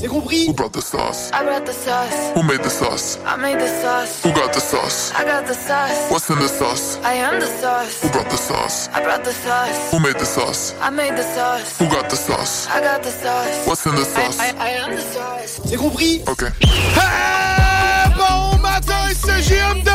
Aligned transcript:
C'est 0.00 0.06
compris 0.06 0.46
Who 0.46 0.52
brought 0.52 0.72
the 0.72 0.80
sauce? 0.80 1.30
I 1.32 1.42
brought 1.44 1.66
the 1.66 1.72
sauce. 1.72 2.32
Who 2.34 2.42
made 2.44 2.62
the 2.62 2.70
sauce? 2.70 3.18
I 3.26 3.36
made 3.36 3.58
the 3.58 3.66
sauce. 3.82 4.22
Who 4.22 4.32
got 4.32 4.52
the 4.52 4.60
sauce? 4.60 5.12
I 5.18 5.24
got 5.24 5.46
the 5.46 5.54
sauce. 5.54 6.10
What's 6.10 6.30
in 6.30 6.38
the 6.38 6.48
sauce? 6.48 6.98
I 7.04 7.14
am 7.14 7.40
the 7.40 7.46
sauce. 7.46 8.02
Who 8.02 8.08
brought 8.10 8.30
the 8.30 8.36
sauce? 8.36 8.88
I 8.94 9.02
brought 9.02 9.24
the 9.24 9.32
sauce. 9.32 9.90
Who 9.90 9.98
made 10.00 10.16
the 10.18 10.24
sauce? 10.24 10.74
I 10.80 10.90
made 10.90 11.16
the 11.16 11.24
sauce. 11.34 11.78
Who 11.78 11.86
got 11.88 12.08
the 12.08 12.16
sauce? 12.16 12.68
I 12.68 12.80
got 12.80 13.02
the 13.02 13.10
sauce. 13.10 13.66
What's 13.66 13.86
in 13.86 13.96
the 13.96 14.04
sauce? 14.04 14.38
I, 14.38 14.50
I, 14.50 14.68
I 14.68 14.70
am 14.84 14.94
the 14.94 15.02
sauce. 15.02 15.60
C'est 15.66 15.76
compris 15.76 16.22
Ok. 16.28 16.44
Hey, 16.62 18.14
bon 18.16 18.58
matin, 18.62 19.08
c'est 19.14 19.42
JMD! 19.42 19.88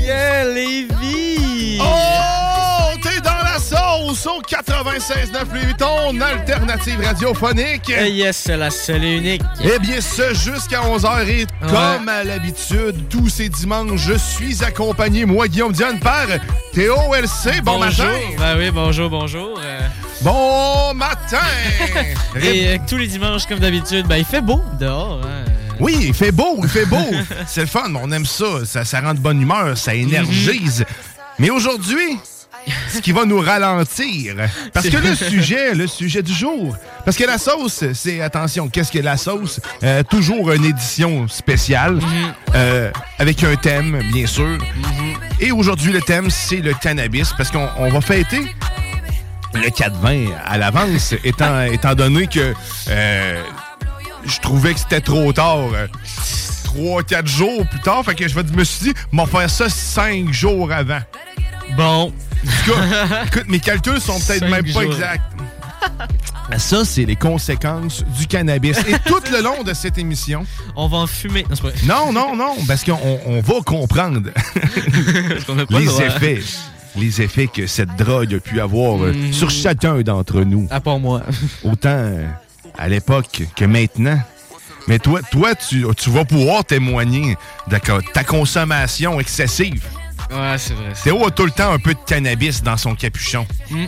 Yeah, 0.00 0.44
Lévi! 0.44 1.41
Sauce 4.14 4.26
au 4.26 4.42
96.9 4.42 5.54
Louis 5.54 5.74
ton 5.78 6.20
alternative 6.20 7.00
radiophonique. 7.02 7.90
Eh 7.96 8.10
yes, 8.10 8.36
c'est 8.36 8.56
la 8.56 8.70
seule 8.70 9.04
et 9.04 9.16
unique. 9.16 9.42
Eh 9.62 9.78
bien, 9.78 10.00
ce 10.00 10.34
jusqu'à 10.34 10.80
11h 10.82 11.26
et 11.28 11.46
comme 11.68 12.08
à 12.08 12.24
l'habitude, 12.24 13.08
tous 13.08 13.28
ces 13.28 13.48
dimanches, 13.48 14.00
je 14.00 14.14
suis 14.14 14.62
accompagné, 14.64 15.24
moi, 15.24 15.48
Guillaume 15.48 15.72
Diane, 15.72 15.98
par 15.98 16.26
Théo 16.72 16.96
LC. 17.14 17.62
Bon 17.62 17.78
bonjour. 17.78 18.04
matin! 18.06 18.18
Ben 18.38 18.58
oui, 18.58 18.70
bonjour, 18.70 19.10
bonjour. 19.10 19.58
Euh, 19.62 19.80
Bon 20.20 20.94
matin! 20.94 21.38
et 22.40 22.68
euh, 22.68 22.78
tous 22.88 22.96
les 22.96 23.06
dimanches, 23.08 23.46
comme 23.46 23.58
d'habitude, 23.58 24.06
ben 24.06 24.16
il 24.18 24.24
fait 24.24 24.40
beau 24.40 24.60
dehors. 24.78 25.20
Hein. 25.24 25.50
Oui, 25.80 25.96
il 26.00 26.14
fait 26.14 26.32
beau, 26.32 26.60
il 26.62 26.68
fait 26.68 26.86
beau. 26.86 27.06
C'est 27.46 27.62
le 27.62 27.66
fun, 27.66 27.92
on 28.00 28.12
aime 28.12 28.26
ça. 28.26 28.64
Ça, 28.64 28.84
ça 28.84 29.00
rend 29.00 29.14
de 29.14 29.18
bonne 29.20 29.40
humeur, 29.40 29.76
ça 29.76 29.94
énergise. 29.96 30.80
Mhm. 30.80 30.86
Mais 31.38 31.50
aujourd'hui, 31.50 32.18
ce 32.92 33.00
qui 33.00 33.12
va 33.12 33.24
nous 33.24 33.40
ralentir, 33.40 34.34
parce 34.72 34.88
que 34.88 34.96
le 34.96 35.14
sujet, 35.14 35.74
le 35.74 35.86
sujet 35.86 36.22
du 36.22 36.32
jour, 36.32 36.76
parce 37.04 37.16
que 37.16 37.24
la 37.24 37.38
sauce, 37.38 37.84
c'est, 37.94 38.20
attention, 38.20 38.68
qu'est-ce 38.68 38.92
que 38.92 38.98
la 38.98 39.16
sauce? 39.16 39.60
Euh, 39.82 40.02
toujours 40.02 40.52
une 40.52 40.64
édition 40.64 41.26
spéciale, 41.28 41.94
Mhm. 41.94 42.34
euh, 42.54 42.90
avec 43.18 43.42
un 43.44 43.56
thème, 43.56 44.00
bien 44.12 44.26
sûr. 44.26 44.58
Et 45.40 45.50
aujourd'hui, 45.52 45.92
le 45.92 46.00
thème, 46.00 46.30
c'est 46.30 46.56
le 46.60 46.72
cannabis, 46.74 47.32
parce 47.36 47.50
qu'on 47.50 47.68
on 47.78 47.88
va 47.90 48.00
fêter 48.00 48.46
le 49.54 49.68
4-20 49.70 50.28
à 50.46 50.56
l'avance, 50.58 51.14
étant, 51.24 51.62
étant 51.62 51.94
donné 51.94 52.26
que 52.26 52.54
euh, 52.88 53.42
je 54.24 54.38
trouvais 54.40 54.72
que 54.74 54.80
c'était 54.80 55.00
trop 55.00 55.32
tard. 55.32 55.68
Euh, 56.76 56.80
Trois, 56.80 57.02
quatre 57.02 57.26
jours 57.28 57.66
plus 57.68 57.80
tard, 57.80 58.04
fait 58.04 58.14
que 58.14 58.26
je 58.28 58.38
me 58.38 58.64
suis 58.64 58.86
dit, 58.92 58.94
m'en 59.12 59.26
faire 59.26 59.48
ça 59.50 59.68
cinq 59.68 60.32
jours 60.32 60.72
avant. 60.72 61.00
Bon. 61.76 61.84
En 62.04 62.10
tout 62.10 62.72
cas, 62.72 63.24
écoute, 63.26 63.44
mes 63.48 63.60
calculs 63.60 64.00
sont 64.00 64.18
peut-être 64.18 64.48
même 64.48 64.72
pas 64.72 64.82
exacts. 64.84 65.22
Ça, 66.58 66.84
c'est 66.84 67.04
les 67.04 67.16
conséquences 67.16 68.04
du 68.18 68.26
cannabis. 68.26 68.76
Et 68.86 68.92
tout 69.06 69.20
le 69.32 69.42
long 69.42 69.62
de 69.62 69.72
cette 69.72 69.96
émission. 69.96 70.44
On 70.76 70.86
va 70.86 70.98
en 70.98 71.06
fumer. 71.06 71.46
Non. 71.84 72.12
Non, 72.12 72.12
non, 72.12 72.36
non, 72.36 72.54
parce 72.66 72.84
qu'on 72.84 72.98
on 73.26 73.40
va 73.40 73.54
comprendre 73.64 74.20
les 75.70 76.02
effets. 76.02 76.40
Les 76.96 77.22
effets 77.22 77.46
que 77.46 77.66
cette 77.66 77.96
drogue 77.96 78.34
a 78.34 78.38
pu 78.40 78.60
avoir 78.60 79.02
euh, 79.02 79.12
Mhm. 79.14 79.32
sur 79.32 79.48
chacun 79.48 79.98
d'entre 80.02 80.42
nous. 80.42 80.66
À 80.70 80.80
part 80.80 80.98
moi. 80.98 81.22
Autant 81.64 81.88
euh, 81.88 82.26
à 82.76 82.88
l'époque 82.88 83.44
que 83.56 83.64
maintenant. 83.64 84.18
Mais 84.88 84.98
toi, 84.98 85.20
toi 85.30 85.54
tu, 85.54 85.84
tu 85.96 86.10
vas 86.10 86.24
pouvoir 86.24 86.64
témoigner 86.64 87.36
de 87.68 87.78
ta 88.12 88.24
consommation 88.24 89.20
excessive. 89.20 89.84
Ouais, 90.30 90.56
c'est 90.58 90.74
vrai. 90.74 90.92
Théo 91.02 91.26
a 91.26 91.30
tout 91.30 91.44
le 91.44 91.50
temps 91.50 91.72
un 91.72 91.78
peu 91.78 91.94
de 91.94 92.00
cannabis 92.06 92.62
dans 92.62 92.76
son 92.76 92.94
capuchon. 92.94 93.46
Mm. 93.70 93.84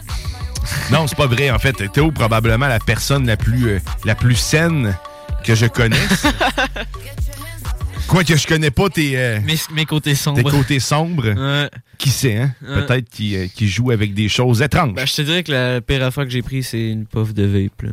Non, 0.90 1.06
c'est 1.06 1.16
pas 1.16 1.26
vrai. 1.26 1.50
En 1.50 1.58
fait, 1.58 1.72
Théo 1.92 2.10
probablement 2.10 2.68
la 2.68 2.78
personne 2.78 3.26
la 3.26 3.36
plus, 3.36 3.68
euh, 3.68 3.78
la 4.04 4.14
plus 4.14 4.36
saine 4.36 4.96
que 5.44 5.54
je 5.54 5.66
connaisse. 5.66 6.26
Quoique 8.06 8.36
je 8.36 8.46
connais 8.46 8.70
pas 8.70 8.90
tes, 8.90 9.16
euh, 9.16 9.40
Mes, 9.44 9.56
mes 9.72 9.86
côtés 9.86 10.14
sombres. 10.14 10.42
tes 10.42 10.56
côtés 10.56 10.80
sombres. 10.80 11.28
Ouais. 11.34 11.70
Qui 11.96 12.10
sait, 12.10 12.36
hein? 12.36 12.54
Ouais. 12.62 12.84
Peut-être 12.86 13.08
qu'il 13.08 13.36
euh, 13.36 13.48
joue 13.66 13.90
avec 13.90 14.12
des 14.14 14.28
choses 14.28 14.60
étranges. 14.60 14.94
Ben, 14.94 15.06
je 15.06 15.14
te 15.14 15.22
dirais 15.22 15.42
que 15.42 15.52
la 15.52 15.80
pire 15.80 16.04
affaire 16.04 16.24
que 16.24 16.30
j'ai 16.30 16.42
pris, 16.42 16.62
c'est 16.62 16.90
une 16.90 17.06
puff 17.06 17.32
de 17.32 17.44
vape. 17.44 17.82
Là. 17.82 17.90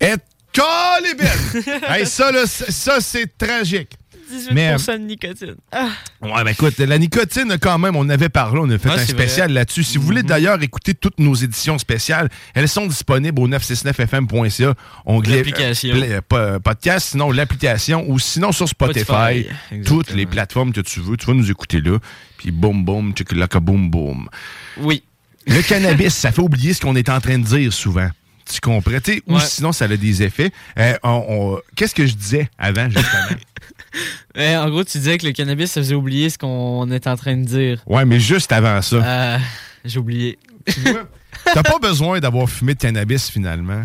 Et 0.00 0.14
calébelle! 0.58 1.80
hey, 1.88 2.06
ça, 2.06 2.32
là, 2.32 2.46
ça, 2.46 3.00
c'est 3.00 3.38
tragique. 3.38 3.90
18% 4.30 4.48
Mais, 4.52 4.74
euh, 4.74 4.76
de 4.98 5.02
nicotine. 5.04 5.54
Ah. 5.72 5.88
Ouais, 6.20 6.44
ben 6.44 6.48
écoute, 6.48 6.76
la 6.78 6.98
nicotine, 6.98 7.56
quand 7.58 7.78
même, 7.78 7.96
on 7.96 8.06
avait 8.10 8.28
parlé, 8.28 8.60
on 8.62 8.68
a 8.68 8.76
fait 8.76 8.90
Ah, 8.90 9.00
un 9.00 9.06
spécial 9.06 9.46
vrai. 9.46 9.54
là-dessus. 9.60 9.84
Si 9.84 9.96
vous 9.96 10.04
voulez 10.04 10.22
d'ailleurs 10.22 10.62
écouter 10.62 10.92
toutes 10.92 11.18
nos 11.18 11.34
éditions 11.34 11.78
spéciales, 11.78 12.28
elles 12.54 12.68
sont 12.68 12.86
disponibles 12.86 13.40
au 13.40 13.48
969fm.ca, 13.48 14.74
onglet 15.06 15.36
L'application. 15.36 15.96
euh, 16.34 16.58
podcast, 16.58 17.08
sinon 17.12 17.30
l'application, 17.32 18.04
ou 18.06 18.18
sinon 18.18 18.52
sur 18.52 18.68
Spotify, 18.68 19.04
Spotify, 19.04 19.46
toutes 19.86 20.10
les 20.10 20.26
plateformes 20.26 20.72
que 20.74 20.82
tu 20.82 21.00
veux, 21.00 21.16
tu 21.16 21.24
vas 21.24 21.32
nous 21.34 21.50
écouter 21.50 21.80
là, 21.80 21.98
puis 22.36 22.50
boum 22.50 22.84
boum, 22.84 23.12
tchiklaka 23.14 23.60
boum 23.60 23.90
boum. 23.90 24.28
Oui. 24.76 25.02
Le 25.46 25.62
cannabis, 25.62 26.14
ça 26.14 26.32
fait 26.32 26.42
oublier 26.42 26.74
ce 26.74 26.82
qu'on 26.82 26.96
est 26.96 27.08
en 27.08 27.20
train 27.20 27.38
de 27.38 27.44
dire 27.44 27.72
souvent. 27.72 28.10
Tu 28.50 28.60
comprends? 28.60 28.90
Ou 29.26 29.34
Ouais. 29.34 29.40
sinon, 29.40 29.72
ça 29.72 29.84
a 29.84 29.88
des 29.96 30.22
effets. 30.22 30.50
Euh, 30.78 30.94
on- 31.02 31.24
on- 31.28 31.60
Qu'est-ce 31.76 31.94
que 31.94 32.06
je 32.06 32.14
disais 32.14 32.48
avant, 32.58 32.88
justement? 32.88 33.40
En 34.36 34.68
gros, 34.70 34.84
tu 34.84 34.98
disais 34.98 35.18
que 35.18 35.26
le 35.26 35.32
cannabis, 35.32 35.72
ça 35.72 35.80
faisait 35.80 35.94
oublier 35.94 36.30
ce 36.30 36.38
qu'on 36.38 36.88
est 36.92 37.06
en 37.06 37.16
train 37.16 37.36
de 37.36 37.44
dire. 37.44 37.82
ouais, 37.86 38.04
mais 38.04 38.20
juste 38.20 38.52
avant 38.52 38.80
ça. 38.82 38.96
Euh, 38.96 39.38
j'ai 39.84 39.98
oublié. 39.98 40.38
Tu 40.66 40.80
vois, 40.80 41.08
T'as 41.44 41.62
pas 41.62 41.78
besoin 41.80 42.20
d'avoir 42.20 42.48
fumé 42.48 42.74
de 42.74 42.78
cannabis 42.78 43.30
finalement 43.30 43.84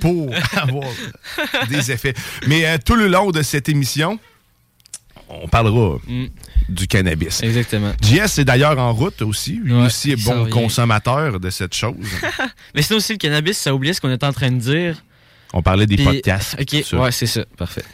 pour 0.00 0.30
avoir 0.56 0.88
des 1.68 1.92
effets. 1.92 2.14
Mais 2.48 2.66
euh, 2.66 2.78
tout 2.84 2.96
le 2.96 3.06
long 3.08 3.30
de 3.30 3.42
cette 3.42 3.68
émission, 3.68 4.18
on 5.28 5.48
parlera 5.48 5.98
Mm. 6.06 6.26
du 6.68 6.86
cannabis. 6.86 7.42
Exactement. 7.42 7.92
JS 8.02 8.38
est 8.40 8.44
d'ailleurs 8.44 8.78
en 8.78 8.92
route 8.92 9.22
aussi. 9.22 9.60
Lui 9.62 9.72
Ouais, 9.74 9.86
aussi 9.86 10.12
est 10.12 10.24
bon 10.24 10.48
consommateur 10.48 11.40
de 11.40 11.50
cette 11.50 11.74
chose. 11.74 11.94
Mais 12.74 12.82
sinon 12.82 12.98
aussi, 12.98 13.12
le 13.12 13.18
cannabis, 13.18 13.58
ça 13.58 13.74
oubliait 13.74 13.92
ce 13.92 14.00
qu'on 14.00 14.10
est 14.10 14.24
en 14.24 14.32
train 14.32 14.50
de 14.50 14.58
dire. 14.58 15.02
On 15.52 15.62
parlait 15.62 15.86
des 15.86 15.96
Puis- 15.96 16.04
podcasts. 16.04 16.56
Ok, 16.60 16.84
ça. 16.84 16.96
ouais, 16.98 17.12
c'est 17.12 17.26
ça. 17.26 17.44
Parfait. 17.56 17.84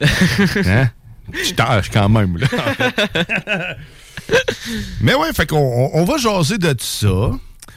Hein? 0.66 0.90
Je 1.32 1.52
tâche 1.54 1.90
quand 1.90 2.08
même. 2.08 2.36
Là, 2.38 2.46
en 2.52 2.74
fait. 2.74 3.76
Mais 5.00 5.14
ouais, 5.14 5.32
fait 5.34 5.46
qu'on 5.46 5.56
on, 5.58 5.90
on 6.00 6.04
va 6.04 6.16
jaser 6.18 6.58
de 6.58 6.72
tout 6.72 6.84
ça. 6.84 7.30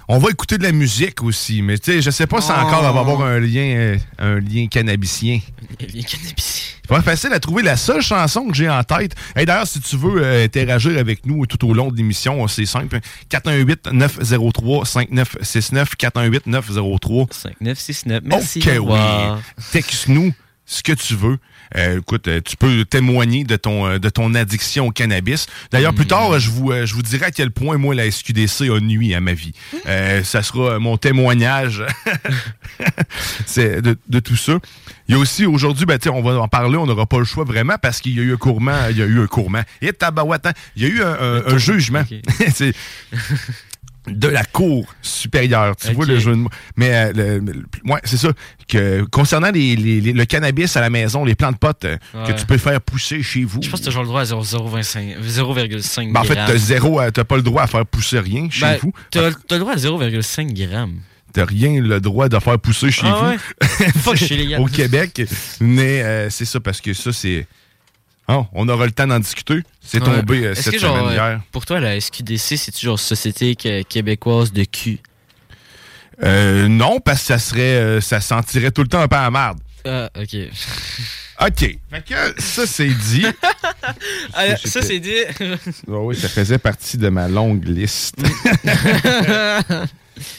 On 0.07 0.17
va 0.17 0.29
écouter 0.31 0.57
de 0.57 0.63
la 0.63 0.71
musique 0.71 1.21
aussi, 1.21 1.61
mais 1.61 1.77
tu 1.77 1.91
sais, 1.91 2.01
je 2.01 2.09
sais 2.09 2.25
pas 2.25 2.41
si 2.41 2.49
Oh. 2.51 2.59
encore 2.59 2.83
elle 2.87 2.93
va 2.93 2.99
avoir 2.99 3.21
un 3.21 3.39
lien, 3.39 3.95
un 4.17 4.39
lien 4.39 4.65
cannabisien. 4.67 5.39
Les 5.79 6.03
cannabis. 6.03 6.77
Pas 6.89 7.01
facile 7.03 7.31
à 7.33 7.39
trouver 7.39 7.61
la 7.61 7.77
seule 7.77 8.01
chanson 8.01 8.47
que 8.47 8.55
j'ai 8.55 8.67
en 8.67 8.83
tête. 8.83 9.13
Et 9.35 9.45
d'ailleurs, 9.45 9.67
si 9.67 9.79
tu 9.79 9.95
veux 9.95 10.23
euh, 10.23 10.43
interagir 10.43 10.97
avec 10.97 11.23
nous 11.23 11.45
tout 11.45 11.69
au 11.69 11.75
long 11.75 11.91
de 11.91 11.97
l'émission, 11.97 12.47
c'est 12.47 12.65
simple. 12.65 12.99
418-903-5969. 13.29 15.95
418-903. 15.99 17.31
5969. 17.31 18.23
Merci. 18.25 18.63
OK, 18.65 18.71
oui. 18.81 18.97
Texte-nous 19.71 20.33
ce 20.65 20.81
que 20.81 20.93
tu 20.93 21.13
veux. 21.15 21.37
Euh, 21.75 21.99
écoute, 21.99 22.27
euh, 22.27 22.41
tu 22.43 22.57
peux 22.57 22.83
témoigner 22.85 23.43
de 23.43 23.55
ton, 23.55 23.85
euh, 23.87 23.99
de 23.99 24.09
ton 24.09 24.33
addiction 24.33 24.87
au 24.87 24.91
cannabis. 24.91 25.47
D'ailleurs, 25.71 25.93
plus 25.93 26.07
tard, 26.07 26.31
euh, 26.33 26.39
je 26.39 26.49
vous, 26.49 26.71
je 26.71 26.93
vous 26.93 27.01
dirai 27.03 27.25
à 27.27 27.31
quel 27.31 27.51
point, 27.51 27.77
moi, 27.77 27.93
la 27.95 28.09
SQDC 28.09 28.69
a 28.69 28.79
nuit 28.79 29.13
à 29.13 29.19
ma 29.21 29.33
vie. 29.33 29.53
Euh, 29.87 30.23
ça 30.23 30.43
sera 30.43 30.77
mon 30.77 30.97
témoignage 30.97 31.83
de, 33.55 33.97
de 34.07 34.19
tout 34.19 34.35
ça. 34.35 34.59
Il 35.07 35.15
y 35.15 35.17
a 35.17 35.19
aussi, 35.19 35.45
aujourd'hui, 35.45 35.85
ben, 35.85 35.97
on 36.11 36.21
va 36.21 36.39
en 36.39 36.47
parler, 36.47 36.77
on 36.77 36.85
n'aura 36.85 37.05
pas 37.05 37.17
le 37.17 37.25
choix 37.25 37.43
vraiment 37.43 37.75
parce 37.81 37.99
qu'il 38.01 38.15
y 38.15 38.19
a 38.19 38.23
eu 38.23 38.33
un 38.33 38.37
courement, 38.37 38.75
il 38.91 38.97
y 38.97 39.01
a 39.01 39.05
eu 39.05 39.19
un 39.21 39.25
courement. 39.27 39.61
Et 39.81 39.89
hein, 39.89 40.51
il 40.75 40.83
y 40.83 40.85
a 40.85 40.89
eu 40.89 41.01
un, 41.01 41.17
un- 41.19 41.47
un 41.47 41.57
jugement. 41.57 42.03
de 44.07 44.27
la 44.27 44.43
Cour 44.43 44.85
supérieure. 45.01 45.75
Tu 45.75 45.91
vois 45.93 46.05
le 46.05 46.19
jeu 46.19 46.31
de 46.31 46.37
mots. 46.37 46.49
Mais 46.75 46.93
euh, 46.93 47.13
le- 47.13 47.39
le- 47.39 47.65
ouais, 47.91 47.99
c'est 48.03 48.17
ça. 48.17 48.29
Que, 48.67 49.03
concernant 49.11 49.51
les- 49.51 49.75
les- 49.75 50.01
les- 50.01 50.13
le 50.13 50.25
cannabis 50.25 50.75
à 50.77 50.81
la 50.81 50.89
maison, 50.89 51.25
les 51.25 51.35
plantes 51.35 51.59
potes 51.59 51.85
euh, 51.85 51.97
que 52.25 52.31
tu 52.31 52.45
peux 52.45 52.57
faire 52.57 52.79
pousser 52.81 53.21
chez 53.21 53.43
vous. 53.43 53.61
Je 53.61 53.69
pense 53.69 53.79
que 53.81 53.85
t'as 53.85 53.91
genre 53.91 54.03
le 54.03 54.07
droit 54.07 54.21
à 54.21 54.25
0,025 54.25 55.17
0,5 55.21 56.13
Ben, 56.13 56.19
en 56.21 56.23
fait, 56.23 56.35
grammes. 56.35 56.47
t'as 56.47 56.57
zéro, 56.57 56.99
à- 56.99 57.11
t'as 57.11 57.23
pas 57.23 57.35
le 57.35 57.41
droit 57.43 57.63
à 57.63 57.67
faire 57.67 57.85
pousser 57.85 58.19
rien 58.19 58.47
chez 58.49 58.61
Ben, 58.61 58.77
vous. 58.81 58.93
T'as 59.11 59.31
t'as 59.47 59.55
le 59.55 59.59
droit 59.59 59.73
à 59.73 59.77
0,5 59.77 60.53
grammes. 60.53 60.99
T'as 61.33 61.45
rien 61.45 61.79
le 61.79 61.99
droit 62.01 62.27
de 62.29 62.39
faire 62.39 62.57
pousser 62.57 62.89
chez 62.89 63.05
Ah 63.05 63.19
vous. 63.21 63.27
ouais? 63.29 63.89
Fuck, 64.01 64.15
je 64.15 64.25
suis 64.25 64.35
légal. 64.37 64.59
Au 64.61 64.65
Québec. 64.65 65.21
Mais 65.59 66.01
euh, 66.01 66.29
c'est 66.31 66.45
ça 66.45 66.59
parce 66.59 66.81
que 66.81 66.93
ça, 66.93 67.11
c'est. 67.13 67.45
Oh, 68.31 68.45
on 68.53 68.69
aura 68.69 68.85
le 68.85 68.91
temps 68.91 69.07
d'en 69.07 69.19
discuter. 69.19 69.63
C'est 69.81 69.99
tombé 70.01 70.45
euh, 70.45 70.53
cette 70.53 70.73
que, 70.73 70.79
semaine 70.79 71.07
euh, 71.07 71.13
hier. 71.13 71.41
Pour 71.51 71.65
toi, 71.65 71.79
la 71.79 71.99
SQDC, 71.99 72.57
c'est 72.57 72.79
genre 72.79 72.99
Société 72.99 73.55
québécoise 73.55 74.53
de 74.53 74.65
cul? 74.65 74.99
Euh, 76.23 76.67
non, 76.67 76.99
parce 76.99 77.21
que 77.21 77.25
ça 77.27 77.39
serait. 77.39 77.61
euh, 77.77 78.01
ça 78.01 78.21
sentirait 78.21 78.71
tout 78.71 78.83
le 78.83 78.87
temps 78.87 79.01
un 79.01 79.07
peu 79.07 79.15
à 79.15 79.23
la 79.23 79.31
merde. 79.31 79.59
Ah, 79.83 80.09
ok. 80.15 80.35
OK. 81.41 81.77
Fait 81.89 82.05
que 82.05 82.41
ça, 82.41 82.67
c'est 82.67 82.89
dit. 82.89 83.25
Ah, 84.33 84.55
ça, 84.57 84.81
c'est 84.81 84.99
dit. 84.99 85.23
Oui, 85.87 86.15
ça 86.15 86.29
faisait 86.29 86.57
partie 86.59 86.97
de 86.97 87.09
ma 87.09 87.27
longue 87.27 87.65
liste. 87.65 88.15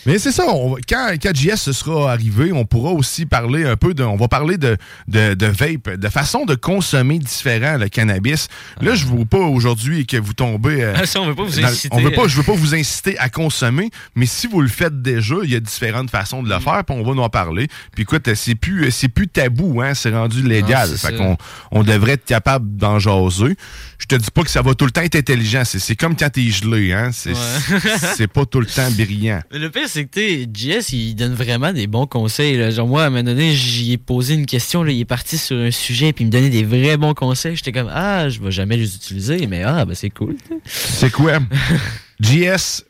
Mais 0.06 0.18
c'est 0.18 0.32
ça, 0.32 0.44
on 0.48 0.76
quand, 0.88 1.08
quand 1.22 1.34
JS 1.34 1.72
sera 1.72 2.12
arrivé, 2.12 2.52
on 2.52 2.64
pourra 2.64 2.92
aussi 2.92 3.26
parler 3.26 3.64
un 3.64 3.76
peu 3.76 3.94
de. 3.94 4.02
On 4.02 4.16
va 4.16 4.28
parler 4.28 4.56
de, 4.58 4.76
de, 5.08 5.34
de 5.34 5.46
vape, 5.46 5.90
de 5.96 6.08
façon 6.08 6.44
de 6.44 6.54
consommer 6.54 7.18
différent 7.18 7.76
le 7.78 7.88
cannabis. 7.88 8.48
Là, 8.80 8.94
je 8.94 9.06
ne 9.06 9.18
veux 9.18 9.24
pas 9.24 9.38
aujourd'hui 9.38 10.06
que 10.06 10.16
vous 10.16 10.32
tombez. 10.34 10.82
euh, 10.82 10.94
Ah, 10.96 11.06
ça, 11.06 11.20
on 11.20 11.26
veut 11.26 11.34
pas 11.34 11.44
vous 11.44 11.60
dans- 11.60 11.66
inciter. 11.66 11.88
on 11.92 12.00
veut 12.00 12.10
pas, 12.12 12.26
je 12.28 12.36
veux 12.36 12.42
pas 12.42 12.54
vous 12.54 12.74
inciter 12.74 13.18
à 13.18 13.28
consommer, 13.28 13.90
mais 14.14 14.26
si 14.26 14.46
vous 14.46 14.60
le 14.60 14.68
faites 14.68 15.02
déjà, 15.02 15.36
il 15.44 15.50
y 15.50 15.56
a 15.56 15.60
différentes 15.60 16.10
façons 16.10 16.42
de 16.42 16.48
Mm. 16.48 16.52
le 16.54 16.60
faire, 16.60 16.84
puis 16.84 16.96
on 16.98 17.02
va 17.02 17.14
nous 17.14 17.22
en 17.22 17.28
parler. 17.28 17.68
Puis 17.94 18.02
écoute, 18.02 18.32
c'est 18.34 18.54
plus, 18.54 18.90
c'est 18.90 19.08
plus 19.08 19.28
tabou, 19.28 19.80
hein, 19.82 19.94
c'est 19.94 20.10
rendu 20.10 20.42
légal. 20.42 20.88
Non, 20.90 20.96
fait 20.96 21.16
qu'on 21.16 21.36
on 21.70 21.82
devrait 21.82 22.12
être 22.12 22.24
capable 22.24 22.76
d'en 22.76 22.98
jaser. 22.98 23.56
Je 23.98 24.06
te 24.06 24.14
dis 24.16 24.30
pas 24.30 24.42
que 24.42 24.50
ça 24.50 24.62
va 24.62 24.74
tout 24.74 24.84
le 24.86 24.90
temps 24.90 25.02
être 25.02 25.16
intelligent, 25.16 25.62
c'est, 25.64 25.78
c'est 25.78 25.94
comme 25.96 26.16
quand 26.16 26.30
t'es 26.30 26.48
gelé, 26.50 26.92
hein, 26.92 27.10
c'est, 27.12 27.30
Ouais. 27.30 27.80
c'est 28.16 28.26
pas 28.26 28.44
tout 28.46 28.60
le 28.60 28.66
temps 28.66 28.90
brillant. 28.90 29.40
Le 29.70 29.80
pire, 29.80 29.88
c'est 29.88 30.04
que, 30.06 30.20
JS, 30.52 30.92
il 30.94 31.14
donne 31.14 31.32
vraiment 31.32 31.72
des 31.72 31.86
bons 31.86 32.04
conseils. 32.06 32.56
là. 32.56 32.70
Genre, 32.70 32.88
moi, 32.88 33.04
à 33.04 33.06
un 33.06 33.10
moment 33.10 33.22
donné, 33.22 33.54
j'y 33.54 33.92
ai 33.92 33.98
posé 33.98 34.34
une 34.34 34.44
question, 34.46 34.82
là, 34.82 34.90
il 34.90 34.98
est 34.98 35.04
parti 35.04 35.38
sur 35.38 35.56
un 35.56 35.70
sujet, 35.70 36.12
puis 36.12 36.24
il 36.24 36.26
me 36.26 36.32
donnait 36.32 36.50
des 36.50 36.64
vrais 36.64 36.96
bons 36.96 37.14
conseils. 37.14 37.54
J'étais 37.54 37.70
comme, 37.70 37.88
ah, 37.94 38.28
je 38.28 38.40
vais 38.40 38.50
jamais 38.50 38.76
les 38.76 38.96
utiliser, 38.96 39.46
mais 39.46 39.62
ah, 39.62 39.84
ben 39.84 39.94
c'est 39.94 40.10
cool. 40.10 40.34
C'est 40.66 41.12
quoi? 41.12 41.38
JS 42.20 42.82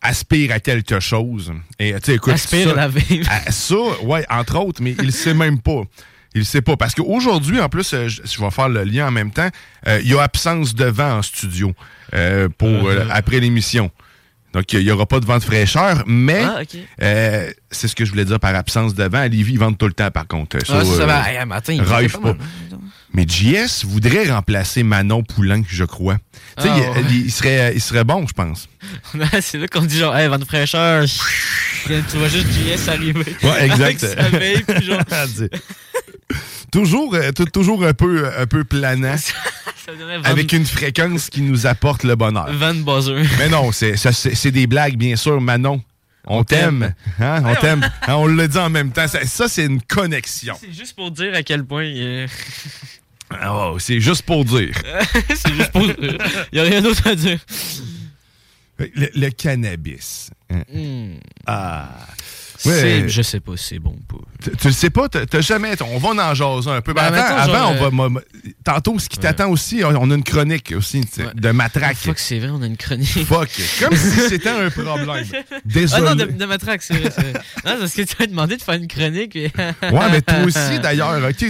aspire 0.00 0.52
à 0.52 0.60
quelque 0.60 1.00
chose. 1.00 1.52
Et, 1.80 1.94
tu 1.94 1.98
sais, 2.04 2.14
écoute, 2.14 2.34
Aspire 2.34 2.66
ça, 2.66 2.72
à 2.74 2.76
la 2.76 2.86
vape. 2.86 3.02
à- 3.28 3.50
ça, 3.50 3.74
ouais, 4.04 4.24
entre 4.30 4.56
autres, 4.60 4.80
mais 4.84 4.94
il 5.02 5.10
sait 5.10 5.34
même 5.34 5.60
pas. 5.60 5.82
Il 6.36 6.44
sait 6.46 6.62
pas. 6.62 6.76
Parce 6.76 6.94
qu'aujourd'hui, 6.94 7.58
en 7.60 7.68
plus, 7.68 7.92
euh, 7.92 8.06
je, 8.06 8.22
je 8.24 8.40
vais 8.40 8.50
faire 8.52 8.68
le 8.68 8.84
lien 8.84 9.08
en 9.08 9.10
même 9.10 9.32
temps, 9.32 9.48
euh, 9.88 10.00
il 10.04 10.08
y 10.12 10.14
a 10.14 10.22
absence 10.22 10.76
de 10.76 10.84
vent 10.84 11.18
en 11.18 11.22
studio 11.22 11.72
euh, 12.14 12.48
pour 12.56 12.68
euh, 12.68 13.04
après 13.10 13.40
l'émission. 13.40 13.90
Donc, 14.52 14.72
il 14.72 14.84
n'y 14.84 14.90
aura 14.90 15.06
pas 15.06 15.20
de 15.20 15.26
vent 15.26 15.38
de 15.38 15.42
fraîcheur, 15.44 16.02
mais 16.06 16.42
Ah, 16.42 16.60
euh, 17.02 17.50
c'est 17.70 17.86
ce 17.86 17.94
que 17.94 18.04
je 18.04 18.10
voulais 18.10 18.24
dire 18.24 18.40
par 18.40 18.54
absence 18.54 18.94
de 18.94 19.04
vent. 19.04 19.18
À 19.18 19.28
Lévis, 19.28 19.52
ils 19.52 19.58
vendent 19.58 19.78
tout 19.78 19.86
le 19.86 19.92
temps, 19.92 20.10
par 20.10 20.26
contre. 20.26 20.56
Ah, 20.62 20.64
ça, 20.66 20.84
ça 20.84 21.02
euh, 21.02 21.06
va. 21.06 21.30
Hey, 21.30 21.38
un 21.38 21.44
matin, 21.46 21.72
il 21.72 21.82
pas. 21.82 22.36
Mais 23.12 23.26
JS 23.28 23.84
voudrait 23.84 24.30
remplacer 24.30 24.82
Manon 24.82 25.22
Poulain, 25.24 25.62
je 25.68 25.84
crois. 25.84 26.16
Tu 26.56 26.62
sais, 26.64 26.68
Ah, 26.70 26.76
il, 26.76 26.82
ouais. 26.82 27.04
il- 27.10 27.24
il 27.26 27.32
serait, 27.32 27.72
il 27.74 27.80
serait 27.80 28.04
bon, 28.04 28.24
je 28.26 28.32
pense. 28.32 28.68
c'est 29.40 29.58
là 29.58 29.66
qu'on 29.68 29.82
dit 29.82 29.98
genre, 29.98 30.16
hey, 30.16 30.28
vent 30.28 30.38
de 30.38 30.44
fraîcheur. 30.44 31.04
tu 31.86 32.16
vois 32.16 32.28
juste 32.28 32.46
JS 32.52 32.88
arriver. 32.88 33.36
Ouais, 33.42 33.66
exact. 33.66 34.04
Avec 34.04 34.32
sa 34.32 34.38
vape, 34.38 34.76
puis 34.78 34.86
genre, 34.86 35.02
toujours, 36.70 37.14
euh, 37.14 37.32
tou- 37.32 37.44
toujours 37.46 37.84
un 37.84 37.92
peu, 37.94 38.26
un 38.38 38.46
peu 38.46 38.64
planant, 38.64 39.16
avec 40.24 40.52
une 40.52 40.64
fréquence 40.66 41.30
qui 41.30 41.42
nous 41.42 41.66
apporte 41.66 42.04
le 42.04 42.14
bonheur. 42.16 42.46
de 42.46 42.82
buzzer. 42.82 43.22
Mais 43.38 43.48
non, 43.48 43.70
c'est 43.72 44.50
des 44.50 44.66
blagues, 44.66 44.96
bien 44.96 45.16
sûr, 45.16 45.40
Manon. 45.40 45.82
On, 46.26 46.38
On 46.40 46.44
t'aime. 46.44 46.94
Hein? 47.18 47.42
On 47.46 47.54
t'aime. 47.54 47.90
Hein, 48.06 48.14
on 48.16 48.26
le 48.26 48.46
dit 48.46 48.58
en 48.58 48.68
même 48.68 48.92
temps. 48.92 49.08
Ça, 49.08 49.24
ça, 49.26 49.48
c'est 49.48 49.64
une 49.64 49.80
connexion. 49.80 50.54
C'est 50.60 50.72
juste 50.72 50.94
pour 50.94 51.10
dire 51.10 51.34
à 51.34 51.42
quel 51.42 51.64
point. 51.64 51.84
euh, 51.84 52.26
Oh, 53.48 53.76
c'est 53.78 54.00
juste 54.00 54.22
pour 54.22 54.44
dire. 54.44 54.74
c'est 55.34 55.54
juste 55.54 55.70
pour. 55.72 55.82
Il 55.82 56.18
y 56.52 56.58
a 56.60 56.62
rien 56.64 56.82
d'autre 56.82 57.06
à 57.08 57.14
dire. 57.14 57.38
Le, 58.78 59.08
le 59.14 59.30
cannabis. 59.30 60.30
Hmm. 60.50 61.14
Ah. 61.46 61.88
Ouais. 62.66 63.04
Je 63.08 63.22
sais 63.22 63.40
pas 63.40 63.56
si 63.56 63.64
c'est 63.68 63.78
bon 63.78 63.90
ou 63.98 64.16
pas. 64.16 64.22
Tu, 64.58 64.66
le 64.68 64.72
sais 64.72 64.90
pas, 64.90 65.08
t'as 65.08 65.40
jamais. 65.40 65.72
On 65.82 65.98
va 65.98 66.08
en 66.30 66.34
jaser 66.34 66.70
un 66.70 66.80
peu. 66.80 66.92
Ben, 66.92 67.10
Ben, 67.10 67.18
avant, 67.20 67.52
genre, 67.74 67.90
on 67.92 67.96
va. 68.08 68.20
euh, 68.20 68.20
Tantôt, 68.64 68.98
ce 68.98 69.08
qui 69.08 69.18
t'attend 69.18 69.48
aussi, 69.50 69.82
on, 69.84 70.10
a 70.10 70.14
une 70.14 70.22
chronique 70.22 70.72
aussi 70.76 71.00
Ouais. 71.18 71.26
de 71.34 71.50
matraque. 71.50 71.96
Fuck, 71.96 72.18
c'est 72.18 72.38
vrai, 72.38 72.48
on 72.50 72.62
a 72.62 72.66
une 72.66 72.76
chronique. 72.76 73.08
Fuck. 73.24 73.48
Comme 73.80 73.96
si 73.96 74.28
c'était 74.28 74.48
un 74.50 74.70
problème. 74.70 75.24
Désolé. 75.64 76.04
Ah 76.06 76.14
non, 76.14 76.14
de, 76.16 76.30
de 76.32 76.44
matraque, 76.44 76.82
c'est 76.82 76.94
vrai. 76.94 77.10
c'est 77.14 77.22
vrai. 77.22 77.32
Non, 77.64 77.76
parce 77.80 77.94
que 77.94 78.02
tu 78.02 78.14
m'as 78.20 78.26
demandé 78.26 78.56
de 78.56 78.62
faire 78.62 78.74
une 78.74 78.88
chronique. 78.88 79.38
Ouais, 79.82 80.10
mais 80.10 80.20
toi 80.22 80.38
aussi, 80.44 80.78
d'ailleurs. 80.82 81.18
OK, 81.28 81.36
tu- 81.36 81.46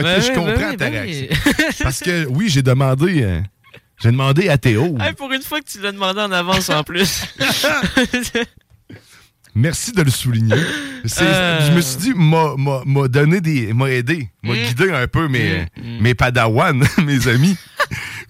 Ben 0.00 0.20
je 0.20 0.28
comprends 0.28 0.44
ben 0.46 0.70
oui, 0.70 0.76
ta 0.76 0.90
ben 0.90 0.92
réaction. 0.92 1.36
Parce 1.82 2.00
que, 2.00 2.26
oui, 2.26 2.48
j'ai 2.48 2.62
demandé... 2.62 3.22
euh, 3.22 3.40
j'ai 4.02 4.10
demandé 4.10 4.48
à 4.48 4.58
Théo. 4.58 4.96
Hey, 5.00 5.12
pour 5.14 5.32
une 5.32 5.42
fois 5.42 5.60
que 5.60 5.66
tu 5.70 5.80
l'as 5.80 5.92
demandé 5.92 6.20
en 6.20 6.30
avance 6.32 6.68
en 6.68 6.82
plus. 6.84 7.22
Merci 9.58 9.92
de 9.92 10.02
le 10.02 10.10
souligner. 10.10 10.54
Euh. 10.54 11.66
Je 11.66 11.72
me 11.74 11.80
suis 11.80 11.96
dit, 11.98 12.12
m'a- 12.14 13.08
donné 13.08 13.40
des... 13.40 13.72
m'a 13.72 13.90
aidé. 13.90 14.28
M'a 14.42 14.52
Mm. 14.54 14.66
guidé 14.68 14.90
un 14.92 15.06
peu 15.08 15.28
mes, 15.28 15.60
Mm, 15.76 15.82
mm. 15.82 16.00
mes 16.02 16.14
padawans, 16.14 16.82
mes 17.04 17.26
amis. 17.26 17.56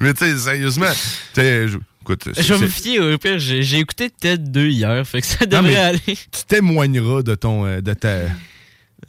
mais 0.01 0.15
tu 0.15 0.25
sais, 0.25 0.39
sérieusement, 0.39 0.87
je- 1.35 1.79
écoute, 2.03 2.29
Je 2.39 2.55
vais 2.55 2.61
me 2.61 2.69
fier 2.69 3.01
au 3.01 3.19
pire. 3.19 3.39
J'ai 3.41 3.79
écouté 3.79 4.09
TED 4.09 4.53
2 4.53 4.69
hier, 4.69 5.05
fait 5.07 5.21
que 5.21 5.27
ça 5.27 5.45
devrait 5.47 5.75
aller. 5.77 6.01
tu 6.07 6.45
témoigneras 6.47 7.23
de 7.23 7.35
ton... 7.35 7.67
euh, 7.67 7.81
de 7.81 7.93
ta... 7.95 8.21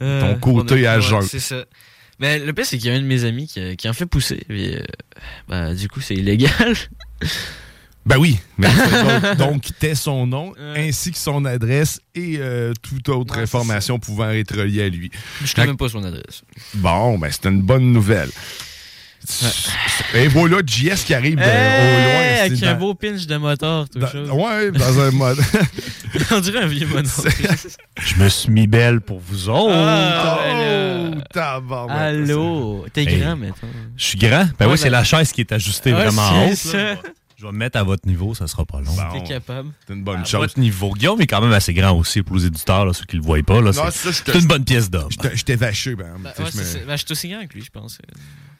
Euh, 0.02 0.20
Ton 0.20 0.38
côté 0.40 0.86
à 0.86 0.98
jeun. 1.00 1.22
C'est 1.22 1.38
ça. 1.40 1.64
Mais 2.20 2.40
le 2.40 2.52
pire, 2.52 2.66
c'est 2.66 2.78
qu'il 2.78 2.90
y 2.90 2.92
a 2.92 2.96
un 2.96 3.00
de 3.00 3.06
mes 3.06 3.24
amis 3.24 3.46
qui, 3.46 3.76
qui 3.76 3.88
en 3.88 3.92
fait 3.92 4.06
pousser. 4.06 4.42
puis, 4.48 4.74
euh, 4.74 4.80
bah, 5.48 5.72
du 5.72 5.88
coup, 5.88 6.00
c'est 6.00 6.14
illégal. 6.16 6.74
Ben 8.06 8.16
oui, 8.16 8.38
mais 8.56 8.68
donc, 9.28 9.36
donc 9.36 9.62
t'es 9.78 9.94
son 9.94 10.26
nom, 10.26 10.54
ainsi 10.76 11.12
que 11.12 11.18
son 11.18 11.44
adresse 11.44 12.00
et 12.14 12.36
euh, 12.38 12.72
toute 12.82 13.08
autre 13.10 13.34
Ouais, 13.34 13.40
c'est 13.46 13.56
information 13.56 13.98
pouvant 13.98 14.30
être 14.30 14.56
reliée 14.56 14.84
à 14.84 14.88
lui. 14.88 15.10
Je 15.44 15.54
connais 15.54 15.66
même 15.68 15.76
pas 15.76 15.88
son 15.90 16.02
adresse. 16.02 16.42
Bon, 16.74 17.18
ben 17.18 17.30
c'est 17.30 17.46
une 17.48 17.60
bonne 17.60 17.92
nouvelle. 17.92 18.30
Et 20.14 20.28
voilà 20.28 20.58
JS 20.64 21.04
qui 21.04 21.12
arrive 21.12 21.38
Hey, 21.38 21.44
au 21.44 21.50
loin. 21.50 22.46
avec 22.46 22.58
c'est 22.58 22.66
un 22.66 22.74
beau 22.76 22.94
pinch 22.94 23.26
de 23.26 23.36
moteur, 23.36 23.86
tout 23.90 23.98
dans- 23.98 24.06
chose. 24.10 24.30
ouais, 24.30 24.70
dans 24.70 25.00
un 25.00 25.10
mode. 25.10 25.38
On 26.30 26.40
dirait 26.40 26.60
un 26.62 26.66
vieux 26.66 26.86
moteur. 26.86 27.24
Je 28.00 28.14
me 28.22 28.28
suis 28.30 28.50
mis 28.50 28.66
belle 28.66 29.02
pour 29.02 29.18
vous 29.20 29.50
autres. 29.50 29.74
Ah, 29.74 30.38
oh, 30.40 31.20
ben. 31.34 31.88
Allô? 31.90 32.86
T'es 32.92 33.02
Hey. 33.04 33.20
grand 33.20 33.36
maintenant. 33.36 33.68
Je 33.98 34.04
suis 34.04 34.18
grand? 34.18 34.48
Ben 34.58 34.64
Ouais, 34.66 34.72
oui, 34.72 34.78
c'est 34.78 34.84
ben- 34.84 34.92
la 34.92 35.04
chaise 35.04 35.30
qui 35.32 35.42
est 35.42 35.52
ajustée 35.52 35.92
Ouais, 35.92 36.04
vraiment 36.06 36.50
c'est 36.54 36.72
là. 36.94 36.94
Je 37.38 37.46
vais- 37.46 37.52
me 37.52 37.58
mettre 37.58 37.78
à 37.78 37.84
votre 37.84 38.06
niveau, 38.06 38.34
ça 38.34 38.46
sera 38.48 38.64
pas 38.64 38.80
long. 38.80 38.92
Bon, 38.92 39.20
T'es 39.20 39.26
capable. 39.34 39.70
c'est 39.86 39.94
une 39.94 40.02
bonne 40.02 40.20
À 40.22 40.24
chose. 40.24 40.40
votre 40.40 40.58
niveau. 40.58 40.92
Guillaume 40.92 41.20
est 41.20 41.26
quand 41.28 41.40
même 41.40 41.52
assez 41.52 41.72
grand 41.72 41.92
aussi 41.92 42.22
pour 42.22 42.36
les 42.36 42.46
éditeurs, 42.46 42.84
là, 42.84 42.92
ceux 42.92 43.04
qui 43.04 43.16
le 43.16 43.22
voient 43.22 43.40
pas. 43.44 43.60
Là, 43.60 43.70
Non, 43.72 43.82
c'est 43.92 44.12
ça, 44.12 44.38
une 44.38 44.46
bonne 44.46 44.64
pièce 44.64 44.90
d'homme. 44.90 45.08
Je 45.10 45.42
t'ai- 45.44 45.54
vaché, 45.56 45.94
ben. 45.94 46.06
Bah, 46.18 46.32
ouais, 46.38 46.44
je 46.52 46.58
me-. 46.80 46.86
Bah, 46.86 46.96
suis 46.96 47.06
aussi 47.12 47.28
grand 47.28 47.46
que 47.46 47.54
lui, 47.54 47.62
je 47.62 47.70
pense. 47.70 47.98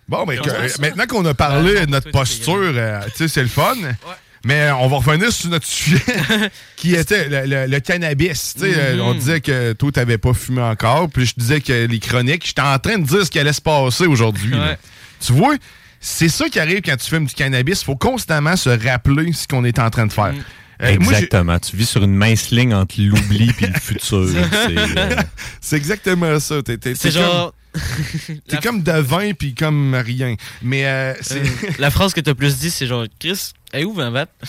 Bon, 0.08 0.25
Ouais, 0.26 0.37
que- 0.38 0.49
ouais, 0.50 0.68
ça. 0.68 0.80
maintenant 0.80 1.06
qu'on 1.06 1.25
a 1.26 1.35
parlé 1.35 1.75
Ouais, 1.75 1.87
de 1.87 1.90
notre 1.90 2.11
posture, 2.11 2.54
euh, 2.56 3.00
tu 3.06 3.11
sais, 3.16 3.28
c'est 3.28 3.42
le 3.42 3.49
fun. 3.49 3.75
Mais 4.44 4.68
euh, 4.68 4.76
on 4.76 4.87
va 4.87 4.99
revenir 4.99 5.32
sur 5.32 5.50
notre 5.50 5.66
sujet 5.66 6.00
qui 6.76 6.94
était 6.94 7.28
le, 7.28 7.47
le- 7.47 7.66
le 7.66 7.80
cannabis. 7.80 8.54
Tu 8.54 8.61
sais, 8.61 8.73
euh, 8.78 8.94
Mhm. 8.94 9.00
On 9.00 9.14
disait 9.14 9.40
que 9.40 9.73
toi, 9.73 9.90
tu 9.90 9.99
n'avais 9.99 10.16
pas 10.18 10.32
fumé 10.32 10.62
encore. 10.62 11.11
Puis 11.11 11.26
je 11.26 11.35
disais 11.37 11.61
que 11.61 11.87
les 11.87 11.99
chroniques, 11.99 12.47
j'étais 12.47 12.62
en 12.62 12.78
train 12.78 12.99
de 12.99 13.04
dire 13.04 13.26
ce 13.26 13.30
qui 13.30 13.40
allait 13.40 13.52
se 13.52 13.61
passer 13.61 14.06
aujourd'hui. 14.06 14.54
Ouais. 14.54 14.78
Tu 15.20 15.32
vois, 15.32 15.56
c'est 16.00 16.28
ça 16.28 16.49
qui 16.49 16.61
arrive 16.61 16.81
quand 16.83 16.97
tu 16.97 17.09
fumes 17.09 17.26
du 17.26 17.35
cannabis. 17.35 17.83
Il 17.83 17.85
faut 17.85 17.97
constamment 17.97 18.57
se 18.57 18.71
rappeler 18.71 19.33
ce 19.33 19.47
qu'on 19.49 19.64
est 19.64 19.78
en 19.78 19.90
train 19.90 20.07
de 20.07 20.12
faire. 20.12 20.33
Mm. 20.33 20.45
Euh, 20.81 20.97
moi, 21.00 21.12
Exactement. 21.14 21.59
tu 21.59 21.76
vis 21.76 21.87
sur 21.87 22.05
une 22.05 22.14
mince 22.14 22.50
ligne 22.50 22.73
entre 22.73 22.95
l'oubli 23.00 23.50
et 23.61 23.67
le 23.67 23.81
futur. 23.81 24.28
C'est, 24.52 24.78
euh, 24.78 25.17
C'est 25.61 25.76
exactement 25.76 26.38
ça. 26.38 26.57
C'est 26.64 27.02
comme- 27.02 27.11
genre. 27.11 27.55
T'es 28.49 28.56
comme 28.58 28.82
de 28.82 28.92
vin 28.92 29.32
puis 29.32 29.54
comme 29.54 29.94
rien. 29.94 30.35
Mais 30.62 30.87
euh, 30.87 31.14
c'est. 31.20 31.40
euh, 31.40 31.44
la 31.78 31.90
phrase 31.90 32.12
que 32.14 32.20
t'as 32.20 32.35
plus 32.35 32.58
dit, 32.58 32.70
c'est 32.70 32.87
genre 32.87 33.04
Chris, 33.18 33.52
est 33.73 33.85
où 33.85 33.92
ma 33.92 34.11
vape? 34.11 34.30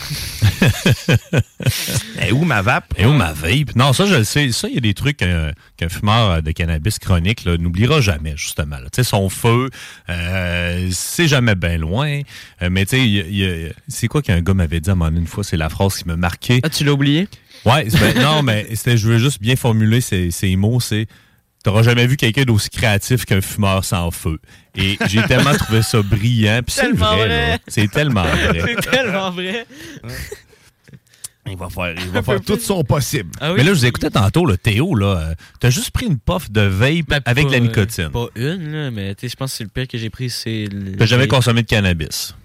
Eh, 2.22 2.32
où 2.32 2.44
ma 2.44 2.62
vape? 2.62 2.94
Et 2.98 3.06
où 3.06 3.14
ma 3.14 3.32
vape? 3.34 3.76
Non, 3.76 3.94
ça, 3.94 4.06
je 4.06 4.16
le 4.16 4.24
sais. 4.24 4.52
Ça, 4.52 4.68
il 4.68 4.76
y 4.76 4.78
a 4.78 4.82
des 4.82 4.94
trucs 4.94 5.18
qu'un 5.18 5.52
qu'un 5.78 5.90
fumeur 5.90 6.42
de 6.42 6.52
cannabis 6.52 7.00
chronique 7.00 7.46
là, 7.46 7.58
n'oubliera 7.58 8.02
jamais, 8.02 8.34
justement. 8.36 8.78
Tu 8.78 8.88
sais, 8.98 9.04
son 9.04 9.30
feu, 9.30 9.70
euh, 10.10 10.90
c'est 10.92 11.28
jamais 11.28 11.56
bien 11.56 11.78
loin. 11.78 12.22
Euh, 12.62 12.70
mais 12.72 12.86
tu 12.86 12.98
sais, 12.98 13.74
c'est 13.88 14.08
quoi 14.08 14.22
qu'un 14.22 14.42
gars 14.42 14.54
m'avait 14.54 14.80
dit 14.80 14.90
à 14.90 14.94
un 14.94 14.96
moment 14.96 15.10
donné, 15.12 15.22
une 15.22 15.28
fois? 15.28 15.44
C'est 15.44 15.58
la 15.58 15.70
phrase 15.70 15.98
qui 15.98 16.06
m'a 16.08 16.16
marqué. 16.18 16.60
Ah, 16.64 16.70
tu 16.70 16.84
l'as 16.84 16.94
oublié? 16.94 17.28
Ouais, 17.66 17.86
c'est- 17.90 18.00
ben, 18.00 18.22
non, 18.22 18.42
mais 18.44 18.68
c'était, 18.76 18.98
je 18.98 19.08
veux 19.08 19.18
juste 19.18 19.42
bien 19.42 19.56
formuler 19.56 20.02
ces, 20.02 20.32
ces 20.32 20.56
mots. 20.56 20.80
C'est 20.80 21.08
T'auras 21.64 21.84
jamais 21.84 22.08
vu 22.08 22.16
quelqu'un 22.16 22.44
d'aussi 22.44 22.70
créatif 22.70 23.26
qu'un 23.26 23.42
fumeur 23.42 23.84
sans 23.84 24.12
feu. 24.12 24.40
Et 24.76 24.98
j'ai 25.08 25.22
tellement 25.24 25.54
trouvé 25.58 25.82
ça 25.82 26.02
brillant. 26.02 26.62
Puis 26.66 26.74
c'est 26.76 26.82
Tellement 26.84 27.16
vrai, 27.16 27.28
vrai. 27.28 27.50
là. 27.52 27.58
C'est 27.68 27.92
tellement 27.92 28.24
vrai. 28.24 28.64
C'est 28.66 28.90
tellement 28.92 29.32
vrai. 29.32 29.66
Il 31.52 31.58
va 31.58 31.68
faire, 31.70 31.96
il 31.98 32.10
va 32.12 32.22
faire 32.22 32.42
tout 32.42 32.60
son 32.60 32.84
possible. 32.84 33.32
Ah 33.42 33.52
oui? 33.52 33.58
Mais 33.58 33.64
là, 33.64 33.74
je 33.74 33.80
vous 33.80 33.86
écoutais 33.88 34.12
tantôt, 34.12 34.46
le 34.46 34.56
Théo, 34.56 34.94
là. 34.94 35.06
euh, 35.32 35.34
T'as 35.60 35.72
juste 35.72 35.90
pris 35.92 36.06
une 36.06 36.20
puff 36.20 36.52
de 36.52 36.62
vape 36.62 37.08
Ben, 37.08 37.22
avec 37.26 37.48
pas, 37.48 37.52
la 37.54 37.60
nicotine. 37.60 38.04
euh, 38.06 38.10
Pas 38.10 38.28
une, 38.36 38.72
là, 38.72 38.92
mais 38.92 39.16
je 39.22 39.36
pense 39.36 39.52
que 39.52 39.58
c'est 39.58 39.64
le 39.64 39.70
pire 39.72 39.88
que 39.88 39.98
j'ai 39.98 40.10
pris, 40.12 40.30
c'est. 40.30 40.68
le- 40.72 40.96
T'as 40.96 41.06
jamais 41.08 41.28
consommé 41.28 41.64
de 41.64 41.68
cannabis? 41.68 42.36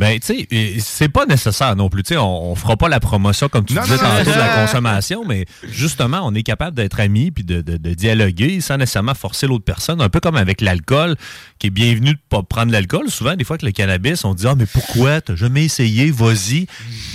Ben, 0.00 0.18
tu 0.18 0.34
sais, 0.48 0.76
c'est 0.80 1.10
pas 1.10 1.26
nécessaire 1.26 1.76
non 1.76 1.90
plus. 1.90 2.02
Tu 2.02 2.14
sais, 2.14 2.16
on, 2.16 2.52
on 2.52 2.54
fera 2.54 2.74
pas 2.78 2.88
la 2.88 3.00
promotion 3.00 3.50
comme 3.50 3.66
tu 3.66 3.74
Non, 3.74 3.82
disais 3.82 3.98
tantôt 3.98 4.30
de 4.30 4.38
la 4.38 4.64
consommation, 4.66 5.26
mais 5.28 5.44
justement, 5.70 6.22
on 6.24 6.34
est 6.34 6.42
capable 6.42 6.74
d'être 6.74 7.00
amis 7.00 7.30
puis 7.30 7.44
de, 7.44 7.60
de- 7.60 7.76
de 7.76 7.92
dialoguer 7.92 8.62
sans 8.62 8.78
nécessairement 8.78 9.12
forcer 9.14 9.46
l'autre 9.46 9.64
personne. 9.66 10.00
Un 10.00 10.08
peu 10.08 10.18
comme 10.20 10.36
avec 10.36 10.62
l'alcool, 10.62 11.16
qui 11.58 11.66
est 11.66 11.70
bienvenu 11.70 12.14
de 12.14 12.18
pas 12.30 12.42
prendre 12.42 12.72
l'alcool. 12.72 13.10
Souvent, 13.10 13.36
des 13.36 13.44
fois, 13.44 13.56
avec 13.56 13.62
le 13.62 13.72
cannabis, 13.72 14.24
on 14.24 14.32
dit 14.32 14.46
Ah, 14.46 14.54
mais 14.56 14.64
pourquoi? 14.64 15.20
T'as 15.20 15.36
jamais 15.36 15.66
essayé? 15.66 16.10
Vas-y. 16.10 16.66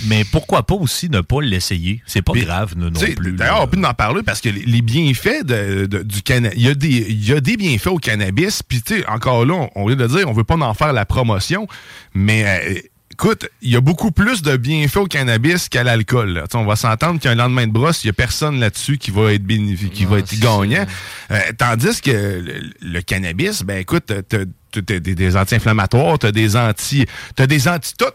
Mais 0.06 0.22
pourquoi 0.24 0.64
pas 0.64 0.76
aussi 0.76 1.10
ne 1.10 1.22
pas 1.22 1.40
l'essayer? 1.42 2.02
C'est 2.06 2.22
pas 2.22 2.34
grave, 2.34 2.74
non, 2.76 2.86
non 2.90 3.00
plus. 3.16 3.32
D'ailleurs, 3.32 3.62
on 3.64 3.66
peut 3.66 3.84
en 3.84 3.94
parler 3.94 4.22
parce 4.22 4.40
que 4.40 4.48
les, 4.48 4.62
les 4.64 4.82
bienfaits 4.82 5.44
de- 5.44 5.86
du 6.04 6.22
cannabis, 6.22 6.56
il 6.56 6.64
y, 6.66 6.68
a 6.68 6.74
des- 6.74 7.12
y 7.12 7.32
a 7.32 7.40
des 7.40 7.56
bienfaits 7.56 7.88
au 7.88 7.98
cannabis. 7.98 8.62
Puis, 8.62 8.80
tu 8.80 8.98
sais, 8.98 9.06
encore 9.08 9.44
là, 9.44 9.54
on, 9.54 9.70
on 9.74 9.86
vient 9.88 9.96
de 9.96 10.06
dire, 10.06 10.28
on 10.28 10.32
veut 10.32 10.44
pas 10.44 10.54
en 10.56 10.74
faire 10.74 10.92
la 10.92 11.04
promotion, 11.04 11.66
mais 12.14 12.44
euh, 12.46 12.75
écoute, 13.16 13.48
il 13.62 13.70
y 13.70 13.76
a 13.76 13.80
beaucoup 13.80 14.10
plus 14.10 14.42
de 14.42 14.56
bienfaits 14.58 14.96
au 14.98 15.06
cannabis 15.06 15.68
qu'à 15.70 15.82
l'alcool. 15.82 16.44
On 16.52 16.64
va 16.66 16.76
s'entendre 16.76 17.18
qu'un 17.18 17.34
lendemain 17.34 17.66
de 17.66 17.72
brosse, 17.72 18.04
il 18.04 18.08
y 18.08 18.10
a 18.10 18.12
personne 18.12 18.60
là-dessus 18.60 18.98
qui 18.98 19.10
va 19.10 19.32
être 19.32 19.42
bénéfique, 19.42 19.92
qui 19.94 20.04
va 20.04 20.18
être 20.18 20.38
gagnant. 20.38 20.84
Euh, 21.30 21.38
tandis 21.56 22.00
que 22.02 22.10
le, 22.10 22.70
le 22.82 23.00
cannabis, 23.00 23.62
ben 23.62 23.78
écoute, 23.78 24.12
t'as 24.28 24.98
des, 25.00 25.36
anti-inflammatoires, 25.36 26.18
t'as 26.18 26.30
des 26.32 26.56
anti, 26.56 27.06
t'as 27.34 27.46
des 27.46 27.68
anti-toutes. 27.68 28.14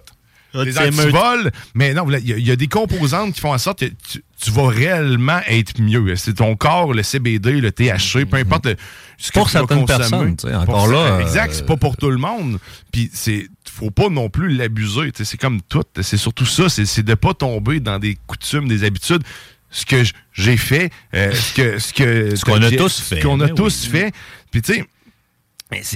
Des 0.53 0.77
antivols, 0.77 1.49
mais 1.75 1.93
non, 1.93 2.05
il 2.11 2.27
y, 2.27 2.33
a- 2.33 2.37
il 2.37 2.45
y 2.45 2.51
a 2.51 2.57
des 2.57 2.67
composantes 2.67 3.33
qui 3.33 3.39
font 3.39 3.53
en 3.53 3.57
sorte 3.57 3.79
que 3.79 3.85
tu, 3.85 4.21
tu 4.37 4.51
vas 4.51 4.67
réellement 4.67 5.39
être 5.47 5.79
mieux. 5.81 6.13
C'est 6.17 6.33
ton 6.33 6.57
corps, 6.57 6.93
le 6.93 7.03
CBD, 7.03 7.61
le 7.61 7.71
THC, 7.71 8.25
peu 8.25 8.35
importe 8.35 8.65
le- 8.65 8.75
ce 9.17 9.31
que 9.31 9.39
Pour 9.39 9.47
tu 9.47 9.53
vas 9.53 9.59
certaines 9.59 9.85
consommer. 9.85 9.97
personnes, 10.09 10.35
tu 10.35 10.47
sais, 10.49 10.53
encore 10.53 10.75
Pour 10.75 10.87
là, 10.87 11.07
ça- 11.07 11.13
euh, 11.15 11.19
Exact, 11.21 11.53
c'est 11.53 11.65
pas 11.65 11.77
pour 11.77 11.95
tout 11.95 12.09
le 12.11 12.17
monde. 12.17 12.59
Puis 12.91 13.09
c'est 13.13 13.47
faut 13.73 13.91
pas 13.91 14.09
non 14.09 14.29
plus 14.29 14.49
l'abuser. 14.49 15.11
C'est 15.13 15.37
comme 15.37 15.61
tout. 15.61 15.83
C'est 16.01 16.17
surtout 16.17 16.45
ça, 16.45 16.69
c'est 16.69 17.03
de 17.03 17.13
pas 17.15 17.33
tomber 17.33 17.79
dans 17.79 17.99
des 17.99 18.17
coutumes, 18.27 18.67
des 18.67 18.83
habitudes. 18.83 19.23
Ce 19.69 19.85
que 19.85 20.03
j'ai 20.33 20.57
fait, 20.57 20.91
euh, 21.15 21.31
ce 21.33 21.53
que 21.53 21.79
ce 21.79 21.93
que 21.93 22.35
Ce 22.35 22.43
qu'on 22.43 22.61
a 22.61 22.69
tous 22.71 22.89
ce 22.89 23.01
fait, 23.15 23.21
qu'on 23.21 23.39
a 23.39 23.47
tous 23.49 23.85
oui. 23.85 23.89
fait. 23.99 24.11
Puis 24.51 24.61
tu 24.61 24.73
sais, 24.73 24.85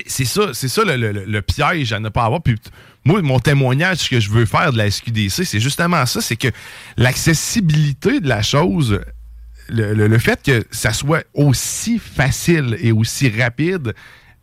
c'est 0.07 0.23
ça, 0.25 0.51
c'est 0.53 0.69
ça 0.69 0.85
le, 0.85 0.95
le- 0.95 1.11
le- 1.11 1.25
le 1.25 1.41
piège 1.41 1.91
à 1.91 1.99
ne 1.99 2.07
pas 2.07 2.23
avoir. 2.23 2.41
Puis 2.41 2.55
moi, 3.03 3.21
mon 3.21 3.39
témoignage, 3.39 3.97
ce 3.97 4.09
que 4.09 4.21
je 4.21 4.29
veux 4.29 4.45
faire 4.45 4.71
de 4.71 4.77
la 4.77 4.89
SQDC, 4.89 5.43
c'est 5.43 5.59
justement 5.59 6.05
ça, 6.05 6.21
c'est 6.21 6.37
que 6.37 6.47
l'accessibilité 6.95 8.21
de 8.21 8.29
la 8.29 8.41
chose, 8.41 9.01
le 9.69 10.17
fait 10.19 10.41
que 10.41 10.63
ça 10.71 10.93
soit 10.93 11.23
aussi 11.33 11.99
facile 11.99 12.77
et 12.79 12.91
aussi 12.93 13.29
rapide 13.29 13.93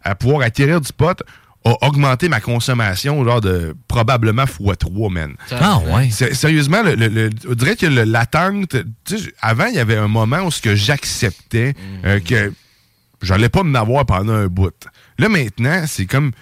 à 0.03 0.15
pouvoir 0.15 0.43
acquérir 0.43 0.81
du 0.81 0.93
pot 0.93 1.23
a 1.65 1.87
augmenté 1.87 2.29
ma 2.29 2.41
consommation 2.41 3.25
genre 3.25 3.41
de 3.41 3.75
probablement 3.89 4.45
x3, 4.45 5.13
man. 5.13 5.35
Ah, 5.53 5.79
ouais. 5.95 6.11
Sérieusement, 6.11 6.83
le, 6.83 6.95
le- 6.95 7.09
le- 7.09 7.31
on 7.49 7.55
dirait 7.55 7.77
que 7.77 7.87
l'attente. 7.87 8.77
tu 9.05 9.19
sais, 9.19 9.33
Avant, 9.41 9.67
il 9.67 9.75
y 9.75 9.79
avait 9.79 9.97
un 9.97 10.09
moment 10.09 10.41
où 10.43 10.51
ce 10.51 10.61
que 10.61 10.75
j'acceptais 10.75 11.75
euh, 12.05 12.19
que 12.21 12.53
j'allais 13.23 13.49
pas 13.49 13.63
me 13.63 13.79
avoir 13.79 14.05
pendant 14.07 14.33
un 14.35 14.47
bout. 14.49 14.75
Là, 15.19 15.29
maintenant, 15.29 15.85
c'est 15.87 16.07
comme 16.07 16.33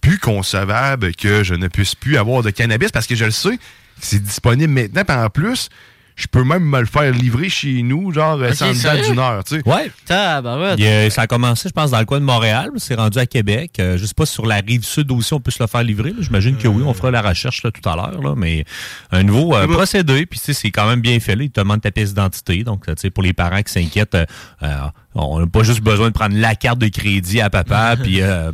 plus 0.00 0.18
concevable 0.18 1.14
que 1.14 1.42
je 1.42 1.54
ne 1.54 1.68
puisse 1.68 1.94
plus 1.94 2.16
avoir 2.18 2.42
de 2.42 2.50
cannabis 2.50 2.90
parce 2.92 3.06
que 3.06 3.14
je 3.16 3.24
le 3.24 3.30
sais 3.30 3.58
c'est 4.00 4.22
disponible 4.22 4.72
maintenant. 4.72 5.02
Puis 5.04 5.16
en 5.16 5.28
plus, 5.28 5.70
je 6.18 6.26
peux 6.26 6.42
même 6.42 6.64
me 6.64 6.80
le 6.80 6.86
faire 6.86 7.12
livrer 7.12 7.48
chez 7.48 7.82
nous, 7.82 8.12
genre 8.12 8.38
Ok, 8.40 8.52
sans 8.54 8.72
une 8.72 8.80
date 8.82 9.04
d'une 9.08 9.18
heure. 9.20 9.44
Tu 9.44 9.56
sais. 9.56 9.62
Ouais. 9.68 9.90
Tabarouette. 10.04 10.74
Il 10.78 10.84
y 10.84 10.88
a- 10.88 11.08
ça 11.10 11.22
a 11.22 11.26
commencé, 11.28 11.68
je 11.68 11.72
pense, 11.72 11.92
dans 11.92 11.98
le 12.00 12.04
coin 12.04 12.18
de 12.18 12.24
Montréal. 12.24 12.70
C'est 12.76 12.96
rendu 12.96 13.18
à 13.18 13.26
Québec. 13.26 13.76
Euh, 13.78 13.96
je 13.96 14.04
sais 14.04 14.14
pas 14.14 14.26
si 14.26 14.32
sur 14.32 14.44
la 14.44 14.56
rive 14.56 14.84
sud 14.84 15.10
aussi, 15.12 15.32
on 15.32 15.40
peut 15.40 15.50
se 15.52 15.62
le 15.62 15.68
faire 15.68 15.82
livrer. 15.84 16.12
J'imagine 16.18 16.56
que 16.56 16.66
oui, 16.66 16.82
on 16.84 16.92
fera 16.92 17.10
la 17.12 17.22
recherche 17.22 17.62
là, 17.62 17.70
tout 17.70 17.88
à 17.88 17.94
l'heure. 17.94 18.20
là, 18.20 18.34
Mais 18.36 18.64
un 19.12 19.22
nouveau 19.22 19.54
euh, 19.54 19.66
procédé, 19.68 20.26
puis 20.26 20.38
tu 20.40 20.46
sais, 20.46 20.52
c'est 20.54 20.70
quand 20.72 20.88
même 20.88 21.00
bien 21.00 21.20
fait. 21.20 21.36
Là. 21.36 21.44
Il 21.44 21.50
te 21.50 21.60
demande 21.60 21.80
ta 21.80 21.92
pièce 21.92 22.10
d'identité. 22.10 22.64
Donc, 22.64 22.86
tu 22.86 22.92
sais, 22.96 23.10
pour 23.10 23.22
les 23.22 23.32
parents 23.32 23.62
qui 23.62 23.72
s'inquiètent, 23.72 24.14
euh, 24.16 24.26
euh, 24.64 24.76
on 25.14 25.40
n'a 25.40 25.46
pas 25.46 25.62
juste 25.62 25.80
besoin 25.80 26.08
de 26.08 26.12
prendre 26.12 26.36
la 26.36 26.54
carte 26.54 26.78
de 26.78 26.88
crédit 26.88 27.40
à 27.40 27.50
papa 27.50 27.96
puis 28.02 28.20
euh, 28.22 28.52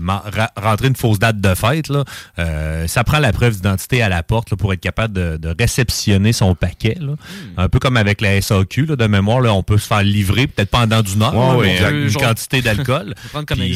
rentrer 0.56 0.88
une 0.88 0.96
fausse 0.96 1.18
date 1.18 1.40
de 1.40 1.54
fête. 1.54 1.88
Là. 1.88 2.04
Euh, 2.38 2.86
ça 2.86 3.04
prend 3.04 3.18
la 3.18 3.32
preuve 3.32 3.54
d'identité 3.56 4.02
à 4.02 4.08
la 4.08 4.22
porte 4.22 4.50
là, 4.50 4.56
pour 4.56 4.72
être 4.72 4.80
capable 4.80 5.12
de, 5.14 5.36
de 5.36 5.54
réceptionner 5.58 6.32
son 6.32 6.54
paquet. 6.54 6.96
Là. 7.00 7.14
Un 7.56 7.68
peu 7.68 7.78
comme 7.78 7.96
avec 7.96 8.20
la 8.20 8.40
SAQ, 8.40 8.86
là, 8.86 8.96
de 8.96 9.06
mémoire, 9.06 9.40
là, 9.40 9.52
on 9.52 9.62
peut 9.62 9.78
se 9.78 9.86
faire 9.86 10.02
livrer, 10.02 10.46
peut-être 10.46 10.70
pendant 10.70 11.02
d'une 11.02 11.22
heure, 11.22 11.34
Ouais, 11.34 11.40
là, 11.48 11.56
ouais, 11.56 11.66
mais 11.66 11.74
exact. 11.74 11.90
une 11.92 12.08
Genre- 12.08 12.22
quantité 12.22 12.62
d'alcool. 12.62 13.14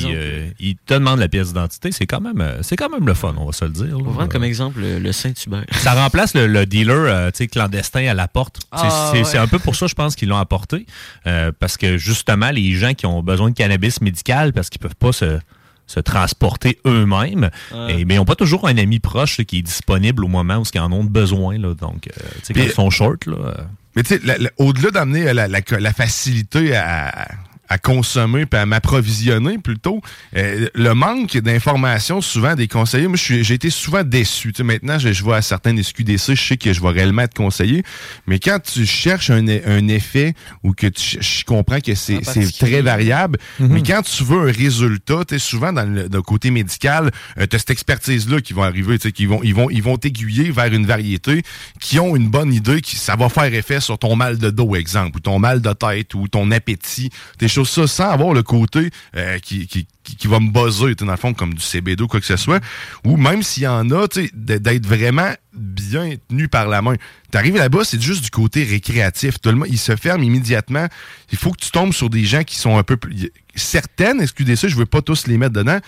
Euh, 0.09 0.51
il 0.61 0.77
te 0.77 0.95
demande 0.95 1.19
la 1.21 1.29
pièce 1.29 1.49
d'identité. 1.49 1.93
C'est 1.93 2.07
quand 2.07 2.21
même 2.21 2.41
euh, 2.41 2.63
c'est 2.63 2.77
quand 2.77 2.89
même 2.89 3.07
le 3.07 3.15
fun, 3.15 3.35
on 3.39 3.47
va 3.47 3.53
se 3.53 3.65
le 3.65 3.71
dire. 3.71 3.97
On 3.99 4.03
va 4.03 4.13
prendre 4.13 4.29
comme 4.29 4.45
exemple 4.45 4.81
le, 4.81 4.99
le 4.99 5.13
Saint-Hubert. 5.13 5.65
Ça 5.73 5.93
remplace 5.95 6.35
le, 6.35 6.47
le 6.47 6.67
dealer 6.67 6.95
euh, 6.97 7.31
tu 7.31 7.39
sais, 7.39 7.47
clandestin 7.49 8.07
à 8.09 8.15
la 8.15 8.29
porte. 8.29 8.59
C'est- 8.61 8.69
Ah, 8.73 9.11
c'est 9.13 9.19
ouais. 9.19 9.25
c'est 9.25 9.39
un 9.39 9.47
peu 9.47 9.59
pour 9.59 9.75
ça, 9.77 9.87
je 9.87 9.95
pense, 9.95 10.17
qu'ils 10.17 10.29
l'ont 10.29 10.37
apporté. 10.39 10.87
Euh, 11.27 11.53
parce 11.59 11.77
que 11.77 11.97
justement, 11.97 12.51
les 12.51 12.68
gens 12.77 12.95
qui 12.95 13.07
ont 13.07 13.23
besoin 13.23 13.51
de 13.51 13.55
cannabis 13.55 14.01
médical 14.01 14.53
parce 14.53 14.69
qu'ils 14.71 14.81
peuvent 14.81 14.97
pas 14.97 15.13
se, 15.13 15.39
se 15.87 16.01
transporter 16.01 16.79
eux-mêmes, 16.87 17.51
et, 17.89 18.05
mais 18.05 18.15
ils 18.15 18.17
n'ont 18.19 18.25
pas 18.25 18.35
toujours 18.35 18.69
un 18.69 18.77
ami 18.77 18.99
proche 18.99 19.39
là, 19.39 19.45
qui 19.45 19.59
est 19.59 19.63
disponible 19.63 20.25
au 20.25 20.29
moment 20.29 20.57
où 20.59 20.65
ils 20.75 20.81
en 20.81 20.93
ont 20.93 21.05
besoin. 21.05 21.57
Là, 21.59 21.75
donc, 21.75 22.09
euh, 22.09 22.11
tu 22.11 22.45
sais, 22.45 22.55
quand 22.55 22.61
Puis- 22.61 22.69
ils 22.69 22.73
sont 22.75 22.91
short, 22.91 23.27
là, 23.27 23.37
euh, 23.37 23.55
Mais 23.97 24.03
tu 24.03 24.19
sais, 24.19 24.51
au-delà 24.59 24.91
d'amener 24.91 25.33
la, 25.33 25.49
la- 25.49 25.61
la 25.81 25.93
facilité 25.93 26.77
à, 26.77 27.29
à 27.69 27.79
consommer 27.79 28.47
puis 28.47 28.59
à 28.59 28.67
m'approvisionner 28.67 29.59
plutôt, 29.59 30.01
euh, 30.37 30.69
le 30.75 30.95
manque 30.95 31.37
d'informations 31.37 32.21
souvent 32.21 32.55
des 32.55 32.69
conseillers, 32.69 33.09
moi 33.09 33.17
je 33.17 33.23
suis- 33.23 33.45
j'ai 33.45 33.55
été 33.55 33.71
souvent 33.71 34.03
déçu. 34.03 34.53
Tu 34.53 34.59
sais, 34.59 34.63
maintenant, 34.65 34.99
je, 34.99 35.13
je 35.13 35.23
vois 35.23 35.37
à 35.37 35.43
certains 35.43 35.77
SQDC, 35.77 36.35
je 36.35 36.43
sais 36.43 36.57
que 36.57 36.73
je 36.73 36.81
vais 36.81 36.89
réellement 36.91 37.23
être 37.23 37.35
conseillé, 37.35 37.83
mais 38.27 38.39
quand 38.39 38.59
tu 38.63 38.87
cherches 38.87 39.31
un, 39.31 39.47
un 39.49 39.89
effet 39.89 40.35
ou 40.63 40.73
que 40.73 40.87
tu, 40.87 41.19
je 41.21 41.45
comprends 41.45 41.81
que 41.81 41.95
c'est 41.95 42.21
très 42.59 42.83
variable, 42.83 43.39
mais 43.61 43.83
quand 43.83 44.03
tu 44.03 44.25
veux 44.25 44.49
un 44.49 44.53
résultat, 44.53 45.25
tu 45.27 45.35
sais, 45.35 45.39
souvent 45.39 45.73
dans 45.73 45.85
le, 45.85 46.09
dans 46.09 46.19
le 46.19 46.23
côté 46.23 46.51
médical, 46.51 47.11
tu 47.37 47.43
as 47.57 47.59
cette 47.59 47.71
expertise-là 47.71 48.41
qui 48.41 48.53
va 48.53 48.65
arriver, 48.65 48.99
tu 48.99 49.09
sais, 49.09 49.13
qui 49.13 49.27
vont, 49.27 49.41
ils 49.43 49.55
vont, 49.55 49.69
ils 49.71 49.83
vont 49.83 49.97
t'aiguiller 49.97 50.51
vers 50.51 50.73
une 50.73 50.87
variété 50.87 51.43
qui 51.81 51.99
ont 51.99 52.17
une 52.17 52.29
bonne 52.29 52.53
idée, 52.53 52.81
qui 52.81 52.97
ça 52.97 53.17
va 53.17 53.29
faire 53.29 53.53
effet 53.53 53.81
sur 53.81 53.99
ton 53.99 54.17
mal 54.17 54.39
de 54.39 54.51
dos, 54.51 54.75
exemple, 54.77 55.17
ou 55.17 55.21
ton 55.21 55.39
mal 55.39 55.61
de 55.61 55.73
tête, 55.73 56.15
ou 56.15 56.29
ton 56.29 56.51
appétit, 56.51 57.11
des 57.39 57.49
choses 57.49 57.58
ça 57.67 57.87
sans 57.87 58.11
avoir 58.11 58.33
le 58.33 58.43
côté 58.43 58.91
euh, 59.17 59.39
qui, 59.39 59.67
qui, 59.67 59.87
qui, 60.03 60.27
va 60.29 60.41
me 60.41 60.51
buzzer, 60.51 60.95
tu 60.95 61.01
sais, 61.01 61.07
dans 61.07 61.13
le 61.13 61.17
fond, 61.17 61.35
comme 61.35 61.55
du 61.55 61.63
CBD 61.63 62.03
ou 62.03 62.07
quoi 62.07 62.21
que 62.21 62.27
ce 62.27 62.37
soit. 62.37 62.63
Ou 63.05 63.17
même 63.17 63.43
s'il 63.43 63.65
y 63.65 63.69
en 63.69 63.91
a, 63.91 64.09
tu 64.09 64.31
d'être 64.35 64.87
vraiment 64.87 65.33
bien 65.53 66.15
tenu 66.29 66.49
par 66.49 66.69
la 66.69 66.83
main. 66.83 66.95
T'arrives 67.31 67.57
là-bas, 67.57 67.85
c'est 67.85 68.01
juste 68.01 68.23
du 68.23 68.31
côté 68.31 68.65
récréatif. 68.65 69.41
Tout 69.41 69.51
le 69.51 69.57
monde, 69.57 69.69
il 69.71 69.79
se 69.79 69.97
ferme 69.97 70.23
immédiatement. 70.23 70.87
Il 71.33 71.39
faut 71.39 71.51
que 71.51 71.61
tu 71.61 71.71
tombes 71.71 71.93
sur 71.93 72.09
des 72.09 72.25
gens 72.25 72.45
qui 72.45 72.57
sont 72.57 72.79
un 72.79 72.83
peu 72.83 72.97
plus... 72.97 73.31
Certaines 73.55 74.25
SQDC, 74.25 74.69
je 74.69 74.77
veux 74.77 74.87
pas 74.87 75.03
tous 75.03 75.27
les 75.27 75.37
mettre 75.37 75.55
dedans. 75.55 75.79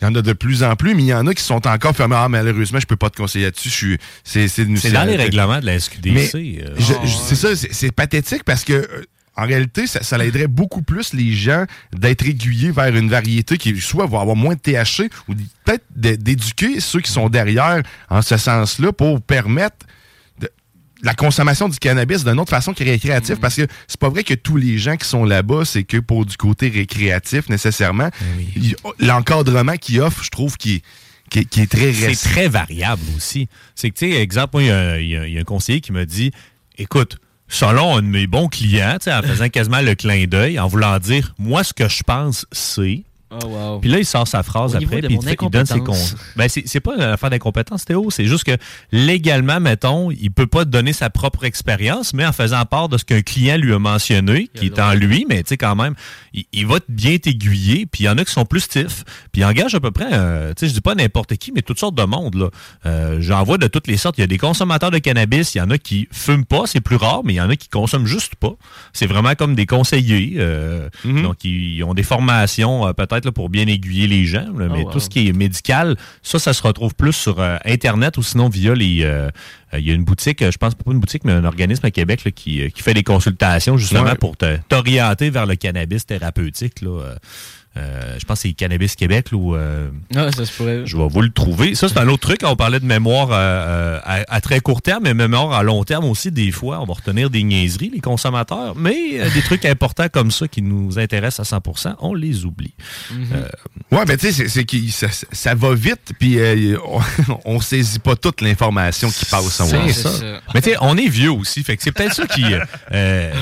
Il 0.00 0.04
y 0.04 0.06
en 0.06 0.14
a 0.14 0.20
de 0.20 0.32
plus 0.34 0.62
en 0.62 0.76
plus, 0.76 0.94
mais 0.94 1.04
il 1.04 1.08
y 1.08 1.14
en 1.14 1.26
a 1.26 1.34
qui 1.34 1.42
sont 1.42 1.66
encore 1.66 1.96
fermés. 1.96 2.16
Ah, 2.18 2.28
malheureusement, 2.28 2.80
je 2.80 2.86
peux 2.86 2.96
pas 2.96 3.08
te 3.08 3.16
conseiller 3.16 3.46
là-dessus. 3.46 3.70
Je 3.70 3.74
suis... 3.74 3.98
C'est, 4.24 4.92
dans 4.92 5.04
les 5.04 5.16
règlements 5.16 5.60
de 5.60 5.66
la 5.66 5.80
SQDC. 5.80 6.34
Euh. 6.34 6.74
c'est 7.06 7.34
ça, 7.34 7.56
c'est, 7.56 7.72
c'est 7.72 7.92
pathétique 7.92 8.44
parce 8.44 8.62
que... 8.62 8.86
en 9.36 9.46
réalité, 9.46 9.86
ça, 9.86 10.02
ça 10.02 10.24
aiderait 10.24 10.46
beaucoup 10.46 10.82
plus 10.82 11.12
les 11.12 11.32
gens 11.32 11.64
d'être 11.92 12.24
aiguillés 12.26 12.70
vers 12.70 12.94
une 12.94 13.08
variété 13.08 13.58
qui 13.58 13.76
soit 13.80 14.06
va 14.06 14.20
avoir 14.20 14.36
moins 14.36 14.54
de 14.54 14.60
THC 14.60 15.10
ou 15.28 15.34
peut-être 15.64 15.84
d'é- 15.94 16.16
d'éduquer 16.16 16.78
ceux 16.80 17.00
qui 17.00 17.10
sont 17.10 17.28
derrière 17.28 17.82
en 18.10 18.22
ce 18.22 18.36
sens-là 18.36 18.92
pour 18.92 19.20
permettre 19.20 19.86
de- 20.40 20.48
la 21.02 21.14
consommation 21.14 21.68
du 21.68 21.78
cannabis 21.78 22.22
d'une 22.24 22.38
autre 22.38 22.50
façon 22.50 22.72
que 22.74 22.84
récréative 22.84 23.36
parce 23.38 23.56
que 23.56 23.66
c'est 23.88 23.98
pas 23.98 24.08
vrai 24.08 24.22
que 24.22 24.34
tous 24.34 24.56
les 24.56 24.78
gens 24.78 24.96
qui 24.96 25.08
sont 25.08 25.24
là-bas, 25.24 25.64
c'est 25.64 25.82
que 25.84 25.98
pour 25.98 26.24
du 26.24 26.36
côté 26.36 26.68
récréatif 26.68 27.48
nécessairement. 27.48 28.10
Il- 28.56 28.76
L'encadrement 29.00 29.76
qu'ils 29.76 30.00
offrent, 30.00 30.22
je 30.22 30.30
trouve, 30.30 30.56
qui 30.56 30.76
est, 30.76 30.82
qui 31.30 31.38
est, 31.40 31.44
qui 31.44 31.60
est 31.62 31.66
très 31.70 31.92
C'est 31.92 32.30
très 32.30 32.46
variable 32.48 33.02
aussi. 33.16 33.48
C'est 33.74 33.90
que, 33.90 33.98
tu 33.98 34.12
sais, 34.12 34.20
exemple, 34.20 34.50
moi, 34.54 34.62
il 34.62 34.68
y, 34.68 34.70
a 34.70 34.78
un- 34.78 34.96
il 34.98 35.08
y 35.08 35.16
a- 35.16 35.26
il 35.26 35.32
y 35.34 35.38
a 35.38 35.40
un 35.40 35.44
conseiller 35.44 35.80
qui 35.80 35.90
m'a 35.90 36.04
dit 36.04 36.30
écoute, 36.78 37.18
selon 37.54 37.96
un 37.96 38.02
de 38.02 38.08
mes 38.08 38.26
bons 38.26 38.48
clients, 38.48 38.98
en 39.06 39.22
faisant 39.22 39.48
quasiment 39.48 39.80
le 39.80 39.94
clin 39.94 40.26
d'œil, 40.26 40.58
en 40.58 40.66
voulant 40.66 40.98
dire 40.98 41.34
moi, 41.38 41.62
ce 41.62 41.72
que 41.72 41.88
je 41.88 42.02
pense, 42.02 42.46
c'est. 42.50 43.04
Oh, 43.30 43.46
wow. 43.46 43.78
Puis 43.80 43.90
là, 43.90 43.98
il 43.98 44.04
sort 44.04 44.28
sa 44.28 44.42
phrase 44.42 44.74
Au 44.74 44.76
après, 44.76 45.00
puis 45.00 45.18
il, 45.20 45.28
il 45.42 45.50
donne 45.50 45.66
ses 45.66 45.80
conseils. 45.80 46.16
Ben, 46.36 46.48
c'est 46.48 46.80
pas 46.80 46.94
une 46.94 47.00
affaire 47.02 47.30
d'incompétence, 47.30 47.84
Théo. 47.84 48.10
C'est 48.10 48.26
juste 48.26 48.44
que 48.44 48.56
légalement, 48.92 49.58
mettons, 49.60 50.10
il 50.10 50.30
peut 50.30 50.46
pas 50.46 50.64
te 50.64 50.70
donner 50.70 50.92
sa 50.92 51.10
propre 51.10 51.44
expérience, 51.44 52.14
mais 52.14 52.24
en 52.24 52.32
faisant 52.32 52.64
part 52.64 52.88
de 52.88 52.96
ce 52.98 53.04
qu'un 53.04 53.22
client 53.22 53.56
lui 53.56 53.72
a 53.74 53.78
mentionné, 53.78 54.48
qui 54.54 54.66
est 54.66 54.78
en 54.78 54.94
lui, 54.94 55.26
mais 55.28 55.42
tu 55.42 55.48
sais, 55.50 55.56
quand 55.56 55.74
même, 55.74 55.94
il, 56.32 56.44
il 56.52 56.66
va 56.66 56.76
bien 56.88 57.18
t'aiguiller, 57.18 57.86
puis 57.86 58.04
il 58.04 58.06
y 58.06 58.08
en 58.08 58.18
a 58.18 58.24
qui 58.24 58.32
sont 58.32 58.44
plus 58.44 58.60
stiffs, 58.60 59.04
puis 59.32 59.42
il 59.42 59.44
engage 59.44 59.74
à 59.74 59.80
peu 59.80 59.90
près, 59.90 60.08
euh, 60.12 60.50
tu 60.54 60.60
sais, 60.60 60.68
je 60.68 60.74
dis 60.74 60.80
pas 60.80 60.94
n'importe 60.94 61.36
qui, 61.36 61.50
mais 61.52 61.62
toutes 61.62 61.78
sortes 61.80 61.94
de 61.96 62.04
monde, 62.04 62.34
là. 62.36 62.48
Euh, 62.86 63.16
J'en 63.20 63.42
vois 63.42 63.58
de 63.58 63.66
toutes 63.66 63.86
les 63.86 63.96
sortes. 63.96 64.18
Il 64.18 64.20
y 64.20 64.24
a 64.24 64.28
des 64.28 64.38
consommateurs 64.38 64.90
de 64.90 64.98
cannabis, 64.98 65.54
il 65.54 65.58
y 65.58 65.60
en 65.60 65.70
a 65.70 65.78
qui 65.78 66.08
fument 66.12 66.44
pas, 66.44 66.66
c'est 66.66 66.80
plus 66.80 66.96
rare, 66.96 67.22
mais 67.24 67.32
il 67.34 67.36
y 67.36 67.40
en 67.40 67.50
a 67.50 67.56
qui 67.56 67.68
consomment 67.68 68.06
juste 68.06 68.36
pas. 68.36 68.52
C'est 68.92 69.06
vraiment 69.06 69.34
comme 69.34 69.54
des 69.54 69.66
conseillers. 69.66 70.34
euh, 70.38 70.88
Donc, 71.04 71.44
ils, 71.44 71.82
ont 71.84 71.94
des 71.94 72.02
formations, 72.02 72.86
euh, 72.86 72.92
peut-être, 73.20 73.34
pour 73.34 73.48
bien 73.50 73.66
aiguiller 73.66 74.06
les 74.06 74.24
gens, 74.24 74.46
là, 74.56 74.68
mais 74.70 74.82
wow. 74.84 74.90
tout 74.92 75.00
ce 75.00 75.08
qui 75.08 75.28
est 75.28 75.32
médical, 75.32 75.96
ça, 76.22 76.38
ça 76.38 76.52
se 76.52 76.62
retrouve 76.62 76.94
plus 76.94 77.12
sur 77.12 77.40
euh, 77.40 77.56
Internet 77.64 78.16
ou 78.18 78.22
sinon 78.22 78.48
via 78.48 78.74
les. 78.74 79.00
euh, 79.02 79.28
euh, 79.72 79.78
Il 79.78 79.86
y 79.86 79.90
a 79.90 79.94
une 79.94 80.04
boutique, 80.04 80.42
je 80.48 80.56
pense 80.58 80.74
pas 80.74 80.90
une 80.92 81.00
boutique, 81.00 81.24
mais 81.24 81.32
un 81.32 81.44
organisme 81.44 81.84
à 81.86 81.90
Québec 81.90 82.24
là, 82.24 82.30
qui, 82.30 82.70
qui 82.72 82.82
fait 82.82 82.94
des 82.94 83.02
consultations 83.02 83.76
justement 83.76 84.04
Ouais. 84.04 84.14
pour 84.16 84.36
te- 84.36 84.58
t'orienter 84.68 85.30
vers 85.30 85.46
le 85.46 85.56
cannabis 85.56 86.06
thérapeutique. 86.06 86.80
Là. 86.82 87.14
Euh, 87.76 88.16
je 88.20 88.24
pense 88.24 88.38
que 88.42 88.48
c'est 88.48 88.54
Cannabis 88.54 88.94
Québec 88.94 89.32
là, 89.32 89.38
où 89.38 89.56
euh, 89.56 89.88
Ah, 90.14 90.30
ça 90.30 90.46
se 90.46 90.52
pourrait. 90.52 90.82
je 90.86 90.96
vais 90.96 91.08
vous 91.08 91.22
le 91.22 91.30
trouver. 91.30 91.74
Ça, 91.74 91.88
c'est 91.88 91.98
un 91.98 92.08
autre 92.08 92.20
truc. 92.28 92.40
On 92.44 92.54
parlait 92.54 92.78
de 92.78 92.86
mémoire 92.86 93.30
euh, 93.32 93.34
euh, 93.34 94.00
à, 94.04 94.24
à 94.28 94.40
très 94.40 94.60
court 94.60 94.80
terme, 94.80 95.02
mais 95.04 95.14
mémoire 95.14 95.52
à 95.52 95.62
long 95.64 95.82
terme 95.84 96.04
aussi. 96.04 96.30
Des 96.30 96.52
fois, 96.52 96.80
on 96.80 96.84
va 96.84 96.94
retenir 96.94 97.30
des 97.30 97.42
niaiseries, 97.42 97.90
les 97.92 98.00
consommateurs, 98.00 98.74
mais 98.76 99.20
euh, 99.20 99.28
des 99.34 99.42
trucs 99.42 99.64
importants 99.64 100.08
comme 100.08 100.30
ça 100.30 100.46
qui 100.46 100.62
nous 100.62 100.98
intéressent 100.98 101.52
à 101.52 101.58
100% 101.58 101.94
on 102.00 102.14
les 102.14 102.44
oublie. 102.44 102.74
Euh, 103.32 103.46
Ouais, 103.90 104.04
ben 104.04 104.16
tu 104.16 104.26
sais, 104.26 104.32
c'est- 104.32 104.48
c'est 104.48 104.64
que 104.64 104.76
ça, 104.90 105.06
ça 105.32 105.54
va 105.54 105.74
vite, 105.74 106.12
puis 106.18 106.38
euh, 106.38 106.76
on, 106.86 107.00
on 107.56 107.60
saisit 107.60 107.98
pas 107.98 108.16
toute 108.16 108.40
l'information 108.40 109.08
qui 109.10 109.24
passe 109.24 109.60
en 109.60 109.66
C'est 109.66 109.78
haut. 109.78 109.88
ça. 109.88 110.10
Mais 110.54 110.60
tu 110.62 110.70
sais, 110.70 110.76
on 110.80 110.96
est 110.96 111.08
vieux 111.08 111.30
aussi, 111.32 111.62
fait 111.62 111.76
que 111.76 111.82
c'est 111.82 111.92
peut-être 111.92 112.14
ça 112.14 112.26
qui, 112.26 112.42
euh, 112.54 112.60
euh, 112.92 113.32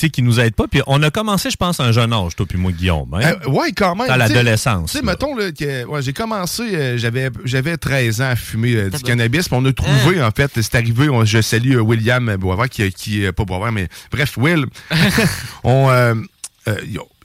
sais, 0.00 0.10
qui 0.10 0.22
nous 0.22 0.40
aide 0.40 0.54
pas. 0.54 0.66
Puis 0.68 0.82
on 0.86 1.02
a 1.02 1.10
commencé, 1.10 1.50
je 1.50 1.56
pense, 1.56 1.80
à 1.80 1.84
un 1.84 1.92
jeune 1.92 2.12
âge, 2.12 2.36
toi 2.36 2.46
puis 2.46 2.58
moi, 2.58 2.72
Guillaume. 2.72 3.12
hein? 3.14 3.34
Euh, 3.46 3.48
ouais, 3.50 3.72
quand 3.72 3.94
même. 3.94 4.06
Sais. 4.08 4.16
l'adolescence. 4.16 4.92
Tu 4.92 4.98
sais, 4.98 5.04
là. 5.04 5.12
mettons, 5.12 5.34
là, 5.36 5.52
que, 5.52 5.84
ouais, 5.86 6.02
j'ai 6.02 6.12
commencé, 6.12 6.62
euh, 6.74 6.98
j'avais, 6.98 7.30
j'avais 7.44 7.76
13 7.76 8.20
ans 8.20 8.30
à 8.30 8.36
fumer 8.36 8.74
euh, 8.74 8.90
du 8.90 9.02
cannabis, 9.02 9.48
puis 9.48 9.56
on 9.60 9.64
a 9.64 9.72
trouvé, 9.72 10.22
en 10.22 10.30
fait, 10.30 10.50
c'est 10.60 10.74
arrivé, 10.74 11.08
on- 11.08 11.24
je 11.24 11.40
salue 11.40 11.76
euh, 11.76 11.80
William 11.80 12.36
Boisvert, 12.36 12.68
qui, 12.68 12.90
qui 12.92 13.24
euh, 13.26 13.32
pas 13.32 13.44
Boisvert, 13.44 13.72
mais 13.72 13.88
bref, 14.10 14.36
Will. 14.36 14.66
on, 15.64 15.90
euh, 15.90 16.14
euh, 16.68 16.76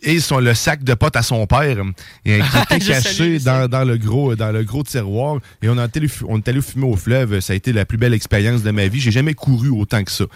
et 0.05 0.19
son, 0.19 0.39
le 0.39 0.53
sac 0.53 0.83
de 0.83 0.93
potes 0.93 1.15
à 1.15 1.21
son 1.21 1.45
père, 1.47 1.77
euh, 1.79 1.91
qui 2.23 2.31
était 2.75 2.85
caché 2.85 3.39
dans, 3.39 3.67
dans 3.67 3.83
le 3.83 3.97
gros, 3.97 4.35
dans 4.35 4.51
le 4.51 4.63
gros 4.63 4.83
tiroir. 4.83 5.39
Et 5.61 5.69
on, 5.69 5.77
a 5.77 5.85
été, 5.85 6.01
on 6.27 6.37
est 6.37 6.47
allé 6.47 6.61
fumer 6.61 6.85
au 6.85 6.95
fleuve. 6.95 7.39
Ça 7.39 7.53
a 7.53 7.55
été 7.55 7.73
la 7.73 7.85
plus 7.85 7.97
belle 7.97 8.13
expérience 8.13 8.63
de 8.63 8.71
ma 8.71 8.87
vie. 8.87 8.99
J'ai 8.99 9.11
jamais 9.11 9.33
couru 9.33 9.69
autant 9.69 10.03
que 10.03 10.11
ça. 10.11 10.25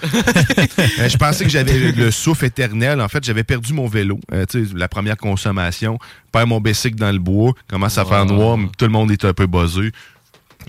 Euh, 0.99 1.09
je 1.09 1.17
pensais 1.17 1.43
que 1.43 1.49
j'avais 1.49 1.91
le 1.91 2.11
souffle 2.11 2.45
éternel. 2.45 3.01
En 3.01 3.07
fait, 3.07 3.23
j'avais 3.23 3.43
perdu 3.43 3.73
mon 3.73 3.87
vélo. 3.87 4.19
Euh, 4.33 4.45
tu 4.49 4.65
sais, 4.65 4.73
la 4.75 4.87
première 4.87 5.17
consommation. 5.17 5.99
Perds 6.31 6.47
mon 6.47 6.59
bicycle 6.59 6.95
dans 6.95 7.11
le 7.11 7.19
bois. 7.19 7.53
Commence 7.67 7.97
à 7.97 8.05
faire 8.05 8.25
noir. 8.25 8.57
Tout 8.77 8.85
le 8.85 8.91
monde 8.91 9.11
est 9.11 9.23
un 9.25 9.33
peu 9.33 9.45
buzzé. 9.45 9.91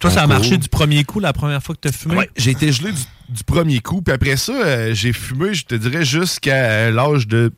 Toi, 0.01 0.11
ça 0.11 0.23
a 0.23 0.27
marché 0.27 0.57
du 0.57 0.69
premier 0.69 1.05
coup 1.05 1.21
la 1.21 1.33
première 1.33 1.63
fois 1.63 1.75
que 1.75 1.81
tu 1.81 1.89
as 1.89 1.93
fumé? 1.93 2.17
Ouais, 2.17 2.31
j'ai 2.37 2.53
été 2.53 2.73
gelé 2.73 2.93
du, 2.93 3.01
du 3.29 3.45
premier 3.45 3.81
coup. 3.81 4.01
Puis 4.03 4.15
après 4.15 4.37
ça, 4.37 4.53
euh, 4.53 4.95
j'ai 4.95 5.13
fumé, 5.13 5.53
je 5.53 5.65
te 5.65 5.75
dirais, 5.75 6.05
jusqu'à 6.05 6.55
euh, 6.55 6.91
l'âge 6.91 7.27
de 7.27 7.53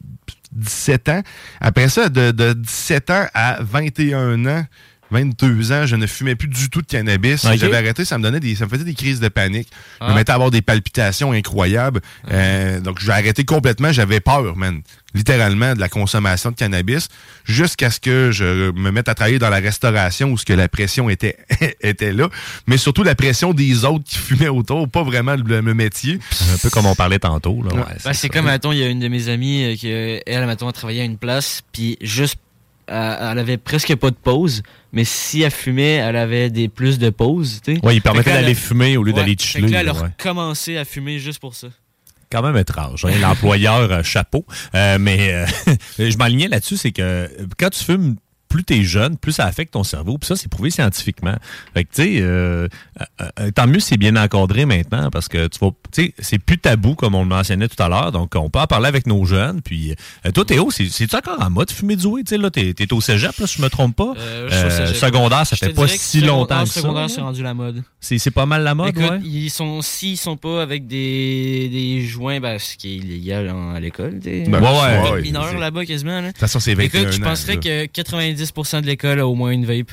17 0.53 1.09
ans. 1.09 1.23
Après 1.61 1.88
ça, 1.88 2.09
de, 2.09 2.31
de 2.31 2.53
17 2.53 3.11
ans 3.11 3.27
à 3.35 3.59
21 3.62 4.47
ans, 4.47 4.65
22 5.12 5.72
ans, 5.72 5.87
je 5.87 5.94
ne 5.96 6.07
fumais 6.07 6.35
plus 6.35 6.48
du 6.48 6.68
tout 6.70 6.81
de 6.83 6.87
cannabis. 6.87 7.44
Ok. 7.44 7.57
J'avais 7.57 7.77
arrêté, 7.77 8.05
ça 8.05 8.18
me 8.18 8.22
donnait 8.22 8.40
des, 8.40 8.55
ça 8.57 8.64
me 8.64 8.70
faisait 8.70 8.85
des 8.85 8.94
crises 8.94 9.20
de 9.20 9.29
panique. 9.29 9.68
Je 10.01 10.07
me 10.07 10.11
Ah. 10.11 10.14
mettais 10.14 10.33
à 10.33 10.35
avoir 10.35 10.51
des 10.51 10.62
palpitations 10.62 11.33
incroyables. 11.33 12.01
Euh, 12.31 12.81
donc 12.81 12.98
j'ai 13.01 13.12
arrêté 13.12 13.44
complètement. 13.44 13.92
J'avais 13.92 14.20
peur, 14.20 14.57
man, 14.57 14.81
littéralement, 15.14 15.75
de 15.75 15.81
la 15.81 15.88
consommation 15.88 16.51
de 16.51 16.57
cannabis, 16.57 17.09
jusqu'à 17.44 17.90
ce 17.90 18.01
que 18.01 18.31
je 18.33 18.72
me 18.72 18.90
mette 18.90 19.09
à 19.09 19.14
travailler 19.14 19.38
dans 19.38 19.51
la 19.51 19.59
restauration 19.61 20.31
où 20.31 20.38
ce 20.38 20.44
que 20.46 20.55
la 20.55 20.68
pression 20.68 21.11
était 21.11 21.37
était 21.83 22.12
là, 22.12 22.29
mais 22.66 22.79
surtout 22.79 23.03
la 23.03 23.14
pression 23.14 23.53
des 23.53 23.85
autres 23.85 24.05
qui 24.05 24.16
fumaient 24.18 24.48
autour, 24.48 24.88
pas 24.88 25.03
vraiment 25.03 25.37
le, 25.37 25.61
le 25.61 25.75
métier. 25.75 26.18
Un 26.53 26.57
peu 26.57 26.70
comme 26.70 26.87
on 26.87 26.94
parlait 26.94 27.18
tantôt. 27.18 27.62
Là, 27.62 27.75
ouais, 27.75 27.83
Ben, 28.05 28.12
c'est 28.14 28.29
comme, 28.31 28.46
mettons, 28.46 28.72
il 28.72 28.79
y 28.79 28.83
a 28.83 28.88
une 28.88 29.01
de 29.01 29.09
mes 29.09 29.29
amies 29.29 29.64
euh, 29.64 29.77
qui, 29.77 29.92
euh, 29.92 30.18
elle, 30.27 30.46
mettons, 30.46 30.68
a 30.68 30.72
travaillé 30.72 31.03
à 31.03 31.05
une 31.05 31.18
place, 31.18 31.61
puis 31.72 31.98
juste, 32.01 32.37
elle 32.87 33.38
avait 33.38 33.57
presque 33.59 33.95
pas 33.97 34.11
de 34.11 34.16
pause, 34.16 34.62
mais 34.92 35.05
si 35.05 35.42
elle 35.42 35.51
fumait, 35.51 35.95
elle 35.95 36.16
avait 36.16 36.51
des 36.51 36.68
plus 36.68 36.99
de 36.99 37.11
pauses. 37.11 37.61
Ouais, 37.83 37.97
il 37.97 38.03
permettait 38.03 38.33
d'aller 38.33 38.55
fumer 38.55 38.97
au 38.97 39.03
lieu 39.03 39.12
Ouais, 39.12 39.21
d'aller 39.21 39.37
chiller. 39.38 39.68
là, 39.68 39.81
elle 39.81 39.88
a 39.88 39.95
ouais. 39.95 40.01
recommencé 40.18 40.77
à 40.77 40.85
fumer 40.85 41.18
juste 41.18 41.38
pour 41.38 41.55
ça. 41.55 41.68
quand 42.31 42.42
même 42.42 42.57
étrange. 42.57 43.05
hein, 43.05 43.11
L'employeur, 43.21 43.90
euh, 43.92 44.03
chapeau. 44.03 44.45
Euh, 44.75 44.99
mais 44.99 45.33
euh, 45.33 45.47
je 45.99 46.16
m'alignais 46.16 46.49
là-dessus, 46.49 46.77
c'est 46.77 46.92
que 46.92 47.03
euh, 47.03 47.29
quand 47.59 47.71
tu 47.71 47.85
fumes, 47.85 48.16
plus 48.53 48.65
t'es 48.65 48.83
jeune, 48.83 49.17
plus 49.17 49.33
ça 49.33 49.47
affecte 49.47 49.73
ton 49.73 49.83
cerveau. 49.83 50.19
Puis 50.19 50.27
ça, 50.29 50.37
c'est 50.37 50.49
prouvé 50.49 50.71
scientifiquement. 50.71 51.35
Fait 51.73 51.85
que, 51.85 51.88
tu 51.95 52.03
sais, 52.03 52.21
euh, 52.21 52.69
euh, 53.01 53.25
euh, 53.41 53.51
tant 53.51 53.67
mieux 53.67 53.81
c'est 53.81 53.97
bien 53.97 54.15
encadré 54.17 54.67
maintenant 54.67 55.09
parce 55.11 55.27
que 55.29 55.47
tu 55.49 55.59
vas, 55.59 55.71
tu 55.93 56.05
sais, 56.05 56.15
c'est 56.19 56.38
plus 56.38 56.59
tabou 56.59 56.95
comme 56.95 57.15
on 57.15 57.23
le 57.23 57.29
mentionnait 57.29 57.69
tout 57.69 57.83
à 57.83 57.88
l'heure. 57.88 58.12
Donc, 58.12 58.33
on 58.37 58.51
peut 58.51 58.59
en 58.59 58.67
parler 58.67 58.88
avec 58.88 59.07
nos 59.07 59.25
jeunes. 59.25 59.62
Puis, 59.62 59.95
euh, 60.27 60.31
toi, 60.33 60.45
Théo, 60.45 60.71
c'est- 60.71 60.91
c'est-tu 60.91 61.17
encore 61.17 61.41
en 61.43 61.49
mode 61.51 61.71
fumer 61.71 61.97
du 61.97 62.07
weed? 62.07 62.27
Tu 62.27 62.31
sais, 62.35 62.38
là, 62.38 62.51
t'es 62.51 62.75
t'es 62.75 62.93
au 62.93 63.01
cégep, 63.01 63.37
là, 63.38 63.47
si 63.47 63.57
je 63.59 63.62
me 63.62 63.69
trompe 63.71 63.97
pas? 63.97 64.12
Euh, 64.19 64.49
Euh, 64.53 64.93
secondaire, 64.95 65.47
ça 65.47 65.57
Je 65.57 65.65
fait 65.67 65.73
pas 65.73 65.88
si 65.88 66.21
longtemps 66.21 66.65
que 66.65 66.69
ça. 66.69 66.81
secondaire, 66.83 67.09
c'est 67.09 67.21
rendu 67.23 67.43
la 67.43 67.55
mode. 67.55 67.83
C'est 68.01 68.19
c'est 68.19 68.31
pas 68.31 68.45
mal 68.47 68.62
la 68.65 68.75
mode, 68.75 68.88
Écoute, 68.91 69.11
ouais? 69.11 69.21
ils 69.25 69.49
sont, 69.51 69.81
s'ils 69.81 70.17
sont 70.19 70.37
pas 70.37 70.61
avec 70.62 70.87
des, 70.87 71.69
des 71.71 72.01
joints, 72.03 72.41
ben, 72.41 72.59
ce 72.59 72.77
qui 72.77 72.95
est 72.95 72.97
illégal 72.97 73.49
en- 73.51 73.75
à 73.75 73.81
l'école, 73.81 74.19
tu. 74.23 74.45
Ben, 74.51 74.61
ouais, 74.61 75.11
ouais, 75.12 75.23
mineur 75.23 75.49
c'est- 75.51 75.59
là-bas 75.59 75.87
quasiment, 75.87 76.21
là. 76.21 76.27
De 76.29 76.33
toute 76.33 76.38
façon, 76.38 76.61
c'est 76.61 76.75
21 76.75 77.01
Écoute, 77.03 77.12
je 77.15 77.21
penserais 77.21 77.57
que 77.59 77.87
90% 77.87 78.42
de 78.81 78.87
l'école 78.87 79.21
a 79.21 79.27
au 79.27 79.35
moins 79.35 79.51
une 79.53 79.65
vape. 79.67 79.91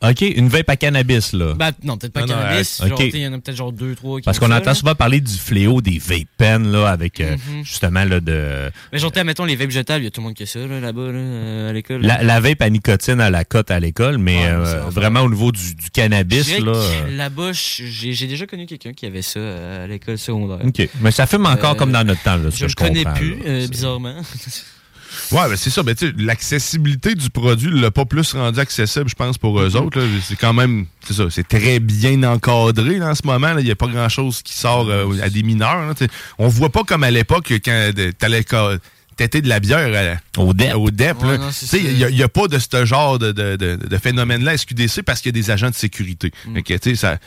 OK, 0.00 0.20
une 0.20 0.46
vape 0.48 0.70
à 0.70 0.76
cannabis, 0.76 1.32
là. 1.32 1.54
Ben, 1.54 1.72
non, 1.82 1.96
peut-être 1.96 2.12
pas 2.12 2.20
Non, 2.20 2.28
non, 2.28 2.34
cannabis. 2.34 2.80
Il 3.12 3.16
y 3.18 3.26
en 3.26 3.32
a 3.32 3.38
peut-être 3.40 3.56
genre 3.56 3.72
deux, 3.72 3.96
trois 3.96 4.20
Parce 4.24 4.38
qu'on 4.38 4.52
entend 4.52 4.72
souvent 4.72 4.94
parler 4.94 5.20
du 5.20 5.34
fléau 5.34 5.80
des 5.80 5.98
vape 5.98 6.28
pens, 6.36 6.64
là, 6.64 6.86
avec 6.88 7.20
euh, 7.20 7.32
Mhm. 7.32 7.64
justement 7.64 8.04
là, 8.04 8.20
de 8.20 8.70
Mais 8.92 9.00
genre, 9.00 9.10
mettons 9.24 9.44
les 9.44 9.56
vapes 9.56 9.70
jetables, 9.72 10.02
il 10.02 10.04
y 10.04 10.06
a 10.06 10.10
tout 10.12 10.20
le 10.20 10.26
monde 10.28 10.34
qui 10.34 10.44
a 10.44 10.46
ça, 10.46 10.60
là, 10.60 10.78
là-bas, 10.78 11.02
là, 11.10 11.18
euh, 11.18 11.70
à 11.70 11.72
l'école. 11.72 12.02
la, 12.02 12.22
la 12.22 12.38
vape 12.38 12.62
à 12.62 12.70
nicotine 12.70 13.20
à 13.20 13.28
la 13.28 13.44
cote 13.44 13.72
à 13.72 13.80
l'école, 13.80 14.18
mais 14.18 14.36
Ouais, 14.36 14.44
euh, 14.46 14.82
vraiment 14.88 15.22
au 15.22 15.30
niveau 15.30 15.50
du, 15.50 15.60
cannabis, 15.92 16.60
là. 16.60 16.80
Là-bas, 17.10 17.50
j'ai 17.52 18.26
déjà 18.28 18.46
connu 18.46 18.66
quelqu'un 18.66 18.92
qui 18.92 19.04
avait 19.04 19.22
ça 19.22 19.40
à 19.82 19.86
l'école 19.88 20.16
secondaire. 20.16 20.64
OK. 20.64 20.88
Mais 21.00 21.10
ça 21.10 21.26
fume 21.26 21.44
encore 21.46 21.72
Euh, 21.72 21.74
comme 21.74 21.90
dans 21.90 22.04
notre 22.04 22.22
temps, 22.22 22.36
là, 22.36 22.52
ce 22.52 22.56
Je 22.56 22.64
que 22.66 22.70
je 22.70 22.76
connais 22.76 23.02
comprends, 23.02 23.18
plus, 23.18 23.36
euh, 23.44 23.66
bizarrement. 23.66 24.14
Ouais, 25.32 25.48
ben 25.48 25.56
c'est 25.56 25.70
ça. 25.70 25.82
Ben, 25.82 25.94
l'accessibilité 26.18 27.14
du 27.14 27.30
produit 27.30 27.70
l'a 27.80 27.90
pas 27.90 28.04
plus 28.04 28.32
rendu 28.34 28.58
accessible, 28.60 29.08
je 29.08 29.14
pense, 29.14 29.38
pour 29.38 29.60
eux 29.60 29.76
autres. 29.76 29.98
là. 29.98 30.06
C'est 30.22 30.36
quand 30.38 30.52
même, 30.52 30.86
c'est 31.06 31.14
ça, 31.14 31.24
c'est 31.30 31.46
très 31.46 31.80
bien 31.80 32.22
encadré 32.22 32.98
là, 32.98 33.10
en 33.10 33.14
ce 33.14 33.26
moment. 33.26 33.56
Il 33.58 33.64
n'y 33.64 33.70
a 33.70 33.76
pas 33.76 33.86
grand-chose 33.88 34.42
qui 34.42 34.54
sort 34.54 34.88
euh, 34.88 35.20
à 35.22 35.28
des 35.30 35.42
mineurs. 35.42 35.86
là. 35.86 35.94
On 36.38 36.48
voit 36.48 36.70
pas 36.70 36.84
comme 36.84 37.02
à 37.04 37.10
l'époque 37.10 37.52
quand 37.64 37.90
t'allais 38.18 38.44
têter 39.16 39.40
de 39.42 39.48
la 39.48 39.58
bière 39.58 40.18
à- 40.36 40.40
Au 40.40 40.54
DEP. 40.54 40.74
Au 40.76 41.26
Ouais, 41.26 41.38
ça. 41.50 41.76
il 41.76 42.06
n'y 42.14 42.22
a, 42.22 42.28
pas 42.28 42.46
de 42.46 42.56
ce 42.58 42.84
genre 42.84 43.18
de, 43.18 43.32
de, 43.32 43.56
de- 43.56 43.74
de 43.76 43.96
phénomène-là 43.98 44.56
SQDC 44.56 45.02
parce 45.02 45.20
qu'il 45.20 45.34
y 45.36 45.38
a 45.38 45.42
des 45.42 45.50
agents 45.50 45.70
de 45.70 45.74
sécurité. 45.74 46.30
Ça, 46.94 47.18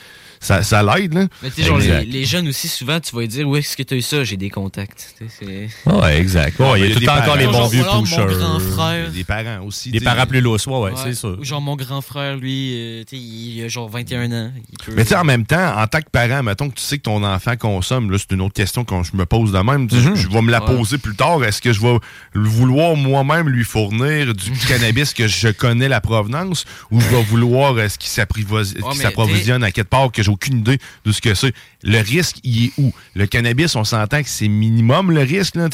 ça, 0.42 0.62
ça 0.62 0.82
l'aide, 0.82 1.14
là. 1.14 1.26
Mais 1.42 1.50
tu 1.50 1.62
sais, 1.62 1.68
genre, 1.68 1.78
les, 1.78 2.04
les 2.04 2.24
jeunes 2.24 2.48
aussi, 2.48 2.68
souvent, 2.68 2.98
tu 3.00 3.14
vas 3.14 3.26
dire 3.26 3.48
Où 3.48 3.56
est-ce 3.56 3.76
que 3.76 3.82
tu 3.82 3.94
as 3.94 3.96
eu 3.96 4.02
ça? 4.02 4.24
J'ai 4.24 4.36
des 4.36 4.50
contacts. 4.50 5.14
C'est- 5.38 5.68
Ouais, 5.86 6.18
exact. 6.18 6.58
Ouais, 6.58 6.80
il 6.80 6.88
y 6.88 6.90
a 6.90 6.94
tout 6.94 7.00
le 7.00 7.06
temps 7.06 7.16
encore 7.16 7.36
les 7.36 7.46
bons 7.46 7.66
vieux 7.68 7.84
pushers. 8.00 8.26
frère. 8.72 9.10
des 9.10 9.24
parents 9.24 9.64
aussi. 9.64 9.90
Des 9.90 10.00
parents 10.00 10.26
plus 10.26 10.40
lourds, 10.40 10.58
ouais, 10.66 10.72
ouais, 10.74 10.90
Ouais. 10.90 10.96
c'est 11.02 11.14
sûr. 11.14 11.36
Ou 11.40 11.44
genre 11.44 11.60
mon 11.60 11.76
grand 11.76 12.00
frère, 12.02 12.36
lui, 12.36 12.72
euh, 12.74 13.04
tu 13.08 13.16
sais, 13.16 13.22
il 13.22 13.62
a 13.64 13.68
genre 13.68 13.88
21 13.88 14.30
ans. 14.32 14.50
Il 14.70 14.84
peut... 14.84 14.92
Mais 14.96 15.04
tu 15.04 15.10
sais, 15.10 15.16
en 15.16 15.24
même 15.24 15.46
temps, 15.46 15.76
en 15.78 15.86
tant 15.86 16.00
que 16.00 16.10
parent, 16.10 16.42
mettons 16.42 16.68
que 16.68 16.74
tu 16.74 16.82
sais 16.82 16.98
que 16.98 17.02
ton 17.02 17.22
enfant 17.24 17.56
consomme, 17.56 18.10
là, 18.10 18.18
c'est 18.18 18.32
une 18.34 18.40
autre 18.42 18.54
question 18.54 18.84
que 18.84 18.94
je 19.02 19.16
me 19.16 19.24
pose 19.26 19.52
de 19.52 19.58
même. 19.58 19.86
Tu 19.88 19.96
sais, 20.00 20.08
Mhm. 20.08 20.16
Je 20.16 20.22
je 20.22 20.28
vais 20.28 20.42
me 20.42 20.50
la 20.50 20.64
Ouais. 20.64 20.76
poser 20.76 20.98
plus 20.98 21.14
tard. 21.14 21.44
Est-ce 21.44 21.60
que 21.62 21.72
je 21.72 21.80
vais 21.80 21.98
vouloir 22.34 22.96
moi-même 22.96 23.48
lui 23.48 23.64
fournir 23.64 24.34
du 24.34 24.50
cannabis 24.68 25.12
que 25.14 25.26
je 25.28 25.48
connais 25.48 25.88
la 25.88 26.00
provenance 26.00 26.64
ou 26.90 27.00
je 27.00 27.06
vais 27.08 27.22
vouloir 27.22 27.78
est-ce 27.80 27.98
qu'il 27.98 28.08
s'apprivoise- 28.10 28.72
qu'il 28.74 28.84
mais 28.84 28.94
s'approvisionne 28.94 29.62
à 29.62 29.70
quelque 29.70 29.88
part 29.90 30.10
que 30.10 30.22
j'ai 30.22 30.30
aucune 30.32 30.58
idée 30.58 30.78
de 31.04 31.12
ce 31.12 31.20
que 31.20 31.34
c'est? 31.34 31.54
Le 31.84 31.98
risque, 32.00 32.36
il 32.44 32.66
est 32.66 32.72
où? 32.78 32.92
Le 33.14 33.26
cannabis, 33.26 33.74
on 33.76 33.84
s'entend 33.84 34.22
que 34.22 34.28
c'est 34.28 34.48
minimum 34.48 35.10
le 35.10 35.20
risque. 35.20 35.56
là, 35.56 35.68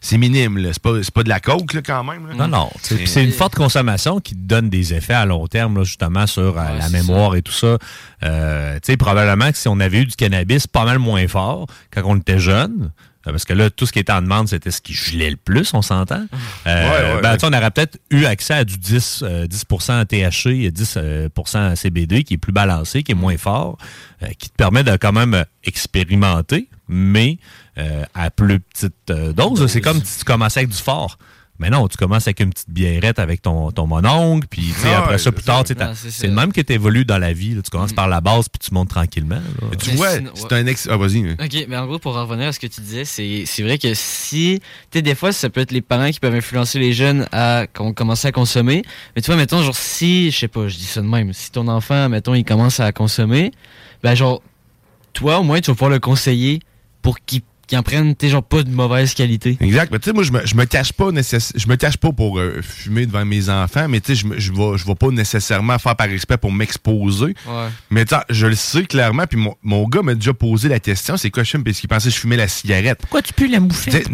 C'est 0.00 0.18
minime. 0.18 0.58
là. 0.58 0.70
C'est 0.72 0.82
pas, 0.82 1.02
c'est 1.02 1.12
pas 1.14 1.22
de 1.22 1.28
la 1.28 1.40
coke 1.40 1.74
là, 1.74 1.80
quand 1.84 2.04
même. 2.04 2.26
là. 2.28 2.34
Non, 2.34 2.48
non. 2.48 2.70
C'est- 2.82 3.22
une 3.24 3.32
forte 3.32 3.54
consommation 3.54 4.20
qui 4.20 4.34
donne 4.34 4.68
des 4.70 4.94
effets 4.94 5.14
à 5.14 5.26
long 5.26 5.46
terme, 5.46 5.76
là, 5.78 5.84
justement, 5.84 6.26
sur 6.26 6.58
euh, 6.58 6.78
la 6.78 6.88
mémoire 6.88 7.34
et 7.36 7.42
tout 7.42 7.52
ça. 7.52 7.78
Euh, 8.22 8.74
tu 8.76 8.92
sais, 8.92 8.96
probablement 8.96 9.50
que 9.50 9.56
si 9.58 9.68
on 9.68 9.80
avait 9.80 10.02
eu 10.02 10.06
du 10.06 10.16
cannabis 10.16 10.66
pas 10.66 10.84
mal 10.84 10.98
moins 10.98 11.26
fort 11.28 11.66
quand 11.92 12.02
on 12.04 12.16
était 12.16 12.38
jeune, 12.38 12.90
parce 13.24 13.44
que 13.44 13.52
là, 13.52 13.70
tout 13.70 13.86
ce 13.86 13.92
qui 13.92 13.98
était 13.98 14.12
en 14.12 14.22
demande, 14.22 14.48
c'était 14.48 14.70
ce 14.70 14.80
qui 14.80 14.94
gelait 14.94 15.30
le 15.30 15.36
plus, 15.36 15.72
on 15.74 15.82
s'entend. 15.82 16.26
Euh, 16.66 16.82
Ouais, 16.82 17.14
ouais, 17.16 17.20
ben, 17.22 17.32
ouais. 17.32 17.38
on 17.44 17.52
aurait 17.52 17.70
peut-être 17.70 17.98
eu 18.10 18.24
accès 18.24 18.54
à 18.54 18.64
du 18.64 18.76
10, 18.78 19.22
euh, 19.22 19.46
10% 19.46 20.00
à 20.00 20.04
THC 20.04 20.46
et 20.64 20.70
10% 20.70 20.96
euh, 20.98 21.28
à 21.72 21.76
CBD, 21.76 22.24
qui 22.24 22.34
est 22.34 22.38
plus 22.38 22.52
balancé, 22.52 23.02
qui 23.02 23.12
est 23.12 23.16
moins 23.16 23.36
fort, 23.36 23.78
euh, 24.22 24.26
qui 24.38 24.50
te 24.50 24.56
permet 24.56 24.82
de 24.84 24.96
quand 24.96 25.12
même 25.12 25.34
euh, 25.34 25.44
expérimenter, 25.64 26.68
mais 26.88 27.38
euh, 27.78 28.04
à 28.14 28.30
plus 28.30 28.60
petite 28.60 28.94
euh, 29.10 29.32
dose. 29.32 29.66
C'est 29.66 29.80
comme 29.80 30.02
si 30.04 30.18
tu 30.20 30.24
commençais 30.24 30.60
avec 30.60 30.70
du 30.70 30.76
fort. 30.78 31.18
Mais 31.62 31.70
non, 31.70 31.86
tu 31.88 31.96
commences 31.96 32.26
avec 32.26 32.40
une 32.40 32.50
petite 32.50 32.68
biérette 32.70 33.18
avec 33.18 33.40
ton, 33.40 33.70
ton 33.70 33.86
mononcle, 33.86 34.46
puis 34.50 34.74
Ah 34.84 34.98
après 34.98 35.12
ouais, 35.12 35.18
ça, 35.18 35.32
plus 35.32 35.44
tard, 35.44 35.62
t'as- 35.64 35.94
c'est 35.94 36.26
le 36.26 36.32
même 36.34 36.52
que 36.52 36.60
tu 36.60 36.72
évolues 36.72 37.04
dans 37.04 37.18
la 37.18 37.32
vie. 37.32 37.54
là. 37.54 37.62
Tu 37.62 37.70
commences 37.70 37.92
par 37.92 38.08
la 38.08 38.20
base, 38.20 38.48
puis 38.48 38.58
tu 38.58 38.74
montes 38.74 38.90
tranquillement. 38.90 39.40
Mais 39.70 39.76
tu 39.76 39.90
Mais 39.90 39.96
vois, 39.96 40.10
c'est 40.10 40.52
ouais. 40.52 40.58
un 40.60 40.66
ex. 40.66 40.88
Ah, 40.90 40.96
vas-y. 40.96 41.30
Ok, 41.32 41.66
mais 41.68 41.76
en 41.76 41.86
gros, 41.86 41.98
pour 41.98 42.16
en 42.16 42.26
revenir 42.26 42.48
à 42.48 42.52
ce 42.52 42.58
que 42.60 42.66
tu 42.66 42.80
disais, 42.80 43.04
c'est 43.04 43.44
c'est 43.46 43.62
vrai 43.62 43.78
que 43.78 43.94
si, 43.94 44.58
tu 44.90 44.98
sais, 44.98 45.02
des 45.02 45.14
fois, 45.14 45.32
ça 45.32 45.48
peut 45.48 45.60
être 45.60 45.70
les 45.72 45.80
parents 45.82 46.10
qui 46.10 46.18
peuvent 46.20 46.34
influencer 46.34 46.78
les 46.80 46.92
jeunes 46.92 47.26
à 47.32 47.66
commencer 47.94 48.26
à 48.28 48.32
consommer. 48.32 48.82
Mais 49.14 49.22
tu 49.22 49.26
vois, 49.26 49.36
mettons, 49.36 49.62
genre, 49.62 49.76
si, 49.76 50.30
je 50.32 50.38
sais 50.38 50.48
pas, 50.48 50.66
je 50.68 50.76
dis 50.76 50.84
ça 50.84 51.00
de 51.00 51.06
même, 51.06 51.32
si 51.32 51.50
ton 51.52 51.68
enfant, 51.68 52.08
mettons, 52.08 52.34
il 52.34 52.44
commence 52.44 52.80
à 52.80 52.90
consommer, 52.92 53.52
ben, 54.02 54.14
genre, 54.16 54.42
toi, 55.12 55.38
au 55.38 55.42
moins, 55.44 55.60
tu 55.60 55.70
vas 55.70 55.74
pouvoir 55.74 55.90
le 55.90 56.00
conseiller 56.00 56.58
pour 57.02 57.18
qu'il 57.20 57.42
qu'il 57.72 57.78
en 57.78 57.82
prenne, 57.82 58.14
tu 58.14 58.26
sais, 58.26 58.32
genre, 58.32 58.42
pas 58.42 58.62
de 58.62 58.70
mauvaise 58.70 59.14
qualité. 59.14 59.56
Exact. 59.60 59.90
Mais 59.90 59.98
tu 59.98 60.10
sais, 60.10 60.12
moi, 60.12 60.24
je 60.24 60.32
me, 60.32 60.44
je 60.44 60.54
me 60.54 60.66
cache 60.66 60.92
pas 60.92 61.08
je 61.10 61.68
me 61.68 61.76
cache 61.76 61.96
pas 61.96 62.12
pour 62.12 62.38
euh, 62.38 62.60
fumer 62.60 63.06
devant 63.06 63.24
mes 63.24 63.48
enfants, 63.48 63.88
mais 63.88 64.00
tu 64.00 64.14
sais, 64.14 64.26
je 64.28 64.38
je 64.38 64.52
vais 64.52 64.76
je 64.76 64.86
vais 64.86 64.94
pas 64.94 65.08
nécessairement 65.08 65.78
faire 65.78 65.96
par 65.96 66.06
respect 66.06 66.36
pour 66.36 66.52
m'exposer. 66.52 67.34
Ouais. 67.46 67.68
Mais 67.88 68.04
tu 68.04 68.14
sais, 68.14 68.20
je 68.28 68.46
le 68.46 68.54
sais 68.56 68.84
clairement, 68.84 69.26
puis 69.26 69.38
mon, 69.38 69.54
mon 69.62 69.88
gars 69.88 70.02
m'a 70.02 70.14
déjà 70.14 70.34
posé 70.34 70.68
la 70.68 70.80
question, 70.80 71.16
c'est 71.16 71.30
quoi 71.30 71.44
je 71.44 71.50
fume, 71.50 71.64
parce 71.64 71.80
qu'il 71.80 71.88
pensait 71.88 72.10
que 72.10 72.14
je 72.14 72.20
fumais 72.20 72.36
la 72.36 72.48
cigarette. 72.48 72.98
Pourquoi 73.00 73.22
tu 73.22 73.32
pues 73.32 73.48
la 73.48 73.60
moufette? 73.60 74.06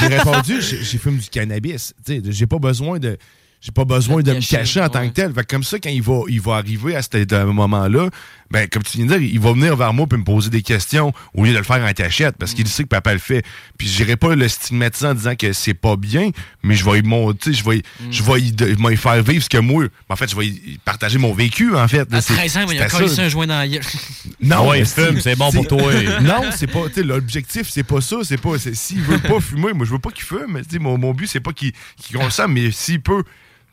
J'ai 0.00 0.06
répondu, 0.06 0.60
j'ai 0.60 0.98
fume 0.98 1.18
du 1.18 1.28
cannabis. 1.28 1.94
Tu 2.04 2.16
sais, 2.16 2.22
j'ai 2.30 2.46
pas 2.46 2.58
besoin 2.58 2.98
de. 2.98 3.16
J'ai 3.60 3.72
pas 3.72 3.86
besoin 3.86 4.22
de 4.22 4.30
me 4.30 4.40
cacher, 4.40 4.56
cacher 4.56 4.80
en 4.82 4.90
tant 4.90 5.08
que 5.08 5.14
tel. 5.14 5.32
Fait 5.32 5.40
que 5.40 5.54
comme 5.54 5.64
ça, 5.64 5.78
quand 5.78 5.88
il 5.88 6.02
va, 6.02 6.20
il 6.28 6.38
va 6.38 6.56
arriver 6.56 6.96
à 6.96 7.00
ce 7.00 7.44
moment-là, 7.44 8.10
ben, 8.50 8.68
comme 8.68 8.82
tu 8.82 8.98
viens 8.98 9.06
de 9.06 9.18
dire, 9.18 9.22
il 9.32 9.40
va 9.40 9.52
venir 9.52 9.76
vers 9.76 9.92
moi 9.92 10.06
et 10.12 10.16
me 10.16 10.24
poser 10.24 10.50
des 10.50 10.62
questions 10.62 11.12
au 11.34 11.44
lieu 11.44 11.52
de 11.52 11.58
le 11.58 11.64
faire 11.64 11.82
en 11.84 11.92
cachette 11.92 12.36
parce 12.38 12.54
qu'il 12.54 12.66
sait 12.68 12.84
que 12.84 12.88
papa 12.88 13.12
le 13.12 13.18
fait. 13.18 13.42
Puis 13.78 13.88
je 13.88 13.96
dirais 13.96 14.16
pas 14.16 14.34
le 14.34 14.46
stigmatiser 14.48 15.06
en 15.08 15.14
disant 15.14 15.34
que 15.34 15.52
c'est 15.52 15.74
pas 15.74 15.96
bien, 15.96 16.30
mais 16.62 16.74
je 16.76 16.84
vais 16.88 16.98
y 17.00 17.02
monter, 17.02 17.52
je 17.52 17.64
vais, 17.64 17.78
y- 17.78 17.82
je 18.10 18.22
vais 18.22 18.40
y, 18.40 18.52
de- 18.52 18.68
je 18.78 18.86
vais 18.86 18.94
y 18.94 18.96
faire 18.96 19.22
vivre 19.22 19.42
ce 19.42 19.48
que 19.48 19.58
moi. 19.58 19.84
En 20.08 20.16
fait, 20.16 20.30
je 20.30 20.36
vais 20.36 20.46
y 20.46 20.78
partager 20.84 21.18
mon 21.18 21.32
vécu, 21.34 21.74
en 21.74 21.88
fait. 21.88 22.12
À 22.14 22.20
C'est- 22.20 22.34
13 22.34 22.56
ans, 22.58 22.66
il 22.70 22.80
a 22.80 22.88
collé 22.88 23.08
ça. 23.08 23.22
un 23.22 23.28
joint 23.28 23.46
dans 23.46 23.58
la 23.58 23.66
gueule. 23.68 23.82
Non, 24.40 24.68
Ouais, 24.68 24.84
fume, 24.84 25.20
c'est 25.20 25.36
bon 25.36 25.50
pour 25.50 25.66
toi. 25.66 25.92
non, 26.20 26.42
c'est 26.54 26.66
pas. 26.66 26.86
tu 26.88 26.94
sais, 26.94 27.02
L'objectif, 27.02 27.68
c'est 27.70 27.82
pas 27.82 28.00
ça. 28.00 28.16
C'est 28.24 28.36
pas. 28.40 28.58
c'est- 28.58 28.74
S'il 28.74 29.00
veut 29.00 29.18
pas 29.18 29.40
fumer, 29.40 29.72
moi, 29.72 29.86
je 29.86 29.90
veux 29.92 29.98
pas 29.98 30.10
qu'il 30.10 30.24
fume. 30.24 30.60
tu 30.62 30.74
sais, 30.74 30.78
Mon, 30.78 30.98
mon 30.98 31.12
but, 31.12 31.26
c'est 31.28 31.40
pas 31.40 31.52
qu'il 31.52 31.72
qu'il 31.96 32.16
consomme, 32.18 32.52
mais 32.52 32.70
s'il 32.70 33.00
peut 33.00 33.22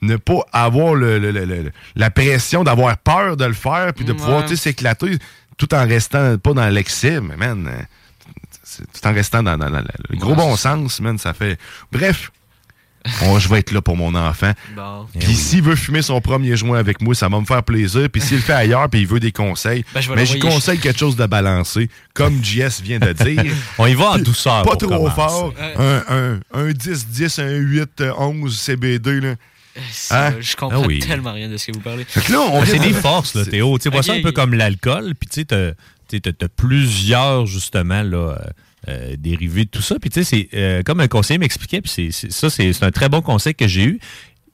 ne 0.01 0.15
pas 0.17 0.39
avoir 0.51 0.95
le, 0.95 1.19
le- 1.19 1.31
le- 1.31 1.45
le- 1.45 1.71
la 1.95 2.09
pression 2.09 2.63
d'avoir 2.63 2.97
peur 2.97 3.37
de 3.37 3.45
le 3.45 3.53
faire, 3.53 3.93
puis 3.93 4.03
de 4.05 4.11
Ouais. 4.11 4.17
pouvoir 4.17 4.47
s'éclater 4.49 5.17
tout 5.57 5.73
en 5.75 5.85
restant 5.87 6.37
pas 6.37 6.53
dans 6.53 6.69
l'excès, 6.69 7.21
mais 7.21 7.37
man, 7.37 7.67
euh, 7.71 7.81
tout 8.99 9.07
en 9.07 9.13
restant 9.13 9.43
dans, 9.43 9.57
dans- 9.57 9.69
dans 9.69 9.83
le 10.09 10.17
gros 10.17 10.31
Ouais, 10.31 10.35
bon 10.37 10.55
sens, 10.55 10.99
man, 11.01 11.17
ça 11.17 11.33
fait. 11.33 11.57
Bref. 11.91 12.31
on- 13.23 13.39
je 13.39 13.49
vais 13.49 13.57
être 13.59 13.71
là 13.71 13.81
pour 13.81 13.97
mon 13.97 14.13
enfant. 14.13 14.51
Bon. 14.75 15.07
Puis 15.19 15.33
s'il 15.33 15.63
veut 15.63 15.75
fumer 15.75 16.03
son 16.03 16.21
premier 16.21 16.55
joint 16.55 16.77
avec 16.77 17.01
moi, 17.01 17.15
ça 17.15 17.29
va 17.29 17.39
me 17.39 17.45
faire 17.45 17.63
plaisir. 17.63 18.07
Puis 18.11 18.21
s'il 18.21 18.37
le 18.37 18.43
fait 18.43 18.53
ailleurs, 18.53 18.87
puis 18.89 19.01
il 19.01 19.07
veut 19.07 19.19
des 19.19 19.31
conseils, 19.31 19.83
Ben, 19.93 20.01
je 20.01 20.11
mais 20.11 20.23
je 20.25 20.33
l'envoyer. 20.35 20.39
conseille 20.55 20.77
quelque 20.79 20.99
chose 20.99 21.15
de 21.15 21.25
balancé, 21.25 21.89
comme 22.13 22.39
JS 22.43 22.79
vient 22.83 22.99
de 22.99 23.11
dire. 23.13 23.43
On 23.79 23.87
y 23.87 23.95
va 23.95 24.11
en 24.11 24.17
douceur. 24.19 24.61
Pas 24.61 24.75
pour 24.75 24.77
trop 24.77 24.87
commencer. 24.87 25.15
fort. 25.15 25.53
Un, 25.79 26.03
un, 26.09 26.39
un 26.53 26.69
10-10, 26.69 27.41
un 27.41 27.59
8-11 27.59 28.49
CBD. 28.55 29.19
Là. 29.19 29.33
Hein? 30.09 30.35
Je 30.39 30.55
comprends 30.55 30.81
Ah 30.83 30.87
oui. 30.87 30.99
tellement 30.99 31.33
rien 31.33 31.47
de 31.49 31.57
ce 31.57 31.67
que 31.67 31.71
vous 31.73 31.79
parlez. 31.81 32.03
Fait 32.05 32.21
que 32.21 32.31
là, 32.31 32.41
on 32.41 32.65
C'est 32.65 32.79
des 32.79 32.89
de- 32.89 32.93
forces, 32.93 33.35
là, 33.35 33.45
Théo. 33.45 33.77
Tu 33.79 33.89
vois 33.89 34.03
ça 34.03 34.13
un 34.13 34.21
peu 34.21 34.31
comme 34.31 34.53
l'alcool, 34.53 35.13
puis 35.19 35.29
tu 35.29 35.41
sais, 35.41 35.45
t'as- 35.45 36.47
plusieurs, 36.49 37.45
justement, 37.45 38.03
là, 38.03 38.17
euh, 38.17 38.35
euh, 38.89 39.15
dérivés 39.17 39.65
de 39.65 39.69
tout 39.69 39.81
ça. 39.81 39.95
Puis 39.99 40.09
tu 40.09 40.23
sais, 40.23 40.47
c'est 40.51 40.57
euh, 40.57 40.83
comme 40.83 40.99
un 40.99 41.07
conseiller 41.07 41.37
m'expliquait, 41.37 41.81
puis 41.81 41.91
c'est- 41.91 42.11
c'est- 42.11 42.31
ça, 42.31 42.49
c'est 42.49 42.73
c'est 42.73 42.83
un 42.83 42.91
très 42.91 43.09
bon 43.09 43.21
conseil 43.21 43.55
que 43.55 43.67
j'ai 43.67 43.83
eu. 43.85 43.99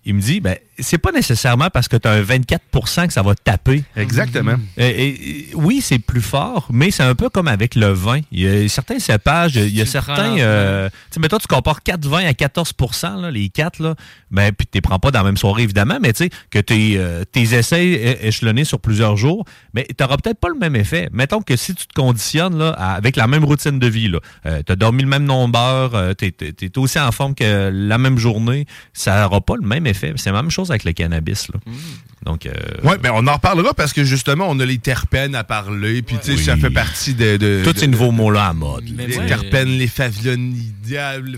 Il 0.05 0.13
me 0.15 0.21
dit, 0.21 0.39
ben, 0.39 0.57
c'est 0.79 0.97
pas 0.97 1.11
nécessairement 1.11 1.69
parce 1.71 1.87
que 1.87 1.97
tu 1.97 2.07
as 2.07 2.11
un 2.11 2.21
24% 2.21 3.07
que 3.07 3.13
ça 3.13 3.21
va 3.21 3.35
taper. 3.35 3.83
Exactement. 3.95 4.53
Euh, 4.53 4.57
et- 4.77 5.07
et- 5.07 5.49
oui, 5.55 5.81
c'est 5.81 5.99
plus 5.99 6.21
fort, 6.21 6.67
mais 6.71 6.91
c'est 6.91 7.03
un 7.03 7.15
peu 7.15 7.29
comme 7.29 7.47
avec 7.47 7.75
le 7.75 7.87
vin. 7.87 8.19
Il 8.31 8.39
y 8.41 8.47
a 8.65 8.69
certains 8.69 8.99
cépages, 8.99 9.55
il 9.55 9.75
y 9.75 9.81
a 9.81 9.85
Tu 9.85 9.93
le 9.95 10.01
prends 10.01 10.15
certains. 10.15 10.37
Euh, 10.39 10.89
tu 10.89 10.95
sais, 11.11 11.19
mettons, 11.19 11.37
tu 11.39 11.47
compares 11.47 11.81
4 11.83 12.05
vins 12.07 12.25
à 12.25 12.33
14 12.33 12.73
là, 13.21 13.31
les 13.31 13.49
4, 13.49 13.79
là, 13.81 13.95
ben, 14.31 14.51
puis 14.51 14.67
tu 14.67 14.75
les 14.77 14.81
prends 14.81 14.99
pas 14.99 15.11
dans 15.11 15.19
la 15.19 15.25
même 15.25 15.37
soirée, 15.37 15.63
évidemment, 15.63 15.97
mais 16.01 16.13
tu 16.13 16.25
sais, 16.25 16.29
que 16.51 16.59
tes, 16.59 16.93
euh, 16.97 17.23
tes 17.23 17.41
essais 17.55 18.17
échelonnés 18.21 18.63
sur 18.65 18.79
plusieurs 18.79 19.17
jours, 19.17 19.45
mais 19.73 19.85
tu 19.87 19.95
n'auras 20.03 20.17
peut-être 20.17 20.39
pas 20.39 20.49
le 20.49 20.55
même 20.59 20.75
effet. 20.75 21.09
Mettons 21.11 21.41
que 21.41 21.55
si 21.55 21.73
tu 21.75 21.87
te 21.87 21.93
conditionnes 21.93 22.57
là, 22.57 22.69
à- 22.77 22.93
avec 22.95 23.15
la 23.15 23.27
même 23.27 23.43
routine 23.43 23.79
de 23.79 23.87
vie, 23.87 24.11
tu 24.43 24.71
as 24.71 24.75
dormi 24.75 25.03
le 25.03 25.09
même 25.09 25.23
nombre 25.25 25.53
d'heures, 25.53 26.15
tu 26.15 26.25
es, 26.25 26.77
aussi 26.77 26.99
en 26.99 27.11
forme 27.11 27.33
que 27.35 27.69
la 27.73 27.97
même 27.97 28.17
journée, 28.17 28.65
ça 28.93 29.21
n'aura 29.21 29.41
pas 29.41 29.55
le 29.59 29.67
même 29.67 29.87
effet. 29.87 30.13
C'est 30.17 30.31
la 30.31 30.41
même 30.41 30.51
chose 30.51 30.66
avec 30.71 30.83
le 30.83 30.91
cannabis. 30.93 31.47
Là. 31.49 31.59
Donc, 32.23 32.45
euh, 32.45 32.51
Ouais, 32.83 32.97
ben 32.97 33.11
on 33.13 33.25
en 33.27 33.33
reparlera 33.33 33.73
parce 33.73 33.93
que 33.93 34.03
justement, 34.03 34.47
on 34.49 34.59
a 34.59 34.65
les 34.65 34.79
terpènes 34.79 35.35
à 35.35 35.43
parler, 35.43 36.01
puis 36.01 36.17
tu 36.17 36.25
sais, 36.31 36.37
Oui. 36.37 36.43
ça 36.43 36.57
fait 36.57 36.69
partie 36.69 37.13
de. 37.13 37.37
de 37.37 37.61
tous 37.63 37.73
de- 37.73 37.79
ces 37.79 37.87
nouveaux 37.87 38.11
mots-là 38.11 38.47
à 38.47 38.53
mode. 38.53 38.83
Mais 38.95 39.07
Les 39.07 39.25
terpènes, 39.27 39.69
les 39.69 39.87
favlonidia, 39.87 41.17
le 41.19 41.37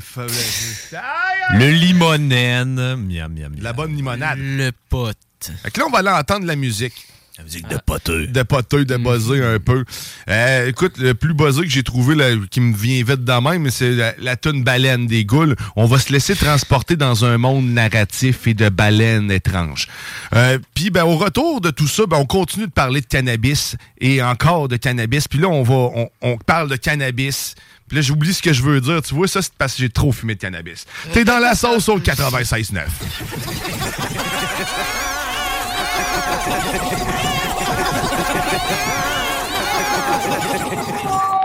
Le 1.57 1.69
limonène. 1.71 2.75
Miam, 2.95 2.97
miam, 3.33 3.33
miam. 3.33 3.55
la 3.61 3.73
bonne 3.73 3.95
limonade. 3.95 4.37
Le 4.39 4.71
pote. 4.89 5.17
Fait 5.63 5.71
que 5.71 5.79
là, 5.79 5.85
on 5.87 5.91
va 5.91 5.99
aller 5.99 6.09
entendre 6.09 6.45
la 6.45 6.55
musique. 6.55 6.93
La 7.39 7.45
musique 7.45 7.67
de 7.69 7.77
poteux. 7.77 8.27
de 8.27 8.43
poteux, 8.43 8.83
de 8.83 8.97
buzzer 8.97 9.41
un 9.41 9.59
peu. 9.59 9.85
Euh, 10.29 10.67
écoute, 10.67 10.97
le 10.97 11.13
plus 11.13 11.33
buzzer 11.33 11.63
que 11.63 11.69
j'ai 11.69 11.83
trouvé, 11.83 12.13
là, 12.13 12.25
qui 12.51 12.59
me 12.59 12.75
vient 12.75 13.01
vite 13.01 13.23
de 13.23 13.31
même, 13.49 13.69
c'est 13.71 13.91
la, 13.91 14.13
la 14.19 14.35
toune 14.35 14.63
baleine 14.63 15.07
des 15.07 15.23
goules. 15.23 15.55
On 15.77 15.85
va 15.85 15.99
se 15.99 16.11
laisser 16.11 16.35
transporter 16.35 16.97
dans 16.97 17.23
un 17.23 17.37
monde 17.37 17.65
narratif 17.69 18.45
et 18.45 18.53
de 18.53 18.67
baleines 18.67 19.31
étranges. 19.31 19.87
Euh, 20.35 20.59
Puis, 20.75 20.89
ben, 20.89 21.05
au 21.05 21.15
retour 21.15 21.61
de 21.61 21.71
tout 21.71 21.87
ça, 21.87 22.03
ben, 22.05 22.17
on 22.17 22.25
continue 22.25 22.67
de 22.67 22.71
parler 22.71 22.99
de 22.99 23.05
cannabis 23.07 23.77
et 24.01 24.21
encore 24.21 24.67
de 24.67 24.75
cannabis. 24.75 25.27
Puis 25.29 25.39
là, 25.39 25.47
on 25.47 25.63
va, 25.63 25.73
on, 25.73 26.09
on 26.21 26.37
parle 26.37 26.69
de 26.69 26.75
cannabis. 26.75 27.55
Puis 27.87 27.95
là, 27.95 28.01
j'oublie 28.01 28.33
ce 28.33 28.41
que 28.41 28.51
je 28.51 28.61
veux 28.61 28.81
dire. 28.81 29.01
Tu 29.01 29.15
vois, 29.15 29.29
ça, 29.29 29.41
c'est 29.41 29.53
parce 29.57 29.73
que 29.75 29.81
j'ai 29.81 29.89
trop 29.89 30.11
fumé 30.11 30.35
de 30.35 30.41
cannabis. 30.41 30.85
T'es 31.13 31.23
dans 31.23 31.39
la 31.39 31.55
sauce 31.55 31.87
au 31.87 31.99
96.9. 32.01 32.83
La 41.01 41.29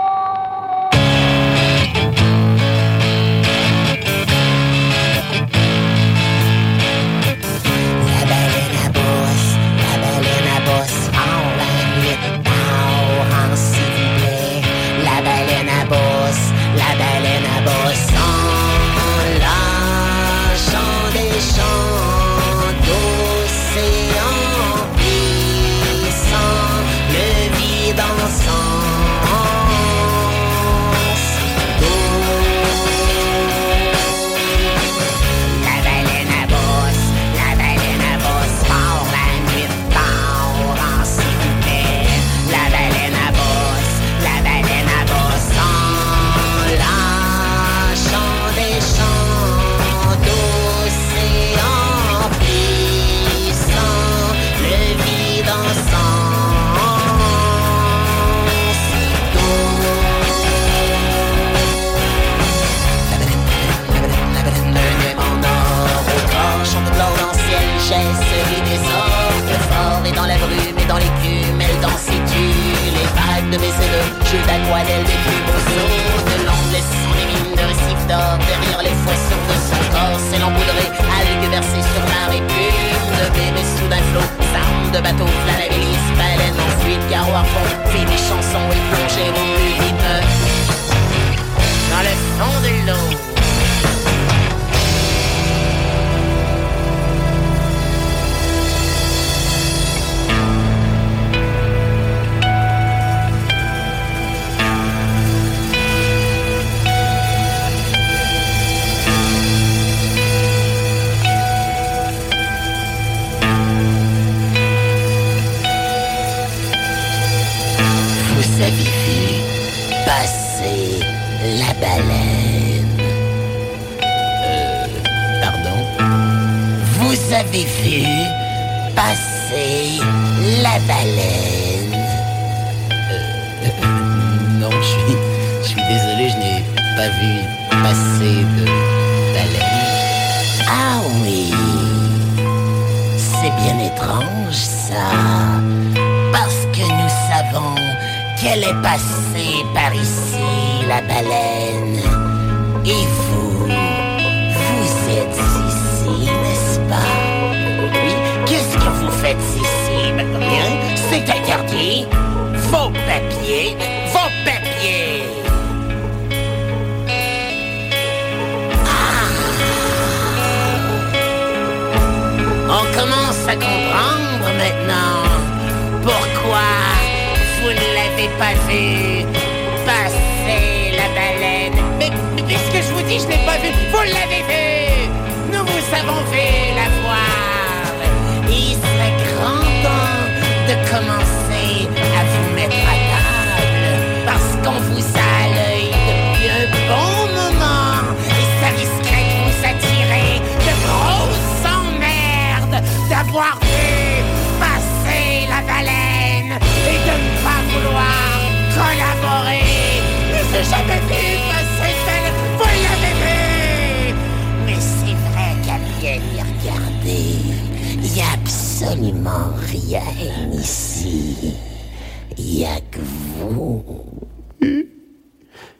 que 222.63 222.99
vous. 223.37 223.83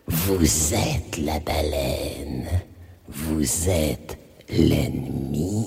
Vous 0.08 0.74
êtes 0.74 1.18
la 1.18 1.40
baleine. 1.40 2.48
Vous 3.08 3.70
êtes 3.70 4.18
l'ennemi. 4.50 5.66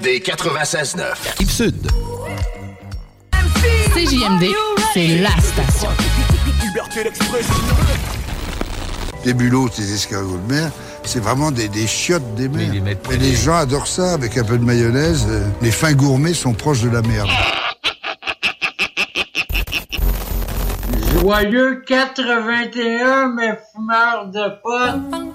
CJMD 0.00 0.22
96.9. 0.22 1.04
Ipsud. 1.40 1.90
CJMD, 3.94 4.46
c'est 4.94 5.18
la 5.18 5.30
station. 5.40 5.88
Des 9.24 9.34
bulots, 9.34 9.68
des 9.68 9.94
escargots 9.94 10.38
de 10.38 10.52
mer, 10.52 10.70
c'est 11.04 11.20
vraiment 11.20 11.50
des, 11.50 11.68
chiottes 11.86 12.34
des 12.34 12.48
mers. 12.48 12.70
Les 12.72 13.14
Et 13.14 13.18
les 13.18 13.34
gens 13.34 13.56
adorent 13.56 13.86
ça 13.86 14.14
avec 14.14 14.38
un 14.38 14.44
peu 14.44 14.56
de 14.56 14.64
mayonnaise. 14.64 15.26
Euh, 15.28 15.46
les 15.60 15.70
fins 15.70 15.92
gourmets 15.92 16.34
sont 16.34 16.54
proches 16.54 16.82
de 16.82 16.90
la 16.90 17.02
merde. 17.02 17.28
Joyeux 21.20 21.82
81, 21.86 23.28
mes 23.28 23.52
fumeurs 23.72 24.28
de 24.28 24.48
potes! 24.62 25.29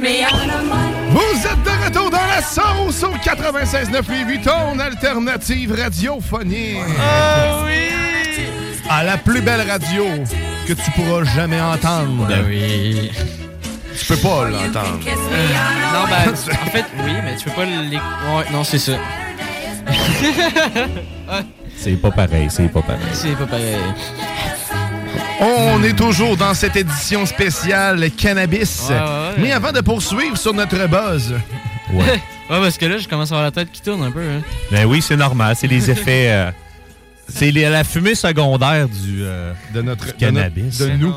Vous 0.00 1.46
êtes 1.46 1.62
de 1.62 1.84
retour 1.84 2.10
dans 2.10 2.26
la 2.26 2.40
sauce 2.40 3.02
au 3.02 3.12
96.9 3.16 4.10
Lévis, 4.10 4.40
ton 4.40 4.78
alternative 4.78 5.74
radiophonique. 5.78 6.78
Oh 6.78 7.64
oui! 7.66 7.90
À 8.88 9.04
la 9.04 9.18
plus 9.18 9.42
belle 9.42 9.68
radio 9.68 10.04
que 10.66 10.72
tu 10.72 10.90
pourras 10.92 11.24
jamais 11.24 11.60
entendre. 11.60 12.26
Ben 12.26 12.44
oui. 12.46 13.10
Tu 13.98 14.06
peux 14.06 14.16
pas 14.16 14.48
l'entendre. 14.48 14.98
non, 15.04 16.04
ben, 16.08 16.32
en 16.66 16.70
fait, 16.70 16.86
oui, 17.04 17.12
mais 17.22 17.36
tu 17.36 17.44
peux 17.44 17.50
pas. 17.50 17.62
Ouais, 17.66 18.44
non, 18.52 18.64
c'est 18.64 18.78
ça. 18.78 18.92
C'est 21.76 21.96
pas 21.96 22.10
pareil, 22.10 22.48
c'est 22.50 22.68
pas 22.68 22.82
pareil. 22.82 23.00
C'est 23.12 23.36
pas 23.36 23.46
pareil. 23.46 23.76
On 25.40 25.82
est 25.82 25.96
toujours 25.96 26.36
dans 26.36 26.52
cette 26.54 26.76
édition 26.76 27.24
spéciale 27.24 28.10
cannabis. 28.10 28.86
Ouais, 28.88 28.94
ouais, 28.94 29.00
ouais. 29.00 29.34
Mais 29.38 29.52
avant 29.52 29.72
de 29.72 29.80
poursuivre 29.80 30.36
sur 30.36 30.52
notre 30.54 30.86
buzz, 30.86 31.34
Ouais. 31.92 32.04
ouais, 32.04 32.20
parce 32.48 32.78
que 32.78 32.86
là, 32.86 32.98
je 32.98 33.08
commence 33.08 33.32
à 33.32 33.34
avoir 33.34 33.44
la 33.44 33.50
tête 33.50 33.72
qui 33.72 33.80
tourne 33.80 34.02
un 34.02 34.10
peu. 34.12 34.20
Hein. 34.20 34.42
Ben 34.70 34.84
oui, 34.86 35.02
c'est 35.02 35.16
normal. 35.16 35.56
C'est 35.56 35.66
les 35.66 35.90
effets. 35.90 36.30
euh, 36.30 36.50
c'est 37.28 37.50
la 37.52 37.84
fumée 37.84 38.14
secondaire 38.14 38.88
du, 38.88 39.22
euh, 39.22 39.52
de 39.74 39.82
notre 39.82 40.06
du 40.06 40.12
cannabis. 40.12 40.78
de, 40.78 40.86
de 40.88 40.96
nous. 40.96 41.14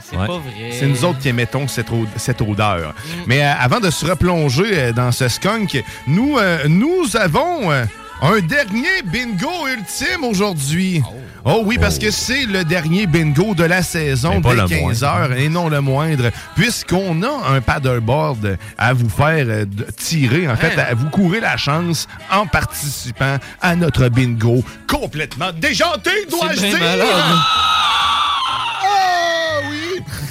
C'est 0.00 0.16
Ouais. 0.18 0.26
pas 0.26 0.34
vrai. 0.38 0.70
C'est 0.72 0.86
nous 0.86 1.02
autres 1.06 1.18
qui 1.20 1.28
émettons 1.30 1.66
cette, 1.68 1.90
od- 1.90 2.06
cette 2.16 2.42
odeur. 2.42 2.92
Mais 3.26 3.42
euh, 3.42 3.52
avant 3.58 3.80
de 3.80 3.88
se 3.90 4.04
replonger 4.04 4.92
dans 4.92 5.10
ce 5.12 5.28
skunk, 5.28 5.82
nous, 6.06 6.36
euh, 6.38 6.58
nous 6.68 7.16
avons 7.16 7.70
euh, 7.72 7.84
un 8.22 8.40
dernier 8.40 9.02
bingo 9.04 9.66
ultime 9.68 10.24
aujourd'hui. 10.24 11.02
Oh. 11.44 11.62
oui, 11.66 11.76
parce 11.78 11.98
que 11.98 12.10
c'est 12.10 12.46
le 12.46 12.64
dernier 12.64 13.06
bingo 13.06 13.54
de 13.54 13.64
la 13.64 13.82
saison 13.82 14.40
dès 14.40 14.54
le 14.54 14.66
15 14.66 15.04
heures 15.04 15.32
et 15.32 15.48
non 15.50 15.68
le 15.68 15.80
moindre, 15.82 16.30
puisqu'on 16.56 17.22
a 17.22 17.50
un 17.54 17.60
paddleboard 17.60 18.56
à 18.78 18.92
vous 18.94 19.10
faire 19.10 19.44
euh, 19.48 19.64
tirer. 19.96 20.48
En 20.48 20.56
fait, 20.56 20.78
Hein? 20.78 20.84
à 20.90 20.94
vous 20.94 21.10
courir 21.10 21.42
la 21.42 21.56
chance 21.58 22.06
en 22.32 22.46
participant 22.46 23.36
à 23.60 23.76
notre 23.76 24.08
bingo 24.08 24.64
complètement 24.88 25.52
déjanté, 25.52 26.10
dois-je 26.30 26.60
dire. 26.60 26.78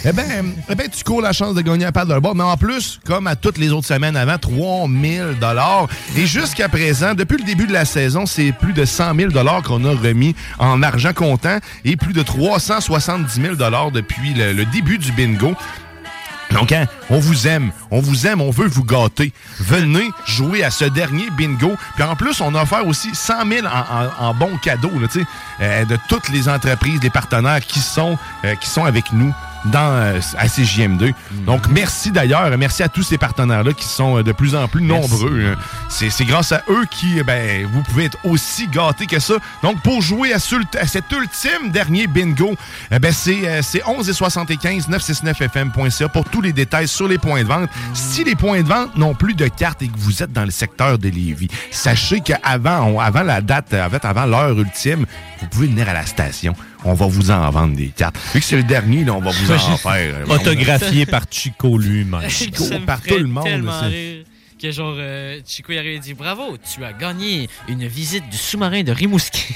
Eh 0.05 0.11
bien, 0.11 0.25
eh 0.69 0.75
ben, 0.75 0.89
tu 0.89 1.01
cours 1.05 1.21
la 1.21 1.31
chance 1.31 1.55
de 1.55 1.61
gagner 1.61 1.85
un 1.85 1.93
paddleboard, 1.93 2.35
mais 2.35 2.43
en 2.43 2.57
plus, 2.57 2.99
comme 3.05 3.25
à 3.25 3.37
toutes 3.37 3.57
les 3.57 3.71
autres 3.71 3.87
semaines 3.87 4.17
avant, 4.17 4.37
3000 4.37 5.37
dollars. 5.39 5.87
Et 6.17 6.25
jusqu'à 6.27 6.67
présent, 6.67 7.13
depuis 7.13 7.37
le 7.37 7.45
début 7.45 7.67
de 7.67 7.71
la 7.73 7.85
saison, 7.85 8.25
c'est 8.25 8.51
plus 8.51 8.73
de 8.73 8.83
100 8.83 9.15
000 9.15 9.31
dollars 9.31 9.61
qu'on 9.63 9.85
a 9.85 9.91
remis 9.91 10.35
en 10.59 10.83
argent 10.83 11.13
comptant 11.13 11.57
et 11.85 11.95
plus 11.95 12.11
de 12.11 12.21
370 12.21 13.41
000 13.41 13.55
dollars 13.55 13.91
depuis 13.91 14.33
le, 14.33 14.65
début 14.65 14.97
du 14.97 15.13
bingo. 15.13 15.55
Donc, 16.51 16.73
hein, 16.73 16.85
on 17.09 17.19
vous 17.19 17.47
aime, 17.47 17.71
on 17.89 18.01
vous 18.01 18.27
aime, 18.27 18.41
on 18.41 18.51
veut 18.51 18.67
vous 18.67 18.83
gâter. 18.83 19.31
Venez 19.59 20.09
jouer 20.27 20.65
à 20.65 20.69
ce 20.69 20.83
dernier 20.83 21.29
bingo. 21.37 21.75
Puis 21.95 22.03
en 22.03 22.17
plus, 22.17 22.41
on 22.41 22.53
a 22.55 22.63
offert 22.63 22.85
aussi 22.85 23.15
100 23.15 23.33
000 23.47 23.65
en, 23.65 23.69
en- 23.69 24.27
en 24.27 24.33
bons 24.33 24.57
cadeaux 24.57 24.91
là, 24.99 25.07
euh, 25.61 25.85
de 25.85 25.97
toutes 26.09 26.27
les 26.27 26.49
entreprises, 26.49 26.99
les 27.01 27.09
partenaires 27.09 27.65
qui 27.65 27.79
sont, 27.79 28.17
euh, 28.43 28.53
qui 28.55 28.67
sont 28.69 28.83
avec 28.83 29.13
nous 29.13 29.33
dans 29.65 29.79
euh, 29.93 30.19
à 30.37 30.47
CJM2. 30.47 31.13
Donc, 31.45 31.67
merci 31.69 32.11
d'ailleurs. 32.11 32.55
Merci 32.57 32.83
à 32.83 32.89
tous 32.89 33.03
ces 33.03 33.17
partenaires-là 33.17 33.73
qui 33.73 33.85
sont 33.87 34.17
euh, 34.19 34.23
de 34.23 34.31
plus 34.31 34.55
en 34.55 34.67
plus 34.67 34.81
nombreux. 34.83 35.45
hein. 35.53 35.55
C'est 35.89 36.09
c'est 36.09 36.25
grâce 36.25 36.51
à 36.51 36.61
eux 36.69 36.85
qui, 36.91 37.21
ben, 37.23 37.65
vous 37.71 37.81
pouvez 37.83 38.05
être 38.05 38.17
aussi 38.23 38.67
gâtés 38.67 39.05
que 39.05 39.19
ça. 39.19 39.35
Donc, 39.61 39.81
pour 39.81 40.01
jouer 40.01 40.33
à, 40.33 40.39
ce- 40.39 40.55
à 40.79 40.87
cet 40.87 41.05
ultime 41.11 41.71
dernier 41.71 42.07
bingo, 42.07 42.55
eh 42.91 42.99
ben, 42.99 43.11
c'est 43.13 43.47
euh, 43.47 43.61
c'est 43.61 43.81
11 43.87 44.09
et 44.09 44.13
75 44.13 44.89
969fm.ca 44.89 46.09
pour 46.09 46.25
tous 46.25 46.41
les 46.41 46.53
détails 46.53 46.87
sur 46.87 47.07
les 47.07 47.17
points 47.17 47.43
de 47.43 47.47
vente. 47.47 47.69
Si 47.93 48.23
les 48.23 48.35
points 48.35 48.61
de 48.61 48.67
vente 48.67 48.95
n'ont 48.97 49.13
plus 49.15 49.33
de 49.33 49.47
cartes 49.47 49.81
et 49.81 49.87
que 49.87 49.97
vous 49.97 50.23
êtes 50.23 50.31
dans 50.33 50.45
le 50.45 50.51
secteur 50.51 50.97
de 50.97 51.09
Lévis, 51.09 51.47
sachez 51.71 52.21
qu'avant 52.21 52.99
avant 52.99 53.23
la 53.23 53.41
date, 53.41 53.73
en 53.73 53.89
fait, 53.89 54.03
avant 54.05 54.25
l'heure 54.25 54.57
ultime, 54.59 55.05
vous 55.39 55.47
pouvez 55.47 55.67
venir 55.67 55.87
à 55.89 55.93
la 55.93 56.05
station. 56.05 56.55
On 56.85 56.93
va 56.93 57.07
vous 57.07 57.31
en 57.31 57.49
vendre 57.49 57.75
des 57.75 57.87
cartes. 57.87 58.17
Vu 58.33 58.39
que 58.39 58.45
c'est 58.45 58.57
le 58.57 58.63
dernier, 58.63 59.03
là, 59.05 59.13
on 59.13 59.21
va 59.21 59.31
vous 59.31 59.51
en 59.51 59.77
faire. 59.77 59.91
euh, 59.95 60.25
Autographié 60.25 61.05
par 61.05 61.23
Chico 61.31 61.77
lui-même. 61.77 62.21
Chico, 62.29 62.65
par 62.85 63.01
tout 63.01 63.17
le 63.17 63.27
monde. 63.27 63.45
rire 63.47 64.23
que 64.61 64.71
genre, 64.71 64.95
euh, 64.97 65.39
Chico 65.45 65.73
il 65.73 65.77
arrive 65.77 65.95
et 65.95 65.99
dit 65.99 66.13
Bravo, 66.13 66.57
tu 66.57 66.83
as 66.85 66.93
gagné 66.93 67.49
une 67.67 67.85
visite 67.85 68.29
du 68.29 68.37
sous-marin 68.37 68.83
de 68.83 68.91
Rimouski. 68.93 69.55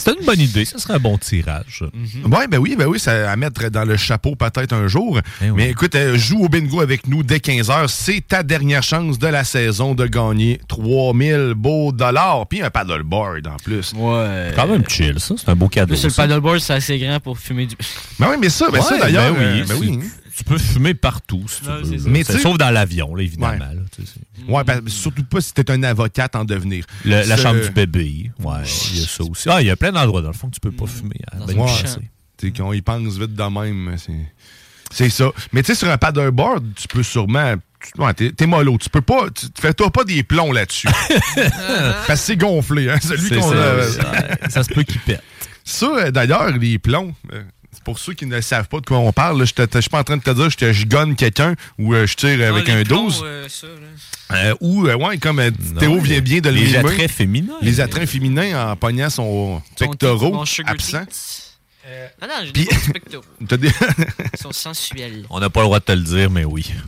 C'est 0.00 0.18
une 0.18 0.24
bonne 0.24 0.40
idée. 0.40 0.64
Ça 0.64 0.78
serait 0.78 0.94
un 0.94 0.98
bon 0.98 1.18
tirage. 1.18 1.84
Ouais, 2.24 2.46
ben 2.48 2.58
oui, 2.58 2.74
ben 2.76 2.86
oui, 2.86 2.98
ça 2.98 3.30
à 3.30 3.36
mettre 3.36 3.68
dans 3.68 3.84
le 3.84 3.96
chapeau 3.96 4.34
peut-être 4.34 4.72
un 4.72 4.88
jour. 4.88 5.20
Eh 5.42 5.50
oui. 5.50 5.52
Mais 5.56 5.70
écoute, 5.70 5.94
euh, 5.94 6.16
joue 6.16 6.44
au 6.44 6.48
bingo 6.48 6.80
avec 6.80 7.06
nous 7.06 7.22
dès 7.22 7.38
15h. 7.38 7.88
C'est 7.88 8.26
ta 8.26 8.42
dernière 8.42 8.82
chance 8.82 9.18
de 9.18 9.26
la 9.26 9.44
saison 9.44 9.94
de 9.94 10.06
gagner 10.06 10.60
3000 10.68 11.54
beaux 11.56 11.92
dollars. 11.92 12.46
Puis 12.48 12.62
un 12.62 12.70
paddleboard 12.70 13.46
en 13.46 13.56
plus. 13.56 13.92
Ouais. 13.94 14.52
Quand 14.56 14.66
même 14.66 14.88
chill, 14.88 15.20
ça. 15.20 15.34
C'est 15.36 15.48
un 15.48 15.56
beau 15.56 15.68
cadeau. 15.68 15.94
Plus 15.94 16.04
le 16.04 16.10
paddleboard, 16.10 16.60
c'est 16.60 16.74
assez 16.74 16.98
grand 16.98 17.20
pour 17.20 17.38
fumer 17.38 17.66
du. 17.66 17.76
Ben 18.18 18.28
oui, 18.30 18.36
mais 18.40 18.48
ça, 18.48 18.68
ben 18.70 18.80
ça 18.80 18.98
d'ailleurs. 18.98 19.34
ben 19.34 19.40
oui, 19.40 19.60
euh, 19.60 19.64
ben 19.66 19.76
oui. 19.80 20.00
Tu 20.36 20.44
peux 20.44 20.58
fumer 20.58 20.94
partout, 20.94 21.44
si 21.48 21.60
tu 21.62 21.68
Ouais, 21.68 21.82
veux. 21.82 22.10
Mais 22.10 22.24
tu 22.24 22.32
sais- 22.32 22.38
Sauf 22.38 22.56
dans 22.58 22.70
l'avion, 22.70 23.14
là, 23.14 23.22
évidemment. 23.22 23.52
Ouais. 23.52 23.58
là, 23.58 23.82
tu 23.94 24.02
sais, 24.02 24.12
c'est- 24.14 24.50
Ouais, 24.52 24.64
ben, 24.64 24.80
surtout 24.88 25.24
pas 25.24 25.40
si 25.40 25.52
t'es 25.52 25.70
un 25.70 25.82
avocate 25.82 26.34
en 26.36 26.44
devenir. 26.44 26.84
Le- 27.04 27.26
la 27.28 27.36
chambre 27.36 27.60
du 27.60 27.70
bébé. 27.70 28.30
Ouais, 28.40 28.54
il 28.92 29.00
y 29.00 29.04
a 29.04 29.06
ça 29.06 29.24
aussi. 29.24 29.48
Ah, 29.50 29.60
il 29.60 29.66
y 29.66 29.70
a 29.70 29.76
plein 29.76 29.92
d'endroits, 29.92 30.22
dans 30.22 30.28
le 30.28 30.34
fond, 30.34 30.48
que 30.48 30.54
tu 30.54 30.60
peux 30.60 30.72
pas 30.72 30.86
fumer. 30.86 31.16
à 31.32 31.36
Dans 31.36 31.46
Ben 31.46 31.56
pense 32.82 33.18
vite 33.18 33.34
de 33.34 33.42
même. 33.42 33.96
c'est- 33.98 34.12
C'est 34.92 35.10
ça. 35.10 35.30
Mais 35.52 35.62
tu 35.62 35.68
sais, 35.68 35.74
sur 35.76 35.88
un 35.88 35.98
paddleboard, 35.98 36.64
tu 36.74 36.88
peux 36.88 37.02
sûrement. 37.04 37.54
tu- 37.56 38.00
Ouais, 38.02 38.12
t'es, 38.12 38.32
t'es 38.32 38.46
mollo. 38.46 38.76
Tu 38.78 38.90
peux 38.90 39.00
pas. 39.02 39.28
Tu 39.30 39.46
tu 39.50 39.62
fais-toi 39.62 39.90
pas 39.90 40.04
des 40.04 40.22
plombs 40.22 40.52
là-dessus. 40.52 40.88
Parce 42.06 42.06
que 42.08 42.16
c'est 42.16 42.36
gonflé, 42.36 42.90
hein. 42.90 42.98
Celui 43.00 43.28
C'est 43.28 43.36
qu'on 43.36 43.52
ça, 43.52 43.72
a. 43.74 43.82
ça, 43.84 44.50
ça 44.50 44.62
se 44.64 44.68
peut 44.68 44.82
qu'il 44.82 45.00
pète. 45.00 45.22
Ça, 45.64 46.10
d'ailleurs, 46.10 46.50
les 46.56 46.78
plombs, 46.78 47.14
euh, 47.32 47.42
pour 47.84 47.98
ceux 47.98 48.12
qui 48.14 48.26
ne 48.26 48.40
savent 48.40 48.68
pas 48.68 48.80
de 48.80 48.86
quoi 48.86 48.98
on 48.98 49.12
parle, 49.12 49.38
là, 49.38 49.44
je 49.44 49.52
ne 49.76 49.80
suis 49.80 49.90
pas 49.90 50.00
en 50.00 50.04
train 50.04 50.16
de 50.16 50.22
te 50.22 50.30
dire 50.30 50.44
que 50.46 50.50
je 50.50 50.56
te 50.56 50.72
gigonne 50.72 51.16
quelqu'un 51.16 51.54
ou 51.78 51.94
euh, 51.94 52.06
je 52.06 52.14
tire 52.14 52.48
avec 52.52 52.68
Ah, 52.68 52.72
un 52.72 52.76
les 52.76 52.84
plombs, 52.84 53.04
12. 53.06 53.22
euh. 53.24 53.48
Euh, 54.32 54.54
ou, 54.60 54.86
euh, 54.86 54.94
ouais, 54.96 55.18
comme 55.18 55.40
euh, 55.40 55.50
Non, 55.74 55.80
Théo 55.80 55.98
vient 56.00 56.20
bien 56.20 56.40
de 56.40 56.50
le 56.50 56.56
Les 56.56 56.76
attraits 56.76 57.10
féminins. 57.10 57.54
Les 57.62 57.80
attraits 57.80 58.08
féminins 58.08 58.70
en 58.70 58.76
pognant 58.76 59.10
son 59.10 59.60
pectoraux 59.78 60.44
absent. 60.66 61.04
Ah 62.22 62.26
non, 62.28 62.34
j'ai 62.44 62.52
Puis- 62.52 62.64
des 62.66 62.92
pectoraux. 62.92 63.24
Ils 63.50 64.40
sont 64.40 64.52
sensuels. 64.52 65.24
On 65.30 65.40
n'a 65.40 65.50
pas 65.50 65.60
le 65.60 65.66
droit 65.66 65.80
de 65.80 65.84
te 65.84 65.92
le 65.92 66.02
dire, 66.02 66.30
mais 66.30 66.44
oui. 66.44 66.72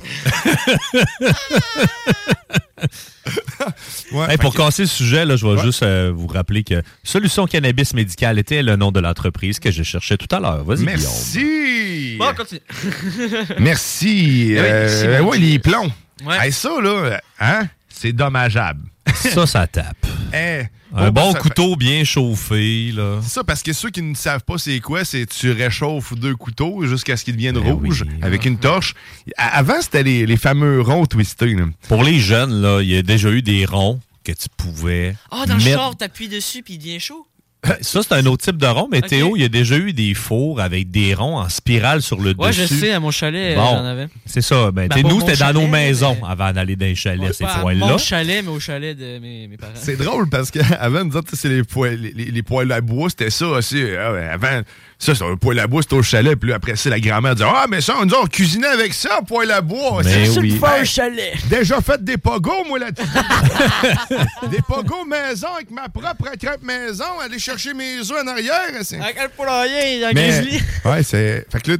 Ouais, 4.12 4.24
Hey, 4.24 4.30
fait 4.32 4.38
pour 4.38 4.52
que- 4.52 4.58
casser 4.58 4.82
le 4.82 4.88
sujet, 4.88 5.24
là, 5.24 5.36
je 5.36 5.46
vais 5.46 5.54
Ouais. 5.54 5.62
juste 5.62 5.82
euh, 5.82 6.12
vous 6.14 6.26
rappeler 6.26 6.64
que 6.64 6.82
Solution 7.04 7.46
Cannabis 7.46 7.94
Médical 7.94 8.38
était 8.38 8.62
le 8.62 8.76
nom 8.76 8.92
de 8.92 9.00
l'entreprise 9.00 9.58
que 9.58 9.70
je 9.70 9.82
cherchais 9.82 10.16
tout 10.16 10.34
à 10.34 10.40
l'heure. 10.40 10.64
Vas-y, 10.64 10.78
Guillaume. 10.84 10.90
Merci! 11.00 12.16
Bon, 12.18 12.34
continue. 12.36 12.60
Merci! 13.58 14.52
Eh 14.52 14.54
oui, 14.54 14.58
Euh, 14.58 15.30
Dieu. 15.32 15.40
les 15.40 15.58
plombs. 15.58 15.90
Ouais. 16.24 16.36
Hey, 16.46 16.52
ça, 16.52 16.70
là, 16.82 17.20
hein, 17.40 17.68
c'est 17.88 18.12
dommageable. 18.12 18.82
Ça, 19.14 19.46
ça 19.46 19.66
tape. 19.66 19.96
Eh, 20.34 20.62
Un 20.94 21.08
oh, 21.08 21.12
bon 21.12 21.32
ça- 21.32 21.38
couteau 21.38 21.76
bien 21.76 22.04
chauffé, 22.04 22.92
là. 22.92 23.18
C'est 23.22 23.30
ça, 23.30 23.44
parce 23.44 23.62
que 23.62 23.72
ceux 23.72 23.90
qui 23.90 24.02
ne 24.02 24.14
savent 24.14 24.44
pas 24.44 24.58
c'est 24.58 24.78
quoi, 24.80 25.04
c'est 25.04 25.26
tu 25.26 25.50
réchauffes 25.50 26.14
deux 26.14 26.34
couteaux 26.36 26.84
jusqu'à 26.86 27.16
ce 27.16 27.24
qu'ils 27.24 27.34
deviennent 27.34 27.58
Ben 27.60 27.72
rouges 27.72 28.04
oui. 28.06 28.14
avec 28.22 28.44
une 28.44 28.58
torche. 28.58 28.94
Avant, 29.36 29.80
c'était 29.80 30.02
les, 30.02 30.26
les 30.26 30.36
fameux 30.36 30.80
ronds 30.82 31.06
twistés. 31.06 31.54
là. 31.54 31.64
Pour 31.88 32.04
les 32.04 32.18
jeunes, 32.18 32.60
là, 32.60 32.80
il 32.82 32.88
y 32.90 32.96
a 32.96 33.02
déjà 33.02 33.30
eu 33.30 33.42
des 33.42 33.64
ronds 33.64 34.00
que 34.24 34.32
tu 34.32 34.48
pouvais 34.56 35.16
Ah, 35.30 35.46
dans 35.46 35.54
le 35.54 35.60
char, 35.60 35.96
t'appuies 35.96 36.28
dessus 36.28 36.62
puis 36.62 36.74
il 36.74 36.78
devient 36.78 37.00
chaud. 37.00 37.26
Ça, 37.80 38.00
c'est 38.02 38.12
un 38.14 38.26
autre 38.26 38.44
type 38.44 38.56
de 38.56 38.66
rond, 38.66 38.88
mais. 38.90 39.02
Théo, 39.02 39.36
il 39.36 39.42
y 39.42 39.44
a 39.44 39.48
déjà 39.48 39.76
eu 39.76 39.92
des 39.92 40.14
fours 40.14 40.60
avec 40.60 40.90
des 40.90 41.14
ronds 41.14 41.36
en 41.38 41.48
spirale 41.48 42.02
sur 42.02 42.20
le 42.20 42.34
Ouais, 42.36 42.48
dessus. 42.48 42.62
je 42.62 42.66
sais, 42.66 42.92
à 42.92 42.98
mon 42.98 43.10
chalet, 43.12 43.56
euh, 43.56 43.60
Bon, 43.60 43.70
j'en 43.76 43.84
avais. 43.84 44.08
C'est 44.26 44.40
ça. 44.40 44.70
Ben, 44.72 44.88
Ben, 44.88 45.02
pas 45.02 45.08
nous, 45.08 45.20
c'était 45.20 45.36
dans 45.36 45.52
nos 45.52 45.68
maisons 45.68 46.16
mais- 46.20 46.28
avant 46.28 46.52
d'aller 46.52 46.74
dans 46.74 46.86
les 46.86 46.94
chalets, 46.96 47.20
Ouais, 47.28 47.32
ces 47.32 47.44
pas 47.44 47.54
à 47.54 47.60
poils-là. 47.60 47.86
mon 47.86 47.98
chalet, 47.98 48.42
mais 48.44 48.50
au 48.50 48.58
chalet 48.58 48.96
de 48.98 49.18
mes, 49.20 49.46
mes 49.46 49.56
parents. 49.56 49.72
C'est 49.76 49.96
drôle 49.96 50.28
parce 50.28 50.50
qu'avant, 50.50 51.04
nous 51.04 51.16
autres, 51.16 51.30
c'est 51.34 51.48
les 51.48 51.62
poêles, 51.62 52.00
les, 52.00 52.12
les- 52.12 52.30
les 52.32 52.42
poêles 52.42 52.72
à 52.72 52.80
bois, 52.80 53.08
c'était 53.10 53.30
ça 53.30 53.46
aussi. 53.46 53.80
Ah 53.96 54.12
ouais, 54.12 54.24
avant, 54.26 54.60
ça, 55.04 55.14
c'est 55.16 55.24
un 55.24 55.36
poêle 55.36 55.58
à 55.58 55.66
bois, 55.66 55.82
c'était 55.82 55.96
au 55.96 56.02
chalet. 56.02 56.36
Puis 56.38 56.50
là, 56.50 56.56
après 56.56 56.76
ça, 56.76 56.88
la 56.90 57.00
grand-mère 57.00 57.34
disait 57.34 57.48
Ah, 57.52 57.66
mais 57.68 57.80
ça, 57.80 57.96
on 58.00 58.04
nous 58.06 58.14
on 58.14 58.26
cuisinait 58.26 58.68
avec 58.68 58.94
ça, 58.94 59.18
un 59.18 59.22
poêle 59.22 59.50
à 59.50 59.60
bois. 59.60 60.02
C'est 60.04 60.28
oui. 60.38 60.52
super. 60.52 60.80
au 60.80 60.84
chalet. 60.84 61.34
Déjà 61.48 61.80
fait 61.80 62.02
des 62.04 62.16
pogos, 62.16 62.64
moi, 62.68 62.78
là-dessus. 62.78 63.08
des 64.50 64.62
pogos 64.62 65.04
maison 65.04 65.48
avec 65.56 65.70
ma 65.70 65.88
propre 65.88 66.30
crêpe 66.40 66.62
maison, 66.62 67.18
aller 67.20 67.38
chercher 67.38 67.74
mes 67.74 67.98
œufs 67.98 68.12
en 68.22 68.26
arrière. 68.28 68.70
c'est- 68.82 69.00
Avec 69.00 69.20
le 69.20 69.28
poulailler, 69.30 70.00
dans 70.00 70.12
Mais- 70.14 70.28
Grizzly. 70.40 70.62
Ouais, 70.84 71.02
c'est. 71.02 71.46
Fait 71.50 71.60
que 71.62 71.70
là. 71.72 71.76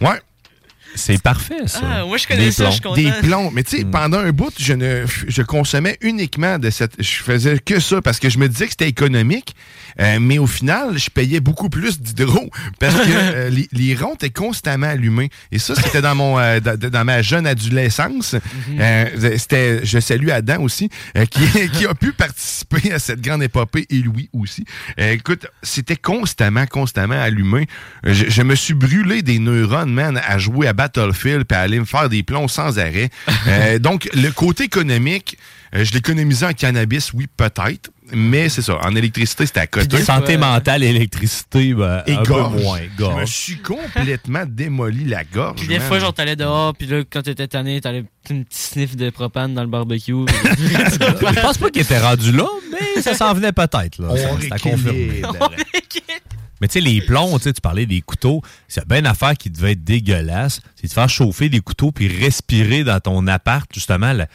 ouais. 0.10 0.20
C'est 1.00 1.22
parfait, 1.22 1.66
ça. 1.66 1.80
Ah, 1.82 2.04
moi, 2.04 2.16
je 2.18 2.26
connais 2.26 2.46
Des 2.46 2.52
ça, 2.52 2.66
je 2.66 2.70
suis 2.72 2.80
content. 2.80 2.94
Des 2.94 3.12
plombs. 3.22 3.50
Mais 3.52 3.62
tu 3.62 3.78
sais, 3.78 3.84
pendant 3.84 4.18
un 4.18 4.30
bout, 4.32 4.52
je 4.58 4.72
ne 4.74 5.04
je 5.28 5.42
consommais 5.42 5.96
uniquement 6.00 6.58
de 6.58 6.70
cette. 6.70 7.02
Je 7.02 7.22
faisais 7.22 7.58
que 7.58 7.80
ça 7.80 8.00
parce 8.02 8.18
que 8.18 8.28
je 8.28 8.38
me 8.38 8.48
disais 8.48 8.66
que 8.66 8.70
c'était 8.72 8.88
économique. 8.88 9.54
euh, 10.00 10.18
mais 10.20 10.38
au 10.38 10.46
final, 10.46 10.98
je 10.98 11.10
payais 11.10 11.40
beaucoup 11.40 11.68
plus 11.68 12.00
d'hydro 12.00 12.50
parce 12.78 12.94
que 12.94 13.00
euh, 13.10 13.50
les, 13.50 13.68
les 13.72 13.94
ronds 13.94 14.14
étaient 14.14 14.30
constamment 14.30 14.86
allumés. 14.88 15.30
Et 15.52 15.58
ça, 15.58 15.74
c'était 15.74 16.00
dans 16.02 16.14
mon 16.14 16.38
euh, 16.38 16.60
dans, 16.60 16.78
dans 16.78 17.04
ma 17.04 17.22
jeune 17.22 17.46
adolescence. 17.46 18.36
Euh, 18.78 19.36
c'était, 19.38 19.84
je 19.84 19.98
salue 19.98 20.28
Adam 20.30 20.62
aussi, 20.62 20.88
euh, 21.16 21.24
qui, 21.26 21.40
qui 21.72 21.86
a 21.86 21.94
pu 21.94 22.12
participer 22.12 22.92
à 22.92 22.98
cette 22.98 23.20
grande 23.20 23.42
épopée 23.42 23.86
et 23.90 23.96
Louis 23.98 24.28
aussi. 24.32 24.64
Euh, 24.98 25.12
écoute, 25.12 25.46
c'était 25.62 25.96
constamment, 25.96 26.66
constamment 26.66 27.20
allumé. 27.20 27.66
Je, 28.04 28.26
je 28.28 28.42
me 28.42 28.54
suis 28.54 28.74
brûlé 28.74 29.22
des 29.22 29.38
neurones, 29.38 29.92
man, 29.92 30.20
à 30.26 30.38
jouer 30.38 30.66
à 30.68 30.72
Battlefield 30.94 31.44
puis 31.44 31.56
à 31.56 31.60
aller 31.60 31.78
me 31.78 31.84
faire 31.84 32.08
des 32.08 32.22
plombs 32.22 32.48
sans 32.48 32.78
arrêt. 32.78 33.10
Euh, 33.46 33.78
donc, 33.80 34.08
le 34.14 34.30
côté 34.30 34.64
économique, 34.64 35.38
euh, 35.74 35.84
je 35.84 35.92
l'économisais 35.92 36.46
en 36.46 36.52
cannabis, 36.52 37.12
oui, 37.12 37.26
peut-être. 37.36 37.90
Mais 38.12 38.48
c'est 38.48 38.62
ça, 38.62 38.78
en 38.82 38.94
électricité, 38.96 39.46
c'était 39.46 39.60
à 39.60 39.66
côté. 39.66 40.02
Santé 40.02 40.36
mentale, 40.36 40.82
électricité, 40.82 41.74
ben, 41.74 42.02
Et 42.06 42.14
un 42.14 42.22
gorge. 42.22 42.56
peu 42.56 42.62
moins. 42.62 42.78
Je 42.80 42.84
me 42.92 42.96
Gorge. 42.96 43.30
suis 43.30 43.58
complètement 43.58 44.44
démoli 44.48 45.04
la 45.04 45.24
gorge. 45.24 45.58
Puis 45.58 45.68
des 45.68 45.78
man. 45.78 45.86
fois, 45.88 45.98
genre, 46.00 46.12
t'allais 46.14 46.36
dehors, 46.36 46.74
puis 46.74 46.86
là, 46.86 47.02
quand 47.08 47.22
t'étais 47.22 47.46
tanné, 47.48 47.80
t'allais 47.80 48.04
une 48.30 48.44
petite 48.44 48.62
sniff 48.72 48.96
de 48.96 49.10
propane 49.10 49.54
dans 49.54 49.62
le 49.62 49.68
barbecue. 49.68 50.12
Je 50.34 51.40
pense 51.40 51.58
pas 51.58 51.70
qu'il 51.70 51.82
était 51.82 52.00
rendu 52.00 52.32
là, 52.32 52.46
mais 52.72 53.02
ça 53.02 53.14
s'en 53.14 53.32
venait 53.34 53.52
peut-être. 53.52 53.98
là. 53.98 54.16
Ça- 54.16 54.28
C'est 54.40 54.52
à 54.52 54.58
confirmer. 54.58 55.22
rééquilibre. 55.22 55.38
Mais 56.60 56.68
tu 56.68 56.74
sais, 56.74 56.80
les 56.80 57.00
plombs, 57.00 57.38
tu 57.38 57.52
parlais 57.62 57.86
des 57.86 58.02
couteaux, 58.02 58.42
c'est 58.68 58.86
bien 58.86 58.98
une 58.98 59.06
affaire 59.06 59.34
qui 59.34 59.48
devait 59.48 59.72
être 59.72 59.82
dégueulasse. 59.82 60.60
C'est 60.76 60.88
de 60.88 60.92
faire 60.92 61.08
chauffer 61.08 61.48
des 61.48 61.60
couteaux 61.60 61.90
puis 61.90 62.06
respirer 62.08 62.84
dans 62.84 63.00
ton 63.00 63.26
appart, 63.28 63.66
justement. 63.72 64.12
là. 64.12 64.26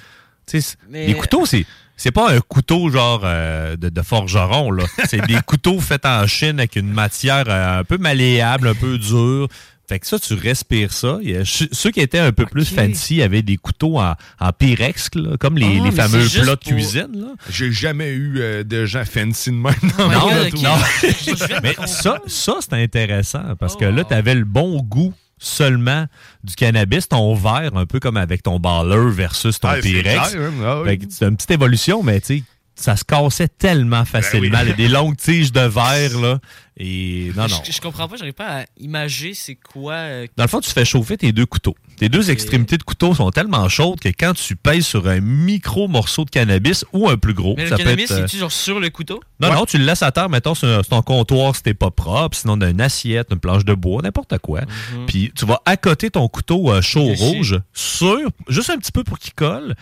Les 0.92 1.14
couteaux, 1.16 1.46
c'est. 1.46 1.66
C'est 1.98 2.12
pas 2.12 2.32
un 2.32 2.40
couteau 2.42 2.90
genre 2.90 3.22
euh, 3.24 3.76
de, 3.78 3.90
de 3.90 4.02
forgeron, 4.02 4.72
là. 4.72 4.84
C'est 5.08 5.26
des 5.26 5.38
couteaux 5.46 5.80
faits 5.80 6.06
en 6.06 6.28
Chine 6.28 6.60
avec 6.60 6.76
une 6.76 6.92
matière 6.92 7.46
euh, 7.48 7.80
un 7.80 7.84
peu 7.84 7.98
malléable, 7.98 8.68
un 8.68 8.74
peu 8.76 8.98
dure. 8.98 9.48
Fait 9.88 10.00
que 10.00 10.08
ça, 10.08 10.18
tu 10.18 10.34
respires 10.34 10.92
ça. 10.92 11.20
Il 11.22 11.30
y 11.30 11.36
a- 11.36 11.46
ch- 11.46 11.70
ceux 11.72 11.92
qui 11.92 12.00
étaient 12.02 12.18
un 12.20 12.32
peu 12.32 12.48
plus 12.48 12.66
fancy 12.74 13.22
avaient 13.22 13.44
des 13.44 13.56
couteaux 13.58 14.00
en, 14.00 14.16
en 14.40 14.52
Pyrex, 14.52 15.10
là, 15.14 15.38
comme 15.40 15.60
les, 15.60 15.78
Ah, 15.80 15.84
les 15.86 15.92
fameux 15.92 16.26
plats 16.28 16.42
de 16.44 16.56
pour- 16.56 16.74
cuisine. 16.74 17.08
Là. 17.14 17.28
J'ai 17.52 17.72
jamais 17.72 18.10
eu 18.10 18.40
euh, 18.40 18.64
de 18.64 18.86
gens 18.88 19.06
fancy 19.06 19.52
de 19.52 19.56
même 19.56 19.76
dans 19.98 20.10
Non, 20.10 20.28
ma 20.32 20.50
non, 20.50 20.76
vie. 20.76 21.34
mais 21.62 21.76
ça, 21.86 22.18
ça 22.26 22.56
c'est 22.62 22.74
intéressant 22.74 23.44
parce 23.60 23.76
que 23.76 23.86
là, 23.86 24.04
tu 24.04 24.14
avais 24.16 24.34
le 24.34 24.44
bon 24.46 24.82
goût 24.82 25.14
seulement 25.38 26.06
du 26.44 26.56
cannabis, 26.56 27.08
ton 27.10 27.34
verre, 27.36 27.76
un 27.76 27.86
peu 27.86 28.00
comme 28.00 28.18
avec 28.18 28.44
ton 28.44 28.60
baller 28.60 29.12
versus 29.12 29.60
ton 29.60 29.70
Ah, 29.70 29.80
clair, 29.80 30.24
hein, 30.24 30.52
ah 30.64 30.82
oui. 30.82 31.00
C'est 31.10 31.26
une 31.26 31.36
petite 31.36 31.52
évolution, 31.52 32.04
mais 32.04 32.20
tu 32.22 32.38
sais, 32.40 32.44
ça 32.76 32.96
se 32.98 33.04
cassait 33.06 33.48
tellement 33.48 34.00
Ben 34.00 34.06
facilement. 34.06 34.60
oui. 34.60 34.68
là, 34.68 34.74
Des 34.74 34.88
longues 34.90 35.16
tiges 35.18 35.52
de 35.52 35.62
verre, 35.62 36.20
là. 36.20 36.40
Et 36.78 37.32
non, 37.36 37.48
non. 37.48 37.62
Je, 37.66 37.72
je 37.72 37.80
comprends 37.82 38.08
pas, 38.08 38.18
j'arrive 38.18 38.34
pas 38.34 38.62
à 38.62 38.66
imager 38.78 39.34
c'est 39.34 39.56
quoi. 39.56 39.94
euh, 39.94 40.28
Dans 40.36 40.44
le 40.44 40.50
fond, 40.50 40.60
tu 40.60 40.70
fais 40.72 40.84
chauffer 40.86 41.16
tes 41.18 41.32
deux 41.32 41.46
couteaux. 41.46 41.76
Tes 41.98 42.10
deux 42.10 42.30
extrémités 42.30 42.78
de 42.78 42.84
couteau 42.84 43.14
sont 43.16 43.32
tellement 43.32 43.70
chaudes 43.70 44.00
que 44.00 44.10
quand 44.10 44.34
tu 44.34 44.56
pèses 44.56 44.86
sur 44.86 45.08
un 45.08 45.22
micro 45.22 45.88
morceau 45.88 46.26
de 46.26 46.30
cannabis 46.30 46.84
ou 46.92 47.10
un 47.10 47.18
plus 47.18 47.34
gros, 47.34 47.56
Mais 47.58 47.68
ça 47.68 47.72
le 47.72 47.78
peut 47.78 47.84
cannabis, 47.84 48.06
être, 48.06 48.12
euh, 48.12 48.22
c'est-tu 48.28 48.38
genre 48.38 48.52
sur 48.52 48.80
le 48.80 48.90
couteau? 48.90 49.22
non, 49.40 49.54
non, 49.54 49.66
tu 49.66 49.78
le 49.78 49.86
laisses 49.86 50.04
à 50.04 50.12
terre, 50.12 50.30
mettons, 50.30 50.56
sur, 50.56 50.68
sur 50.68 50.88
ton 50.88 51.02
comptoir 51.02 51.56
si 51.56 51.64
t'es 51.64 51.74
pas 51.74 51.92
propre, 51.92 52.36
sinon 52.38 52.58
d'une 52.58 52.82
assiette, 52.82 53.28
une 53.32 53.40
planche 53.40 53.64
de 53.64 53.74
bois, 53.74 54.02
n'importe 54.02 54.38
quoi. 54.40 54.62
Mhm. 54.62 55.06
Puis 55.08 55.32
tu 55.36 55.46
vas 55.46 55.62
accoter 55.66 56.10
ton 56.10 56.28
couteau 56.28 56.72
euh, 56.72 56.82
chaud 56.82 57.14
rouge 57.14 57.60
sur, 57.74 58.18
juste 58.50 58.70
un 58.70 58.78
petit 58.78 58.92
peu 58.92 59.04
pour 59.04 59.18
qu'il 59.18 59.34
colle. 59.34 59.76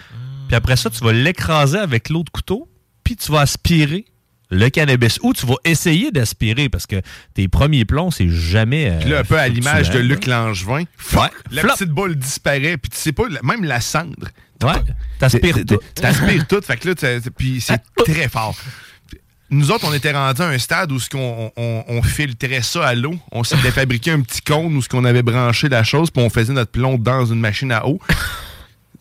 Puis 0.47 0.55
après 0.55 0.75
ça, 0.75 0.89
tu 0.89 1.03
vas 1.03 1.13
l'écraser 1.13 1.79
avec 1.79 2.09
l'autre 2.09 2.31
couteau, 2.31 2.67
puis 3.03 3.15
tu 3.15 3.31
vas 3.31 3.41
aspirer 3.41 4.05
le 4.53 4.69
cannabis. 4.69 5.19
Ou 5.23 5.33
tu 5.33 5.45
vas 5.45 5.55
essayer 5.65 6.11
d'aspirer, 6.11 6.69
parce 6.69 6.85
que 6.87 7.01
tes 7.33 7.47
premiers 7.47 7.85
plombs, 7.85 8.11
c'est 8.11 8.29
jamais... 8.29 8.89
euh, 8.91 8.99
Puis 8.99 9.09
là, 9.09 9.19
un 9.19 9.23
peu 9.23 9.37
à 9.37 9.47
l'image 9.47 9.89
de 9.89 9.99
Luc 9.99 10.25
Langevin, 10.27 10.83
la 11.51 11.61
Flop. 11.61 11.73
petite 11.73 11.89
boule 11.89 12.15
disparaît, 12.15 12.77
puis 12.77 12.89
tu 12.89 12.97
sais 12.97 13.11
pas, 13.11 13.23
même 13.43 13.63
la 13.63 13.81
cendre. 13.81 14.27
Ouais, 14.63 14.71
t'aspires 15.19 15.57
tout. 15.67 15.79
T'aspires 15.95 16.47
tout, 16.47 16.61
fait 16.61 16.77
que 16.77 16.89
là, 16.89 17.19
puis 17.37 17.59
c'est 17.59 17.81
très 18.05 18.29
fort. 18.29 18.55
Nous 19.49 19.69
autres, 19.71 19.85
on 19.87 19.93
était 19.93 20.11
rendus 20.13 20.41
à 20.41 20.47
un 20.47 20.57
stade 20.57 20.91
où 20.91 20.99
ce 20.99 21.09
qu'on 21.09 21.51
on, 21.55 21.83
on 21.87 22.01
filtrait 22.01 22.61
ça 22.63 22.87
à 22.87 22.95
l'eau. 22.95 23.15
On 23.31 23.43
s'était 23.43 23.71
fabriqué 23.81 24.09
un 24.11 24.21
petit 24.21 24.41
cône 24.41 24.75
où 24.75 24.81
ce 24.81 24.89
qu'on 24.89 25.03
avait 25.05 25.21
branché 25.21 25.69
la 25.69 25.83
chose, 25.83 26.09
puis 26.09 26.23
on 26.23 26.29
faisait 26.29 26.53
notre 26.53 26.71
plomb 26.71 26.97
dans 26.97 27.25
une 27.25 27.39
machine 27.39 27.71
à 27.71 27.85
eau. 27.85 27.99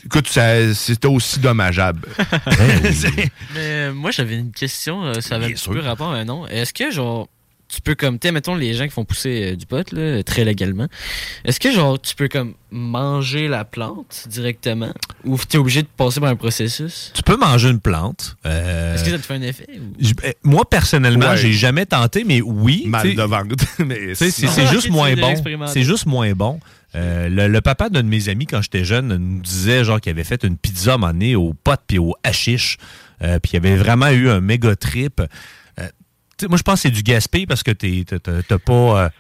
Écoute, 0.05 0.29
ça- 0.29 0.75
c'était 0.75 1.07
aussi 1.09 1.39
dommageable. 1.39 2.09
Mais 3.55 3.59
euh, 3.59 3.93
moi, 3.93 4.11
j'avais 4.11 4.37
une 4.37 4.53
question, 4.53 5.05
euh, 5.05 5.21
ça 5.21 5.37
avait 5.37 5.47
un 5.47 5.51
petit 5.51 5.69
peu 5.69 5.81
rapport 5.81 6.13
à 6.13 6.17
un 6.17 6.25
nom. 6.25 6.47
Est-ce 6.49 6.73
que, 6.73 6.91
genre, 6.91 7.29
tu 7.69 7.81
peux 7.81 7.95
comme, 7.95 8.19
tu 8.19 8.29
sais, 8.29 8.33
mettons 8.33 8.55
les 8.55 8.75
gens 8.75 8.85
qui 8.85 8.91
font 8.91 9.05
pousser 9.05 9.53
euh, 9.53 9.57
du 9.57 9.65
pot, 9.65 9.91
là, 9.93 10.23
très 10.25 10.45
légalement, 10.45 10.89
est-ce 11.45 11.59
que, 11.59 11.73
genre, 11.73 12.01
tu 12.01 12.15
peux 12.15 12.29
comme 12.29 12.55
manger 12.71 13.49
la 13.49 13.65
plante 13.65 14.27
directement 14.29 14.93
ou 15.25 15.39
t'es 15.39 15.57
obligé 15.59 15.83
de 15.83 15.89
passer 15.97 16.21
par 16.21 16.29
un 16.31 16.37
processus? 16.37 17.13
Tu 17.15 17.23
peux 17.23 17.37
manger 17.37 17.71
une 17.71 17.81
plante. 17.81 18.37
euh, 18.45 18.95
Est-ce 18.95 19.05
que 19.05 19.11
ça 19.11 19.19
te 19.19 19.23
fait 19.25 19.35
un 19.35 19.43
effet? 19.43 19.67
ou- 19.79 19.95
Je- 20.05 20.13
euh, 20.25 20.33
moi, 20.43 20.69
personnellement, 20.69 21.31
Ouais. 21.31 21.37
j'ai 21.39 21.53
jamais 21.53 21.87
tenté, 21.87 22.25
mais 22.25 22.41
oui. 22.43 22.85
Mal 22.87 23.15
de 23.15 23.23
ventre. 23.23 23.55
mais 23.79 24.15
C'est 24.15 24.31
juste 24.69 24.87
tu 24.87 24.91
moins 24.91 25.15
bon. 25.15 25.35
C'est 25.69 25.83
juste 25.85 26.07
moins 26.07 26.33
bon. 26.33 26.61
Euh, 26.95 27.49
le, 27.49 27.61
papa 27.61 27.89
d'un 27.89 28.03
de 28.03 28.09
mes 28.09 28.29
amis, 28.29 28.47
quand 28.47 28.61
j'étais 28.63 28.85
jeune, 28.85 29.17
nous 29.17 29.41
disait 29.41 29.85
genre 29.85 30.01
qu'il 30.01 30.11
avait 30.11 30.25
fait 30.25 30.45
une 30.45 30.57
pizza 30.57 30.93
à 30.93 30.95
un 30.95 30.99
moment 30.99 31.13
donné 31.13 31.37
au 31.37 31.55
pot 31.55 31.81
puis 31.87 31.99
au 31.99 32.15
hashish. 32.23 32.77
Euh, 33.23 33.39
puis 33.39 33.53
il 33.55 33.57
avait 33.57 33.77
vraiment 33.77 34.09
eu 34.09 34.29
un 34.29 34.41
méga 34.41 34.77
trip. 34.77 35.21
Euh, 35.79 35.89
moi, 36.49 36.59
je 36.59 36.63
pense 36.63 36.75
que 36.75 36.81
c'est 36.83 36.91
du 36.91 37.03
gaspille 37.03 37.47
parce 37.47 37.63
que 37.63 37.71
t'as- 37.71 38.43
t'as 38.43 38.59
pas. 38.59 39.11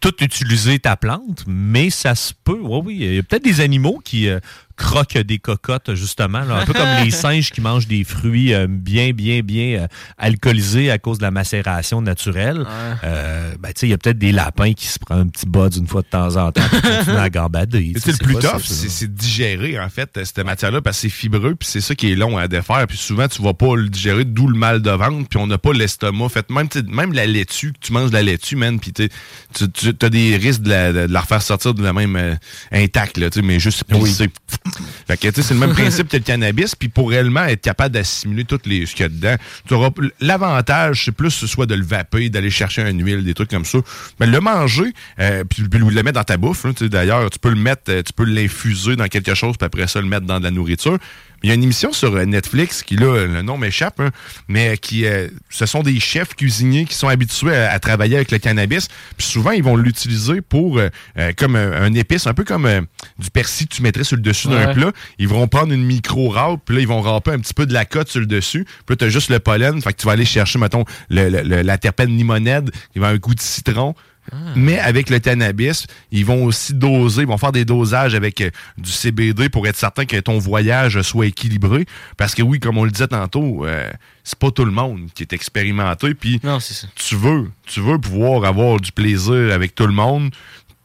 tout 0.00 0.14
utilisé 0.22 0.78
ta 0.78 0.96
plante, 0.96 1.44
mais 1.46 1.90
ça 1.90 2.14
se 2.14 2.32
peut. 2.44 2.58
Oui, 2.60 2.80
oui. 2.84 2.96
Il 3.00 3.14
y 3.14 3.18
a 3.18 3.22
peut-être 3.22 3.44
des 3.44 3.60
animaux 3.60 4.00
qui 4.04 4.28
croquent 4.76 5.22
des 5.22 5.38
cocottes, 5.38 5.94
justement. 5.94 6.40
là. 6.40 6.56
un 6.56 6.66
peu 6.66 6.72
comme 6.72 7.04
les 7.04 7.10
singes 7.12 7.50
qui 7.50 7.60
mangent 7.60 7.86
des 7.86 8.04
fruits 8.04 8.52
euh, 8.52 8.66
bien, 8.68 9.12
bien, 9.12 9.40
bien 9.40 9.82
euh, 9.82 9.86
alcoolisés 10.18 10.90
à 10.90 10.98
cause 10.98 11.18
de 11.18 11.22
la 11.22 11.30
macération 11.30 12.02
naturelle. 12.02 12.66
Euh, 13.04 13.54
ben, 13.60 13.68
tu 13.68 13.80
sais, 13.80 13.86
il 13.86 13.90
y 13.90 13.92
a 13.92 13.98
peut-être 13.98 14.18
des 14.18 14.32
lapins 14.32 14.72
qui 14.72 14.86
se 14.86 14.98
prennent 14.98 15.20
un 15.20 15.26
petit 15.28 15.46
buzz 15.46 15.76
une 15.76 15.86
fois 15.86 16.02
de 16.02 16.08
temps 16.08 16.36
en 16.36 16.52
temps 16.52 16.68
pour 16.68 16.82
continuer 16.82 17.18
à 17.18 17.30
gambader. 17.30 17.92
Mais 17.94 18.00
tu 18.00 18.10
sais, 18.10 18.12
c'est 18.12 18.22
le 18.22 18.26
plus 18.26 18.34
tough, 18.34 18.62
c'est 18.62 19.12
digérer, 19.12 19.78
en 19.78 19.88
fait, 19.88 20.10
cette 20.24 20.38
matière-là, 20.38 20.82
parce 20.82 20.96
que 20.96 21.02
c'est 21.02 21.08
fibreux, 21.08 21.54
puis 21.54 21.68
c'est 21.68 21.80
ça 21.80 21.94
qui 21.94 22.10
est 22.12 22.16
long 22.16 22.36
à 22.36 22.48
défaire. 22.48 22.86
Puis 22.88 22.98
souvent, 22.98 23.28
tu 23.28 23.42
vas 23.42 23.54
pas 23.54 23.76
le 23.76 23.88
digérer, 23.88 24.24
d'où 24.24 24.48
le 24.48 24.58
mal 24.58 24.82
de 24.82 24.90
ventre, 24.90 25.28
puis 25.28 25.38
on 25.38 25.46
n'a 25.46 25.58
pas 25.58 25.72
l'estomac. 25.72 26.28
Fait 26.28 26.50
même, 26.50 26.68
tu 26.68 26.80
sais, 26.80 26.84
même 26.88 27.12
la 27.12 27.26
laitue, 27.26 27.72
que 27.72 27.78
tu 27.80 27.92
manges 27.92 28.10
de 28.10 28.14
la 28.14 28.22
laitue, 28.22 28.56
man, 28.56 28.80
puis 28.80 28.92
tu, 28.92 29.08
tu 29.52 29.94
as 30.02 30.10
des 30.10 30.36
risques 30.36 30.62
de 30.62 30.70
la, 30.70 30.92
de 30.92 31.12
la 31.12 31.20
refaire 31.20 31.42
sortir 31.42 31.74
de 31.74 31.82
la 31.82 31.92
même 31.92 32.16
euh, 32.16 32.34
intacte, 32.72 33.18
là, 33.18 33.30
tu 33.30 33.40
sais, 33.40 33.46
mais 33.46 33.60
juste 33.60 33.84
pisser. 33.84 34.28
Fait 35.06 35.18
que, 35.18 35.42
c'est 35.42 35.52
le 35.52 35.60
même 35.60 35.72
principe 35.72 36.08
que 36.08 36.16
le 36.16 36.22
cannabis, 36.22 36.74
puis 36.74 36.88
pour 36.88 37.10
réellement 37.10 37.44
être 37.44 37.60
capable 37.60 37.94
d'assimiler 37.94 38.44
tout 38.44 38.58
les, 38.64 38.86
ce 38.86 38.94
qu'il 38.94 39.02
y 39.02 39.06
a 39.06 39.08
dedans, 39.08 39.36
tu 39.68 39.74
auras 39.74 39.90
l'avantage, 40.20 41.04
c'est 41.04 41.12
plus 41.12 41.30
ce 41.30 41.46
soit 41.46 41.66
de 41.66 41.74
le 41.74 41.84
vaper, 41.84 42.30
d'aller 42.30 42.50
chercher 42.50 42.88
une 42.88 43.04
huile, 43.04 43.24
des 43.24 43.34
trucs 43.34 43.50
comme 43.50 43.66
ça. 43.66 43.78
Mais 44.20 44.26
le 44.26 44.40
manger, 44.40 44.92
euh, 45.20 45.44
puis 45.44 45.64
le 45.70 46.02
mettre 46.02 46.12
dans 46.12 46.24
ta 46.24 46.38
bouffe, 46.38 46.64
sais, 46.76 46.88
d'ailleurs, 46.88 47.28
tu 47.28 47.38
peux 47.38 47.50
le 47.50 47.56
mettre, 47.56 47.82
euh, 47.90 48.02
tu 48.02 48.12
peux 48.12 48.24
l'infuser 48.24 48.96
dans 48.96 49.08
quelque 49.08 49.34
chose, 49.34 49.56
puis 49.58 49.66
après 49.66 49.86
ça, 49.86 50.00
le 50.00 50.06
mettre 50.06 50.26
dans 50.26 50.38
de 50.38 50.44
la 50.44 50.50
nourriture. 50.50 50.98
Il 51.44 51.48
y 51.48 51.50
a 51.50 51.54
une 51.54 51.62
émission 51.62 51.92
sur 51.92 52.14
euh, 52.16 52.24
Netflix 52.24 52.82
qui, 52.82 52.96
là, 52.96 53.26
le 53.26 53.42
nom 53.42 53.58
m'échappe, 53.58 54.00
hein, 54.00 54.10
mais 54.48 54.78
qui, 54.78 55.04
euh, 55.04 55.28
ce 55.50 55.66
sont 55.66 55.82
des 55.82 56.00
chefs 56.00 56.34
cuisiniers 56.34 56.86
qui 56.86 56.94
sont 56.94 57.06
habitués 57.08 57.54
à, 57.54 57.70
à 57.70 57.78
travailler 57.78 58.16
avec 58.16 58.30
le 58.30 58.38
cannabis. 58.38 58.88
Puis 59.18 59.26
souvent, 59.26 59.50
ils 59.50 59.62
vont 59.62 59.76
l'utiliser 59.76 60.40
pour, 60.40 60.78
euh, 60.78 60.88
euh, 61.18 61.32
comme 61.36 61.54
un, 61.56 61.70
un 61.82 61.92
épice, 61.92 62.26
un 62.26 62.32
peu 62.32 62.44
comme 62.44 62.64
euh, 62.64 62.80
du 63.18 63.30
persil 63.30 63.68
que 63.68 63.74
tu 63.74 63.82
mettrais 63.82 64.04
sur 64.04 64.16
le 64.16 64.22
dessus 64.22 64.48
d'un 64.48 64.72
plat. 64.72 64.90
Ils 65.18 65.28
vont 65.28 65.46
prendre 65.46 65.72
une 65.74 65.84
micro-râpe, 65.84 66.60
puis 66.64 66.76
là, 66.76 66.80
ils 66.80 66.88
vont 66.88 67.02
râper 67.02 67.32
un 67.32 67.38
petit 67.38 67.52
peu 67.54 67.66
de 67.66 67.74
la 67.74 67.84
cote 67.84 68.08
sur 68.08 68.20
le 68.20 68.26
dessus. 68.26 68.64
Puis 68.64 68.84
là, 68.94 68.96
tu 68.96 69.04
as 69.04 69.08
juste 69.10 69.28
le 69.28 69.38
pollen. 69.38 69.82
Fait 69.82 69.92
que 69.92 70.00
tu 70.00 70.06
vas 70.06 70.12
aller 70.12 70.24
chercher, 70.24 70.58
mettons, 70.58 70.84
le- 71.10 71.28
le- 71.28 71.42
le- 71.42 71.60
la 71.62 71.76
terpène 71.76 72.16
limonède, 72.16 72.70
qui 72.94 72.98
va 73.00 73.08
avoir 73.08 73.16
un 73.16 73.18
goût 73.18 73.34
de 73.34 73.40
citron. 73.42 73.94
Mais 74.56 74.78
avec 74.78 75.10
le 75.10 75.18
cannabis, 75.18 75.86
ils 76.10 76.24
vont 76.24 76.44
aussi 76.44 76.74
doser, 76.74 77.22
ils 77.22 77.28
vont 77.28 77.38
faire 77.38 77.52
des 77.52 77.64
dosages 77.64 78.14
avec 78.14 78.40
euh, 78.40 78.50
du 78.78 78.90
CBD 78.90 79.48
pour 79.48 79.66
être 79.66 79.76
certain 79.76 80.04
que 80.04 80.18
ton 80.18 80.38
voyage 80.38 81.00
soit 81.02 81.26
équilibré. 81.26 81.86
Parce 82.16 82.34
que 82.34 82.42
oui, 82.42 82.60
comme 82.60 82.78
on 82.78 82.84
le 82.84 82.90
disait 82.90 83.08
tantôt, 83.08 83.64
euh, 83.66 83.90
c'est 84.22 84.38
pas 84.38 84.50
tout 84.50 84.64
le 84.64 84.70
monde 84.70 85.08
qui 85.14 85.22
est 85.22 85.32
expérimenté. 85.32 86.14
Puis 86.14 86.40
Non, 86.42 86.60
c'est 86.60 86.74
ça. 86.74 86.86
tu 86.94 87.16
veux, 87.16 87.50
tu 87.66 87.80
veux 87.80 87.98
pouvoir 87.98 88.44
avoir 88.44 88.80
du 88.80 88.92
plaisir 88.92 89.52
avec 89.52 89.74
tout 89.74 89.86
le 89.86 89.92
monde. 89.92 90.30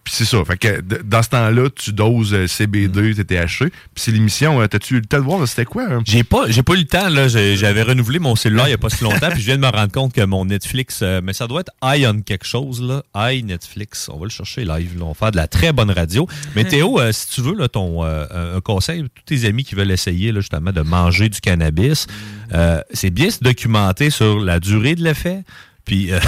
Puis 0.09 0.15
c'est 0.17 0.25
ça. 0.25 0.43
Fait 0.43 0.57
que 0.57 0.81
dans 1.03 1.21
ce 1.21 1.29
temps-là, 1.29 1.69
tu 1.69 1.93
doses 1.93 2.33
euh, 2.33 2.47
CBD, 2.47 3.13
TTHC. 3.13 3.65
Puis 3.69 3.71
c'est 3.95 4.11
l'émission. 4.11 4.59
euh, 4.59 4.65
T'as-tu 4.65 4.95
eu 4.95 4.99
le 5.01 5.05
temps 5.05 5.19
de 5.19 5.23
voir? 5.23 5.47
C'était 5.47 5.65
quoi? 5.65 5.83
hein? 5.87 6.01
J'ai 6.03 6.23
pas, 6.23 6.45
j'ai 6.49 6.63
pas 6.63 6.73
eu 6.73 6.77
le 6.77 6.85
temps, 6.85 7.09
là. 7.09 7.27
J'ai- 7.27 7.55
J'avais 7.55 7.83
renouvelé 7.83 8.17
mon 8.17 8.35
cellulaire 8.35 8.67
il 8.67 8.71
y 8.71 8.73
a 8.73 8.79
pas 8.79 8.89
si 8.89 9.03
longtemps, 9.03 9.29
puis 9.31 9.39
je 9.41 9.45
viens 9.45 9.57
de 9.57 9.61
me 9.61 9.67
rendre 9.67 9.91
compte 9.91 10.11
que 10.13 10.21
mon 10.25 10.45
Netflix, 10.45 11.01
euh, 11.03 11.21
mais 11.23 11.33
ça 11.33 11.45
doit 11.45 11.61
être 11.61 11.71
Ion 11.95 12.21
quelque 12.21 12.45
chose, 12.47 12.81
là. 12.81 13.03
i 13.31 13.43
Netflix. 13.43 14.09
On 14.11 14.17
va 14.17 14.23
le 14.25 14.31
chercher 14.31 14.65
live, 14.65 14.97
là. 14.97 15.05
On 15.05 15.09
va 15.09 15.13
faire 15.13 15.29
de 15.31 15.37
la 15.37 15.47
très 15.47 15.73
bonne 15.73 15.91
radio. 15.91 16.27
Mais 16.55 16.63
Théo, 16.65 16.99
euh, 16.99 17.11
si 17.11 17.27
tu 17.27 17.41
veux, 17.41 17.53
là, 17.55 17.67
ton, 17.67 18.03
euh, 18.03 18.55
un 18.57 18.61
conseil, 18.61 19.03
tous 19.13 19.23
tes 19.35 19.45
amis 19.45 19.63
qui 19.63 19.75
veulent 19.75 19.91
essayer, 19.91 20.31
là, 20.31 20.39
justement, 20.39 20.71
de 20.71 20.81
manger 20.81 21.29
du 21.29 21.39
cannabis, 21.39 22.07
euh, 22.55 22.81
c'est 22.93 23.11
bien 23.11 23.29
se 23.29 23.41
documenter 23.43 24.09
sur 24.09 24.39
la 24.39 24.59
durée 24.59 24.95
de 24.95 25.03
l'effet. 25.03 25.43
Puis 25.85 26.11
euh, 26.11 26.19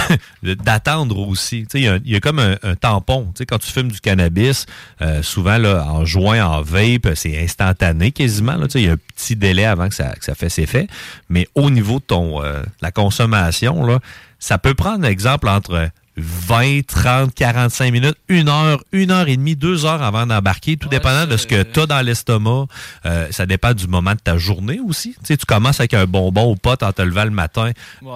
d'attendre 0.42 1.18
aussi. 1.18 1.66
Il 1.74 2.00
y, 2.04 2.16
a- 2.16 2.20
comme 2.20 2.38
un, 2.38 2.56
un 2.62 2.74
tampon. 2.74 3.26
Tu 3.34 3.38
sais, 3.38 3.46
quand 3.46 3.58
tu 3.58 3.70
fumes 3.70 3.90
du 3.92 4.00
cannabis, 4.00 4.66
euh, 5.00 5.22
souvent 5.22 5.58
là, 5.58 5.84
en 5.88 6.04
joint, 6.04 6.44
en 6.44 6.62
vape, 6.62 7.08
c'est 7.14 7.42
instantané 7.42 8.12
quasiment. 8.12 8.56
Il 8.74 8.80
y 8.82 8.88
a 8.88 8.92
un 8.92 8.96
petit 9.16 9.36
délai 9.36 9.64
avant 9.64 9.88
que 9.88 9.94
ça, 9.94 10.12
que 10.14 10.24
ça 10.24 10.34
fasse 10.34 10.58
effet. 10.58 10.86
Mais 11.28 11.46
au 11.54 11.70
niveau 11.70 11.98
de 11.98 12.04
ton 12.04 12.42
euh, 12.44 12.62
la 12.80 12.90
consommation, 12.90 13.84
là, 13.84 13.98
ça 14.38 14.58
peut 14.58 14.74
prendre 14.74 15.04
exemple 15.06 15.48
entre 15.48 15.88
20, 16.16 16.86
30, 16.86 17.34
45 17.34 17.90
minutes, 17.92 18.16
une 18.28 18.48
heure, 18.48 18.82
une 18.92 19.10
heure 19.10 19.28
et 19.28 19.36
demie, 19.36 19.56
deux 19.56 19.86
heures 19.86 20.02
avant 20.02 20.26
d'embarquer, 20.26 20.76
tout 20.76 20.88
dépendant 20.88 21.26
de 21.26 21.36
ce 21.38 21.46
que 21.46 21.62
tu 21.62 21.80
as 21.80 21.86
dans 21.86 22.00
l'estomac. 22.02 22.66
Euh, 23.06 23.28
ça 23.30 23.46
dépend 23.46 23.72
du 23.72 23.86
moment 23.88 24.12
de 24.12 24.18
ta 24.20 24.36
journée 24.36 24.78
aussi. 24.86 25.12
Tu 25.14 25.18
sais, 25.28 25.36
tu 25.36 25.46
commences 25.46 25.80
avec 25.80 25.94
un 25.94 26.04
bonbon 26.06 26.42
au 26.44 26.54
pot 26.56 26.82
en 26.82 26.92
te 26.92 27.00
levant 27.02 27.24
le 27.24 27.30
matin. 27.30 27.70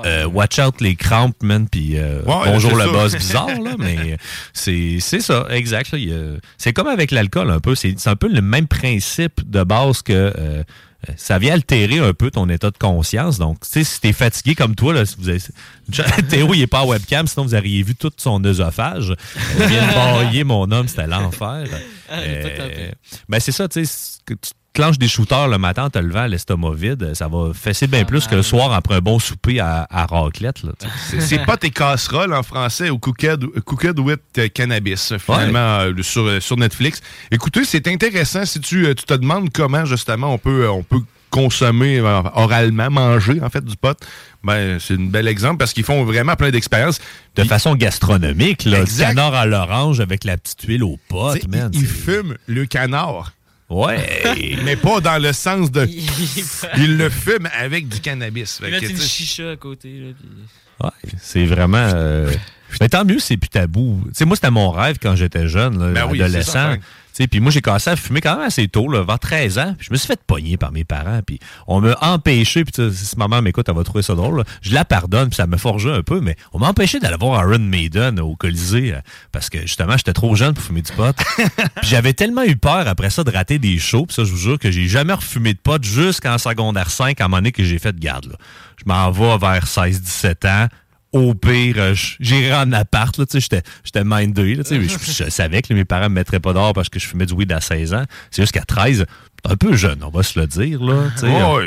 Euh, 0.04 0.26
watch 0.26 0.58
out 0.58 0.80
les 0.80 0.94
crampes, 0.94 1.42
man, 1.42 1.68
puis 1.70 1.96
euh, 1.96 2.20
Ouais, 2.22 2.34
bonjour 2.52 2.76
le 2.76 2.84
ça. 2.84 2.90
boss 2.92 3.14
bizarre, 3.16 3.46
là, 3.62 3.76
mais 3.78 4.18
c'est 4.52 4.98
c'est 5.00 5.20
ça, 5.20 5.46
exact. 5.50 5.92
là. 5.92 5.98
Il 5.98 6.08
y 6.10 6.12
a- 6.14 6.38
C'est 6.58 6.72
comme 6.72 6.88
avec 6.88 7.10
l'alcool 7.10 7.50
un 7.50 7.60
peu. 7.60 7.74
C'est 7.74 7.94
c'est 7.98 8.10
un 8.10 8.16
peu 8.16 8.28
le 8.28 8.42
même 8.42 8.66
principe 8.66 9.48
de 9.50 9.62
base 9.62 10.02
que... 10.02 10.64
ça 11.16 11.38
vient 11.38 11.54
altérer 11.54 11.98
un 11.98 12.12
peu 12.12 12.30
ton 12.30 12.48
état 12.48 12.70
de 12.70 12.78
conscience. 12.78 13.38
Donc, 13.38 13.60
tu 13.60 13.68
sais, 13.68 13.84
si 13.84 14.00
t'es 14.00 14.12
fatigué 14.12 14.54
comme 14.54 14.74
toi, 14.74 14.92
là, 14.94 15.06
si 15.06 15.16
vous 15.18 15.28
avez... 15.28 15.40
Théo, 16.28 16.52
il 16.54 16.62
est 16.62 16.66
pas 16.66 16.82
en 16.82 16.88
webcam, 16.88 17.26
sinon 17.26 17.46
vous 17.46 17.54
auriez 17.54 17.82
vu 17.82 17.94
tout 17.94 18.10
son 18.16 18.42
œsophage. 18.44 19.14
Il 19.58 19.66
vient 19.66 19.86
de 19.86 19.94
bailler, 20.24 20.44
mon 20.44 20.70
homme, 20.70 20.88
c'était 20.88 21.06
l'enfer. 21.06 21.64
Ah, 22.08 22.14
Euh, 22.18 22.90
ben, 23.28 23.40
c'est 23.40 23.52
ça, 23.52 23.68
tu 23.68 23.84
sais, 23.84 24.18
c'est 24.76 24.82
que 24.82 24.82
tu 24.82 24.82
te 24.82 24.82
clenches 24.82 24.98
des 24.98 25.08
shooters 25.08 25.48
le 25.48 25.58
matin 25.58 25.84
en 25.84 25.90
te 25.90 25.98
levant 25.98 26.20
à 26.22 26.28
l'estomac 26.28 26.72
vide, 26.74 27.14
ça 27.14 27.28
va 27.28 27.52
fesser 27.54 27.86
bien 27.86 28.04
plus 28.04 28.26
que 28.26 28.34
le 28.34 28.42
soir 28.42 28.72
après 28.72 28.96
un 28.96 29.00
bon 29.00 29.18
souper 29.18 29.60
à, 29.60 29.86
à 29.90 30.06
raclette. 30.06 30.62
C'est- 31.20 31.44
pas 31.46 31.56
tes 31.56 31.70
casseroles 31.70 32.34
en 32.34 32.42
français 32.42 32.90
ou 32.90 32.98
Cooked, 32.98 33.46
cooked 33.64 33.98
with 34.00 34.20
euh, 34.38 34.48
Cannabis, 34.52 35.12
finalement, 35.18 35.58
euh, 35.80 35.92
sur, 36.02 36.22
euh, 36.24 36.40
sur 36.40 36.56
Netflix. 36.56 37.00
Écoutez, 37.30 37.64
c'est 37.64 37.86
intéressant 37.88 38.44
si 38.44 38.60
tu, 38.60 38.86
euh, 38.86 38.94
tu 38.94 39.04
te 39.04 39.14
demandes 39.14 39.50
comment, 39.52 39.84
justement, 39.84 40.32
on 40.34 40.38
peut, 40.38 40.64
euh, 40.64 40.70
on 40.70 40.82
peut 40.82 41.00
consommer 41.30 41.98
euh, 41.98 42.22
oralement, 42.34 42.90
manger, 42.90 43.40
en 43.42 43.50
fait, 43.50 43.64
du 43.64 43.76
pot. 43.76 43.96
Ben, 44.42 44.78
c'est 44.80 44.94
un 44.94 45.06
bel 45.06 45.28
exemple 45.28 45.58
parce 45.58 45.72
qu'ils 45.72 45.84
font 45.84 46.04
vraiment 46.04 46.34
plein 46.36 46.50
d'expériences. 46.50 46.98
De 47.34 47.44
façon 47.44 47.74
gastronomique, 47.74 48.64
là, 48.64 48.80
Exact. 48.80 49.08
le 49.10 49.14
canard 49.14 49.34
à 49.34 49.44
l'orange 49.46 50.00
avec 50.00 50.24
la 50.24 50.36
petite 50.36 50.62
huile 50.62 50.82
aux 50.84 50.98
potes, 51.08 51.40
T'sais, 51.40 51.48
man. 51.48 51.70
Ils 51.74 51.86
fument 51.86 52.36
le 52.46 52.64
canard. 52.66 53.32
Ouais. 53.68 54.58
Mais 54.64 54.76
pas 54.76 55.00
dans 55.00 55.18
le 55.18 55.32
sens 55.32 55.70
de. 55.72 55.86
Ils 56.76 56.96
le 56.96 57.10
fument 57.10 57.48
avec 57.58 57.88
du 57.88 58.00
cannabis. 58.00 58.58
Fait 58.58 58.68
Ils 58.70 58.76
que, 58.76 58.80
mettent 58.82 58.90
une 58.92 59.00
chicha 59.00 59.50
à 59.50 59.56
côté. 59.56 59.88
Là, 60.00 60.12
Ouais, 60.84 61.10
c'est 61.20 61.46
vraiment. 61.46 61.90
euh, 61.94 62.30
Mais 62.80 62.88
tant 62.88 63.04
mieux, 63.04 63.18
c'est 63.18 63.36
plus 63.38 63.48
tabou. 63.48 64.02
Tu 64.08 64.10
sais, 64.14 64.24
moi, 64.26 64.36
c'était 64.36 64.50
mon 64.50 64.70
rêve 64.70 64.98
quand 65.02 65.16
j'étais 65.16 65.48
jeune, 65.48 65.78
là, 65.78 65.92
Ben 66.06 66.14
adolescent. 66.14 66.76
Puis 67.18 67.40
moi, 67.40 67.50
j'ai 67.50 67.62
commencé 67.62 67.88
à 67.88 67.96
fumer 67.96 68.20
quand 68.20 68.36
même 68.36 68.46
assez 68.46 68.68
tôt, 68.68 68.88
là, 68.88 69.02
vers 69.02 69.18
13 69.18 69.58
ans. 69.58 69.74
Puis 69.78 69.86
je 69.88 69.92
me 69.92 69.96
suis 69.96 70.06
fait 70.06 70.20
pogner 70.26 70.56
par 70.56 70.72
mes 70.72 70.84
parents. 70.84 71.20
Puis 71.26 71.38
on 71.66 71.80
m'a 71.80 71.96
empêché. 72.02 72.64
Puis 72.64 72.90
si 72.92 73.18
maman 73.18 73.40
m'écoute, 73.40 73.66
elle 73.68 73.74
va 73.74 73.84
trouver 73.84 74.02
ça 74.02 74.14
drôle. 74.14 74.38
là. 74.38 74.44
Je 74.60 74.74
la 74.74 74.84
pardonne. 74.84 75.28
Puis 75.28 75.36
ça 75.36 75.46
me 75.46 75.56
forgeait 75.56 75.92
un 75.92 76.02
peu. 76.02 76.20
Mais 76.20 76.36
on 76.52 76.58
m'a 76.58 76.68
empêché 76.68 77.00
d'aller 77.00 77.16
voir 77.18 77.42
Iron 77.48 77.58
Maiden 77.58 78.20
au 78.20 78.36
Colisée. 78.36 78.94
euh, 78.94 79.00
parce 79.32 79.48
que 79.48 79.62
justement, 79.62 79.96
j'étais 79.96 80.12
trop 80.12 80.34
jeune 80.34 80.52
pour 80.54 80.62
fumer 80.62 80.82
du 80.82 80.92
pot. 80.92 81.16
puis 81.36 81.88
j'avais 81.88 82.12
tellement 82.12 82.42
eu 82.42 82.56
peur 82.56 82.86
après 82.86 83.10
ça 83.10 83.24
de 83.24 83.30
rater 83.30 83.58
des 83.58 83.78
shows. 83.78 84.06
Puis 84.06 84.14
ça, 84.14 84.24
je 84.24 84.30
vous 84.30 84.38
jure 84.38 84.58
que 84.58 84.70
j'ai 84.70 84.86
jamais 84.86 85.14
refumé 85.14 85.54
de 85.54 85.58
pot 85.58 85.82
jusqu'en 85.82 86.36
secondaire 86.38 86.90
5, 86.90 87.20
à 87.20 87.24
un 87.24 87.28
moment 87.28 87.38
donné 87.38 87.52
que 87.52 87.64
j'ai 87.64 87.78
fait 87.78 87.96
garde. 87.98 88.26
Là. 88.26 88.36
Je 88.76 88.84
m'en 88.86 89.10
vais 89.10 89.38
vers 89.38 89.64
16-17 89.64 90.46
ans 90.48 90.68
au 91.16 91.34
pire, 91.34 91.74
euh, 91.78 91.94
j- 91.94 92.16
j'irais 92.20 92.54
en 92.54 92.72
appart, 92.72 93.14
j'étais, 93.38 93.62
mindé, 94.04 94.54
là, 94.54 94.62
je, 94.88 95.24
je 95.24 95.30
savais 95.30 95.62
que 95.62 95.72
mes 95.74 95.84
parents 95.84 96.08
me 96.08 96.14
mettraient 96.14 96.40
pas 96.40 96.52
dehors 96.52 96.72
parce 96.72 96.88
que 96.88 96.98
je 96.98 97.06
fumais 97.06 97.26
du 97.26 97.34
weed 97.34 97.50
à 97.52 97.60
16 97.60 97.94
ans. 97.94 98.04
C'est 98.30 98.42
juste 98.42 98.52
qu'à 98.52 98.64
13, 98.64 98.98
j'étais 98.98 99.52
un 99.52 99.56
peu 99.56 99.76
jeune, 99.76 100.02
on 100.02 100.10
va 100.10 100.22
se 100.22 100.38
le 100.38 100.46
dire, 100.46 100.82
là. 100.82 101.04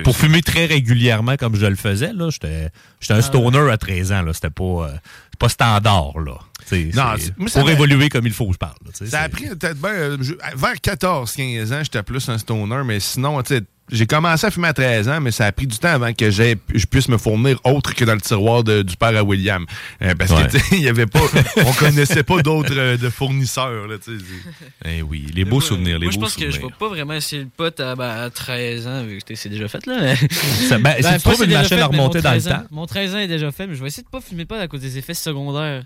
Pour 0.03 0.15
fumer 0.17 0.41
très 0.41 0.65
régulièrement 0.65 1.35
comme 1.37 1.55
je 1.55 1.65
le 1.65 1.75
faisais, 1.75 2.11
j'étais, 2.29 2.69
un 3.13 3.21
stoner 3.21 3.69
à 3.71 3.77
13 3.77 4.11
ans, 4.11 4.23
c'était 4.33 4.49
pas, 4.49 4.63
euh, 4.63 4.87
pas 5.37 5.49
standard, 5.49 6.19
là. 6.19 6.33
Non, 6.95 7.03
moi, 7.37 7.49
pour 7.61 7.69
évoluer 7.71 8.09
comme 8.09 8.27
il 8.27 8.33
faut, 8.33 8.51
je 8.53 8.57
parle. 8.57 8.75
là, 8.85 8.91
Ça 9.07 9.21
a 9.21 9.29
pris 9.29 9.47
peut-être 9.47 9.77
ben, 9.79 9.89
euh, 9.89 10.17
vers 10.55 10.75
14-15 10.75 11.73
ans, 11.73 11.79
j'étais 11.83 12.03
plus 12.03 12.27
un 12.29 12.37
stoner, 12.37 12.81
mais 12.85 12.99
sinon, 12.99 13.41
tu 13.41 13.55
sais, 13.55 13.61
j'ai 13.91 14.05
commencé 14.07 14.45
à 14.47 14.51
fumer 14.51 14.67
à 14.69 14.73
13 14.73 15.09
ans, 15.09 15.21
mais 15.21 15.31
ça 15.31 15.45
a 15.45 15.51
pris 15.51 15.67
du 15.67 15.77
temps 15.77 15.89
avant 15.89 16.13
que 16.13 16.29
je 16.29 16.85
puisse 16.89 17.07
me 17.09 17.17
fournir 17.17 17.59
autre 17.63 17.93
que 17.95 18.05
dans 18.05 18.13
le 18.15 18.21
tiroir 18.21 18.63
de- 18.63 18.81
du 18.81 18.95
père 18.95 19.15
à 19.17 19.23
William. 19.23 19.65
Euh, 20.01 20.13
parce 20.17 20.31
Ouais. 20.31 20.47
que, 20.51 20.75
il 20.75 20.81
y 20.81 20.87
avait 20.87 21.05
pas, 21.07 21.21
on 21.65 21.73
connaissait 21.73 22.23
pas 22.23 22.41
d'autres 22.41 22.77
euh, 22.77 22.97
de 22.97 23.09
fournisseurs, 23.09 23.87
là, 23.87 23.97
tu 23.97 24.17
sais. 24.17 24.23
Eh 24.85 25.01
oui, 25.01 25.25
les 25.33 25.45
beaux 25.45 25.57
Moi, 25.57 25.61
souvenirs, 25.61 25.99
les 25.99 26.05
Moi, 26.05 26.11
je 26.13 26.17
beaux 26.17 26.23
pense 26.25 26.35
que 26.35 26.49
je 26.51 26.59
vais 26.61 26.67
pas 26.77 26.87
vraiment 26.89 27.13
essayer 27.13 27.43
le 27.43 27.49
pot 27.49 27.79
à, 27.79 27.95
ben, 27.95 28.09
à 28.09 28.29
13 28.29 28.87
ans, 28.87 29.03
vu 29.03 29.19
que 29.25 29.35
c'est 29.35 29.49
déjà 29.49 29.67
fait, 29.67 29.85
là. 29.85 29.97
mais- 30.01 30.15
Ça- 30.67 30.77
ben, 30.79 30.91
si 30.93 30.97
tu 30.97 31.03
pas 31.03 31.17
trouves 31.19 31.35
c'est 31.37 31.45
une 31.45 31.51
machine 31.51 31.77
fait, 31.77 31.81
à 31.83 31.87
remonter 31.87 32.21
dans 32.21 32.31
le 32.33 32.39
13 32.41 32.47
ans- 32.47 32.51
temps. 32.51 32.63
Mon 32.71 32.85
13 32.85 33.15
ans 33.15 33.19
est 33.19 33.27
déjà 33.27 33.51
fait, 33.51 33.67
mais 33.67 33.75
je 33.75 33.81
vais 33.81 33.87
essayer 33.87 34.03
de 34.03 34.09
pas 34.09 34.21
fumer 34.21 34.45
pas 34.45 34.59
à 34.59 34.67
cause 34.67 34.81
des 34.81 34.97
effets 34.97 35.13
secondaires. 35.13 35.83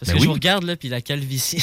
Parce 0.00 0.08
Ben 0.12 0.14
que 0.14 0.18
oui. 0.20 0.22
je 0.24 0.28
vous 0.28 0.32
regarde, 0.34 0.64
là, 0.64 0.76
puis 0.76 0.88
la 0.88 1.02
calvitie. 1.02 1.62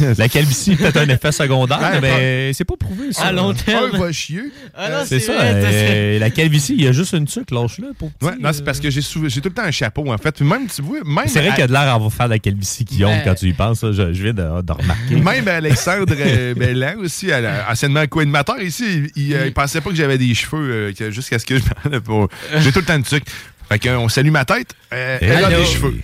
La 0.18 0.28
calvitie, 0.28 0.76
peut-être 0.76 0.98
un 0.98 1.08
effet 1.08 1.32
secondaire, 1.32 1.80
Ouais, 1.80 2.00
mais 2.02 2.52
c'est 2.52 2.64
pas 2.66 2.76
prouvé, 2.78 3.12
ça. 3.12 3.22
À 3.24 3.32
long 3.32 3.54
terme. 3.54 3.90
Un 3.94 3.98
va 3.98 4.12
chier. 4.12 4.42
Ah 4.74 4.90
non, 4.90 4.96
C'est 5.06 5.20
ça. 5.20 5.32
vrai, 5.34 5.52
euh, 5.54 6.18
la 6.18 6.28
calvitie, 6.30 6.74
il 6.76 6.84
y 6.84 6.86
a 6.86 6.92
juste 6.92 7.14
une 7.14 7.24
tuque, 7.24 7.50
lâche-le. 7.50 7.92
Ouais, 8.20 8.32
non, 8.40 8.50
c'est 8.52 8.62
parce 8.64 8.78
que 8.78 8.90
j'ai 8.90 9.00
sou- 9.00 9.26
tout 9.26 9.40
le 9.44 9.50
temps 9.50 9.62
un 9.62 9.70
chapeau, 9.70 10.12
en 10.12 10.18
fait. 10.18 10.38
Même, 10.42 10.66
tu 10.66 10.82
vois, 10.82 10.98
même. 11.04 11.24
C'est 11.28 11.38
vrai 11.40 11.48
à- 11.48 11.52
qu'il 11.52 11.60
y 11.60 11.64
a 11.64 11.66
de 11.66 11.72
l'air 11.72 11.94
à 11.94 12.10
faire 12.10 12.26
de 12.26 12.32
la 12.34 12.38
calvitie 12.38 12.84
qui 12.84 12.98
Ben- 12.98 13.06
honte 13.06 13.20
quand 13.24 13.34
tu 13.34 13.46
y 13.46 13.52
penses. 13.54 13.80
ça. 13.80 13.90
Je, 13.92 14.12
je 14.12 14.22
viens 14.22 14.34
de, 14.34 14.62
de 14.62 14.72
remarquer. 14.72 15.16
Même 15.16 15.48
Alexandre 15.48 16.14
euh, 16.18 16.54
Bellan 16.56 16.96
aussi, 16.98 17.32
à 17.32 17.40
la- 17.40 17.66
anciennement 17.70 18.06
co-animateur 18.06 18.60
ici, 18.60 18.84
il, 19.16 19.22
il, 19.28 19.34
euh, 19.34 19.46
il 19.46 19.52
pensait 19.54 19.80
pas 19.80 19.88
que 19.88 19.96
j'avais 19.96 20.18
des 20.18 20.34
cheveux 20.34 20.92
euh, 21.00 21.10
jusqu'à 21.10 21.38
ce 21.38 21.46
que 21.46 21.56
je. 21.56 21.62
J'ai 22.60 22.72
tout 22.72 22.80
le 22.80 22.84
temps 22.84 22.98
de 22.98 23.04
truc. 23.04 23.24
Fait 23.68 23.78
qu'on 23.78 24.08
salue 24.08 24.30
ma 24.30 24.44
tête. 24.44 24.74
euh, 24.92 25.18
elle 25.20 25.44
a 25.44 25.48
des 25.50 25.64
cheveux. 25.64 25.96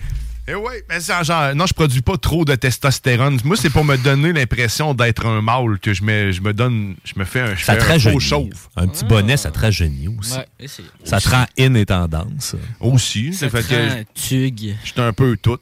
Et 0.47 0.53
oui, 0.53 0.73
mais 0.87 0.99
c'est 0.99 1.13
en 1.13 1.23
genre, 1.23 1.55
non, 1.55 1.65
je 1.65 1.73
produis 1.73 2.01
pas 2.01 2.17
trop 2.17 2.45
de 2.45 2.53
testostérone. 2.53 3.39
Moi, 3.43 3.57
c'est 3.57 3.71
pour 3.71 3.83
me 3.83 3.97
donner 3.97 4.31
l'impression 4.31 4.93
d'être 4.93 5.25
un 5.25 5.41
mâle 5.41 5.79
que 5.79 5.91
je 5.93 6.03
me, 6.03 6.31
je 6.31 6.41
me 6.41 6.53
donne, 6.53 6.95
je 7.03 7.13
me 7.17 7.25
fais 7.25 7.39
un, 7.41 7.55
je 7.55 7.63
Ça 7.65 7.75
fais 7.75 7.93
un 7.93 7.99
faux 7.99 8.19
chauve. 8.19 8.49
Un 8.75 8.87
petit 8.87 9.05
bonnet, 9.05 9.37
ça 9.37 9.49
te 9.49 9.57
rajeunit 9.57 10.07
aussi. 10.19 10.37
Ouais, 10.37 10.67
c'est- 10.67 10.83
Ça 11.03 11.19
te 11.19 11.29
rend 11.29 11.45
in 11.57 11.73
et 11.73 11.85
tendance. 11.87 12.55
Aussi. 12.79 13.33
Ça 13.33 13.49
Ça 13.49 13.61
fait 13.63 13.67
que 13.67 14.03
tug. 14.13 14.75
j'étais 14.83 15.01
un 15.01 15.13
peu 15.13 15.35
tout. 15.41 15.57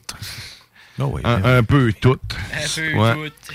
Ah 0.99 1.05
oui, 1.05 1.21
Un, 1.23 1.59
un 1.59 1.63
peu 1.63 1.93
tout. 1.93 2.17
Un 2.53 2.67
peu 2.75 2.97
Ouais. 2.97 3.13
tout. 3.29 3.53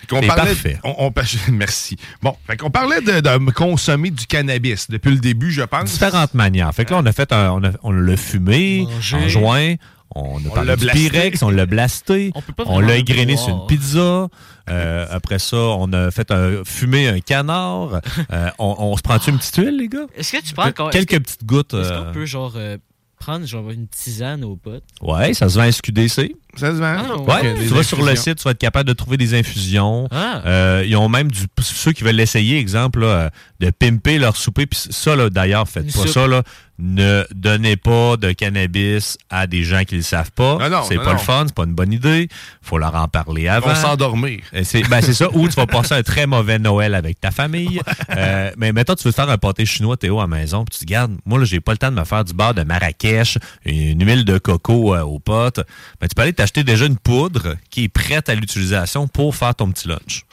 Fait 0.00 0.06
qu'on 0.08 0.20
C'est 0.22 0.26
parlait, 0.26 0.44
parfait. 0.50 0.78
on, 0.82 0.94
on- 0.98 1.12
merci. 1.52 1.96
Bon, 2.22 2.36
fait 2.46 2.56
qu'on 2.56 2.70
parlait 2.70 3.00
de, 3.00 3.20
de 3.20 3.50
consommer 3.52 4.10
du 4.10 4.26
cannabis 4.26 4.90
depuis 4.90 5.10
le 5.12 5.18
début, 5.18 5.50
je 5.50 5.62
pense. 5.62 5.90
différentes 5.92 6.34
manières. 6.34 6.74
Fait 6.74 6.84
que 6.84 6.90
là, 6.92 7.00
on 7.02 7.06
a 7.06 7.12
fait 7.12 7.32
un, 7.32 7.50
on, 7.52 7.64
a- 7.64 7.72
on 7.82 7.90
l'a 7.90 8.16
fumé 8.16 8.86
en 9.12 9.28
joint. 9.28 9.74
On 10.14 10.36
a 10.38 10.48
On 10.48 10.50
parlé 10.50 10.76
du. 10.76 10.86
Pyrex, 10.86 11.42
on 11.42 11.50
l'a 11.50 11.66
blasté, 11.66 12.32
On 12.66 12.78
l'a 12.80 12.96
égrené 12.96 13.36
sur 13.36 13.48
une 13.48 13.66
pizza. 13.66 14.28
Euh, 14.70 15.06
après 15.10 15.38
ça, 15.38 15.56
on 15.56 15.92
a 15.92 16.10
fait 16.10 16.30
un, 16.30 16.62
fumer 16.64 17.08
un 17.08 17.20
canard. 17.20 18.00
Euh, 18.32 18.50
on, 18.58 18.74
on 18.78 18.96
se 18.96 19.02
prend-tu 19.02 19.30
une 19.30 19.38
petite 19.38 19.56
huile, 19.56 19.76
les 19.76 19.88
gars? 19.88 20.06
Est-ce 20.16 20.32
que 20.32 20.42
tu 20.42 20.54
prends 20.54 20.66
encore. 20.68 20.90
Quelques 20.90 21.10
que- 21.10 21.16
petites 21.18 21.44
gouttes. 21.44 21.74
Est-ce 21.74 21.92
euh, 21.92 22.04
qu'on 22.06 22.12
peut, 22.12 22.26
genre, 22.26 22.54
euh, 22.56 22.78
prendre 23.18 23.44
genre, 23.46 23.70
une 23.70 23.86
tisane 23.88 24.44
aux 24.44 24.56
potes? 24.56 24.84
Ouais, 25.02 25.34
ça 25.34 25.48
se 25.48 25.56
vend 25.56 25.64
à 25.64 25.70
SQDC. 25.72 26.34
Ça 26.56 26.68
se 26.70 26.76
vend. 26.76 26.96
Ah, 27.28 27.42
Ouais, 27.42 27.54
tu 27.56 27.64
vas 27.66 27.82
sur 27.82 28.02
le 28.04 28.14
site, 28.16 28.36
tu 28.36 28.44
vas 28.44 28.50
être 28.52 28.58
capable 28.58 28.88
de 28.88 28.92
trouver 28.94 29.16
des 29.16 29.34
infusions. 29.38 30.08
Ah. 30.10 30.42
Euh, 30.46 30.84
ils 30.86 30.96
ont 30.96 31.08
même 31.08 31.30
du 31.30 31.42
ceux 31.60 31.92
qui 31.92 32.04
veulent 32.04 32.14
l'essayer, 32.16 32.58
exemple, 32.58 33.00
là, 33.00 33.30
de 33.60 33.70
pimper 33.70 34.18
leur 34.18 34.36
souper. 34.36 34.66
Puis 34.66 34.80
ça, 34.90 35.16
là, 35.16 35.30
d'ailleurs, 35.30 35.68
faites 35.68 35.84
Une 35.86 35.92
pas 35.92 35.98
soupe. 36.00 36.08
ça. 36.08 36.26
Là. 36.26 36.42
Ne 36.76 37.22
donnez 37.32 37.76
pas 37.76 38.16
de 38.16 38.32
cannabis 38.32 39.16
à 39.30 39.46
des 39.46 39.62
gens 39.62 39.84
qui 39.84 39.94
ne 39.94 40.00
le 40.00 40.04
savent 40.04 40.32
pas. 40.32 40.58
Non, 40.58 40.68
non, 40.68 40.82
c'est 40.88 40.96
non, 40.96 41.02
pas 41.04 41.06
non. 41.10 41.12
le 41.12 41.18
fun, 41.18 41.44
c'est 41.46 41.54
pas 41.54 41.62
une 41.64 41.74
bonne 41.74 41.92
idée. 41.92 42.28
faut 42.62 42.78
leur 42.78 42.96
en 42.96 43.06
parler 43.06 43.42
Ils 43.42 43.48
avant. 43.48 43.68
vont 43.68 43.74
s'endormir. 43.76 44.40
C'est 44.64 44.82
ben, 44.88 45.00
c'est 45.00 45.14
ça. 45.14 45.28
Ou 45.32 45.46
tu 45.48 45.54
vas 45.54 45.66
passer 45.68 45.94
un 45.94 46.02
très 46.02 46.26
mauvais 46.26 46.58
Noël 46.58 46.96
avec 46.96 47.20
ta 47.20 47.30
famille. 47.30 47.80
Euh, 48.16 48.50
mais 48.56 48.72
maintenant, 48.72 48.96
tu 48.96 49.04
veux 49.04 49.12
te 49.12 49.14
faire 49.16 49.28
un 49.30 49.38
pâté 49.38 49.64
chinois, 49.66 49.96
Théo, 49.96 50.18
à 50.18 50.22
la 50.22 50.26
maison. 50.26 50.64
Puis 50.64 50.78
tu 50.80 50.84
te 50.84 50.90
gardes, 50.90 51.16
moi, 51.24 51.38
là, 51.38 51.44
j'ai 51.44 51.60
pas 51.60 51.70
le 51.72 51.78
temps 51.78 51.92
de 51.92 51.96
me 51.96 52.04
faire 52.04 52.24
du 52.24 52.32
beurre 52.34 52.54
de 52.54 52.64
Marrakech, 52.64 53.38
une 53.64 54.04
huile 54.04 54.24
de 54.24 54.38
coco 54.38 54.96
euh, 54.96 55.02
aux 55.02 55.20
potes. 55.20 55.60
Ben, 56.00 56.08
tu 56.08 56.14
peux 56.16 56.22
aller 56.22 56.32
t'acheter 56.44 56.62
déjà 56.62 56.84
une 56.84 56.98
poudre 56.98 57.56
qui 57.70 57.84
est 57.84 57.88
prête 57.88 58.28
à 58.28 58.34
l'utilisation 58.34 59.08
pour 59.08 59.34
faire 59.34 59.54
ton 59.54 59.72
petit 59.72 59.88
lunch. 59.88 60.26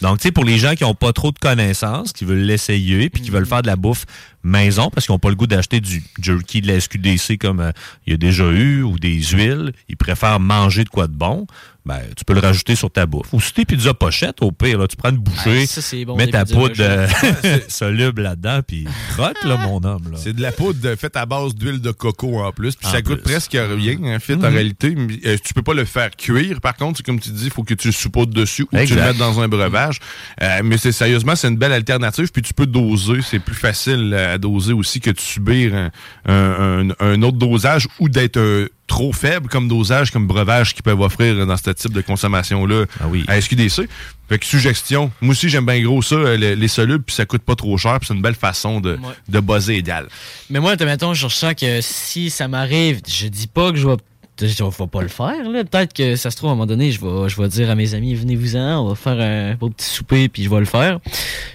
Donc, 0.00 0.18
tu 0.18 0.22
sais, 0.22 0.32
pour 0.32 0.44
les 0.44 0.56
gens 0.56 0.74
qui 0.74 0.82
n'ont 0.82 0.94
pas 0.94 1.12
trop 1.12 1.30
de 1.30 1.38
connaissances, 1.38 2.14
qui 2.14 2.24
veulent 2.24 2.38
l'essayer, 2.38 3.10
puis 3.10 3.20
qui 3.20 3.28
veulent 3.28 3.44
faire 3.44 3.60
de 3.60 3.66
la 3.66 3.76
bouffe 3.76 4.06
maison, 4.46 4.90
parce 4.90 5.06
qu'ils 5.06 5.12
n'ont 5.12 5.18
pas 5.18 5.28
le 5.30 5.34
goût 5.34 5.46
d'acheter 5.46 5.80
du 5.80 6.02
jerky 6.20 6.60
de 6.60 6.68
la 6.68 6.80
SQDC 6.80 7.38
comme 7.38 7.60
euh, 7.60 7.72
il 8.06 8.12
y 8.12 8.14
a 8.14 8.16
déjà 8.16 8.44
eu, 8.44 8.82
ou 8.82 8.98
des 8.98 9.20
huiles, 9.22 9.72
ils 9.88 9.96
préfèrent 9.96 10.40
manger 10.40 10.84
de 10.84 10.88
quoi 10.88 11.06
de 11.06 11.12
bon, 11.14 11.46
ben, 11.84 12.00
tu 12.16 12.24
peux 12.24 12.34
le 12.34 12.40
rajouter 12.40 12.74
sur 12.74 12.90
ta 12.90 13.06
bouffe. 13.06 13.32
Ou 13.32 13.40
si 13.40 13.52
tes 13.52 13.64
pizzas 13.64 13.94
pochettes, 13.94 14.42
au 14.42 14.50
pire, 14.50 14.76
là, 14.78 14.88
tu 14.88 14.96
prends 14.96 15.10
une 15.10 15.18
bouchée, 15.18 15.60
Ah, 15.62 15.66
ça, 15.66 15.80
c'est 15.80 16.04
bon, 16.04 16.16
mets 16.16 16.26
ta 16.26 16.44
poudre 16.44 16.74
euh, 16.80 17.06
soluble 17.68 18.22
là-dedans, 18.22 18.60
puis 18.66 18.86
crotte, 19.12 19.36
là, 19.44 19.56
mon 19.56 19.76
homme. 19.84 20.02
Là. 20.10 20.18
C'est 20.20 20.32
de 20.32 20.42
la 20.42 20.50
poudre 20.50 20.80
de- 20.80 20.96
faite 20.96 21.16
à 21.16 21.26
base 21.26 21.54
d'huile 21.54 21.80
de 21.80 21.92
coco 21.92 22.40
en 22.42 22.50
plus. 22.50 22.74
Puis 22.74 22.88
ça 22.90 23.02
coûte 23.02 23.22
plus. 23.22 23.32
presque 23.34 23.52
rien, 23.56 24.16
en 24.16 24.18
fait, 24.18 24.34
en 24.34 24.38
Mhm. 24.38 24.44
réalité. 24.46 24.96
Euh, 25.26 25.36
tu 25.44 25.54
peux 25.54 25.62
pas 25.62 25.74
le 25.74 25.84
faire 25.84 26.10
cuire. 26.16 26.60
Par 26.60 26.74
contre, 26.74 26.96
c'est 26.96 27.06
comme 27.06 27.20
tu 27.20 27.30
dis, 27.30 27.44
il 27.44 27.50
faut 27.52 27.62
que 27.62 27.74
tu 27.74 27.86
le 27.88 27.92
saupoudres 27.92 28.34
dessus 28.34 28.62
ou 28.64 28.66
que 28.76 28.84
tu 28.84 28.96
le 28.96 29.02
mettes 29.02 29.18
dans 29.18 29.38
un 29.40 29.46
breuvage. 29.46 30.00
Euh, 30.42 30.62
mais 30.64 30.78
c'est 30.78 30.90
sérieusement, 30.92 31.36
c'est 31.36 31.46
une 31.46 31.56
belle 31.56 31.72
alternative. 31.72 32.30
Puis 32.32 32.42
tu 32.42 32.52
peux 32.52 32.66
doser. 32.66 33.20
C'est 33.22 33.38
plus 33.38 33.54
facile 33.54 34.12
euh, 34.12 34.35
à 34.36 34.38
doser 34.38 34.72
aussi 34.72 35.00
que 35.00 35.10
de 35.10 35.18
subir 35.20 35.74
un, 35.74 35.90
un- 36.26 36.88
un- 36.90 36.94
un 37.00 37.22
autre 37.22 37.36
dosage 37.38 37.88
ou 37.98 38.08
d'être 38.08 38.36
euh, 38.36 38.68
trop 38.86 39.12
faible 39.12 39.48
comme 39.48 39.66
dosage, 39.68 40.10
comme 40.12 40.26
breuvage 40.28 40.72
qu'ils 40.74 40.82
peuvent 40.84 41.00
offrir 41.00 41.44
dans 41.46 41.56
ce 41.56 41.70
type 41.70 41.92
de 41.92 42.00
consommation-là 42.02 42.84
à 43.28 43.40
SQDC. 43.40 43.88
Fait 44.28 44.38
que 44.38 44.46
suggestion, 44.46 45.10
moi 45.20 45.32
aussi 45.32 45.48
j'aime 45.48 45.66
bien 45.66 45.80
gros 45.82 46.02
ça, 46.02 46.14
euh, 46.16 46.36
les, 46.36 46.56
les 46.56 46.68
solubles, 46.68 47.02
puis 47.04 47.14
ça 47.14 47.26
coûte 47.26 47.42
pas 47.42 47.54
trop 47.56 47.76
cher, 47.78 47.98
puis 48.00 48.08
c'est 48.08 48.14
une 48.14 48.22
belle 48.22 48.34
façon 48.34 48.80
de, 48.80 48.98
de 49.28 49.40
buzzer 49.40 49.74
égal. 49.76 50.08
Mais 50.50 50.60
moi, 50.60 50.74
mettons, 50.80 51.14
je 51.14 51.26
ressens 51.26 51.54
que 51.54 51.80
si 51.80 52.30
ça 52.30 52.48
m'arrive, 52.48 53.00
je 53.08 53.26
dis 53.28 53.46
pas 53.48 53.70
que 53.72 53.78
je 53.78 53.86
vais. 53.88 53.96
Je 54.40 54.64
vais 54.64 54.86
pas 54.86 55.02
le 55.02 55.08
faire, 55.08 55.48
là. 55.48 55.64
Peut-être 55.64 55.92
que 55.92 56.16
ça 56.16 56.30
se 56.30 56.36
trouve, 56.36 56.50
à 56.50 56.52
un 56.52 56.56
moment 56.56 56.66
donné, 56.66 56.92
je 56.92 57.00
vais, 57.00 57.28
je 57.28 57.40
vais 57.40 57.48
dire 57.48 57.70
à 57.70 57.74
mes 57.74 57.94
amis, 57.94 58.14
venez-vous-en, 58.14 58.80
on 58.80 58.88
va 58.88 58.94
faire 58.94 59.18
un 59.18 59.54
beau 59.54 59.70
petit 59.70 59.86
souper, 59.86 60.28
puis 60.28 60.44
je 60.44 60.50
vais 60.50 60.60
le 60.60 60.66
faire. 60.66 61.00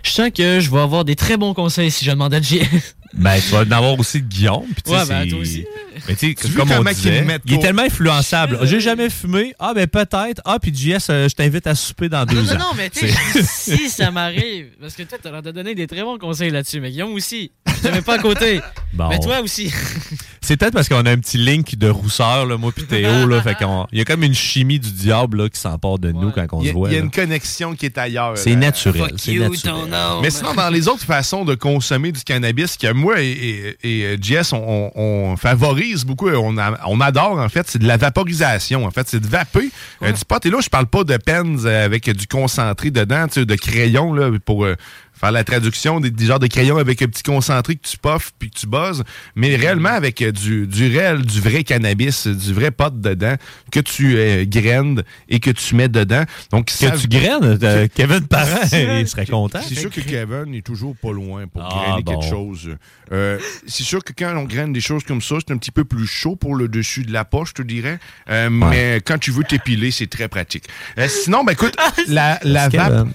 Je 0.04 0.12
sens 0.12 0.30
que 0.36 0.60
je 0.60 0.72
vais 0.72 0.80
avoir 0.80 1.06
des 1.06 1.16
très 1.16 1.38
bons 1.38 1.54
conseils 1.54 1.92
si 1.92 2.06
je 2.06 2.12
demande 2.12 2.34
à 2.34 2.42
JS. 2.42 2.96
Ben, 3.14 3.40
tu 3.42 3.50
vas 3.52 3.60
en 3.60 3.72
avoir 3.72 4.00
aussi 4.00 4.22
de 4.22 4.28
Guillaume. 4.28 4.64
puis 4.74 4.84
tu 4.84 4.92
sais, 4.92 4.98
Ouais, 4.98 5.06
ben, 5.06 5.24
c'est- 5.24 5.30
toi 5.30 5.40
aussi. 5.40 5.66
Mais 6.08 6.16
tu 6.16 6.30
sais, 6.30 6.36
Tu 6.48 6.54
comme 6.54 6.72
on 6.72 6.84
disait, 6.84 7.26
il 7.46 7.54
est 7.54 7.60
tellement 7.60 7.82
influençable. 7.84 8.60
J'ai 8.64 8.80
jamais 8.80 9.10
fumé. 9.10 9.54
Ah, 9.60 9.74
ben 9.76 9.86
peut-être. 9.88 10.42
Ah, 10.46 10.58
puis 10.60 10.74
JS, 10.74 11.10
euh, 11.10 11.28
je 11.30 11.36
t'invite 11.36 11.68
à 11.68 11.76
souper 11.76 12.10
dans 12.10 12.26
deux 12.26 12.42
Non, 12.42 12.44
non, 12.44 12.54
ans. 12.54 12.58
non, 12.60 12.66
mais 12.78 12.90
tu 12.90 13.08
sais, 13.08 13.44
si 13.78 13.90
ça 13.90 14.10
m'arrive, 14.12 14.68
parce 14.80 14.96
que 14.96 15.04
toi, 15.04 15.18
t'as 15.22 15.30
l'air 15.32 15.42
de 15.42 15.52
donner 15.52 15.76
des 15.76 15.88
très 15.88 16.02
bons 16.02 16.18
conseils 16.18 16.50
là-dessus, 16.50 16.80
mais 16.80 16.90
Guillaume 16.92 17.14
aussi, 17.14 17.52
je 17.68 17.88
te 17.88 17.94
mets 17.94 18.02
pas 18.02 18.16
à 18.16 18.20
côté. 18.20 18.62
Bon. 18.94 19.10
Mais 19.10 19.20
toi 19.20 19.42
aussi. 19.42 19.72
C'est 20.44 20.58
peut-être 20.58 20.74
parce 20.74 20.90
qu'on 20.90 21.06
a 21.06 21.12
un 21.12 21.18
petit 21.20 21.38
link 21.38 21.76
de 21.78 21.88
rousseur, 21.90 22.46
là, 22.46 22.58
moi 22.58 22.72
puis 22.76 22.86
Théo. 22.86 23.28
Là, 23.28 23.42
fait 23.42 23.54
qu'on- 23.56 23.86
il 23.92 24.00
y 24.00 24.02
a 24.02 24.06
comme 24.06 24.24
une 24.24 24.34
chimie 24.34 24.80
du 24.80 24.92
diable 24.92 25.44
là, 25.44 25.50
qui 25.50 25.60
s'empare 25.60 26.00
de 26.00 26.12
nous 26.12 26.32
quand 26.32 26.46
on 26.54 26.62
y, 26.62 26.66
se 26.66 26.70
a, 26.72 26.74
voit. 26.74 26.90
il 26.90 26.94
y 26.94 26.96
a 26.96 27.00
là. 27.00 27.06
une 27.06 27.12
connexion 27.12 27.76
qui 27.76 27.86
est 27.86 27.98
ailleurs. 27.98 28.38
C'est 28.38 28.52
là. 28.52 28.56
naturel, 28.58 29.02
Fuck 29.10 29.12
c'est 29.18 29.34
you, 29.34 29.44
naturel. 29.48 29.76
Mais 30.22 30.30
sinon, 30.32 30.54
dans 30.56 30.70
les 30.70 30.88
autres 30.88 31.06
façons 31.06 31.46
de 31.46 31.54
consommer 31.56 32.12
du 32.12 32.22
cannabis, 32.24 32.76
que 32.76 32.92
moi 33.02 33.22
et, 33.22 33.26
et, 33.32 33.78
et, 33.84 34.06
euh, 34.06 34.18
JS, 34.22 34.54
on, 34.54 34.92
on- 34.96 35.32
on 35.32 35.36
favorise 35.38 36.06
beaucoup, 36.06 36.30
on, 36.30 36.58
a- 36.58 36.80
on 36.88 37.02
adore 37.02 37.40
en 37.40 37.50
fait, 37.50 37.68
c'est 37.68 37.80
de 37.80 37.88
la 37.88 37.98
vaporisation. 37.98 38.86
En 38.86 38.92
fait, 38.92 39.08
c'est 39.10 39.20
de 39.20 39.28
vaper 39.28 39.70
euh, 40.04 40.12
du 40.12 40.26
pot. 40.26 40.46
Et 40.46 40.50
là, 40.50 40.60
je 40.62 40.70
parle 40.70 40.86
pas 40.88 41.04
de 41.04 41.18
pens 41.18 41.66
euh, 41.66 41.86
avec 41.86 42.10
du 42.10 42.28
concentré 42.28 42.92
dedans, 42.92 43.28
tu 43.28 43.42
sais, 43.42 43.46
de 43.46 43.56
crayon 43.56 44.14
là, 44.14 44.30
pour 44.46 44.64
euh, 44.66 44.76
faire 45.22 45.32
la 45.32 45.44
traduction 45.46 46.00
des, 46.02 46.12
des 46.12 46.26
genres 46.26 46.40
de 46.40 46.48
crayons 46.48 46.78
avec 46.78 47.02
un 47.02 47.08
petit 47.08 47.24
concentré 47.24 47.76
que 47.76 47.88
tu 47.88 47.98
puffes 47.98 48.32
puis 48.38 48.50
que 48.50 48.60
tu 48.60 48.68
buzzes, 48.68 49.04
mais 49.36 49.56
réellement 49.56 49.90
avec 49.90 50.22
euh, 50.22 50.32
du, 50.34 50.68
du 50.68 50.88
réel, 50.88 51.22
du 51.22 51.40
vrai 51.40 51.64
cannabis, 51.64 52.28
du 52.28 52.54
vrai 52.54 52.72
pot 52.72 52.94
dedans 53.00 53.36
que 53.72 53.80
tu 53.80 54.16
euh, 54.18 54.44
graines 54.46 55.04
et 55.30 55.40
que 55.40 55.52
tu 55.52 55.76
mets 55.76 55.88
dedans. 55.88 56.24
Donc, 56.52 56.66
Que 56.66 56.98
tu 57.00 57.08
graines, 57.08 57.58
euh, 57.64 57.88
Kevin 57.94 58.28
Parent, 58.28 58.60
il 58.74 59.08
serait 59.08 59.26
content. 59.28 59.60
C'est 59.66 59.76
sûr 59.76 59.90
que 59.90 60.02
Kevin 60.02 60.54
est 60.56 60.66
toujours 60.66 60.96
pas 61.02 61.12
loin 61.14 61.48
pour 61.48 61.62
Ah, 61.64 61.70
grainer 61.70 62.04
bon. 62.04 62.20
quelque 62.20 62.30
chose. 62.30 62.76
Euh, 63.14 63.38
c'est 63.68 63.84
sûr 63.84 64.04
que 64.04 64.14
quand 64.18 64.36
on 64.36 64.44
graine 64.46 64.74
des 64.74 64.82
choses 64.82 65.04
comme 65.04 65.22
ça, 65.22 65.36
c'est 65.40 65.54
un 65.54 65.58
petit 65.58 65.72
peu 65.72 65.86
plus 65.86 66.08
chaud 66.08 66.36
pour 66.36 66.56
le 66.56 66.68
dessus 66.68 67.04
de 67.04 67.14
la 67.14 67.26
poche, 67.26 67.50
je 67.50 67.54
te 67.56 67.62
dirais. 67.62 68.00
Euh, 68.30 68.50
Mais 68.50 69.02
quand 69.06 69.18
tu 69.20 69.32
veux 69.32 69.44
t'épiler, 69.44 69.92
c'est 69.92 70.08
très 70.08 70.28
pratique. 70.28 70.66
Euh, 70.98 71.08
sinon, 71.08 71.44
ben 71.44 71.54
écoute, 71.54 71.76
la, 72.08 72.40
la 72.44 72.70
Merci, 72.70 72.78
vape... 72.78 73.08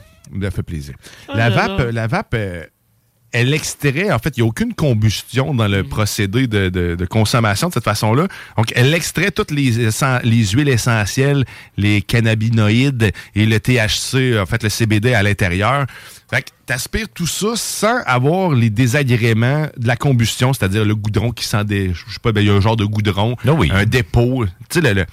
Ça 0.43 0.51
fait 0.51 0.63
plaisir. 0.63 0.95
Oh 1.29 1.33
la 1.35 1.51
vape, 1.51 1.91
la 1.93 2.07
vape 2.07 2.35
euh, 2.35 2.65
elle 3.33 3.53
extrait, 3.53 4.11
en 4.11 4.19
fait, 4.19 4.39
il 4.39 4.41
n'y 4.41 4.47
a 4.47 4.49
aucune 4.49 4.73
combustion 4.73 5.53
dans 5.53 5.69
le 5.69 5.83
procédé 5.85 6.47
de, 6.47 6.71
de- 6.71 6.95
de 6.95 7.05
consommation 7.07 7.69
de 7.69 7.75
cette 7.75 7.85
façon-là. 7.85 8.29
Donc, 8.57 8.73
elle 8.75 8.95
extrait 8.95 9.31
toutes 9.31 9.51
les, 9.51 9.91
les 10.23 10.47
huiles 10.47 10.69
essentielles, 10.71 11.45
les 11.77 12.01
cannabinoïdes 12.01 13.13
et 13.35 13.45
le 13.47 13.59
THC, 13.61 14.39
en 14.41 14.47
fait, 14.47 14.63
le 14.63 14.69
CBD 14.71 15.13
à 15.13 15.23
l'intérieur. 15.23 15.87
Fait 16.31 16.43
que 16.43 16.49
t'aspires 16.65 17.09
tout 17.13 17.27
ça 17.27 17.49
sans 17.57 17.99
avoir 18.07 18.51
les 18.53 18.71
désagréments 18.71 19.67
de 19.77 19.87
la 19.87 19.97
combustion, 19.97 20.53
c'est-à-dire 20.55 20.85
le 20.85 20.95
goudron 20.95 21.31
qui 21.31 21.45
sent 21.45 21.65
des... 21.65 21.93
Je 21.93 22.13
sais 22.13 22.19
pas, 22.23 22.33
ben, 22.33 22.41
il 22.41 22.47
y 22.47 22.51
a 22.51 22.55
un 22.55 22.61
genre 22.61 22.77
de 22.77 22.85
goudron, 22.87 23.37
un 23.71 23.85
dépôt, 23.85 24.47
tu 24.71 24.81
sais, 24.81 24.81
le... 24.81 24.95
le 24.95 25.05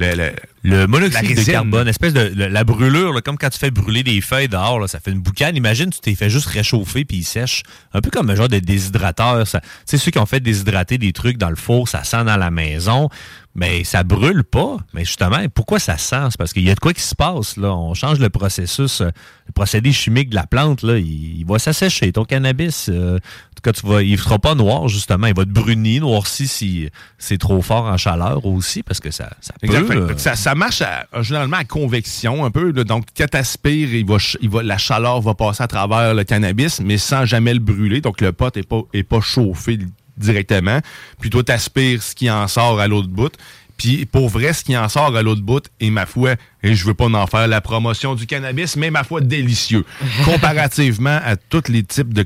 le, 0.00 0.14
le- 0.14 0.32
Le 0.64 0.86
monoxyde 0.86 1.36
de 1.36 1.42
carbone, 1.52 1.86
espèce 1.88 2.12
de 2.12 2.32
le- 2.34 2.48
la 2.48 2.64
brûlure, 2.64 3.12
là, 3.12 3.20
comme 3.20 3.38
quand 3.38 3.50
tu 3.50 3.58
fais 3.58 3.70
brûler 3.70 4.02
des 4.02 4.20
feuilles 4.20 4.48
dehors, 4.48 4.80
là, 4.80 4.88
ça 4.88 4.98
fait 5.00 5.12
une 5.12 5.20
boucane. 5.20 5.56
Imagine, 5.56 5.90
tu 5.90 6.00
t'es 6.00 6.14
fait 6.14 6.30
juste 6.30 6.46
réchauffer 6.46 7.04
puis 7.04 7.18
il 7.18 7.24
sèche. 7.24 7.62
Un 7.92 8.00
peu 8.00 8.10
comme 8.10 8.28
un 8.30 8.34
genre 8.34 8.48
de 8.48 8.58
déshydrateur. 8.58 9.46
ça. 9.46 9.60
Tu 9.60 9.66
sais, 9.86 9.98
ceux 9.98 10.10
qui 10.10 10.18
ont 10.18 10.26
fait 10.26 10.40
déshydrater 10.40 10.98
des 10.98 11.12
trucs 11.12 11.38
dans 11.38 11.50
le 11.50 11.56
four, 11.56 11.88
ça 11.88 12.02
sent 12.04 12.24
dans 12.24 12.36
la 12.36 12.50
maison. 12.50 13.08
Mais 13.54 13.82
ça 13.82 14.04
brûle 14.04 14.44
pas. 14.44 14.76
Mais 14.94 15.04
justement, 15.04 15.38
pourquoi 15.52 15.80
ça 15.80 15.96
sent? 15.98 16.26
C'est 16.30 16.36
parce 16.38 16.52
qu'il 16.52 16.62
y 16.62 16.70
a 16.70 16.74
de 16.76 16.80
quoi 16.80 16.92
qui 16.92 17.02
se 17.02 17.14
passe. 17.16 17.56
Là. 17.56 17.74
On 17.74 17.92
change 17.92 18.20
le 18.20 18.28
processus, 18.28 19.00
euh, 19.00 19.06
le 19.48 19.52
procédé 19.52 19.90
chimique 19.90 20.30
de 20.30 20.36
la 20.36 20.46
plante. 20.46 20.82
Là. 20.82 20.98
Il, 20.98 21.38
il 21.40 21.44
va 21.44 21.58
s'assécher. 21.58 22.12
Ton 22.12 22.24
cannabis, 22.24 22.88
euh, 22.88 23.16
en 23.16 23.54
tout 23.56 23.62
cas, 23.64 23.72
tu 23.72 23.84
vas, 23.84 24.02
il 24.02 24.12
ne 24.12 24.16
sera 24.16 24.38
pas 24.38 24.54
noir, 24.54 24.86
justement. 24.86 25.26
Il 25.26 25.34
va 25.34 25.44
te 25.44 25.50
brunir, 25.50 26.02
noirci 26.02 26.46
si 26.46 26.88
c'est 27.16 27.38
trop 27.38 27.60
fort 27.60 27.86
en 27.86 27.96
chaleur 27.96 28.44
aussi, 28.46 28.84
parce 28.84 29.00
que 29.00 29.10
ça, 29.10 29.30
ça 29.40 29.54
Exact. 29.62 29.82
brûle. 29.82 30.06
Fait 30.08 30.14
que 30.14 30.20
ça, 30.48 30.54
marche 30.54 30.82
à- 30.82 31.06
généralement 31.22 31.58
à 31.58 31.64
convection 31.64 32.44
un 32.44 32.50
peu. 32.50 32.72
là. 32.72 32.84
Donc, 32.84 33.04
quand 33.16 33.26
tu 33.30 33.36
aspires, 33.36 33.94
il 33.94 34.06
va, 34.06 34.18
ch- 34.18 34.36
il 34.40 34.48
va, 34.48 34.62
la 34.62 34.78
chaleur 34.78 35.20
va 35.20 35.34
passer 35.34 35.62
à 35.62 35.66
travers 35.66 36.14
le 36.14 36.24
cannabis, 36.24 36.80
mais 36.80 36.96
sans 36.98 37.24
jamais 37.26 37.52
le 37.54 37.60
brûler. 37.60 38.00
Donc, 38.00 38.20
le 38.20 38.32
pot 38.32 38.54
n'est 38.56 38.62
pas, 38.62 38.80
est 38.94 39.02
pas 39.02 39.20
chauffé 39.20 39.78
directement. 40.16 40.80
Puis 41.20 41.30
toi, 41.30 41.42
tu 41.44 41.52
aspires 41.52 42.02
ce 42.02 42.14
qui 42.14 42.30
en 42.30 42.48
sort 42.48 42.80
à 42.80 42.88
l'autre 42.88 43.08
bout. 43.08 43.32
Puis 43.76 44.06
pour 44.06 44.28
vrai, 44.28 44.52
ce 44.54 44.64
qui 44.64 44.76
en 44.76 44.88
sort 44.88 45.14
à 45.16 45.22
l'autre 45.22 45.42
bout, 45.42 45.64
et 45.78 45.90
ma 45.90 46.04
foi, 46.04 46.34
et 46.64 46.74
je 46.74 46.84
veux 46.84 46.94
pas 46.94 47.04
en 47.06 47.26
faire 47.28 47.46
la 47.46 47.60
promotion 47.60 48.16
du 48.16 48.26
cannabis, 48.26 48.74
mais 48.76 48.90
ma 48.90 49.04
foi, 49.04 49.20
délicieux. 49.20 49.84
Comparativement 50.24 51.20
à 51.24 51.36
tous 51.36 51.68
les 51.68 51.84
types 51.84 52.12
de 52.12 52.24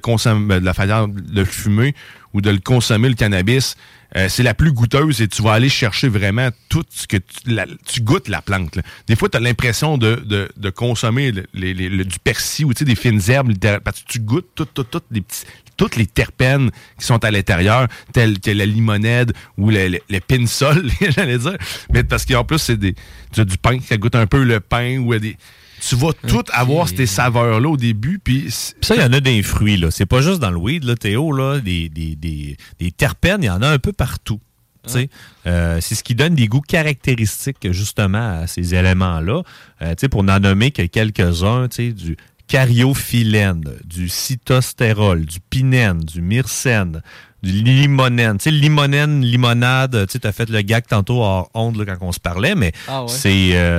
la 0.64 0.72
façon 0.72 1.08
de 1.08 1.22
le 1.40 1.44
fumer 1.44 1.94
ou 2.32 2.40
de 2.40 2.48
le 2.50 2.58
consommer, 2.58 3.08
le 3.10 3.14
cannabis, 3.14 3.76
euh, 4.16 4.28
c'est 4.28 4.42
la 4.42 4.54
plus 4.54 4.72
goûteuse 4.72 5.20
et 5.22 5.28
tu 5.28 5.42
vas 5.42 5.52
aller 5.52 5.68
chercher 5.68 6.08
vraiment 6.08 6.48
tout 6.68 6.84
ce 6.90 7.06
que 7.06 7.16
tu, 7.16 7.56
tu 7.86 8.00
goûtes 8.02 8.28
la 8.28 8.42
plante. 8.42 8.76
là. 8.76 8.82
Des 9.06 9.16
fois, 9.16 9.28
tu 9.28 9.38
l'impression 9.40 9.96
de, 9.98 10.16
de- 10.24 10.50
consommer 10.70 11.32
du 11.32 12.18
persil 12.22 12.66
ou 12.66 12.72
des 12.74 12.94
fines 12.94 13.20
herbes, 13.28 13.52
parce 13.84 14.00
que 14.00 14.06
tu 14.08 14.18
goûtes 14.20 14.48
tout, 14.54 14.66
tout, 14.66 14.84
tout 14.84 15.00
les 15.10 15.20
petits- 15.22 15.44
toutes 15.78 15.96
les 15.96 16.06
terpènes 16.06 16.70
qui 16.98 17.06
sont 17.06 17.24
à 17.24 17.30
l'intérieur, 17.30 17.88
telles 18.12 18.38
que 18.40 18.50
la 18.50 18.66
limonède 18.66 19.32
ou 19.56 19.70
le, 19.70 19.88
le, 19.88 19.98
le 20.10 20.20
pinsol, 20.20 20.88
j'allais 21.16 21.38
dire. 21.38 21.56
Mais 21.92 22.04
parce 22.04 22.26
qu'en 22.26 22.44
plus, 22.44 22.58
c'est 22.58 22.76
des, 22.76 22.94
du 23.34 23.56
pain, 23.56 23.78
ça 23.80 23.96
goûte 23.96 24.14
un 24.14 24.26
peu 24.26 24.44
le 24.44 24.60
pain 24.60 24.98
ou 24.98 25.18
des. 25.18 25.36
Tu 25.88 25.96
vas 25.96 26.12
tout 26.12 26.44
avoir 26.52 26.88
ces 26.88 27.06
saveurs-là 27.06 27.68
au 27.68 27.76
début, 27.76 28.20
puis 28.22 28.46
ça, 28.50 28.94
il 28.94 29.00
y 29.00 29.04
en 29.04 29.12
a 29.12 29.20
des 29.20 29.42
fruits, 29.42 29.76
là. 29.76 29.90
C'est 29.90 30.06
pas 30.06 30.20
juste 30.22 30.38
dans 30.38 30.50
le 30.50 30.56
weed, 30.56 30.84
là, 30.84 30.94
Théo, 30.94 31.32
là. 31.32 31.58
Des, 31.58 31.88
des, 31.88 32.14
des, 32.14 32.56
des 32.78 32.90
terpènes, 32.92 33.42
il 33.42 33.46
y 33.46 33.50
en 33.50 33.62
a 33.62 33.68
un 33.68 33.78
peu 33.78 33.92
partout. 33.92 34.40
tu 34.86 34.92
sais. 34.92 35.10
Euh, 35.46 35.78
c'est 35.80 35.96
ce 35.96 36.04
qui 36.04 36.14
donne 36.14 36.36
des 36.36 36.46
goûts 36.46 36.60
caractéristiques, 36.60 37.72
justement, 37.72 38.42
à 38.42 38.46
ces 38.46 38.74
éléments-là. 38.76 39.42
Euh, 39.82 39.90
tu 39.90 40.02
sais, 40.02 40.08
pour 40.08 40.22
n'en 40.22 40.38
nommer 40.38 40.70
que 40.70 40.82
quelques-uns, 40.82 41.66
tu 41.68 41.88
sais, 41.88 41.92
du 41.92 42.16
cariophyllène, 42.46 43.64
du 43.84 44.08
cytostérol, 44.08 45.24
du 45.24 45.38
pinène, 45.50 45.98
du 46.00 46.20
myrcène, 46.22 47.02
du 47.42 47.50
limonène. 47.62 48.38
Tu 48.38 48.44
sais, 48.44 48.50
limonène, 48.50 49.22
limonade, 49.24 50.06
tu 50.06 50.12
sais, 50.12 50.18
t'as 50.20 50.32
fait 50.32 50.48
le 50.48 50.60
gag 50.62 50.84
tantôt 50.88 51.22
hors 51.22 51.50
onde 51.54 51.76
là, 51.76 51.84
quand 51.86 52.06
on 52.06 52.12
se 52.12 52.20
parlait, 52.20 52.54
mais 52.54 52.72
Ah 52.88 53.02
ouais. 53.02 53.08
c'est... 53.08 53.50
euh, 53.54 53.78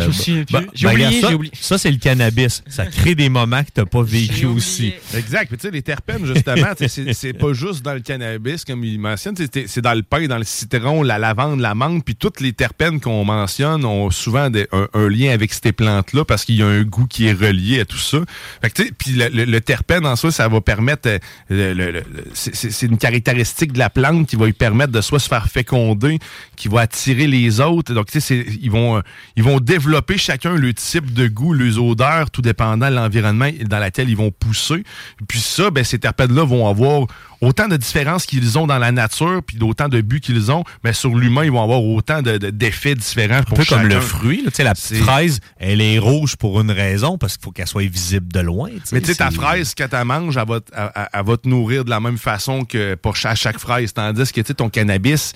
bah, 0.51 0.61
J'ai 0.74 0.86
bah, 0.86 0.91
oublié, 0.93 1.07
regarde 1.07 1.14
ça, 1.22 1.28
j'ai 1.30 1.36
oublié. 1.36 1.53
Ça, 1.59 1.78
c'est 1.78 1.91
le 1.91 1.97
cannabis. 1.97 2.64
Ça 2.68 2.86
crée 2.88 3.16
des 3.16 3.30
moments 3.30 3.64
que 3.64 3.70
t'as 3.74 3.86
pas 3.86 4.03
vécu 4.03 4.45
aussi. 4.45 4.93
Exact. 5.16 5.47
Puis 5.47 5.57
tu 5.57 5.68
sais, 5.68 5.72
les 5.72 5.82
terpènes, 5.82 6.26
justement, 6.26 6.76
tu 6.78 6.89
sais, 6.89 7.14
c'est- 7.14 7.34
pas 7.34 7.53
juste 7.53 7.84
dans 7.84 7.93
le 7.93 7.99
cannabis, 8.01 8.64
comme 8.66 8.84
il 8.84 8.99
mentionne, 8.99 9.36
c'est 9.36 9.68
c'est 9.68 9.82
dans 9.82 9.93
le 9.93 10.03
pain, 10.03 10.28
dans 10.28 10.38
le 10.38 10.43
citron, 10.43 11.01
la 11.03 11.18
lavande, 11.18 11.59
la 11.59 11.74
menthe, 11.74 12.03
puis 12.05 12.16
toutes 12.16 12.41
les 12.41 12.53
terpènes 12.53 12.99
qu'on 12.99 13.24
mentionne 13.26 13.86
ont 13.86 14.11
souvent 14.11 14.49
des- 14.49 14.68
un, 14.72 14.88
un 14.93 15.07
lien 15.09 15.32
avec 15.32 15.53
ces 15.53 15.72
plantes-là 15.72 16.26
parce 16.26 16.45
qu'il 16.45 16.55
y 16.55 16.61
a 16.64 16.68
un 16.68 16.84
goût 16.84 17.05
qui 17.07 17.28
est 17.28 17.34
relié 17.34 17.80
à 17.82 17.86
tout 17.86 17.97
ça. 17.97 18.20
Fait 18.61 18.70
que, 18.70 18.76
tu 18.82 18.84
sais, 18.88 18.91
puis 18.97 19.11
le, 19.11 19.30
le- 19.30 19.45
le 19.45 19.61
terpène 19.61 20.05
en 20.05 20.16
soi, 20.16 20.32
ça 20.32 20.47
va 20.47 20.61
permettre, 20.61 21.07
euh, 21.07 21.18
le- 21.49 21.74
le- 21.74 21.91
le- 21.91 22.03
c'est- 22.34 22.53
c'est 22.55 22.72
c'est 22.72 22.86
une 22.86 22.97
caractéristique 22.97 23.53
de 23.62 23.80
la 23.80 23.89
plante 23.89 24.28
qui 24.28 24.36
va 24.36 24.45
lui 24.45 24.54
permettre 24.54 24.91
de 24.91 25.01
soit 25.01 25.20
se 25.20 25.28
faire 25.28 25.47
féconder, 25.47 26.20
qui 26.56 26.68
va 26.68 26.82
attirer 26.82 27.28
les 27.28 27.60
autres. 27.60 27.93
Donc, 27.93 28.12
tu 28.12 28.20
sais, 28.20 28.45
ils 28.62 28.72
vont, 28.72 28.97
euh, 28.97 29.01
ils 29.36 29.43
vont 29.43 29.60
développer 29.60 30.18
chacun 30.18 30.56
le 30.56 30.74
type 30.74 31.14
de 31.14 31.28
goût, 31.28 31.54
les 31.54 31.78
odeurs, 31.78 32.32
tout 32.32 32.41
dépendant 32.41 32.89
de 32.89 32.95
l'environnement 32.95 33.49
dans 33.66 33.80
lequel 33.80 34.10
ils 34.10 34.18
vont 34.18 34.32
pousser. 34.32 34.84
Puis 35.28 35.39
ça, 35.39 35.70
ben, 35.70 35.84
ces 35.84 35.99
terpènes-là 35.99 36.43
vont 36.43 36.68
avoir 36.68 37.08
autant 37.43 37.67
de 37.67 37.77
différences 37.77 38.25
qu'ils 38.25 38.57
ont 38.57 38.67
dans 38.67 38.77
la 38.79 38.91
nature, 38.91 39.41
puis 39.45 39.57
d'autant 39.57 39.87
de 39.89 40.01
buts 40.01 40.21
qu'ils 40.21 40.51
ont, 40.51 40.63
mais 40.83 40.93
sur 40.93 41.13
l'humain, 41.15 41.43
ils 41.43 41.51
vont 41.51 41.63
avoir 41.63 41.83
autant 41.83 42.21
de- 42.21 42.37
de- 42.37 42.49
d'effets 42.49 42.95
différents 42.95 43.37
Un 43.37 43.43
pour 43.43 43.57
peu 43.57 43.65
comme 43.65 43.87
le 43.87 43.99
fruit. 43.99 44.43
sais, 44.53 44.63
la 44.63 44.73
petite 44.73 44.97
fraise, 45.03 45.39
elle 45.59 45.81
est 45.81 45.99
rouge 45.99 46.35
pour 46.35 46.59
une 46.61 46.71
raison, 46.71 47.17
parce 47.17 47.37
qu'il 47.37 47.43
faut 47.43 47.51
qu'elle 47.51 47.67
soit 47.67 47.83
visible 47.89 48.31
de 48.31 48.39
loin. 48.39 48.69
Mais 48.91 49.01
tu 49.01 49.07
sais, 49.07 49.15
ta 49.15 49.31
fraise, 49.31 49.73
quand 49.77 49.87
tu 49.89 50.05
manges, 50.05 50.37
elle 50.37 50.47
va, 50.47 50.59
te- 50.59 50.71
elle- 50.73 51.25
va 51.25 51.37
te 51.37 51.47
nourrir 51.47 51.85
de 51.85 51.89
la 51.89 51.99
même 51.99 52.17
façon 52.17 52.63
que 52.65 52.95
pour 52.95 53.15
cha- 53.15 53.35
chaque 53.35 53.59
fraise. 53.59 53.93
Tandis 53.93 54.31
que 54.31 54.41
tu 54.41 54.47
sais, 54.47 54.53
ton 54.53 54.69
cannabis, 54.69 55.33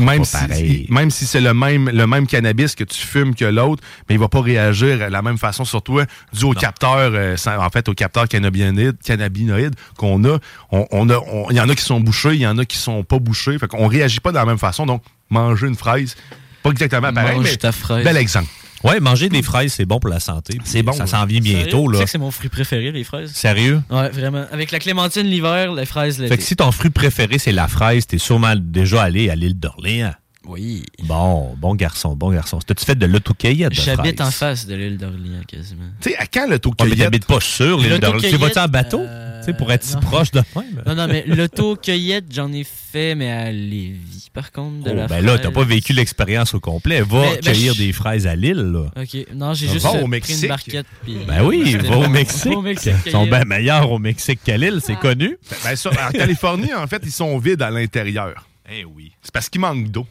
même 0.00 0.24
si, 0.24 0.86
même 0.90 1.10
si 1.10 1.26
c'est 1.26 1.40
le 1.40 1.54
même, 1.54 1.88
le 1.90 2.06
même 2.06 2.26
cannabis 2.26 2.74
que 2.74 2.84
tu 2.84 3.00
fumes 3.00 3.34
que 3.34 3.44
l'autre, 3.44 3.82
mais 4.08 4.14
il 4.16 4.18
va 4.18 4.28
pas 4.28 4.40
réagir 4.40 4.98
de 4.98 5.04
la 5.04 5.22
même 5.22 5.38
façon 5.38 5.64
sur 5.64 5.82
toi 5.82 6.04
dû 6.32 6.44
au 6.44 6.52
capteur, 6.52 7.10
euh, 7.14 7.36
en 7.46 7.70
fait, 7.70 7.88
au 7.88 7.94
capteur 7.94 8.26
cannabinoïde, 8.28 8.96
cannabinoïde 9.04 9.74
qu'on 9.96 10.24
a. 10.24 10.38
On, 10.72 10.86
on 10.90 11.08
a 11.10 11.16
on- 11.18 11.35
Il 11.50 11.56
y 11.56 11.60
en 11.60 11.68
a 11.68 11.74
qui 11.74 11.82
sont 11.84 12.00
bouchés, 12.00 12.34
il 12.34 12.40
y 12.40 12.46
en 12.46 12.58
a 12.58 12.64
qui 12.64 12.76
sont 12.78 13.02
pas 13.04 13.18
bouchés. 13.18 13.58
Fait 13.58 13.66
qu'on 13.68 13.86
réagit 13.86 14.20
pas 14.20 14.30
de 14.30 14.36
la 14.36 14.44
même 14.44 14.58
façon. 14.58 14.86
Donc, 14.86 15.02
manger 15.30 15.66
une 15.66 15.74
fraise, 15.76 16.16
pas 16.62 16.70
exactement 16.70 17.12
pareil, 17.12 17.36
Mange 17.36 17.44
mais 17.44 17.56
ta 17.56 17.72
fraise. 17.72 18.04
bel 18.04 18.16
exemple. 18.16 18.48
Ouais, 18.84 19.00
manger 19.00 19.28
des 19.30 19.42
fraises, 19.42 19.72
c'est 19.72 19.86
bon 19.86 19.98
pour 19.98 20.10
la 20.10 20.20
santé. 20.20 20.58
C'est 20.64 20.82
bon. 20.82 20.92
Ça 20.92 21.06
s'en 21.06 21.24
vient 21.24 21.40
bientôt. 21.40 21.86
Tu 21.86 21.92
Là. 21.94 21.98
sais 22.00 22.04
que 22.04 22.10
c'est 22.10 22.18
mon 22.18 22.30
fruit 22.30 22.50
préféré, 22.50 22.92
les 22.92 23.04
fraises? 23.04 23.32
Sérieux? 23.32 23.82
Ouais, 23.90 24.10
vraiment. 24.10 24.44
Avec 24.52 24.70
la 24.70 24.78
clémentine 24.78 25.26
l'hiver, 25.26 25.72
les 25.72 25.86
fraises 25.86 26.18
l'été. 26.18 26.28
Fait 26.34 26.38
que 26.38 26.44
si 26.44 26.56
ton 26.56 26.70
fruit 26.72 26.90
préféré, 26.90 27.38
c'est 27.38 27.52
la 27.52 27.68
fraise, 27.68 28.06
t'es 28.06 28.18
sûrement 28.18 28.54
déjà 28.56 29.02
allé 29.02 29.30
à 29.30 29.34
l'île 29.34 29.58
d'Orléans. 29.58 30.12
Oui. 30.46 30.84
Bon, 31.04 31.54
bon 31.58 31.74
garçon, 31.74 32.14
bon 32.14 32.32
garçon. 32.32 32.58
T'as-tu 32.64 32.84
fait 32.84 32.94
de 32.94 33.06
l'autocueillette 33.06 33.70
de 33.70 33.74
J'habite 33.74 34.20
en 34.20 34.30
face 34.30 34.66
de 34.66 34.74
l'île 34.74 34.96
d'Orléans, 34.98 35.42
quasiment. 35.46 35.84
Tu 36.00 36.10
sais, 36.10 36.16
à 36.16 36.26
quand 36.26 36.46
le 36.48 36.58
Ah, 36.78 36.84
mais 36.84 36.96
t'habites 36.96 37.26
pas 37.26 37.40
sur 37.40 37.78
l'île 37.78 37.98
d'Orléans. 37.98 38.30
Tu 38.30 38.36
vas-tu 38.36 38.58
en 38.58 38.68
bateau? 38.68 39.00
Euh, 39.00 39.40
Tu 39.40 39.46
sais, 39.46 39.56
pour 39.56 39.70
être 39.72 39.84
si 39.84 39.96
proche 39.96 40.30
de 40.32 40.42
même. 40.56 40.82
Non, 40.86 40.94
non, 40.94 41.06
mais 41.08 41.24
l'auto-cueillette, 41.26 42.26
j'en 42.32 42.52
ai 42.52 42.64
fait, 42.64 43.14
mais 43.14 43.30
à 43.30 43.52
Lévis, 43.52 44.28
par 44.32 44.50
contre, 44.52 44.84
de 44.84 44.90
Oh, 44.90 44.94
la 44.94 45.06
ben 45.06 45.24
là, 45.24 45.38
t'as 45.38 45.50
pas 45.50 45.64
vécu 45.64 45.92
l'expérience 45.92 46.54
au 46.54 46.60
complet. 46.60 47.00
Va 47.02 47.20
Mais- 47.20 47.30
ben, 47.36 47.40
cueillir 47.52 47.74
des 47.76 47.92
fraises 47.92 48.26
à 48.26 48.34
l'île, 48.34 48.56
là. 48.72 48.90
Ok, 48.96 49.26
non, 49.34 49.54
j'ai 49.54 49.68
juste 49.68 49.86
au 49.86 49.90
pris 49.90 50.08
Mexique. 50.08 50.42
une 50.42 50.48
barquette. 50.48 50.86
Puis... 51.04 51.16
Ben 51.26 51.44
oui, 51.44 51.74
va 51.76 51.96
au. 51.98 52.08
Mexique. 52.08 52.52
Va 52.52 52.58
au 52.58 52.62
Mexique, 52.62 52.92
Ils 53.06 53.12
sont 53.12 53.26
bien 53.26 53.44
meilleurs 53.44 53.90
au 53.90 53.98
Mexique 53.98 54.40
qu'à 54.44 54.56
l'île, 54.56 54.80
c'est 54.82 54.96
connu. 54.98 55.36
Ben, 55.50 55.56
ben 55.64 55.76
ça, 55.76 55.90
en 55.90 56.10
Californie, 56.12 56.74
en 56.74 56.86
fait, 56.86 57.02
ils 57.04 57.12
sont 57.12 57.36
vides 57.38 57.62
à 57.62 57.70
l'intérieur. 57.70 58.48
Eh 58.72 58.84
oui. 58.84 59.12
C'est 59.22 59.32
parce 59.32 59.48
qu'il 59.48 59.60
manque 59.60 59.90
d'eau. 59.90 60.06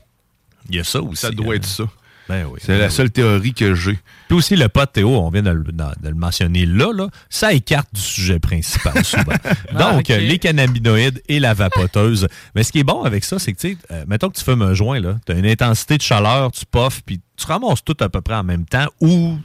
Il 0.70 0.76
y 0.76 0.80
a 0.80 0.84
ça 0.84 1.02
aussi. 1.02 1.22
Ça 1.22 1.32
doit 1.32 1.54
hein. 1.54 1.58
être 1.58 1.66
ça. 1.66 1.84
Ben 2.28 2.48
oui. 2.50 2.60
C'est 2.64 2.80
la 2.80 2.90
seule 2.90 3.12
théorie 3.12 3.54
que 3.54 3.76
j'ai. 3.76 4.00
Puis 4.28 4.36
aussi, 4.36 4.56
le 4.56 4.68
pote 4.68 4.92
Théo, 4.94 5.10
on 5.16 5.30
vient 5.30 5.44
de, 5.44 5.52
le- 5.52 5.64
de- 5.64 5.72
de 5.72 6.10
le 6.10 6.16
mentionner 6.16 6.66
là, 6.66 6.92
là, 6.92 7.08
ça 7.30 7.54
écarte 7.54 7.88
du 7.94 8.02
sujet 8.02 8.40
principal 8.40 8.94
souvent. 9.06 9.36
Ah, 9.76 9.94
Donc, 9.94 10.08
les 10.08 10.40
cannabinoïdes 10.40 11.22
et 11.30 11.40
la 11.40 11.54
vapoteuse. 11.54 12.28
Mais 12.56 12.64
ce 12.64 12.72
qui 12.72 12.80
est 12.80 12.84
bon 12.84 13.04
avec 13.04 13.24
ça, 13.24 13.38
c'est 13.38 13.54
que, 13.54 13.60
tu 13.60 13.74
sais, 13.74 13.78
euh, 13.92 14.06
mettons 14.08 14.30
que 14.30 14.38
tu 14.40 14.44
fumes 14.44 14.64
un 14.64 14.74
joint, 14.74 15.00
là, 15.00 15.18
tu 15.24 15.34
as 15.34 15.36
une 15.36 15.46
intensité 15.46 15.98
de 15.98 16.02
chaleur, 16.02 16.52
tu 16.52 16.66
puffes, 16.66 17.04
puis 17.06 17.22
tu 17.38 17.46
ramasses 17.46 17.84
tout 17.84 17.98
à 18.00 18.10
peu 18.10 18.22
près 18.22 18.36
en 18.36 18.44
même 18.44 18.66
temps 18.66 18.88
ou 19.02 19.38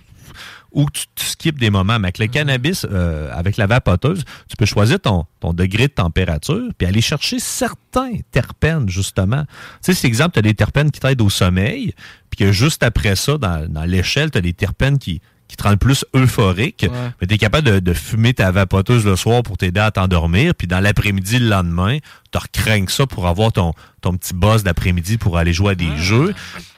ou 0.73 0.89
tu, 0.91 1.05
tu 1.15 1.25
skippes 1.25 1.59
des 1.59 1.71
moments. 1.71 1.99
Mais 1.99 2.07
avec 2.07 2.19
le 2.19 2.27
cannabis, 2.27 2.87
euh, 2.91 3.31
avec 3.33 3.57
la 3.57 3.67
vapoteuse, 3.67 4.25
tu 4.49 4.57
peux 4.57 4.67
choisir 4.67 5.01
ton, 5.01 5.25
ton 5.41 5.53
degré 5.53 5.89
de 5.89 5.93
température 5.93 6.69
puis 6.77 6.87
aller 6.87 7.01
chercher 7.01 7.39
certains 7.39 8.13
terpènes, 8.31 8.89
justement. 8.89 9.45
Tu 9.45 9.93
sais, 9.93 9.95
c'est 9.95 10.07
exemple, 10.07 10.33
tu 10.33 10.39
as 10.39 10.43
des 10.43 10.55
terpènes 10.55 10.91
qui 10.91 11.01
t'aident 11.01 11.23
au 11.23 11.31
sommeil, 11.31 11.95
puis 12.31 12.39
que 12.39 12.53
juste 12.53 12.83
après 12.83 13.17
ça, 13.17 13.39
dans, 13.39 13.67
dans 13.71 13.85
l'échelle, 13.85 14.31
tu 14.31 14.39
as 14.39 14.41
des 14.43 14.53
terpènes 14.53 14.99
qui, 14.99 15.21
qui 15.49 15.57
te 15.57 15.65
rendent 15.65 15.81
plus 15.81 16.05
euphorique. 16.15 16.87
Ouais. 16.89 17.11
Mais 17.21 17.27
tu 17.27 17.35
es 17.35 17.39
capable 17.39 17.67
de, 17.67 17.79
de 17.81 17.93
fumer 17.93 18.35
ta 18.35 18.51
vapoteuse 18.53 19.05
le 19.05 19.17
soir 19.17 19.43
pour 19.43 19.57
t'aider 19.59 19.81
à 19.81 19.91
t'endormir, 19.91 20.55
puis 20.55 20.69
dans 20.69 20.81
l'après-midi, 20.81 21.41
le 21.41 21.49
lendemain, 21.49 21.99
tu 22.33 22.39
recraignes 22.39 22.89
ça 22.89 23.07
pour 23.07 23.27
avoir 23.27 23.53
ton, 23.53 23.73
ton 24.01 24.17
petit 24.17 24.35
buzz 24.35 24.63
d'après-midi 24.63 25.19
pour 25.19 25.37
aller 25.39 25.53
jouer 25.53 25.73
à 25.73 25.75
des 25.75 25.97
jeux. 25.97 26.35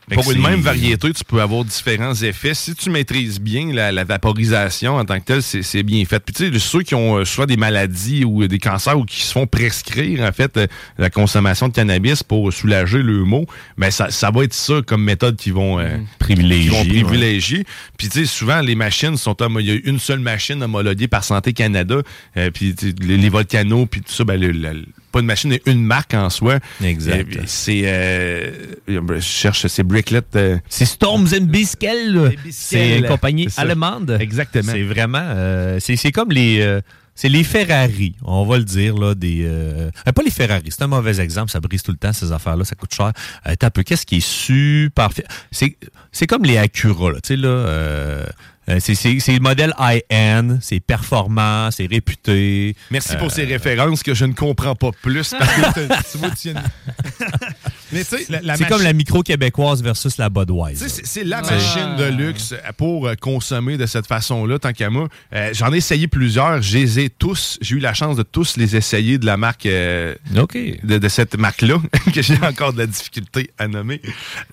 Fait 0.09 0.17
Pour 0.17 0.33
une 0.33 0.43
même 0.43 0.61
variété, 0.61 1.13
tu 1.13 1.25
peux 1.25 1.41
avoir 1.41 1.65
différents 1.65 2.13
effets. 2.15 2.55
Si 2.55 2.75
tu 2.75 2.91
maîtrises 2.91 3.39
bien 3.41 3.73
la, 3.73 3.93
la 3.93 4.03
vaporisation 4.03 4.97
en 4.97 5.05
tant 5.05 5.21
que 5.21 5.25
telle, 5.25 5.43
c'est 5.45 5.63
c'est 5.63 5.85
bien 5.85 6.05
fait. 6.05 6.19
Puis 6.19 6.35
tu 6.35 6.53
sais, 6.53 6.59
ceux 6.59 6.83
qui 6.83 6.97
ont 6.97 7.19
euh, 7.19 7.25
soit 7.25 7.47
des 7.47 7.57
maladies 7.57 8.25
ou 8.25 8.47
des 8.49 8.59
cancers 8.59 8.99
ou 8.99 9.05
qui 9.05 9.23
se 9.23 9.33
font 9.33 9.47
prescrire 9.47 10.21
en 10.29 10.33
fait 10.33 10.57
euh, 10.57 10.67
la 10.99 11.09
consommation 11.09 11.69
de 11.69 11.73
cannabis 11.73 12.25
pour 12.25 12.53
soulager 12.53 13.01
le 13.01 13.23
mot, 13.25 13.47
ben 13.79 13.93
ça, 13.93 14.11
ça 14.11 14.33
va 14.33 14.43
être 14.43 14.55
ça 14.55 14.81
comme 14.85 15.05
méthode 15.05 15.37
qu'ils 15.37 15.55
vont 15.55 15.79
euh, 15.79 15.97
Privilégier, 16.19 16.71
vont 16.71 16.83
ouais. 16.83 17.03
privilégier. 17.05 17.65
Puis 17.97 18.09
tu 18.09 18.19
sais, 18.21 18.27
souvent 18.27 18.61
les 18.61 18.75
machines 18.75 19.17
sont 19.17 19.41
homo- 19.41 19.61
il 19.61 19.67
y 19.67 19.71
a 19.71 19.79
une 19.85 20.01
seule 20.01 20.19
machine 20.21 20.61
homologuée 20.65 21.07
par 21.09 21.23
Santé 21.23 21.53
Canada. 21.53 21.99
Euh, 22.37 22.51
puis 22.51 22.75
tu 22.75 22.89
sais, 22.91 22.95
les, 23.01 23.17
les 23.19 23.29
volcanos 23.29 23.87
puis 23.87 24.01
tout 24.01 24.13
ça, 24.13 24.25
ben 24.25 24.39
le- 24.41 24.51
le- 24.51 24.85
pas 25.13 25.21
une 25.21 25.27
machine, 25.27 25.51
mais 25.51 25.63
une 25.67 25.85
marque 25.85 26.15
en 26.15 26.31
soi. 26.31 26.59
Exact. 26.83 27.39
C'est 27.47 27.83
euh, 27.85 28.51
je 28.89 29.21
cherche, 29.21 29.67
c'est 29.67 29.83
Bricklet. 29.83 30.23
euh, 30.37 30.59
C'est 30.69 30.85
Storms 30.87 31.29
and 31.35 31.45
Biskel. 31.45 32.37
C'est 32.51 32.99
une 32.99 33.07
compagnie 33.07 33.49
allemande. 33.57 34.17
Exactement. 34.21 34.73
C'est 34.73 34.83
vraiment. 34.83 35.23
euh, 35.23 35.79
c'est 35.81 35.97
c'est 35.97 36.11
comme 36.13 36.33
les. 36.33 36.61
euh, 36.61 36.81
c'est 37.15 37.29
les 37.29 37.45
Ferrari, 37.45 38.15
on 38.25 38.47
va 38.47 38.57
le 38.57 38.65
dire, 38.65 38.97
là, 38.97 39.15
des. 39.15 39.43
euh, 39.45 39.91
euh, 40.09 40.13
pas 40.13 40.23
les 40.23 40.31
Ferrari, 40.31 40.65
c'est 40.71 40.81
un 40.83 40.87
mauvais 40.87 41.21
exemple, 41.21 41.51
ça 41.51 41.61
brise 41.61 41.83
tout 41.83 41.91
le 41.93 41.99
temps, 41.99 42.15
ces 42.15 42.33
affaires-là, 42.33 42.65
ça 42.65 42.75
coûte 42.75 42.95
cher. 42.95 43.13
Euh, 43.47 43.55
t'as 43.59 43.67
un 43.67 43.71
peu, 43.71 43.83
qu'est-ce 43.83 44.07
qui 44.07 44.17
est 44.17 44.27
super. 44.27 45.11
c'est 45.51 46.27
comme 46.27 46.45
les 46.45 46.57
Acura, 46.57 47.11
là, 47.13 47.21
tu 47.23 47.29
sais, 47.29 47.37
là. 47.37 47.49
euh, 47.49 48.25
euh, 48.69 48.79
c'est- 48.81 48.95
le 49.33 49.39
modèle 49.41 49.75
high-end, 49.79 50.59
c'est 50.61 50.81
performant, 50.81 51.71
c'est 51.71 51.87
réputé. 51.87 52.75
Merci 52.91 53.15
Euh, 53.15 53.19
pour 53.19 53.31
ces 53.31 53.45
références 53.45 54.03
que 54.03 54.15
je 54.15 54.25
ne 54.25 54.33
comprends 54.33 54.75
pas 54.75 54.91
plus. 55.03 55.35
Parce 55.39 55.53
que 55.55 55.87
t'as- 55.87 56.03
tu 56.11 56.19
vois, 56.19 56.31
tu 56.31 56.51
viens 56.51 56.55
de- 56.61 56.67
Mais 57.93 58.05
tu 58.05 58.17
sais, 58.17 58.27
la, 58.31 58.41
la 58.41 58.57
C'est 58.57 58.65
comme 58.69 58.83
la 58.83 58.93
micro 58.95 59.23
québécoise 59.23 59.83
versus 59.83 60.17
la 60.17 60.31
Budweiser. 60.31 60.87
C'est 60.89 61.25
la 61.25 61.43
machine 61.43 61.97
de 61.99 62.05
luxe 62.05 62.55
pour 62.79 63.07
euh, 63.07 63.15
consommer 63.17 63.77
de 63.77 63.85
cette 63.85 64.07
façon-là, 64.07 64.59
tant 64.59 64.73
qu'à 64.73 64.89
moi. 64.89 65.09
Euh, 65.35 65.51
J'en 65.53 65.73
ai 65.73 65.77
essayé 65.79 66.09
plusieurs. 66.09 66.63
Je 66.63 66.79
les 66.79 67.01
ai 67.01 67.11
tous. 67.11 67.59
J'ai 67.61 67.77
eu 67.77 67.81
la 67.81 67.93
chance 67.93 68.17
de 68.17 68.23
tous 68.23 68.57
les 68.57 68.77
essayer 68.77 69.19
de 69.19 69.27
la 69.27 69.37
marque. 69.37 69.67
euh, 69.67 70.15
OK. 70.39 70.57
de, 70.83 70.99
de 70.99 71.09
cette 71.09 71.37
marque-là, 71.37 71.77
que 72.15 72.23
j'ai 72.23 72.39
encore 72.43 72.73
de 72.73 72.79
la 72.79 72.87
difficulté 72.87 73.51
à 73.59 73.69
nommer. 73.69 74.01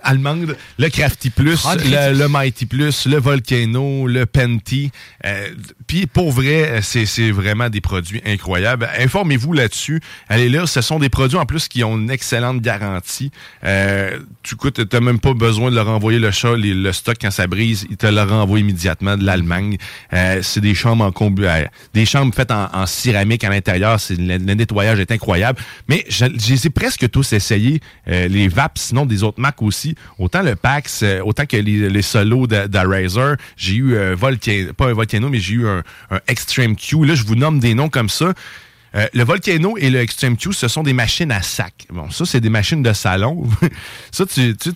Allemande, 0.03 0.57
le 0.78 0.89
Crafty 0.89 1.30
Plus, 1.30 1.62
Ah, 1.66 1.76
le, 1.78 2.18
le 2.18 2.28
Mighty 2.28 2.66
Plus, 2.66 3.05
le 3.05 3.18
Volcano, 3.20 3.99
le 4.08 4.26
Penti. 4.26 4.91
Euh, 5.26 5.50
Puis 5.88 6.06
pour 6.06 6.32
vrai, 6.32 6.82
c'est 6.82 7.32
vraiment 7.32 7.70
des 7.70 7.82
produits 7.82 8.22
incroyables. 8.26 8.89
Informez-vous 9.00 9.54
là-dessus. 9.54 10.02
Allez 10.28 10.50
là, 10.50 10.68
ce 10.68 10.82
sont 10.82 11.00
des 11.00 11.10
produits 11.10 11.38
en 11.38 11.45
plus 11.45 11.68
qui 11.68 11.84
ont 11.84 11.97
une 11.97 12.12
excellente 12.12 12.62
garantie. 12.62 13.32
Euh, 13.64 14.20
tu 14.43 14.56
t'as 14.72 15.00
même 15.00 15.20
pas 15.20 15.34
besoin 15.34 15.70
de 15.72 15.76
leur 15.76 15.89
envoyer 15.89 16.20
le 16.20 16.32
chat, 16.32 16.56
le 16.56 16.91
stock 16.91 17.18
quand 17.20 17.32
ça 17.32 17.47
brise, 17.47 17.86
ils 17.89 17.97
te 17.97 18.08
le 18.08 18.22
renvoient 18.22 18.60
immédiatement 18.60 19.18
de 19.18 19.24
l'Allemagne. 19.24 19.78
Euh, 20.14 20.39
c'est 20.41 20.62
des 20.62 20.76
chambres 20.76 21.04
en 21.04 21.12
combu, 21.12 21.45
euh, 21.45 21.66
des 21.93 22.06
chambres 22.06 22.34
faites 22.34 22.52
en, 22.52 22.86
céramique 22.86 23.43
à 23.43 23.50
l'intérieur. 23.50 23.97
Le, 24.10 24.38
le 24.38 24.54
nettoyage 24.54 25.00
est 25.00 25.12
incroyable. 25.12 25.60
Mais 25.88 26.06
je, 26.10 26.26
je 26.26 26.50
les 26.54 26.68
ai 26.68 26.70
presque 26.70 27.10
tous 27.10 27.34
essayés, 27.34 27.82
euh, 28.08 28.28
les 28.28 28.47
VAP, 28.47 28.78
sinon 28.78 29.06
des 29.06 29.24
autres 29.24 29.39
marques 29.39 29.62
aussi. 29.62 29.95
Autant 30.18 30.41
le 30.41 30.56
Pax, 30.56 31.04
autant 31.24 31.45
que 31.45 31.58
les, 31.58 32.02
solos 32.02 32.47
de. 32.47 32.70
J'ai 33.58 33.76
eu 33.76 33.89
euh, 33.96 34.16
Volcano, 34.16 34.74
pas 34.74 34.88
un 34.88 34.94
Volcano, 34.94 35.30
mais 35.30 35.40
j'ai 35.40 35.56
eu 35.56 35.68
un, 35.68 35.84
Extreme 36.28 36.76
Q. 36.76 37.06
Là, 37.06 37.16
je 37.16 37.24
vous 37.24 37.36
nomme 37.36 37.60
des 37.60 37.74
noms 37.74 37.90
comme 37.90 38.10
ça. 38.10 38.34
Euh, 38.96 39.08
le 39.14 39.24
Volcano 39.24 39.78
et 39.78 39.90
le 39.90 40.00
Extreme 40.00 40.36
Q, 40.38 40.54
ce 40.54 40.68
sont 40.68 40.84
des 40.84 40.94
machines 40.94 41.32
à 41.32 41.42
sac. 41.42 41.86
Bon, 41.92 42.10
ça, 42.10 42.26
c'est 42.26 42.42
des 42.42 42.50
machines 42.50 42.82
de 42.82 42.94
salon. 42.94 43.44
ça, 44.12 44.26
tu- 44.26 44.56
tu- 44.58 44.72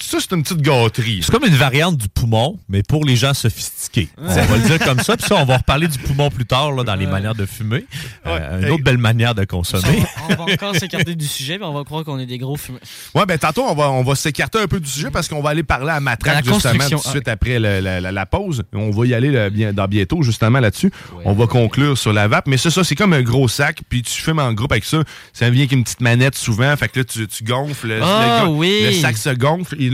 ça, 0.00 0.18
c'est 0.20 0.32
une 0.34 0.42
petite 0.42 0.60
gâterie. 0.62 1.20
C'est 1.22 1.30
comme 1.32 1.44
une 1.44 1.54
variante 1.54 1.96
du 1.96 2.08
poumon, 2.08 2.58
mais 2.68 2.82
pour 2.82 3.04
les 3.04 3.16
gens 3.16 3.34
sophistiqués. 3.34 4.08
On 4.18 4.26
va 4.26 4.56
le 4.56 4.62
dire 4.64 4.78
comme 4.80 5.00
ça. 5.00 5.16
Puis 5.16 5.26
ça, 5.26 5.36
on 5.36 5.44
va 5.44 5.58
reparler 5.58 5.88
du 5.88 5.98
poumon 5.98 6.30
plus 6.30 6.44
tard 6.46 6.72
là, 6.72 6.82
dans 6.84 6.94
les 6.94 7.06
manières 7.06 7.34
de 7.34 7.46
fumer. 7.46 7.86
Euh, 8.26 8.60
une 8.62 8.70
autre 8.70 8.82
belle 8.84 8.98
manière 8.98 9.34
de 9.34 9.44
consommer. 9.44 10.02
On 10.28 10.34
va 10.34 10.52
encore 10.52 10.74
s'écarter 10.76 11.14
du 11.14 11.26
sujet, 11.26 11.58
mais 11.58 11.64
on 11.66 11.72
va 11.74 11.84
croire 11.84 12.04
qu'on 12.04 12.18
est 12.18 12.26
des 12.26 12.38
gros 12.38 12.56
fumeurs. 12.56 12.80
Ouais, 13.14 13.26
ben 13.26 13.38
tantôt, 13.38 13.62
on 13.64 13.74
va, 13.74 13.90
on 13.90 14.02
va 14.02 14.14
s'écarter 14.14 14.58
un 14.58 14.66
peu 14.66 14.80
du 14.80 14.88
sujet 14.88 15.10
parce 15.10 15.28
qu'on 15.28 15.40
va 15.42 15.50
aller 15.50 15.62
parler 15.62 15.90
à 15.90 16.00
Matraque 16.00 16.44
justement 16.44 16.88
tout 16.88 16.96
de 16.96 17.10
suite 17.10 17.28
après 17.28 17.58
le- 17.58 17.80
la, 17.80 18.00
la- 18.00 18.12
la 18.12 18.26
pause. 18.26 18.62
On 18.72 18.90
va 18.90 19.06
y 19.06 19.14
aller 19.14 19.50
bien, 19.50 19.72
dans 19.72 19.86
bientôt 19.86 20.22
justement 20.22 20.60
là-dessus. 20.60 20.90
On 21.24 21.32
va 21.34 21.46
conclure 21.46 21.96
sur 21.98 22.12
la 22.12 22.28
vape. 22.28 22.46
Mais 22.46 22.56
c'est 22.56 22.70
ça, 22.70 22.82
c'est 22.84 22.94
comme 22.96 23.12
un 23.12 23.22
gros 23.22 23.48
sac, 23.48 23.78
puis 23.88 24.02
tu 24.02 24.20
fumes 24.20 24.38
en 24.38 24.52
groupe 24.52 24.72
avec 24.72 24.84
ça. 24.84 24.98
Ça 25.32 25.50
vient 25.50 25.62
avec 25.62 25.72
une 25.72 25.84
petite 25.84 26.00
manette 26.00 26.34
souvent. 26.36 26.74
Fait 26.76 26.88
que 26.88 27.00
là, 27.00 27.04
tu, 27.04 27.26
tu 27.28 27.44
gonfles. 27.44 27.88
le- 27.88 28.00
Ah, 28.02 28.42
le, 28.44 28.48
oui. 28.50 28.80
le 28.84 28.92
sac 28.92 29.16
se 29.16 29.30
gonfle 29.30 29.76
et 29.80 29.90
là, 29.90 29.93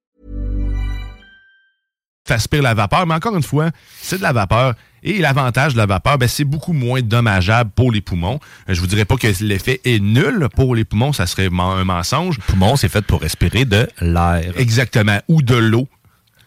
Aspire 2.31 2.61
la 2.61 2.73
vapeur, 2.73 3.05
mais 3.07 3.13
encore 3.15 3.35
une 3.35 3.43
fois, 3.43 3.69
c'est 4.01 4.17
de 4.17 4.23
la 4.23 4.33
vapeur. 4.33 4.73
Et 5.03 5.17
l'avantage 5.17 5.73
de 5.73 5.77
la 5.79 5.87
vapeur, 5.87 6.17
ben, 6.19 6.27
c'est 6.29 6.43
beaucoup 6.43 6.73
moins 6.73 7.01
dommageable 7.01 7.71
pour 7.75 7.91
les 7.91 8.01
poumons. 8.01 8.39
Euh, 8.69 8.73
Je 8.75 8.79
vous 8.81 8.87
dirais 8.87 9.05
pas 9.05 9.15
que 9.15 9.27
l'effet 9.43 9.81
est 9.83 9.99
nul 9.99 10.47
pour 10.55 10.75
les 10.75 10.85
poumons, 10.85 11.11
ça 11.11 11.25
serait 11.25 11.47
un 11.47 11.83
mensonge. 11.83 12.37
Le 12.37 12.43
poumon, 12.43 12.75
c'est 12.75 12.89
fait 12.89 13.01
pour 13.03 13.21
respirer 13.21 13.65
de 13.65 13.87
l'air. 13.99 14.53
Exactement. 14.57 15.19
Ou 15.27 15.41
de 15.41 15.55
l'eau. 15.55 15.87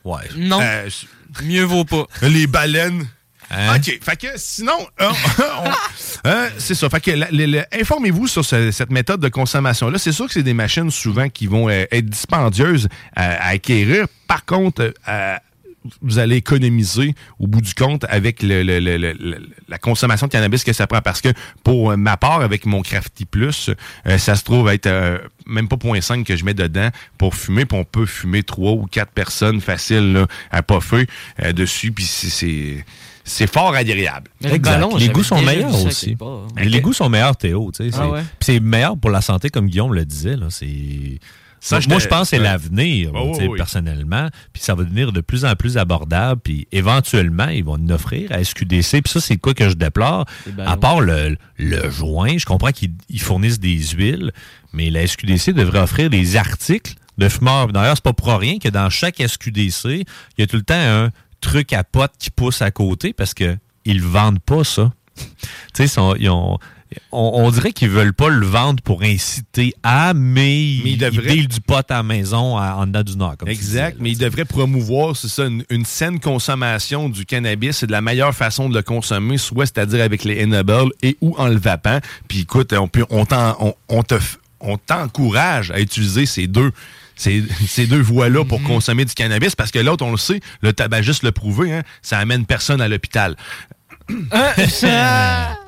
Ouais. 0.04 0.22
Non. 0.36 0.60
Euh, 0.62 0.88
Mieux 1.42 1.64
vaut 1.64 1.84
pas. 1.84 2.04
les 2.22 2.46
baleines. 2.46 3.06
Hein? 3.50 3.76
OK. 3.76 3.98
Fait 4.02 4.16
que 4.16 4.26
sinon, 4.36 4.72
euh, 5.00 5.08
on- 5.64 6.28
euh, 6.28 6.48
c'est 6.58 6.74
ça. 6.74 6.88
Fait 6.88 7.00
que 7.00 7.80
informez-vous 7.80 8.26
sur 8.28 8.44
ce- 8.44 8.70
cette 8.70 8.90
méthode 8.90 9.20
de 9.20 9.28
consommation-là. 9.28 9.98
C'est 9.98 10.12
sûr 10.12 10.26
que 10.26 10.32
c'est 10.32 10.42
des 10.44 10.54
machines 10.54 10.90
souvent 10.90 11.28
qui 11.28 11.46
vont 11.46 11.68
euh, 11.68 11.84
être 11.90 12.06
dispendieuses 12.06 12.88
à, 13.16 13.32
à 13.32 13.48
acquérir. 13.48 14.06
Par 14.28 14.44
contre, 14.44 14.82
euh, 14.82 14.92
à- 15.06 15.40
vous 16.00 16.18
allez 16.18 16.36
économiser 16.36 17.14
au 17.38 17.46
bout 17.46 17.60
du 17.60 17.74
compte 17.74 18.04
avec 18.08 18.42
le- 18.42 18.62
le- 18.62 18.80
le- 18.80 18.96
le- 18.96 19.12
le- 19.12 19.48
la 19.68 19.78
consommation 19.78 20.26
de 20.26 20.32
cannabis 20.32 20.64
que 20.64 20.72
ça 20.72 20.86
prend. 20.86 21.00
Parce 21.02 21.20
que 21.20 21.28
pour 21.62 21.96
ma 21.96 22.16
part, 22.16 22.40
avec 22.40 22.64
mon 22.66 22.80
Crafty 22.82 23.24
Plus, 23.26 23.70
euh, 24.06 24.18
ça 24.18 24.34
se 24.34 24.44
trouve 24.44 24.68
être 24.70 24.86
euh, 24.86 25.18
même 25.46 25.68
pas 25.68 25.76
0.5 25.76 26.24
que 26.24 26.36
je 26.36 26.44
mets 26.44 26.54
dedans 26.54 26.88
pour 27.18 27.34
fumer. 27.34 27.66
Puis 27.66 27.78
on 27.78 27.84
peut 27.84 28.06
fumer 28.06 28.42
trois 28.42 28.72
ou 28.72 28.86
quatre 28.86 29.12
personnes 29.12 29.60
faciles 29.60 30.12
là, 30.12 30.26
à 30.50 30.62
puffer 30.62 31.06
euh, 31.42 31.52
dessus. 31.52 31.92
Puis 31.92 32.04
c'est- 32.04 32.30
c'est 32.30 32.84
c'est 33.26 33.50
fort 33.50 33.74
agréable. 33.74 34.30
Exact. 34.44 34.84
les 34.98 35.08
goûts 35.08 35.22
sont 35.22 35.40
meilleurs 35.40 35.86
aussi. 35.86 36.14
Les, 36.58 36.64
les 36.66 36.80
goûts 36.82 36.92
sont 36.92 37.08
meilleurs, 37.08 37.34
Théo. 37.36 37.70
tu 37.74 37.84
sais, 37.84 37.90
Ah 37.94 38.02
c'est- 38.04 38.10
ouais? 38.12 38.20
puis 38.20 38.36
c'est 38.42 38.60
meilleur 38.60 38.98
pour 38.98 39.10
la 39.10 39.22
santé, 39.22 39.48
comme 39.48 39.66
Guillaume 39.66 39.94
le 39.94 40.04
disait. 40.04 40.36
Là, 40.36 40.48
c'est... 40.50 41.18
Ça, 41.66 41.80
Moi, 41.88 41.98
je 41.98 42.08
pense 42.08 42.20
que 42.30 42.36
c'est 42.36 42.42
l'avenir, 42.42 43.10
Oh, 43.14 43.34
oui, 43.40 43.56
personnellement. 43.56 44.28
Puis 44.52 44.62
ça 44.62 44.74
va 44.74 44.84
devenir 44.84 45.12
de 45.12 45.22
plus 45.22 45.46
en 45.46 45.54
plus 45.56 45.78
abordable. 45.78 46.38
Puis 46.44 46.68
éventuellement, 46.72 47.48
ils 47.48 47.64
vont 47.64 47.78
nous 47.78 47.94
offrir 47.94 48.30
à 48.32 48.44
SQDC. 48.44 49.00
Puis 49.00 49.10
ça, 49.12 49.20
c'est 49.20 49.38
quoi 49.38 49.54
que 49.54 49.70
je 49.70 49.74
déplore. 49.74 50.26
À 50.66 50.76
part 50.76 51.00
le, 51.00 51.38
le 51.56 51.88
joint, 51.90 52.36
je 52.36 52.44
comprends 52.44 52.70
qu'ils 52.70 52.92
ils 53.08 53.18
fournissent 53.20 53.60
des 53.60 53.78
huiles, 53.78 54.30
mais 54.74 54.90
la 54.90 55.06
SQDC 55.06 55.52
devrait 55.54 55.78
offrir 55.80 56.10
des 56.10 56.36
articles 56.36 56.96
de 57.16 57.30
fumeurs. 57.30 57.68
D'ailleurs, 57.68 57.94
c'est 57.96 58.04
pas 58.04 58.12
pour 58.12 58.28
rien 58.38 58.58
que 58.58 58.68
dans 58.68 58.90
chaque 58.90 59.22
SQDC, 59.26 59.84
il 59.86 60.04
y 60.38 60.42
a 60.42 60.46
tout 60.46 60.56
le 60.56 60.62
temps 60.62 60.74
un 60.74 61.08
truc 61.40 61.72
à 61.72 61.82
pote 61.82 62.12
qui 62.18 62.30
pousse 62.30 62.60
à 62.60 62.70
côté 62.72 63.14
parce 63.14 63.32
que 63.32 63.56
ils 63.86 64.02
vendent 64.02 64.40
pas 64.40 64.64
ça. 64.64 64.92
tu 65.74 65.86
sais, 65.88 66.00
ils 66.18 66.28
ont- 66.28 66.58
on, 67.12 67.30
on 67.34 67.50
dirait 67.50 67.72
qu'ils 67.72 67.88
veulent 67.90 68.12
pas 68.14 68.28
le 68.28 68.46
vendre 68.46 68.82
pour 68.82 69.02
inciter 69.02 69.74
à, 69.82 70.12
mais, 70.14 70.62
ils, 70.62 70.98
devraient- 70.98 71.36
du 71.36 71.60
pot 71.60 71.74
à 71.90 71.94
la 71.96 72.02
maison 72.02 72.56
à- 72.56 72.74
en 72.76 72.86
dedans 72.86 73.02
du 73.02 73.16
Nord. 73.16 73.36
comme 73.38 73.48
Exact, 73.48 73.96
mais 74.00 74.10
il 74.12 74.18
devrait 74.18 74.44
promouvoir, 74.44 75.16
c'est 75.16 75.28
ça, 75.28 75.44
une, 75.46 75.64
une 75.70 75.84
saine 75.84 76.20
consommation 76.20 77.08
du 77.08 77.24
cannabis. 77.26 77.78
C'est 77.78 77.86
de 77.86 77.92
la 77.92 78.00
meilleure 78.00 78.34
façon 78.34 78.68
de 78.68 78.74
le 78.74 78.82
consommer, 78.82 79.38
soit 79.38 79.66
c'est-à-dire 79.66 80.02
avec 80.02 80.24
les 80.24 80.42
Enables 80.44 80.90
et 81.02 81.16
ou 81.20 81.34
en 81.38 81.48
le 81.48 81.56
vapant. 81.58 81.98
Puis 82.28 82.40
écoute, 82.40 82.72
on, 82.72 82.88
peut, 82.88 83.04
on, 83.10 83.24
t'en- 83.26 83.56
on, 83.60 83.74
on 83.88 84.02
te 84.02 84.14
f- 84.14 84.36
on 84.60 84.78
t'encourage 84.78 85.70
à 85.70 85.80
utiliser 85.80 86.26
ces 86.26 86.46
deux. 86.46 86.70
Ces, 87.16 87.44
ces 87.68 87.86
deux 87.86 88.00
voies-là 88.00 88.44
pour 88.44 88.60
consommer 88.64 89.04
du 89.04 89.14
cannabis, 89.14 89.54
parce 89.54 89.70
que 89.70 89.78
l'autre, 89.78 90.04
on 90.04 90.10
le 90.10 90.16
sait, 90.16 90.40
le 90.62 90.72
tabagiste 90.72 91.22
l'a 91.22 91.30
prouvé, 91.32 91.72
hein, 91.72 91.82
ça 92.02 92.18
amène 92.18 92.44
personne 92.46 92.80
à 92.80 92.88
l'hôpital. 92.88 93.36
Ça 94.68 95.56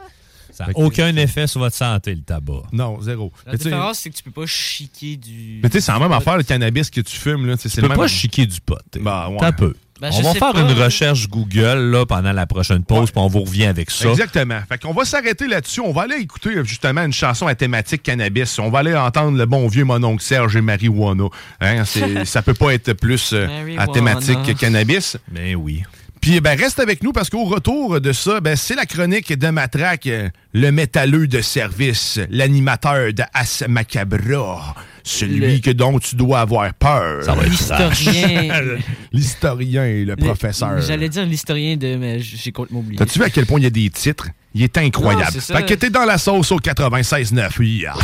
n'a 0.65 0.71
aucun 0.75 1.15
effet 1.17 1.47
sur 1.47 1.61
votre 1.61 1.77
santé, 1.77 2.15
le 2.15 2.23
tabac. 2.23 2.63
Non, 2.73 3.01
zéro. 3.03 3.33
La 3.45 3.53
Mais 3.53 3.59
différence, 3.59 3.99
c'est 3.99 4.11
que 4.11 4.17
tu 4.17 4.23
peux 4.23 4.31
pas 4.31 4.47
chiquer 4.47 5.17
du. 5.17 5.61
mais 5.63 5.69
tu 5.69 5.75
sais, 5.75 5.81
c'est 5.81 5.93
la 5.93 5.99
même 5.99 6.13
affaire, 6.13 6.37
le 6.37 6.43
cannabis 6.43 6.91
que 6.91 7.01
tu 7.01 7.17
fumes. 7.17 7.47
Là, 7.47 7.57
tu 7.57 7.69
peux 7.69 7.89
même 7.89 7.97
pas 7.97 8.09
chiquer 8.09 8.47
du 8.47 8.61
pot. 8.61 8.79
Bah, 9.01 9.29
ouais. 9.29 9.37
T'as 9.39 9.53
peu. 9.53 9.75
Ben, 10.01 10.11
on 10.13 10.21
va 10.21 10.35
faire 10.35 10.53
pas. 10.53 10.61
une 10.61 10.73
recherche 10.73 11.27
Google 11.29 11.91
là, 11.91 12.05
pendant 12.05 12.33
la 12.33 12.47
prochaine 12.47 12.85
pause, 12.85 13.11
puis 13.11 13.19
on 13.19 13.29
vous 13.29 13.45
revient 13.45 13.65
avec 13.65 13.91
ça. 13.91 14.11
Exactement. 14.11 14.61
Fait 14.69 14.79
qu'on 14.79 14.93
va 14.93 15.07
s'arrêter 15.07 15.47
là-dessus. 15.47 15.81
On 15.81 15.93
va 15.93 16.03
aller 16.03 16.17
écouter 16.17 16.51
justement 16.65 17.03
une 17.03 17.15
chanson 17.15 17.47
à 17.47 17.55
thématique 17.55 18.03
cannabis. 18.03 18.59
On 18.59 18.69
va 18.69 18.81
aller 18.81 18.95
entendre 18.95 19.39
le 19.39 19.47
bon 19.47 19.67
vieux 19.69 19.85
mononcle 19.85 20.23
Serge 20.23 20.55
et 20.57 20.61
marijuana. 20.61 21.25
Hein, 21.63 21.85
c'est- 21.87 22.25
ça 22.27 22.43
peut 22.43 22.53
pas 22.53 22.75
être 22.75 22.93
plus 22.93 23.31
euh, 23.33 23.77
à 23.79 23.87
thématique 23.87 24.43
que 24.43 24.53
cannabis. 24.53 25.17
Ben 25.31 25.57
oui. 25.57 25.83
Puis 26.21 26.41
ben, 26.41 26.59
reste 26.59 26.81
avec 26.81 27.03
nous 27.05 27.13
parce 27.13 27.31
qu'au 27.31 27.45
retour 27.45 28.01
de 28.01 28.13
ça, 28.13 28.41
ben, 28.41 28.57
c'est 28.57 28.75
la 28.75 28.85
chronique 28.87 29.33
de 29.33 29.49
Matraque, 29.49 30.07
euh, 30.09 30.29
le 30.53 30.71
métalleux 30.73 31.29
de 31.29 31.41
service, 31.41 32.19
l'animateur 32.31 33.13
de 33.13 33.23
As 33.33 33.63
Macabra, 33.69 34.75
celui 35.05 35.39
Le- 35.57 35.59
que 35.61 35.71
dont 35.71 35.99
tu 36.01 36.17
dois 36.17 36.41
avoir 36.41 36.75
peur. 36.75 37.23
Ça 37.23 37.35
va 37.35 37.43
être 37.43 37.51
L'historien. 37.51 38.61
L'historien 39.13 39.85
et 39.85 40.05
le 40.05 40.17
professeur. 40.17 40.81
J'allais 40.81 41.09
dire 41.09 41.25
l'historien 41.27 41.77
de. 41.77 41.95
Mais 41.97 42.19
j'ai 42.21 42.51
complètement 42.51 42.81
oublié. 42.81 42.99
T'as-tu 42.99 43.19
vu 43.21 43.25
à 43.25 43.31
quel 43.31 43.47
point 43.47 43.61
il 43.61 43.65
y 43.65 43.67
a 43.67 43.71
des 43.71 43.89
titres? 43.91 44.29
Il 44.55 44.63
est 44.63 44.79
incroyable. 44.79 45.25
Non, 45.27 45.31
c'est 45.33 45.41
ça. 45.41 45.59
fait 45.59 45.67
que 45.67 45.75
t'es 45.75 45.91
dans 45.91 46.05
la 46.07 46.19
sauce 46.19 46.51
au 46.51 46.59
96.9. 46.59 47.63
Yeah. 47.63 47.95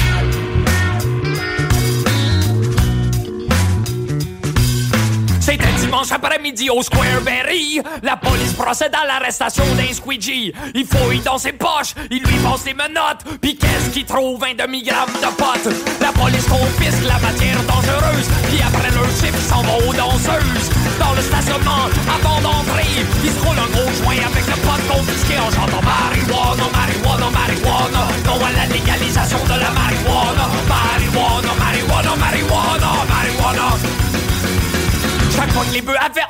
Après-midi 6.10 6.70
au 6.70 6.82
Square 6.82 7.20
Berry. 7.24 7.80
La 8.02 8.16
police 8.16 8.52
procède 8.54 8.92
à 8.94 9.06
l'arrestation 9.06 9.64
d'un 9.76 9.92
squeegee. 9.92 10.52
Il 10.74 10.86
fouille 10.86 11.20
dans 11.20 11.38
ses 11.38 11.52
poches, 11.52 11.94
il 12.10 12.22
lui 12.22 12.36
passe 12.42 12.64
les 12.64 12.74
menottes. 12.74 13.24
Puis 13.40 13.56
qu'est-ce 13.56 13.90
qu'il 13.90 14.04
trouve? 14.04 14.42
Un 14.44 14.54
demi-gramme 14.54 15.12
de 15.20 15.36
potes. 15.36 15.74
La 16.00 16.12
police 16.12 16.46
confisque 16.46 17.04
la 17.06 17.18
matière 17.18 17.61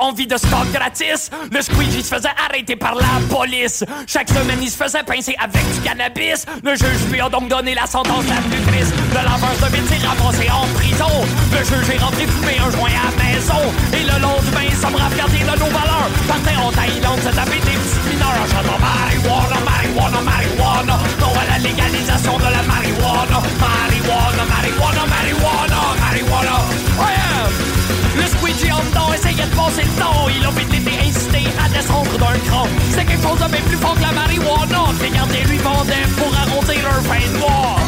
envie 0.02 0.26
de 0.26 0.36
stock 0.36 0.66
gratis, 0.72 1.30
le 1.50 1.62
squeegee 1.62 2.02
se 2.02 2.14
faisait 2.14 2.34
arrêter 2.48 2.76
par 2.76 2.94
la 2.94 3.22
police. 3.30 3.84
Chaque 4.06 4.28
semaine, 4.28 4.58
il 4.60 4.70
se 4.70 4.76
faisait 4.76 5.02
pincer 5.04 5.34
avec 5.38 5.62
du 5.74 5.80
cannabis. 5.80 6.44
Le 6.62 6.74
juge 6.74 7.06
lui 7.10 7.20
a 7.20 7.28
donc 7.28 7.48
donné 7.48 7.74
la 7.74 7.86
sentence 7.86 8.24
la 8.28 8.42
plus 8.42 8.62
triste. 8.66 8.94
Le 9.10 9.22
laveur 9.22 9.54
de 9.54 9.88
s'est 9.88 10.06
ramassé 10.06 10.50
en 10.50 10.66
prison. 10.74 11.14
Le 11.52 11.58
juge 11.58 11.94
est 11.94 12.02
rentré 12.02 12.26
fumer 12.26 12.58
un 12.58 12.70
joint 12.70 12.90
à 12.90 13.10
la 13.10 13.24
maison. 13.24 13.62
Et 13.94 14.02
le 14.02 14.18
lendemain, 14.20 14.68
ça 14.74 14.90
me 14.90 14.96
regardé 14.98 15.38
de 15.38 15.58
nos 15.58 15.70
valeurs. 15.70 16.10
Partait 16.26 16.58
en 16.58 16.72
Thaïlande, 16.72 17.20
se 17.22 17.34
taper 17.34 17.62
des 17.62 17.78
petits 17.78 18.02
mineurs 18.10 18.42
en 18.42 18.78
marijuana, 18.82 19.58
marijuana, 19.64 20.20
marijuana. 20.20 20.98
Non 21.20 21.32
à 21.38 21.44
la 21.52 21.58
légalisation 21.58 22.38
de 22.38 22.50
la 22.50 22.62
marijuana. 22.66 23.38
Marijuana, 23.62 24.44
marijuana, 24.50 25.02
marijuana, 25.06 25.78
marijuana. 26.00 26.52
Yeah! 26.52 26.81
Le 28.22 28.28
squeegee 28.28 28.70
en 28.70 29.12
essayait 29.12 29.46
de 29.46 29.56
passer 29.56 29.82
le 29.82 30.00
temps. 30.00 30.28
Il 30.28 30.46
a 30.46 30.50
vite 30.50 30.72
été 30.72 31.08
incité 31.08 31.48
à 31.58 31.68
descendre 31.68 32.16
d'un 32.18 32.38
cran. 32.46 32.68
C'est 32.90 33.04
quelque 33.04 33.22
chose 33.22 33.40
de 33.40 33.50
bien 33.50 33.60
plus 33.62 33.76
fort 33.78 33.96
que 33.96 34.02
la 34.02 34.12
marijuana. 34.12 34.84
Regardez 35.02 35.42
lui 35.50 35.58
vendait 35.58 36.06
pour 36.16 36.32
arrondir 36.32 36.82
leur 36.84 37.02
fin 37.02 37.18
de 37.18 37.81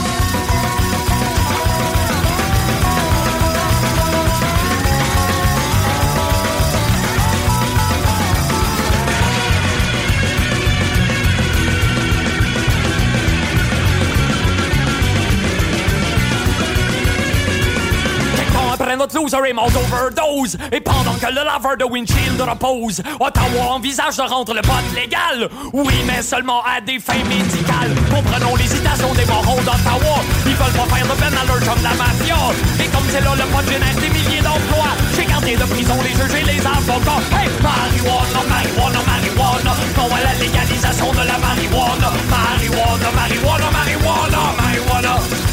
Loser 19.14 19.48
est 19.48 19.52
mort 19.52 19.70
d'overdose. 19.70 20.58
Et 20.72 20.80
pendant 20.80 21.14
que 21.14 21.26
le 21.26 21.44
laveur 21.44 21.76
de 21.78 21.84
windshield 21.84 22.40
repose, 22.40 23.00
Ottawa 23.20 23.70
envisage 23.70 24.16
de 24.16 24.22
rendre 24.22 24.52
le 24.52 24.60
pot 24.60 24.82
légal. 24.94 25.48
Oui, 25.72 25.94
mais 26.06 26.20
seulement 26.20 26.62
à 26.64 26.80
des 26.80 26.98
fins 26.98 27.22
médicales. 27.28 27.94
Comprenons 28.10 28.56
l'hésitation 28.56 29.14
des 29.14 29.24
morons 29.26 29.62
d'Ottawa. 29.62 30.18
Ils 30.46 30.52
veulent 30.52 30.72
pas 30.74 30.96
faire 30.96 31.06
de 31.06 31.20
peine 31.20 31.38
à 31.38 31.44
leur 31.46 31.60
comme 31.60 31.82
la 31.82 31.94
mafia. 31.94 32.36
Et 32.82 32.88
comme 32.88 33.06
c'est 33.08 33.20
là, 33.20 33.34
le 33.36 33.46
pot 33.54 33.62
génère 33.70 33.94
des 33.94 34.10
milliers 34.10 34.42
d'emplois. 34.42 34.92
J'ai 35.14 35.26
gardé 35.26 35.54
de 35.54 35.64
prison 35.64 35.94
les 36.02 36.10
juges 36.10 36.34
et 36.34 36.44
les 36.44 36.60
avocats. 36.66 37.22
Hey, 37.38 37.48
marijuana, 37.62 38.40
marijuana, 38.50 38.98
marijuana. 39.06 39.72
Non 39.96 40.10
à 40.10 40.20
la 40.26 40.34
légalisation 40.42 41.12
de 41.12 41.22
la 41.22 41.38
marijuana. 41.38 42.10
Marijuana, 42.28 43.08
marijuana, 43.14 43.70
marijuana, 43.70 44.40
marijuana. 44.58 45.43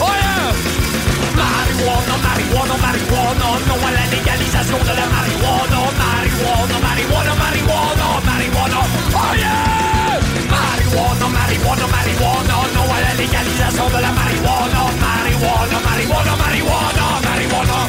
Yeah! 2.51 2.59
Marijuana, 2.59 2.77
marijuana, 2.77 3.07
marijuana. 3.07 3.67
Non 3.67 3.79
à 3.87 3.91
la 3.91 4.05
légalisation 4.11 4.77
de 4.77 4.93
la 4.99 5.07
marijuana. 5.07 5.79
Marijuana, 6.01 6.77
marijuana, 6.81 7.33
marijuana, 7.35 8.05
marijuana. 8.25 8.79
Oh 9.13 9.33
yeah! 9.35 10.19
Marijuana, 10.49 11.27
marijuana, 11.29 11.87
marijuana. 11.87 12.55
Non 12.75 12.87
à 12.91 13.01
la 13.01 13.13
légalisation 13.15 13.87
de 13.87 13.99
la 14.01 14.11
marijuana. 14.11 14.81
Marijuana, 14.99 15.77
marijuana, 15.85 16.33
marijuana, 16.35 17.05
marijuana. 17.23 17.79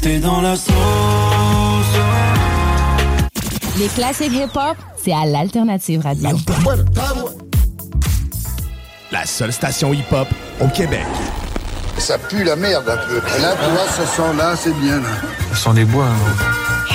T'es 0.00 0.18
dans 0.18 0.40
la 0.40 0.56
sauce. 0.56 0.74
Les 3.78 3.88
classiques 3.88 4.32
hip-hop, 4.32 4.76
c'est 5.02 5.12
à 5.12 5.24
l'Alternative 5.26 6.02
Radio. 6.02 6.36
La 9.10 9.26
seule 9.26 9.52
station 9.52 9.92
hip-hop 9.92 10.28
au 10.60 10.68
Québec. 10.68 11.06
Ça 12.00 12.16
pue 12.18 12.42
la 12.42 12.56
merde 12.56 12.88
un 12.88 12.96
peu. 12.96 13.18
Et 13.36 13.40
là, 13.42 13.54
tu 13.62 13.70
vois, 13.70 13.86
ce 13.88 14.16
son-là, 14.16 14.56
c'est 14.56 14.72
bien. 14.80 14.96
Là. 14.96 15.08
Ce 15.52 15.56
sont 15.60 15.72
des 15.74 15.84
bois. 15.84 16.06
hein. 16.06 16.90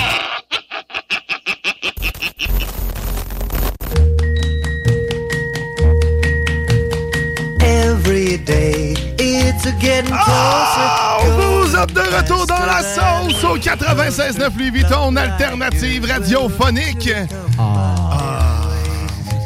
Every 7.60 8.38
day, 8.38 8.94
it's 9.18 9.64
getting 9.80 10.10
Ah, 10.12 11.18
vous 11.36 11.74
êtes 11.76 11.92
de 11.92 12.00
retour 12.00 12.46
dans 12.46 12.64
la 12.66 12.82
sauce 12.82 13.44
au 13.44 13.56
96.9 13.58 14.56
Louis 14.56 14.70
Vuitton, 14.70 15.14
alternative 15.16 16.06
radiophonique. 16.10 17.10
Ah. 17.58 17.94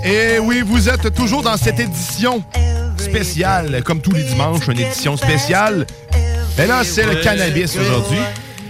Et 0.05 0.39
oui, 0.39 0.63
vous 0.65 0.89
êtes 0.89 1.15
toujours 1.15 1.43
dans 1.43 1.57
cette 1.57 1.79
édition 1.81 2.43
spéciale, 3.11 3.83
comme 3.85 4.01
tous 4.01 4.13
les 4.13 4.23
dimanches, 4.23 4.67
une 4.69 4.79
édition 4.81 5.17
spéciale. 5.17 5.87
Et 6.59 6.67
là, 6.67 6.83
c'est 6.85 7.07
le 7.07 7.17
cannabis 7.17 7.77
aujourd'hui. 7.77 8.19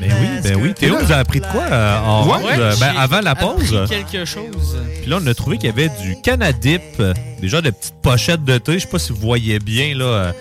Ben 0.01 0.11
oui, 0.19 0.29
ben 0.43 0.57
oui. 0.57 0.73
Théo 0.73 0.97
nous 0.99 1.13
a 1.13 1.17
appris 1.17 1.41
de 1.41 1.47
quoi 1.47 1.63
euh, 1.65 1.99
en 2.01 2.27
Ouais, 2.27 2.33
ronde, 2.37 2.59
euh, 2.59 2.75
ben, 2.81 2.95
avant 2.97 3.21
la 3.21 3.35
pause? 3.35 3.85
quelque 3.89 4.25
chose. 4.25 4.79
Puis 5.03 5.11
là, 5.11 5.19
on 5.23 5.27
a 5.27 5.35
trouvé 5.35 5.59
qu'il 5.59 5.67
y 5.69 5.73
avait 5.73 5.91
du 6.03 6.17
Canadip, 6.23 6.81
euh, 7.01 7.13
déjà 7.39 7.61
de 7.61 7.69
petites 7.69 7.97
pochettes 8.01 8.43
de 8.45 8.57
thé. 8.57 8.75
Je 8.75 8.79
sais 8.81 8.87
pas 8.89 8.99
si 8.99 9.13
vous 9.13 9.19
voyez 9.21 9.59
bien 9.59 9.95
là, 9.95 10.05
euh, 10.05 10.33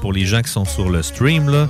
pour 0.00 0.12
les 0.12 0.26
gens 0.26 0.42
qui 0.42 0.50
sont 0.52 0.64
sur 0.64 0.90
le 0.90 1.02
stream. 1.02 1.48
Là. 1.50 1.68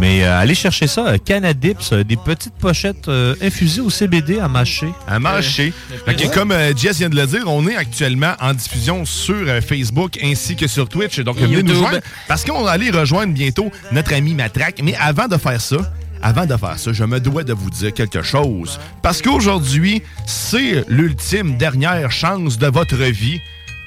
Mais 0.00 0.22
euh, 0.22 0.38
allez 0.38 0.54
chercher 0.54 0.86
ça, 0.86 1.06
euh, 1.08 1.18
Canadips, 1.18 1.92
euh, 1.92 2.04
des 2.04 2.16
petites 2.16 2.54
pochettes 2.54 3.08
euh, 3.08 3.34
infusées 3.42 3.80
au 3.80 3.90
CBD 3.90 4.38
à 4.38 4.46
mâcher. 4.46 4.92
À. 5.08 5.18
Fait 5.42 6.14
que 6.14 6.32
comme 6.32 6.52
euh, 6.52 6.72
Jess 6.76 6.98
vient 6.98 7.08
de 7.08 7.16
le 7.16 7.26
dire, 7.26 7.42
on 7.46 7.66
est 7.66 7.74
actuellement 7.74 8.34
en 8.40 8.54
diffusion 8.54 9.04
sur 9.04 9.34
euh, 9.34 9.60
Facebook 9.60 10.16
ainsi 10.22 10.54
que 10.54 10.68
sur 10.68 10.88
Twitch. 10.88 11.18
Donc, 11.20 11.38
venez 11.38 11.64
nous 11.64 11.74
joindre 11.74 11.98
parce 12.28 12.44
qu'on 12.44 12.62
va 12.62 12.70
aller 12.72 12.90
rejoindre 12.90 13.32
bientôt 13.34 13.72
notre 13.90 14.14
ami 14.14 14.34
Matraque. 14.34 14.80
Mais 14.84 14.94
avant 15.00 15.26
de 15.26 15.36
faire 15.36 15.60
ça, 15.60 15.78
avant 16.22 16.46
de 16.46 16.56
faire 16.56 16.78
ça, 16.78 16.92
je 16.92 17.04
me 17.04 17.18
dois 17.18 17.42
de 17.42 17.52
vous 17.52 17.70
dire 17.70 17.92
quelque 17.92 18.22
chose. 18.22 18.78
Parce 19.02 19.20
qu'aujourd'hui, 19.20 20.02
c'est 20.26 20.84
l'ultime 20.88 21.56
dernière 21.56 22.12
chance 22.12 22.56
de 22.56 22.68
votre 22.68 22.96
vie 22.96 23.40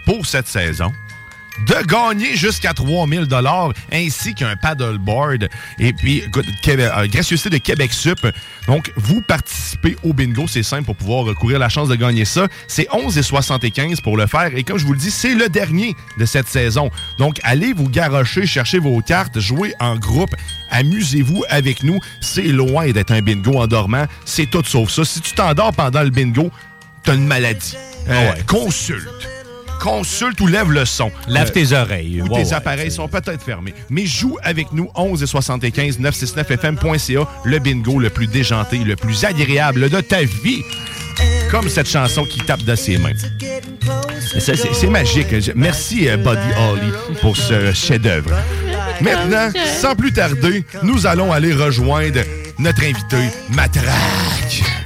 pour 0.06 0.26
cette 0.26 0.48
saison 0.48 0.92
de 1.68 1.86
gagner 1.86 2.36
jusqu'à 2.36 2.74
3000 2.74 3.26
dollars 3.26 3.72
ainsi 3.92 4.34
qu'un 4.34 4.56
paddleboard 4.56 5.50
et 5.80 5.94
puis 5.94 6.20
écoute, 6.20 6.46
Québec- 6.64 6.92
euh, 6.96 7.08
gracieuseté 7.08 7.50
de 7.50 7.58
Québec 7.58 7.92
Sup. 7.94 8.26
Donc 8.68 8.92
vous 8.96 9.22
participez 9.22 9.96
au 10.04 10.14
bingo, 10.14 10.48
c'est 10.48 10.64
simple 10.64 10.86
pour 10.86 10.96
pouvoir 10.96 11.26
recourir 11.26 11.60
la 11.60 11.70
chance 11.70 11.90
de 11.90 11.96
gagner 11.96 12.26
ça. 12.26 12.48
C'est 12.68 12.88
11 12.94 13.18
et 13.18 13.24
75 13.24 14.00
pour 14.02 14.18
le 14.18 14.28
faire 14.28 14.56
et 14.56 14.64
comme 14.64 14.78
je 14.78 14.86
vous 14.86 14.94
le 14.94 15.00
dis, 15.00 15.12
c'est 15.12 15.36
le 15.36 15.50
dernier 15.50 15.96
de 16.18 16.26
cette 16.26 16.48
saison. 16.48 16.90
Donc 17.18 17.40
allez 17.44 17.74
vous 17.74 17.90
garrocher, 17.90 18.46
chercher 18.48 18.80
vos 18.80 19.02
cartes, 19.02 19.40
jouez 19.40 19.74
en 19.80 19.98
groupe, 19.98 20.34
amusez-vous 20.72 21.44
avec 21.50 21.84
nous. 21.84 22.00
C'est 22.22 22.44
loin 22.44 22.90
d'être 22.92 23.12
un 23.12 23.22
bingo 23.22 23.60
en 23.60 23.68
dormant, 23.68 24.06
c'est 24.26 24.50
tout 24.50 24.64
sauf 24.66 24.90
ça. 24.90 25.04
Si 25.06 25.22
tu 25.22 25.34
t'endors 25.34 25.74
pendant 25.74 26.02
le 26.04 26.10
bingo, 26.10 26.50
t'as 27.04 27.16
une 27.16 27.28
maladie. 27.28 27.76
Euh, 28.10 28.32
Consulte 28.48 29.08
consulte 29.82 30.40
ou 30.42 30.48
lève 30.48 30.72
le 30.72 30.86
son. 30.86 31.12
Lave 31.28 31.52
tes 31.52 31.74
oreilles. 31.74 32.22
Ou 32.22 32.28
tes 32.28 32.36
ouais, 32.36 32.54
appareils 32.54 32.92
sont 32.92 33.08
peut-être 33.08 33.42
fermés. 33.44 33.74
Mais 33.90 34.06
joue 34.06 34.38
avec 34.44 34.72
nous 34.72 34.90
11 34.96 35.24
et 35.24 35.28
75 35.28 36.00
969fm.ca, 36.00 37.28
le 37.44 37.60
bingo 37.60 38.00
le 38.00 38.10
plus 38.10 38.28
déjanté, 38.28 38.80
le 38.80 38.96
plus 38.96 39.24
agréable 39.26 39.90
de 39.90 40.00
ta 40.02 40.24
vie. 40.24 40.64
Comme 41.50 41.68
cette 41.68 41.90
chanson 41.90 42.24
qui 42.24 42.40
tape 42.40 42.64
de 42.64 42.76
ses 42.76 42.98
mains. 42.98 43.12
C'est- 44.40 44.88
magique. 44.88 45.52
Merci, 45.56 46.08
euh, 46.08 46.18
Buddy 46.18 46.54
Holly, 46.58 46.92
pour 47.20 47.36
ce 47.36 47.74
chef-d'œuvre. 47.74 48.32
Maintenant, 49.02 49.52
sans 49.80 49.96
plus 49.96 50.14
tarder, 50.14 50.64
nous 50.84 51.06
allons 51.06 51.32
aller 51.32 51.54
rejoindre 51.54 52.22
notre 52.58 52.84
invité. 52.84 53.30
Matraque! 53.50 54.81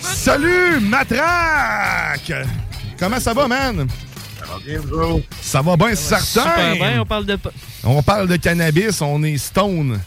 Salut, 0.00 0.80
Matraque! 0.80 2.32
Comment 2.98 3.20
ça 3.20 3.32
va, 3.32 3.46
man? 3.48 3.86
Ça 4.38 4.46
va 4.46 4.58
bien, 4.64 4.80
bro. 4.80 5.22
Ça 5.40 5.62
va 5.62 5.76
bien, 5.76 5.94
certain. 5.94 6.24
Super 6.24 6.74
bien, 6.74 7.00
on 7.00 7.06
parle 7.06 7.26
de... 7.26 7.38
On 7.84 8.02
parle 8.02 8.28
de 8.28 8.36
cannabis, 8.36 9.00
on 9.00 9.22
est 9.22 9.36
stone. 9.36 10.00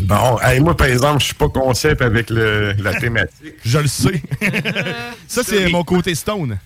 Bon, 0.00 0.38
hey, 0.40 0.60
moi, 0.60 0.76
par 0.76 0.86
exemple, 0.88 1.20
je 1.20 1.26
suis 1.26 1.34
pas 1.34 1.48
concept 1.48 2.02
avec 2.02 2.30
le- 2.30 2.72
la 2.78 2.94
thématique. 3.00 3.54
Je 3.64 3.78
le 3.78 3.86
sais. 3.86 4.22
ça, 5.28 5.42
c'est 5.44 5.68
mon 5.68 5.84
côté 5.84 6.14
stone. 6.14 6.58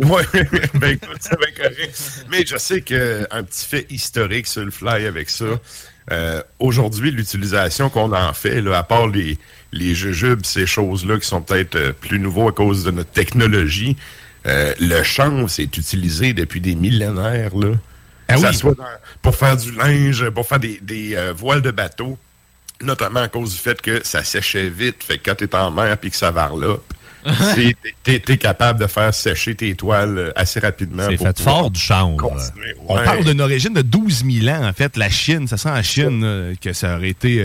Oui, 0.00 0.22
ben 0.74 0.90
écoute, 0.92 1.18
c'est 1.20 1.38
bien 1.38 1.50
correct. 1.56 2.00
Mais 2.30 2.46
je 2.46 2.56
sais 2.56 2.82
qu'un 2.82 3.42
petit 3.42 3.66
fait 3.66 3.86
historique 3.90 4.46
sur 4.46 4.64
le 4.64 4.70
fly 4.70 5.06
avec 5.06 5.28
ça, 5.28 5.44
euh, 6.12 6.40
aujourd'hui, 6.60 7.10
l'utilisation 7.10 7.90
qu'on 7.90 8.12
en 8.12 8.32
fait, 8.32 8.60
là, 8.62 8.78
à 8.78 8.82
part 8.84 9.08
les, 9.08 9.38
les 9.72 9.94
jujubes, 9.94 10.44
ces 10.44 10.66
choses-là 10.66 11.18
qui 11.18 11.26
sont 11.26 11.42
peut-être 11.42 11.74
euh, 11.76 11.92
plus 11.92 12.18
nouveaux 12.18 12.48
à 12.48 12.52
cause 12.52 12.84
de 12.84 12.90
notre 12.90 13.10
technologie, 13.10 13.96
euh, 14.46 14.72
le 14.80 15.02
chanvre, 15.02 15.48
c'est 15.48 15.64
utilisé 15.76 16.32
depuis 16.32 16.60
des 16.60 16.74
millénaires. 16.74 17.54
Là. 17.56 17.72
Ah 18.28 18.36
ça 18.38 18.50
oui. 18.50 18.56
soit 18.56 18.74
dans- 18.74 18.84
pour 19.22 19.34
faire 19.36 19.56
du 19.56 19.72
linge, 19.72 20.28
pour 20.30 20.46
faire 20.46 20.58
des, 20.60 20.78
des, 20.82 21.14
euh, 21.16 21.32
voiles 21.36 21.62
de 21.62 21.70
bateau, 21.70 22.16
notamment 22.82 23.20
à 23.20 23.28
cause 23.28 23.52
du 23.52 23.58
fait 23.58 23.80
que 23.82 24.00
ça 24.04 24.22
séchait 24.24 24.68
vite. 24.70 25.02
Fait 25.04 25.18
que 25.18 25.24
quand 25.30 25.34
t'es 25.36 25.54
en 25.54 25.70
mer 25.70 25.98
puis 25.98 26.10
que 26.10 26.16
ça 26.16 26.30
varlope, 26.30 26.84
t'es- 28.04 28.36
capable 28.38 28.80
de 28.80 28.86
faire 28.86 29.12
sécher 29.12 29.54
tes 29.54 29.74
toiles 29.74 30.32
assez 30.36 30.60
rapidement. 30.60 31.06
C'est 31.10 31.16
fait 31.16 31.40
fort 31.40 31.70
du 31.70 31.80
chanvre. 31.80 32.32
On 32.88 32.94
parle 32.96 33.24
d'une 33.24 33.40
origine 33.40 33.74
de 33.74 33.82
12 33.82 34.24
000 34.24 34.48
ans, 34.56 34.66
en 34.66 34.72
fait. 34.72 34.96
La 34.96 35.10
Chine, 35.10 35.46
ça 35.48 35.56
sent 35.56 35.68
en 35.70 35.82
Chine 35.82 36.22
euh, 36.24 36.54
que 36.60 36.72
ça 36.72 36.96
aurait 36.96 37.10
été 37.10 37.40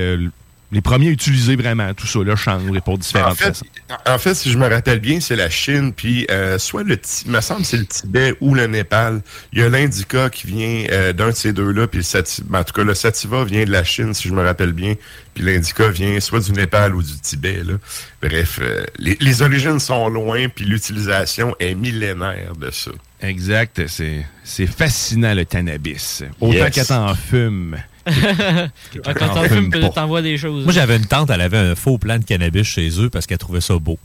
les 0.73 0.81
premiers 0.81 1.07
à 1.07 1.11
utiliser 1.11 1.55
vraiment 1.55 1.93
tout 1.93 2.07
ça, 2.07 2.19
le 2.19 2.35
chanvre, 2.35 2.79
pour 2.81 2.97
différentes 2.97 3.31
En 3.33 3.35
fait, 3.35 3.45
façons. 3.45 3.65
en 4.05 4.17
fait, 4.17 4.33
si 4.35 4.51
je 4.51 4.57
me 4.57 4.67
rappelle 4.67 4.99
bien, 4.99 5.19
c'est 5.21 5.35
la 5.35 5.49
Chine, 5.49 5.93
puis 5.93 6.25
euh, 6.31 6.57
soit 6.59 6.83
le, 6.83 6.97
Ti- 6.97 7.29
me 7.29 7.39
semble 7.41 7.61
que 7.61 7.67
c'est 7.67 7.77
le 7.77 7.85
Tibet 7.85 8.35
ou 8.41 8.55
le 8.55 8.67
Népal. 8.67 9.21
Il 9.53 9.59
y 9.59 9.63
a 9.63 9.69
l'indica 9.69 10.29
qui 10.29 10.47
vient 10.47 10.85
euh, 10.91 11.13
d'un 11.13 11.29
de 11.29 11.35
ces 11.35 11.53
deux-là, 11.53 11.87
puis 11.87 11.99
le 11.99 12.03
sativa, 12.03 12.59
en 12.59 12.63
tout 12.63 12.73
cas 12.73 12.83
le 12.83 12.93
sativa 12.93 13.43
vient 13.45 13.63
de 13.63 13.71
la 13.71 13.83
Chine, 13.83 14.13
si 14.13 14.27
je 14.27 14.33
me 14.33 14.43
rappelle 14.43 14.73
bien, 14.73 14.95
puis 15.33 15.43
l'indica 15.43 15.87
vient 15.89 16.19
soit 16.19 16.39
du 16.39 16.51
Népal 16.51 16.95
ou 16.95 17.03
du 17.03 17.19
Tibet. 17.19 17.61
Là. 17.63 17.73
Bref, 18.21 18.59
euh, 18.61 18.83
les, 18.97 19.15
les 19.21 19.41
origines 19.41 19.79
sont 19.79 20.09
loin, 20.09 20.47
puis 20.49 20.65
l'utilisation 20.65 21.55
est 21.59 21.75
millénaire 21.75 22.55
de 22.59 22.71
ça. 22.71 22.91
Exact. 23.21 23.81
C'est 23.87 24.25
c'est 24.43 24.67
fascinant, 24.67 25.33
le 25.33 25.45
cannabis. 25.45 26.23
Autant 26.41 26.53
Yes. 26.53 26.73
qu'à 26.75 26.85
t'en 26.85 27.15
fume. 27.15 27.77
Quand 28.05 29.13
t'en 29.13 29.43
fumes, 29.43 29.69
peut-être 29.69 29.93
t'envoies 29.93 30.21
des 30.21 30.37
choses. 30.37 30.63
Moi, 30.63 30.73
j'avais 30.73 30.97
une 30.97 31.05
tante, 31.05 31.29
elle 31.29 31.41
avait 31.41 31.57
un 31.57 31.75
faux 31.75 31.97
plant 31.97 32.17
de 32.17 32.25
cannabis 32.25 32.67
chez 32.67 32.89
eux 32.99 33.09
parce 33.09 33.25
qu'elle 33.25 33.37
trouvait 33.37 33.61
ça 33.61 33.77
beau. 33.77 33.97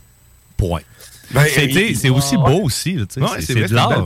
Point. 0.57 0.81
Ben, 1.31 1.45
c'est 1.47 2.09
aussi 2.09 2.35
ouais. 2.35 2.43
beau 2.43 2.63
aussi. 2.63 2.97
Ouais, 2.97 3.41
c'est 3.41 3.55
de 3.55 3.73
l'art. 3.73 4.03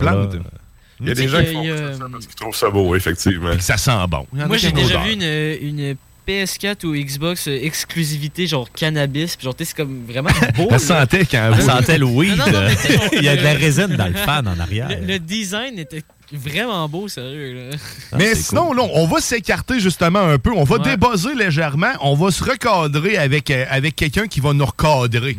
Il 1.00 1.08
y 1.08 1.12
a 1.12 1.16
des 1.16 1.28
gens 1.28 1.44
qui 1.44 1.54
font 1.54 1.66
ça 1.66 2.08
parce 2.12 2.26
qu'ils 2.26 2.36
trouvent 2.36 2.56
ça 2.56 2.70
beau, 2.70 2.96
effectivement. 2.96 3.52
Ça 3.60 3.78
sent 3.78 3.91
bon. 4.10 4.26
Moi, 4.32 4.58
j'ai 4.58 4.72
déjà 4.72 5.04
vu 5.04 5.14
une, 5.14 5.24
une 5.24 5.96
PS4 6.28 6.86
ou 6.86 6.93
Xbox 6.93 7.47
euh, 7.47 7.59
exclusivité, 7.63 8.47
genre 8.47 8.71
cannabis. 8.71 9.36
Puis 9.36 9.45
genre, 9.45 9.55
tu 9.55 9.63
sais, 9.65 9.69
c'est 9.71 9.78
comme 9.84 10.03
vraiment 10.07 10.30
beau. 10.57 10.67
Ça 10.71 10.80
sentait 10.80 11.26
quand 11.26 11.51
vous- 11.53 11.61
sentait 11.61 11.97
le 11.97 12.05
weed. 12.05 12.36
Non, 12.38 12.45
non, 12.47 12.51
non, 12.51 12.67
mais 12.67 12.76
t'es- 12.76 13.09
Il 13.17 13.24
y 13.24 13.28
a 13.30 13.36
de 13.36 13.41
la 13.43 13.53
résine 13.53 13.95
dans 13.95 14.07
le 14.07 14.13
fan 14.13 14.47
en 14.47 14.59
arrière. 14.59 14.89
Le, 14.89 15.05
le 15.05 15.19
design 15.19 15.78
était 15.80 16.03
vraiment 16.32 16.88
beau, 16.89 17.07
sérieux. 17.07 17.69
Là. 17.71 17.78
Mais 18.17 18.34
sinon, 18.36 18.74
là, 18.74 18.84
on 18.93 19.05
va 19.07 19.19
s'écarter 19.21 19.80
justement 19.80 20.19
un 20.21 20.39
peu. 20.39 20.51
On 20.55 20.63
va 20.63 20.78
Ouais. 20.78 20.84
débosser 20.91 21.36
légèrement. 21.36 21.91
On 22.01 22.15
va 22.15 22.32
se 22.32 22.43
recadrer 22.43 23.17
avec, 23.17 23.51
euh, 23.51 23.65
avec 23.69 23.95
quelqu'un 23.95 24.28
qui 24.28 24.39
va 24.39 24.53
nous 24.53 24.65
recadrer. 24.65 25.38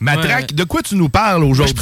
Matraque, 0.00 0.50
Ouais. 0.50 0.56
de 0.56 0.64
quoi 0.64 0.82
tu 0.82 0.96
nous 0.96 1.08
parles 1.08 1.44
aujourd'hui? 1.44 1.74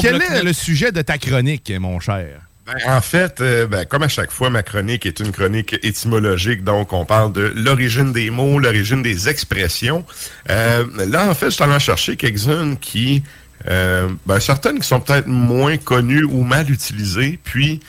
Quel 0.00 0.20
est 0.22 0.42
le 0.42 0.52
sujet 0.52 0.90
de 0.90 1.02
ta 1.02 1.18
chronique, 1.18 1.70
mon 1.78 2.00
cher? 2.00 2.40
Ben, 2.68 2.92
en 2.96 3.00
fait, 3.00 3.40
euh, 3.40 3.66
ben, 3.66 3.86
comme 3.86 4.02
à 4.02 4.08
chaque 4.08 4.30
fois, 4.30 4.50
ma 4.50 4.62
chronique 4.62 5.06
est 5.06 5.20
une 5.20 5.32
chronique 5.32 5.74
étymologique, 5.82 6.64
donc 6.64 6.92
on 6.92 7.06
parle 7.06 7.32
de 7.32 7.50
l'origine 7.56 8.12
des 8.12 8.28
mots, 8.30 8.58
l'origine 8.58 9.02
des 9.02 9.26
expressions. 9.28 10.04
Euh, 10.50 10.84
là, 11.08 11.30
en 11.30 11.34
fait, 11.34 11.46
je 11.46 11.54
suis 11.54 11.64
allé 11.64 11.78
chercher 11.80 12.16
quelques-unes 12.16 12.76
qui, 12.78 13.22
euh, 13.68 14.08
ben, 14.26 14.38
certaines 14.38 14.80
qui 14.80 14.86
sont 14.86 15.00
peut-être 15.00 15.28
moins 15.28 15.78
connues 15.78 16.24
ou 16.24 16.42
mal 16.42 16.70
utilisées, 16.70 17.38
puis 17.42 17.80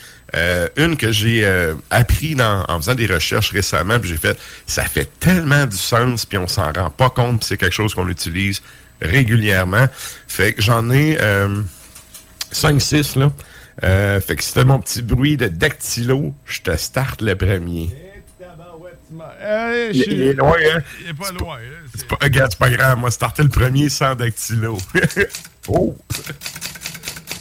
une 0.77 0.95
que 0.95 1.11
j'ai 1.11 1.43
appris 1.89 2.35
dans- 2.35 2.63
en 2.69 2.77
faisant 2.79 2.93
des 2.93 3.07
recherches 3.07 3.51
récemment, 3.51 3.99
puis 3.99 4.09
j'ai 4.11 4.17
fait, 4.17 4.37
ça 4.67 4.83
fait 4.83 5.09
tellement 5.19 5.65
du 5.65 5.75
sens, 5.75 6.23
puis 6.27 6.37
on 6.37 6.47
s'en 6.47 6.71
rend 6.71 6.91
pas 6.91 7.09
compte, 7.09 7.43
c'est 7.43 7.57
quelque 7.57 7.73
chose 7.73 7.95
qu'on 7.95 8.07
utilise 8.07 8.61
régulièrement. 9.01 9.87
Fait 10.27 10.53
que 10.53 10.61
j'en 10.61 10.91
ai... 10.91 11.17
euh, 11.19 11.61
5-6, 12.51 13.15
là. 13.17 13.31
Euh, 13.83 14.19
fait 14.19 14.35
que 14.35 14.43
c'était 14.43 14.65
mon 14.65 14.79
petit 14.79 15.01
bruit 15.01 15.37
de 15.37 15.47
dactylo. 15.47 16.33
Je 16.45 16.61
te 16.61 16.75
starte 16.75 17.21
le 17.21 17.35
premier. 17.35 17.89
Euh, 19.41 19.89
Il, 19.93 20.01
il 20.01 20.21
est 20.21 20.33
loin, 20.33 20.55
hein? 20.73 20.81
Il 21.01 21.09
est 21.09 21.13
pas 21.13 21.31
loin. 21.31 21.57
C'est 21.95 22.07
pas, 22.07 22.17
regarde, 22.21 22.51
c'est 22.51 22.59
pas 22.59 22.69
grave. 22.69 22.97
Moi, 22.99 23.09
starter 23.11 23.43
le 23.43 23.49
premier 23.49 23.89
sans 23.89 24.15
dactylo. 24.15 24.77
oh! 25.67 25.95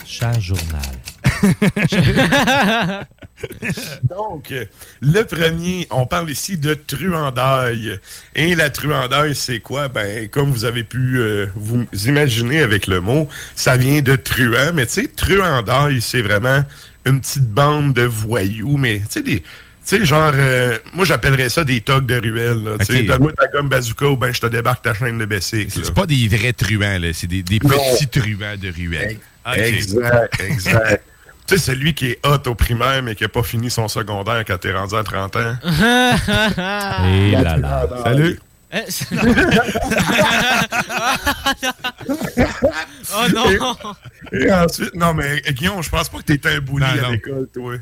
Chat 0.07 0.39
journal. 0.41 0.81
Donc, 4.03 4.53
le 5.01 5.23
premier, 5.23 5.87
on 5.91 6.07
parle 6.07 6.31
ici 6.31 6.57
de 6.57 6.75
truandaille. 6.75 7.99
Et 8.35 8.55
la 8.55 8.71
truandaille, 8.71 9.35
c'est 9.35 9.61
quoi? 9.61 9.89
Ben, 9.89 10.29
comme 10.29 10.51
vous 10.51 10.65
avez 10.65 10.85
pu 10.85 11.19
euh, 11.19 11.47
vous 11.55 11.87
imaginer 12.07 12.61
avec 12.61 12.87
le 12.87 13.01
mot, 13.01 13.29
ça 13.55 13.77
vient 13.77 14.01
de 14.01 14.17
truand. 14.17 14.73
Mais 14.75 14.87
tu 14.87 15.03
sais, 15.03 15.09
truandaille, 15.09 16.01
c'est 16.01 16.23
vraiment 16.23 16.65
une 17.05 17.21
petite 17.21 17.49
bande 17.49 17.95
de 17.95 18.03
voyous. 18.03 18.77
Mais 18.77 18.99
tu 19.01 19.07
sais, 19.11 19.23
des... 19.23 19.41
Tu 19.41 19.97
sais, 19.97 20.05
genre, 20.05 20.33
euh, 20.35 20.77
moi 20.93 21.07
j'appellerais 21.07 21.49
ça 21.49 21.65
des 21.65 21.81
togs 21.81 22.05
de 22.05 22.17
ruelle. 22.17 22.63
là. 22.63 22.79
Tu 22.79 22.85
sais, 22.85 23.01
Ok. 23.01 23.07
Donne-moi 23.07 23.33
ta 23.33 23.47
gomme 23.47 23.71
bazooka 23.71 24.07
ou 24.07 24.17
ben 24.19 24.35
je 24.35 24.41
te 24.43 24.47
débarque 24.47 24.83
ta 24.85 24.93
chaîne 24.93 25.17
de 25.17 25.25
bicycle. 25.25 25.81
C'est 25.83 25.95
pas 25.95 26.05
des 26.05 26.29
vrais 26.29 26.53
truands, 26.53 26.99
là. 26.99 27.09
C'est 27.15 27.27
des, 27.27 27.43
petits 27.43 28.09
truands 28.09 28.57
de 28.61 28.71
ruelle. 28.71 29.17
Exact, 29.57 30.41
exact. 30.43 31.03
Tu 31.49 31.57
sais, 31.57 31.59
celui 31.59 31.95
qui 31.95 32.07
est 32.11 32.19
hot 32.27 32.47
au 32.49 32.55
primaire, 32.55 33.03
mais 33.03 33.15
qui 33.15 33.25
a 33.25 33.29
pas 33.29 33.43
fini 33.43 33.71
son 33.71 33.89
secondaire 33.89 34.45
quand 34.47 34.59
t'es 34.59 34.73
rendu 34.73 34.95
à 34.95 35.03
30 35.03 35.37
ans. 35.37 35.57
Et 37.07 37.31
là 37.33 37.57
là. 37.57 37.87
Salut. 38.05 38.39
Eh, 38.71 38.81
oh 43.15 43.27
non! 43.35 43.77
Et 44.33 44.53
ensuite, 44.53 44.95
non, 44.95 45.15
mais 45.15 45.41
Guillaume, 45.53 45.83
je 45.83 45.89
pense 45.89 46.09
pas 46.11 46.19
que 46.19 46.25
t'étais 46.25 46.51
un 46.57 46.61
bully 46.61 46.85
Non, 47.01 47.09
à 47.09 47.11
l'école, 47.13 47.49
toi. 47.53 47.75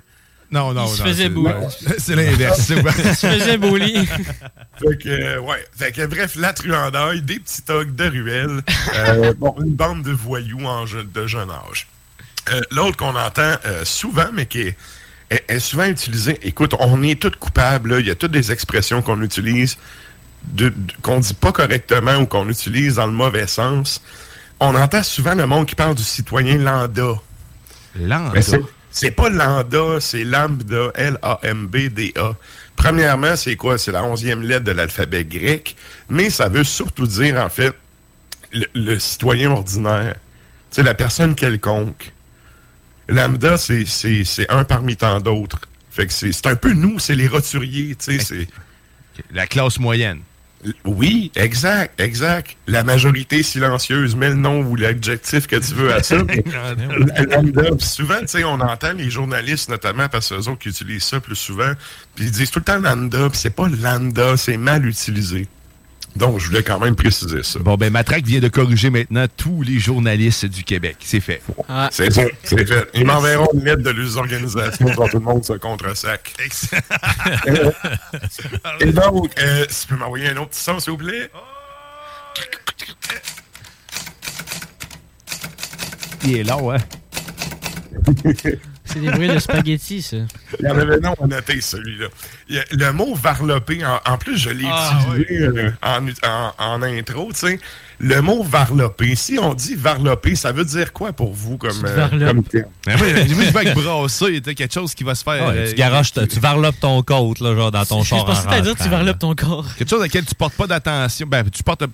Non, 0.48 0.72
non, 0.72 0.86
Il 0.86 0.92
se 0.96 1.02
non, 1.02 1.08
faisait 1.08 1.22
c'est- 1.24 1.28
bully. 1.28 1.50
C'est 1.98 2.14
l'inverse. 2.14 2.68
Il 2.68 3.14
se 3.16 3.26
faisait 3.26 3.58
bully. 3.58 4.06
Fait 4.78 4.96
que, 4.96 5.08
euh, 5.08 5.40
ouais. 5.40 5.64
Fait 5.76 5.90
que, 5.90 6.06
bref, 6.06 6.36
la 6.36 6.52
truandaille, 6.52 7.20
des 7.22 7.40
petits 7.40 7.62
togs 7.62 7.94
de 7.94 8.04
ruelle, 8.04 8.60
euh, 8.94 9.34
bon, 9.36 9.56
une 9.60 9.74
bande 9.74 10.02
de 10.04 10.12
voyous 10.12 10.64
en 10.66 10.86
je- 10.86 10.98
de 11.00 11.26
jeune 11.26 11.50
âge. 11.50 11.88
Euh, 12.50 12.60
L'autre 12.70 12.96
qu'on 12.96 13.14
entend 13.16 13.54
euh, 13.66 13.84
souvent, 13.84 14.28
mais 14.32 14.46
qui 14.46 14.60
est, 14.60 14.76
est- 15.30 15.44
est 15.48 15.58
souvent 15.60 15.86
utilisé, 15.86 16.38
écoute, 16.42 16.74
on 16.78 17.02
est 17.02 17.20
tous 17.20 17.30
coupables, 17.38 17.96
il 18.00 18.06
y 18.06 18.10
a 18.10 18.14
toutes 18.14 18.30
des 18.32 18.52
expressions 18.52 19.02
qu'on 19.02 19.20
utilise, 19.22 19.76
de- 20.44 20.68
de- 20.68 20.92
qu'on 21.02 21.18
dit 21.18 21.34
pas 21.34 21.52
correctement 21.52 22.16
ou 22.16 22.26
qu'on 22.26 22.48
utilise 22.48 22.96
dans 22.96 23.06
le 23.06 23.12
mauvais 23.12 23.46
sens. 23.48 24.00
On 24.60 24.74
entend 24.74 25.02
souvent 25.02 25.34
le 25.34 25.46
monde 25.46 25.66
qui 25.66 25.74
parle 25.74 25.94
du 25.96 26.04
citoyen 26.04 26.58
lambda. 26.58 27.14
Lambda? 27.98 28.30
C'est- 28.42 28.60
c'est 28.90 29.10
pas 29.10 29.28
lambda, 29.28 30.00
c'est 30.00 30.24
lambda, 30.24 30.90
L-A-M-B-D-A. 30.94 32.32
Premièrement, 32.76 33.36
c'est 33.36 33.56
quoi? 33.56 33.78
C'est 33.78 33.92
la 33.92 34.04
onzième 34.04 34.42
lettre 34.42 34.64
de 34.64 34.72
l'alphabet 34.72 35.24
grec, 35.24 35.76
mais 36.08 36.30
ça 36.30 36.48
veut 36.48 36.64
surtout 36.64 37.06
dire, 37.06 37.36
en 37.42 37.48
fait, 37.48 37.74
le, 38.52 38.66
le 38.74 38.98
citoyen 38.98 39.50
ordinaire. 39.50 40.14
C'est 40.70 40.82
la 40.82 40.94
personne 40.94 41.34
quelconque. 41.34 42.12
Lambda, 43.08 43.56
c'est- 43.56 44.46
un 44.50 44.64
parmi 44.64 44.96
tant 44.96 45.20
d'autres. 45.20 45.60
Fait 45.90 46.06
que 46.06 46.12
c'est 46.12 46.46
un 46.46 46.56
peu 46.56 46.72
nous, 46.72 46.98
c'est 46.98 47.14
les 47.14 47.28
roturiers, 47.28 47.94
tu 47.96 48.18
sais, 48.18 48.24
c'est... 48.24 48.48
La 49.32 49.46
classe 49.46 49.78
moyenne. 49.78 50.20
Oui, 50.84 51.30
exact, 51.36 51.98
exact. 52.00 52.56
La 52.66 52.82
majorité 52.82 53.42
silencieuse, 53.42 54.16
mets 54.16 54.30
le 54.30 54.34
nom 54.34 54.60
ou 54.62 54.74
l'adjectif 54.76 55.46
que 55.46 55.56
tu 55.56 55.74
veux 55.74 55.94
à 55.94 56.02
ça. 56.02 56.16
lambda, 57.30 57.62
souvent, 57.78 58.20
tu 58.20 58.26
sais, 58.28 58.44
on 58.44 58.60
entend 58.60 58.92
les 58.92 59.08
journalistes, 59.10 59.68
notamment 59.70 60.08
parce 60.08 60.28
que 60.30 60.34
eux 60.34 60.48
autres 60.48 60.58
qui 60.58 60.68
utilisent 60.70 61.04
ça 61.04 61.20
plus 61.20 61.36
souvent, 61.36 61.72
puis 62.14 62.26
ils 62.26 62.30
disent 62.30 62.50
tout 62.50 62.58
le 62.58 62.64
temps 62.64 62.78
lambda, 62.78 63.28
puis 63.30 63.38
c'est 63.38 63.50
pas 63.54 63.68
lambda, 63.68 64.36
c'est 64.36 64.56
mal 64.56 64.84
utilisé. 64.86 65.46
Donc, 66.16 66.40
je 66.40 66.46
voulais 66.46 66.62
quand 66.62 66.78
même 66.78 66.96
préciser 66.96 67.42
ça. 67.42 67.58
Bon, 67.58 67.76
ben, 67.76 67.92
Matraque 67.92 68.24
vient 68.24 68.40
de 68.40 68.48
corriger 68.48 68.88
maintenant 68.88 69.26
tous 69.36 69.62
les 69.62 69.78
journalistes 69.78 70.46
du 70.46 70.64
Québec. 70.64 70.96
C'est 71.00 71.20
fait. 71.20 71.42
C'est 71.90 72.10
ça, 72.12 72.22
c'est 72.42 72.66
fait. 72.66 72.88
Ils 72.94 73.04
m'enverront 73.04 73.48
une 73.52 73.64
lettre 73.64 73.82
de 73.82 73.90
leurs 73.90 74.16
organisations 74.16 74.86
dont 74.96 75.08
tout 75.08 75.18
le 75.18 75.24
monde 75.24 75.44
se 75.44 75.52
contre-sac. 75.52 76.32
Et 78.80 78.92
donc, 78.92 79.30
euh, 79.38 79.66
si 79.68 79.82
tu 79.82 79.88
peux 79.88 79.96
m'envoyer 79.96 80.28
un 80.28 80.38
autre 80.38 80.50
petit 80.50 80.62
son, 80.62 80.78
s'il 80.78 80.92
vous 80.92 80.98
plaît? 80.98 81.30
Il 86.24 86.38
est 86.38 86.44
long, 86.44 86.72
hein? 86.72 86.78
C'est 88.86 89.00
des 89.00 89.10
bruits 89.10 89.28
de 89.28 89.38
spaghetti, 89.38 90.00
ça. 90.02 90.16
Il 90.60 90.66
y 90.66 90.68
en 90.68 90.78
avait 90.78 90.98
non 91.00 91.14
à 91.22 91.26
noter, 91.26 91.60
celui-là. 91.60 92.06
Il 92.48 92.56
y 92.56 92.58
a- 92.58 92.64
Le 92.70 92.92
mot 92.92 93.14
varloper, 93.14 93.84
en, 93.84 94.00
en 94.12 94.16
plus, 94.18 94.38
je 94.38 94.50
l'ai 94.50 94.64
Ah, 94.70 95.00
utilisé 95.16 95.42
euh, 95.44 95.70
en, 95.82 96.06
en- 96.26 96.52
en 96.58 96.82
intro, 96.82 97.30
tu 97.32 97.38
sais. 97.40 97.60
Le 97.98 98.20
mot 98.20 98.42
varloper, 98.42 99.14
si 99.16 99.38
on 99.38 99.54
dit 99.54 99.74
varloper, 99.74 100.34
ça 100.36 100.52
veut 100.52 100.64
dire 100.66 100.92
quoi 100.92 101.12
pour 101.14 101.32
vous 101.32 101.56
comme, 101.56 101.82
euh, 101.84 102.08
comme 102.10 102.42
terme? 102.44 102.66
Ben, 102.84 102.98
moi, 102.98 103.06
je 103.08 103.14
vais 103.34 103.46
avec 103.56 103.74
brasser, 103.74 104.40
t'as 104.42 104.52
quelque 104.52 104.74
chose 104.74 104.94
qui 104.94 105.02
va 105.02 105.14
se 105.14 105.24
faire. 105.24 105.48
Ouais, 105.48 105.54
euh, 105.56 105.68
tu 105.70 105.76
garoches, 105.76 106.12
ta- 106.12 106.26
tu 106.26 106.38
varlopes 106.38 106.78
ton 106.78 107.02
côte, 107.02 107.40
là, 107.40 107.54
genre 107.54 107.70
dans 107.72 107.84
ton 107.86 108.02
Je 108.02 108.08
char. 108.08 108.24
pensais 108.26 108.46
en 108.46 108.50
t'allais 108.50 108.62
dire 108.62 108.74
que 108.74 108.82
tu 108.82 108.88
varlopes 108.90 109.18
ton 109.18 109.34
corps. 109.34 109.66
Quelque 109.78 109.88
chose 109.88 110.00
à 110.00 110.04
laquelle 110.04 110.26
tu 110.26 110.34
portes 110.34 110.54
pas 110.54 110.66
d'attention. 110.66 111.26
Ben, 111.26 111.48
tu 111.50 111.62
portes 111.62 111.84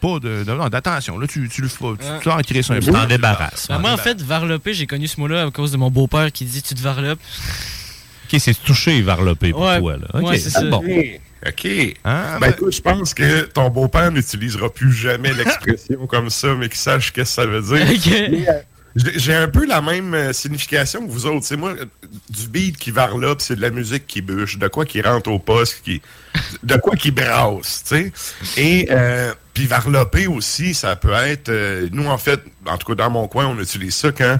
pas 0.00 0.18
de- 0.18 0.44
de- 0.44 0.52
non, 0.52 0.68
d'attention. 0.68 1.18
Là, 1.18 1.26
tu, 1.26 1.48
tu 1.48 1.62
le 1.62 1.68
feras. 1.68 1.94
Tu 1.98 2.06
tu 2.22 2.28
en 2.30 2.38
crées 2.40 2.62
ça 2.62 2.74
un 2.74 2.80
Tu 2.80 2.86
peu. 2.86 2.92
t'en 2.92 3.06
débarrasses. 3.06 3.66
Ben, 3.68 3.78
moi, 3.78 3.90
en 3.92 3.96
fait, 3.96 4.20
varloper, 4.22 4.74
j'ai 4.74 4.86
connu 4.86 5.06
ce 5.08 5.20
mot-là 5.20 5.46
à 5.46 5.50
cause 5.50 5.72
de 5.72 5.76
mon 5.76 5.90
beau-père 5.90 6.30
qui 6.32 6.44
dit 6.44 6.62
tu 6.62 6.74
te 6.74 6.80
varlopes. 6.82 7.20
OK, 8.32 8.38
c'est 8.40 8.54
touché 8.62 9.00
varlopé 9.02 9.52
pour 9.52 9.62
Ouais. 9.62 9.78
toi, 9.80 9.96
là. 9.96 10.06
OK, 10.14 10.26
Ouais, 10.28 10.38
c'est 10.38 10.50
ça. 10.50 10.62
bon. 10.62 10.78
OK. 11.46 11.68
Ah, 12.04 12.34
ben, 12.34 12.40
ben- 12.40 12.50
écoute, 12.50 12.74
je 12.74 12.80
pense 12.82 13.14
que 13.14 13.42
ton 13.42 13.70
beau-père 13.70 14.10
n'utilisera 14.10 14.68
plus 14.72 14.92
jamais 14.92 15.32
l'expression 15.32 16.06
comme 16.06 16.28
ça, 16.30 16.54
mais 16.54 16.68
qu'il 16.68 16.78
sache 16.78 17.12
qu'est-ce 17.12 17.36
que 17.36 17.42
ça 17.42 17.46
veut 17.46 17.62
dire. 17.62 17.86
Ok. 17.90 18.06
Mais, 18.30 18.48
euh, 18.48 18.52
j'ai- 19.16 19.34
un 19.34 19.48
peu 19.48 19.66
la 19.66 19.80
même 19.80 20.14
euh, 20.14 20.32
signification 20.32 21.06
que 21.06 21.10
vous 21.10 21.26
autres. 21.26 21.46
C'est 21.46 21.56
moi, 21.56 21.70
euh, 21.70 21.84
du 22.30 22.48
beat 22.48 22.76
qui 22.76 22.90
varlope, 22.90 23.40
c'est 23.40 23.56
de 23.56 23.60
la 23.60 23.70
musique 23.70 24.06
qui 24.06 24.22
bûche, 24.22 24.58
de 24.58 24.68
quoi 24.68 24.84
qui 24.84 25.00
rentre 25.00 25.30
au 25.30 25.38
poste, 25.38 25.82
qui, 25.84 26.02
de 26.62 26.76
quoi 26.76 26.96
qui 26.96 27.10
brasse, 27.10 27.84
tu 27.88 28.12
sais. 28.12 28.12
Et 28.56 28.88
euh, 28.90 29.32
puis 29.54 29.66
varloper 29.66 30.26
aussi, 30.26 30.74
ça 30.74 30.96
peut 30.96 31.12
être... 31.12 31.50
nous, 31.92 32.06
en 32.06 32.18
fait, 32.18 32.40
en 32.66 32.76
tout 32.78 32.86
cas 32.94 33.04
dans 33.04 33.10
mon 33.10 33.28
coin, 33.28 33.46
on 33.46 33.58
utilise 33.60 33.94
ça 33.94 34.12
quand 34.12 34.38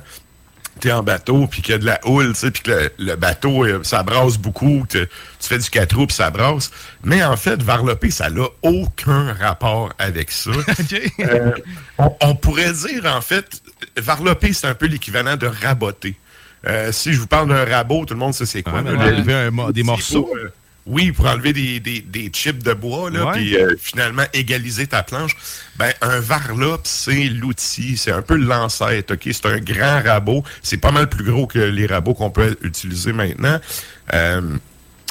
t'es 0.78 0.92
en 0.92 1.02
bateau, 1.02 1.46
puis 1.46 1.62
qu'il 1.62 1.72
y 1.72 1.74
a 1.74 1.78
de 1.78 1.84
la 1.86 2.00
houle, 2.06 2.32
tu 2.32 2.38
sais, 2.40 2.50
puis 2.50 2.62
que 2.62 2.70
le, 2.70 2.90
le 2.98 3.16
bateau, 3.16 3.64
euh, 3.64 3.80
ça 3.82 4.02
brasse 4.02 4.38
beaucoup, 4.38 4.84
que 4.88 5.04
tu 5.04 5.08
fais 5.40 5.58
du 5.58 5.68
4 5.70 5.96
roues, 5.96 6.06
puis 6.06 6.16
ça 6.16 6.30
brasse. 6.30 6.70
Mais 7.04 7.22
en 7.24 7.36
fait, 7.36 7.62
varloper, 7.62 8.10
ça 8.10 8.30
n'a 8.30 8.46
aucun 8.62 9.32
rapport 9.34 9.92
avec 9.98 10.30
ça. 10.30 10.50
Euh, 11.20 11.52
on, 11.98 12.14
on 12.22 12.34
pourrait 12.34 12.72
dire, 12.72 13.04
en 13.06 13.20
fait, 13.20 13.60
varloper, 13.96 14.52
c'est 14.52 14.66
un 14.66 14.74
peu 14.74 14.86
l'équivalent 14.86 15.36
de 15.36 15.46
raboter. 15.46 16.16
Euh, 16.66 16.90
si 16.92 17.12
je 17.12 17.20
vous 17.20 17.26
parle 17.26 17.48
d'un 17.48 17.64
rabot, 17.64 18.04
tout 18.04 18.14
le 18.14 18.20
monde 18.20 18.34
sait 18.34 18.46
c'est 18.46 18.62
quoi. 18.62 18.82
Le- 18.82 19.50
mo- 19.50 19.70
des 19.72 19.82
morceaux. 19.82 20.22
pour, 20.24 20.36
euh, 20.36 20.52
oui, 20.88 21.12
pour 21.12 21.26
enlever 21.26 21.52
des, 21.52 21.80
des, 21.80 22.00
des 22.00 22.30
chips 22.32 22.62
de 22.62 22.72
bois, 22.72 23.10
là, 23.10 23.30
puis 23.34 23.56
euh, 23.56 23.76
finalement 23.78 24.24
égaliser 24.32 24.86
ta 24.86 25.02
planche. 25.02 25.36
Ben, 25.76 25.92
un 26.00 26.18
varlop, 26.18 26.80
c'est 26.84 27.28
l'outil, 27.28 27.96
c'est 27.98 28.10
un 28.10 28.22
peu 28.22 28.36
l'ancêtre, 28.36 29.14
OK? 29.14 29.28
C'est 29.30 29.46
un 29.46 29.58
grand 29.60 30.02
rabot. 30.02 30.42
C'est 30.62 30.78
pas 30.78 30.90
mal 30.90 31.08
plus 31.08 31.24
gros 31.24 31.46
que 31.46 31.58
les 31.58 31.86
rabots 31.86 32.14
qu'on 32.14 32.30
peut 32.30 32.56
utiliser 32.62 33.12
maintenant. 33.12 33.60
Euh, 34.14 34.40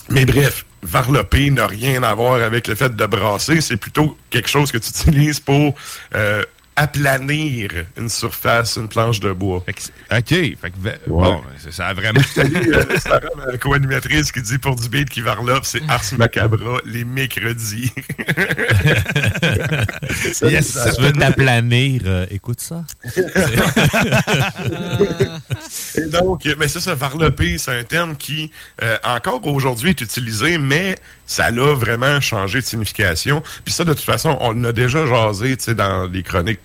Mais 0.10 0.26
bref, 0.26 0.66
varloper 0.82 1.52
n'a 1.52 1.68
rien 1.68 2.02
à 2.02 2.14
voir 2.16 2.42
avec 2.42 2.68
le 2.68 2.76
fait 2.76 2.96
de 2.96 3.06
brasser. 3.06 3.62
C'est 3.62 3.78
plutôt 3.78 4.18
quelque 4.30 4.50
chose 4.50 4.72
que 4.72 4.78
tu 4.80 4.90
utilises 4.90 5.40
pour 5.40 5.76
euh, 6.16 6.44
aplanir 6.78 7.72
une 7.98 8.08
surface, 8.08 8.78
une 8.78 8.88
planche 8.88 9.20
de 9.20 9.34
bois. 9.34 9.58
OK. 9.58 10.30
Fait 10.30 10.56
que, 10.56 11.08
bon, 11.08 11.42
ça 11.72 11.88
a 11.88 11.94
vraiment... 11.94 12.22
Salut, 12.36 12.74
euh, 12.74 12.84
ma 13.36 13.58
co-animatrice 13.58 14.32
qui 14.32 14.44
dit 14.44 14.60
pour 14.60 14.76
du 14.76 14.88
beat 14.88 15.10
qui 15.10 15.22
varlope, 15.22 15.66
c'est 15.66 15.82
Ars 15.90 16.04
Macabra 16.18 16.78
les 16.86 17.04
mercredis. 17.04 17.92
Yes, 20.44 20.68
si 20.68 20.96
tu 20.96 21.02
veux 21.02 21.12
t'aplanir, 21.14 22.02
euh, 22.06 22.26
écoute 22.30 22.62
ça. 22.62 22.84
Et 25.96 26.06
donc, 26.06 26.48
mais 26.58 26.68
ça, 26.68 26.80
ça, 26.80 26.94
varloper, 26.96 27.58
c'est 27.58 27.78
un 27.80 27.84
terme 27.84 28.16
qui, 28.16 28.52
euh, 28.84 28.98
encore 29.04 29.46
aujourd'hui, 29.48 29.92
est 29.92 30.02
utilisé, 30.02 30.58
mais 30.58 30.96
ça 31.26 31.52
l'a 31.52 31.74
vraiment 31.74 32.22
changé 32.22 32.62
de 32.62 32.66
signification. 32.66 33.44
Puis 33.66 33.74
ça, 33.74 33.84
de 33.84 33.94
toute 33.94 34.04
façon, 34.04 34.38
on 34.40 34.64
a 34.64 34.72
déjà 34.72 35.06
jasé, 35.06 35.58
tu 35.58 35.66
sais, 35.66 35.76
dans 35.76 36.06
les 36.06 36.24
chroniques 36.24 36.62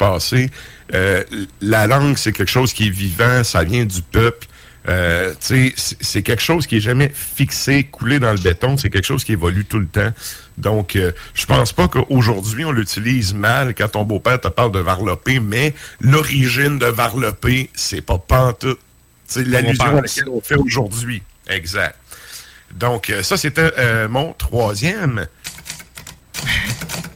Euh, 0.94 1.22
la 1.60 1.86
langue, 1.86 2.16
c'est 2.18 2.32
quelque 2.32 2.50
chose 2.50 2.72
qui 2.72 2.88
est 2.88 2.90
vivant, 2.90 3.44
ça 3.44 3.64
vient 3.64 3.84
du 3.84 4.02
peuple. 4.02 4.46
Euh, 4.88 5.32
c'est- 5.38 6.22
quelque 6.22 6.42
chose 6.42 6.66
qui 6.66 6.78
est 6.78 6.80
jamais 6.80 7.10
fixé, 7.14 7.84
coulé 7.84 8.18
dans 8.18 8.32
le 8.32 8.38
béton. 8.38 8.76
C'est 8.76 8.90
quelque 8.90 9.06
chose 9.06 9.22
qui 9.22 9.32
évolue 9.32 9.64
tout 9.64 9.78
le 9.78 9.86
temps. 9.86 10.10
Donc, 10.58 10.96
euh, 10.96 11.12
je 11.34 11.46
pense 11.46 11.72
pas 11.72 11.86
qu'aujourd'hui, 11.86 12.64
on 12.64 12.72
l'utilise 12.72 13.32
mal 13.32 13.74
quand 13.76 13.88
ton 13.90 14.02
beau-père 14.02 14.40
te 14.40 14.48
parle 14.48 14.72
de 14.72 14.80
varloper, 14.80 15.38
mais 15.38 15.72
l'origine 16.00 16.78
de 16.78 16.86
varloper, 16.86 17.70
c'est 17.74 18.00
pas 18.00 18.18
pantoute. 18.18 18.80
C'est 19.26 19.46
l'allusion 19.46 19.84
à 19.98 20.00
laquelle 20.02 20.28
on 20.28 20.40
fait 20.40 20.56
aujourd'hui. 20.56 21.22
Exact. 21.48 21.96
Donc, 22.74 23.08
euh, 23.10 23.22
ça, 23.22 23.36
c'était 23.36 24.08
mon 24.08 24.32
troisième. 24.32 25.26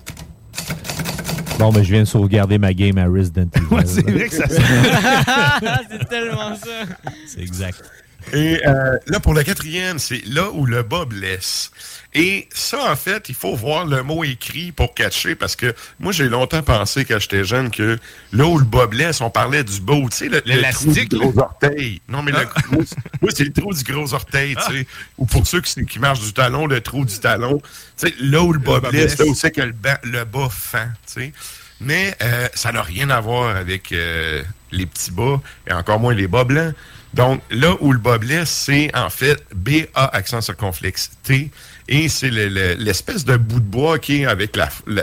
Bon, 1.59 1.73
ben, 1.73 1.83
je 1.83 1.91
viens 1.91 2.03
de 2.03 2.07
sauvegarder 2.07 2.59
ma 2.59 2.75
game 2.75 2.99
à 2.99 3.07
Resident 3.07 3.49
Evil. 3.55 3.87
c'est 3.87 4.11
vrai 4.11 4.29
que 4.29 4.35
ça 4.35 4.47
c'est 5.91 6.09
tellement 6.09 6.55
ça. 6.55 7.11
C'est 7.27 7.41
exact. 7.41 7.83
Et 8.33 8.61
euh, 8.67 8.97
là, 9.07 9.21
pour 9.21 9.35
le 9.35 9.43
quatrième, 9.45 9.99
c'est 9.99 10.23
là 10.27 10.51
où 10.53 10.67
le 10.67 10.83
bas 10.83 11.05
blesse. 11.05 11.71
Et 12.15 12.49
ça, 12.55 12.91
en 12.91 12.97
fait, 12.97 13.29
il 13.29 13.35
faut 13.35 13.55
voir 13.55 13.85
le 13.85 14.03
mot 14.03 14.25
écrit 14.25 14.73
pour 14.73 14.95
catcher, 14.95 15.35
parce 15.35 15.55
que 15.55 15.75
moi, 16.01 16.13
j'ai 16.13 16.29
longtemps 16.29 16.63
pensé, 16.63 17.05
quand 17.05 17.19
j'étais 17.19 17.45
jeune, 17.45 17.71
que 17.71 17.99
là 18.33 18.47
où 18.47 18.59
le 18.59 18.65
bas 18.65 18.87
blesse, 18.87 19.21
on 19.21 19.29
parlait 19.31 19.63
du 19.65 19.81
bas, 19.81 19.95
tu 20.11 20.17
sais, 20.17 20.29
le, 20.29 20.41
le 20.57 20.63
trou 20.73 20.93
du 21.09 21.19
gros 21.19 21.39
orteil. 21.39 22.01
Non, 22.09 22.23
mais 22.23 22.33
le- 22.33 22.39
moi, 22.73 22.85
c'est- 22.87 22.97
moi, 23.23 23.31
c'est 23.35 23.45
le 23.45 23.53
trou 23.53 23.73
du 23.75 23.85
gros 23.85 24.15
orteil, 24.15 24.57
tu 24.57 24.73
sais. 24.79 24.87
Ou 25.19 25.27
pour 25.27 25.47
ceux 25.47 25.61
qui, 25.61 25.85
qui 25.85 25.99
marchent 25.99 26.21
du 26.23 26.33
talon, 26.33 26.67
le 26.67 26.81
trou 26.81 27.05
du 27.05 27.19
talon. 27.19 27.59
Tu 27.99 28.09
sais, 28.09 28.15
là 28.21 28.43
où 28.43 28.53
le 28.53 28.59
bas 28.61 28.81
bas 28.81 28.91
blesse, 28.91 29.15
blesse. 29.17 29.19
là 29.19 29.25
où 29.27 29.35
c'est 29.35 29.51
que 29.51 29.61
le 29.61 29.73
bas, 29.73 30.01
le 30.03 30.25
bas 30.25 30.49
fend, 30.51 30.89
tu 31.07 31.13
sais. 31.21 31.33
Mais 31.81 32.17
euh, 32.23 32.49
ça 32.55 32.73
n'a 32.73 32.81
rien 32.83 33.11
à 33.11 33.21
voir 33.21 33.55
avec 33.55 33.93
euh, 33.93 34.43
les 34.73 34.87
petits 34.87 35.11
bas 35.11 35.39
et 35.69 35.73
encore 35.75 36.01
moins 36.01 36.15
les 36.15 36.27
bas 36.29 36.45
blancs. 36.45 36.75
Donc, 37.17 37.41
là 37.51 37.75
où 37.81 37.93
le 37.93 37.99
bas 37.99 38.19
blesse, 38.19 38.51
c'est 38.51 38.95
en 38.95 39.09
fait 39.11 39.43
B-A 39.55 40.15
accent 40.15 40.41
circonflexe 40.43 41.11
T. 41.25 41.51
Et 41.89 42.09
c'est 42.09 42.31
le- 42.31 42.49
le- 42.49 42.75
l'espèce 42.75 43.25
de 43.25 43.37
bout 43.37 43.61
de 43.61 43.65
bois 43.65 43.99
qui 43.99 44.23
est 44.23 44.27
avec 44.27 44.57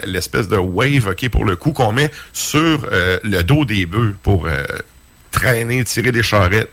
l'espèce 0.06 0.48
de 0.48 0.58
wave, 0.58 1.08
OK, 1.08 1.28
pour 1.30 1.46
le 1.46 1.56
coup, 1.56 1.72
qu'on 1.72 1.92
met 1.92 2.12
sur 2.34 2.86
euh, 2.92 3.20
le 3.24 3.42
dos 3.44 3.66
des 3.66 3.86
bœufs 3.86 4.16
pour 4.22 4.46
euh, 4.48 4.64
traîner, 5.32 5.84
tirer 5.86 6.12
des 6.12 6.24
charrettes. 6.24 6.70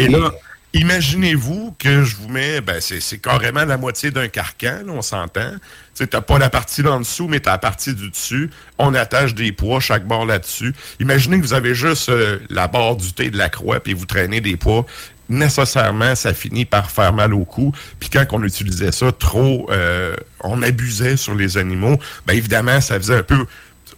Et 0.00 0.08
là, 0.08 0.32
imaginez-vous 0.72 1.74
que 1.78 2.02
je 2.04 2.16
vous 2.16 2.28
mets, 2.28 2.60
ben 2.60 2.80
c'est 2.80 3.18
carrément 3.18 3.64
la 3.64 3.76
moitié 3.76 4.10
d'un 4.10 4.28
carcan, 4.28 4.80
là, 4.86 4.92
on 4.92 5.02
s'entend. 5.02 5.52
Tu 5.94 6.06
t'as 6.06 6.20
pas 6.20 6.38
la 6.38 6.48
partie 6.48 6.82
d'en 6.82 7.00
dessous, 7.00 7.28
mais 7.28 7.40
t'as 7.40 7.52
la 7.52 7.58
partie 7.58 7.94
du 7.94 8.10
dessus. 8.10 8.50
On 8.78 8.94
attache 8.94 9.34
des 9.34 9.52
poids 9.52 9.80
chaque 9.80 10.06
bord 10.06 10.24
là-dessus. 10.24 10.74
Imaginez 10.98 11.38
que 11.38 11.42
vous 11.42 11.54
avez 11.54 11.74
juste 11.74 12.08
euh, 12.08 12.38
la 12.48 12.68
barre 12.68 12.96
du 12.96 13.12
thé 13.12 13.30
de 13.30 13.36
la 13.36 13.48
croix, 13.48 13.80
puis 13.80 13.92
vous 13.92 14.06
traînez 14.06 14.40
des 14.40 14.56
poids. 14.56 14.86
Nécessairement, 15.28 16.14
ça 16.14 16.34
finit 16.34 16.64
par 16.64 16.90
faire 16.90 17.12
mal 17.12 17.34
au 17.34 17.44
cou. 17.44 17.72
Puis 18.00 18.10
quand 18.10 18.24
on 18.32 18.42
utilisait 18.42 18.92
ça 18.92 19.12
trop, 19.12 19.68
euh, 19.70 20.16
on 20.42 20.62
abusait 20.62 21.16
sur 21.16 21.34
les 21.34 21.56
animaux, 21.56 21.98
ben 22.26 22.34
évidemment, 22.34 22.80
ça 22.80 22.98
faisait 22.98 23.18
un 23.18 23.22
peu 23.22 23.46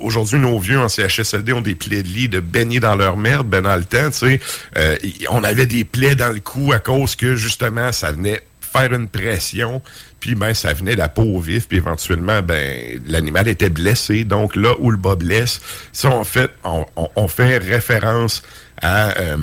Aujourd'hui, 0.03 0.39
nos 0.39 0.59
vieux 0.59 0.79
en 0.79 0.89
CHSLD 0.89 1.53
ont 1.53 1.61
des 1.61 1.75
plaies 1.75 2.03
de 2.03 2.09
lit 2.09 2.29
de 2.29 2.41
baigner 2.41 2.81
dans 2.81 2.97
leur 2.97 3.17
merde, 3.17 3.47
ben 3.47 3.63
dans 3.63 3.77
le 3.77 3.85
temps, 3.85 4.11
tu 4.11 4.19
sais. 4.19 4.41
euh, 4.77 4.97
on 5.31 5.45
avait 5.45 5.67
des 5.67 5.85
plaies 5.85 6.15
dans 6.15 6.33
le 6.33 6.41
cou 6.41 6.73
à 6.73 6.79
cause 6.79 7.15
que, 7.17 7.37
justement, 7.37 7.93
ça 7.93 8.13
venait 8.13 8.43
faire 8.61 8.93
une 8.93 9.09
pression, 9.09 9.83
puis 10.19 10.35
ben 10.35 10.55
ça 10.55 10.73
venait 10.73 10.95
de 10.95 10.99
la 10.99 11.09
peau 11.09 11.23
au 11.23 11.41
vif, 11.41 11.69
puis 11.69 11.77
éventuellement, 11.77 12.43
ben 12.43 13.01
l'animal 13.07 13.49
était 13.49 13.71
blessé. 13.71 14.25
Donc 14.25 14.57
là 14.57 14.75
où 14.79 14.91
le 14.91 14.97
bas 14.97 15.15
blesse, 15.15 15.61
ça, 15.93 16.11
en 16.11 16.25
fait, 16.25 16.51
on, 16.65 17.29
fait 17.29 17.59
référence 17.59 18.43
à... 18.81 19.19
euh, 19.19 19.37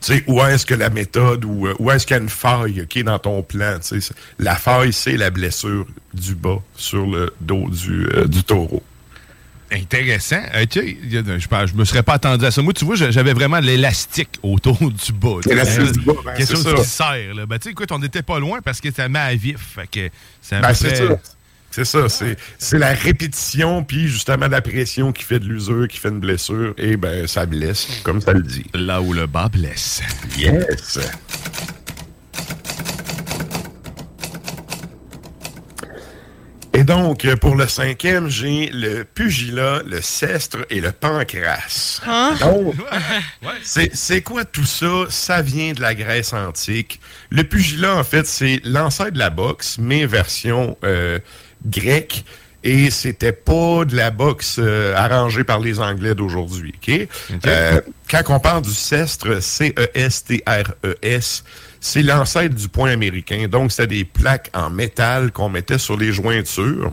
sais, 0.00 0.24
où 0.26 0.40
est-ce 0.40 0.66
que 0.66 0.74
la 0.74 0.90
méthode, 0.90 1.44
euh, 1.44 1.74
où 1.78 1.90
est-ce 1.90 2.06
qu'il 2.06 2.16
y 2.16 2.18
a 2.18 2.22
une 2.22 2.28
faille 2.28 2.82
OK, 2.82 3.02
dans 3.04 3.18
ton 3.18 3.42
plan? 3.42 3.78
La 4.38 4.56
faille, 4.56 4.92
c'est 4.92 5.16
la 5.16 5.30
blessure 5.30 5.86
du 6.14 6.34
bas 6.34 6.60
sur 6.76 7.06
le 7.06 7.32
dos 7.40 7.68
du 7.68 8.44
taureau. 8.44 8.82
Intéressant. 9.72 10.42
Je, 10.54 11.66
je 11.66 11.74
me 11.74 11.84
serais 11.84 12.02
pas 12.02 12.14
attendu 12.14 12.44
à 12.44 12.50
ça. 12.50 12.62
Moi, 12.62 12.72
tu 12.72 12.84
vois, 12.84 12.96
j'avais 12.96 13.32
vraiment 13.32 13.60
l'élastique 13.60 14.38
autour 14.42 14.78
du 14.78 15.12
bas. 15.12 15.38
L'élastique 15.46 15.92
du 15.92 16.00
bas, 16.00 16.12
ben, 16.24 16.34
Quelque 16.34 16.50
chose 16.50 16.74
qui 16.74 16.84
serre. 16.84 17.34
Là. 17.34 17.46
Ben, 17.46 17.58
tu 17.58 17.64
sais, 17.64 17.70
écoute, 17.70 17.90
on 17.92 17.98
n'était 17.98 18.22
pas 18.22 18.38
loin 18.38 18.60
parce 18.62 18.80
que 18.80 18.92
ça 18.92 19.08
met 19.08 19.18
à 19.18 19.34
vif. 19.34 19.74
Fait 19.74 19.86
que 19.86 20.08
Ben, 20.60 20.74
ça. 20.74 20.88
C'est 21.74 21.86
ça, 21.86 22.06
c'est, 22.10 22.36
c'est 22.58 22.78
la 22.78 22.92
répétition, 22.92 23.82
puis 23.82 24.06
justement 24.06 24.46
la 24.46 24.60
pression 24.60 25.10
qui 25.10 25.22
fait 25.22 25.38
de 25.38 25.46
l'usure, 25.46 25.88
qui 25.88 25.96
fait 25.96 26.10
une 26.10 26.20
blessure, 26.20 26.74
et 26.76 26.98
ben 26.98 27.26
ça 27.26 27.46
blesse, 27.46 27.88
comme 28.02 28.20
ça 28.20 28.34
le 28.34 28.42
dit. 28.42 28.66
Là 28.74 29.00
où 29.00 29.14
le 29.14 29.26
bas 29.26 29.48
blesse. 29.48 30.02
Yes! 30.36 30.98
Et 36.74 36.84
donc, 36.84 37.26
pour 37.36 37.54
le 37.54 37.68
cinquième, 37.68 38.28
j'ai 38.28 38.70
le 38.72 39.04
pugilat, 39.04 39.82
le 39.84 40.00
cestre 40.00 40.58
et 40.70 40.80
le 40.80 40.90
pancras. 40.90 42.00
Hein? 42.06 42.34
Donc, 42.40 42.74
c'est 43.62 43.94
c'est 43.94 44.22
quoi 44.22 44.46
tout 44.46 44.64
ça? 44.64 45.04
Ça 45.10 45.42
vient 45.42 45.72
de 45.72 45.82
la 45.82 45.94
Grèce 45.94 46.32
antique. 46.32 46.98
Le 47.30 47.44
pugilat, 47.44 47.96
en 47.96 48.04
fait, 48.04 48.26
c'est 48.26 48.60
l'ancêtre 48.64 49.12
de 49.12 49.18
la 49.18 49.28
boxe, 49.30 49.76
mais 49.78 50.06
version 50.06 50.78
euh, 50.82 51.18
grecque. 51.66 52.24
Et 52.64 52.90
c'était 52.90 53.32
pas 53.32 53.84
de 53.84 53.96
la 53.96 54.10
boxe 54.10 54.56
euh, 54.58 54.94
arrangée 54.96 55.42
par 55.44 55.58
les 55.58 55.80
Anglais 55.80 56.14
d'aujourd'hui. 56.14 56.72
OK? 56.76 57.08
Euh, 57.46 57.80
quand 58.08 58.22
on 58.28 58.38
parle 58.38 58.62
du 58.62 58.72
cestre, 58.72 59.42
C-E-S-T-R-E-S, 59.42 59.84
c'est 61.84 62.02
l'ancêtre 62.02 62.54
du 62.54 62.68
point 62.68 62.92
américain. 62.92 63.48
Donc, 63.50 63.72
c'était 63.72 63.88
des 63.88 64.04
plaques 64.04 64.50
en 64.54 64.70
métal 64.70 65.32
qu'on 65.32 65.48
mettait 65.48 65.78
sur 65.78 65.98
les 65.98 66.12
jointures. 66.12 66.92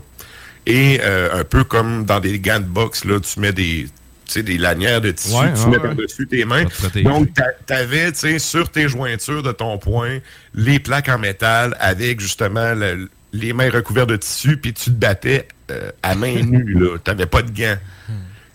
Et 0.66 0.98
euh, 1.00 1.40
un 1.40 1.44
peu 1.44 1.64
comme 1.64 2.04
dans 2.04 2.20
des 2.20 2.38
gants 2.40 2.58
de 2.58 2.64
boxe, 2.64 3.04
là, 3.04 3.18
tu 3.20 3.38
mets 3.40 3.52
des, 3.52 3.86
tu 4.26 4.42
lanières 4.42 5.00
de 5.00 5.12
tissu, 5.12 5.34
Ouais, 5.36 5.52
tu 5.54 5.60
ouais, 5.60 5.66
mets 5.66 5.76
ouais. 5.76 5.82
par-dessus 5.82 6.26
tes 6.26 6.44
mains. 6.44 6.64
Donc, 7.04 7.28
tu 7.34 8.14
sais, 8.14 8.38
sur 8.40 8.68
tes 8.68 8.88
jointures 8.88 9.42
de 9.44 9.52
ton 9.52 9.78
poing, 9.78 10.18
les 10.54 10.80
plaques 10.80 11.08
en 11.08 11.18
métal 11.18 11.76
avec 11.80 12.20
justement 12.20 12.74
le- 12.74 13.08
les 13.32 13.52
mains 13.52 13.70
recouvertes 13.70 14.10
de 14.10 14.16
tissu, 14.16 14.56
puis 14.56 14.72
tu 14.72 14.86
te 14.86 14.90
battais 14.90 15.46
euh, 15.70 15.92
à 16.02 16.16
main 16.16 16.34
nue, 16.42 16.74
là. 16.74 16.98
T'avais 16.98 17.26
pas 17.26 17.42
de 17.42 17.50
gants. 17.52 17.76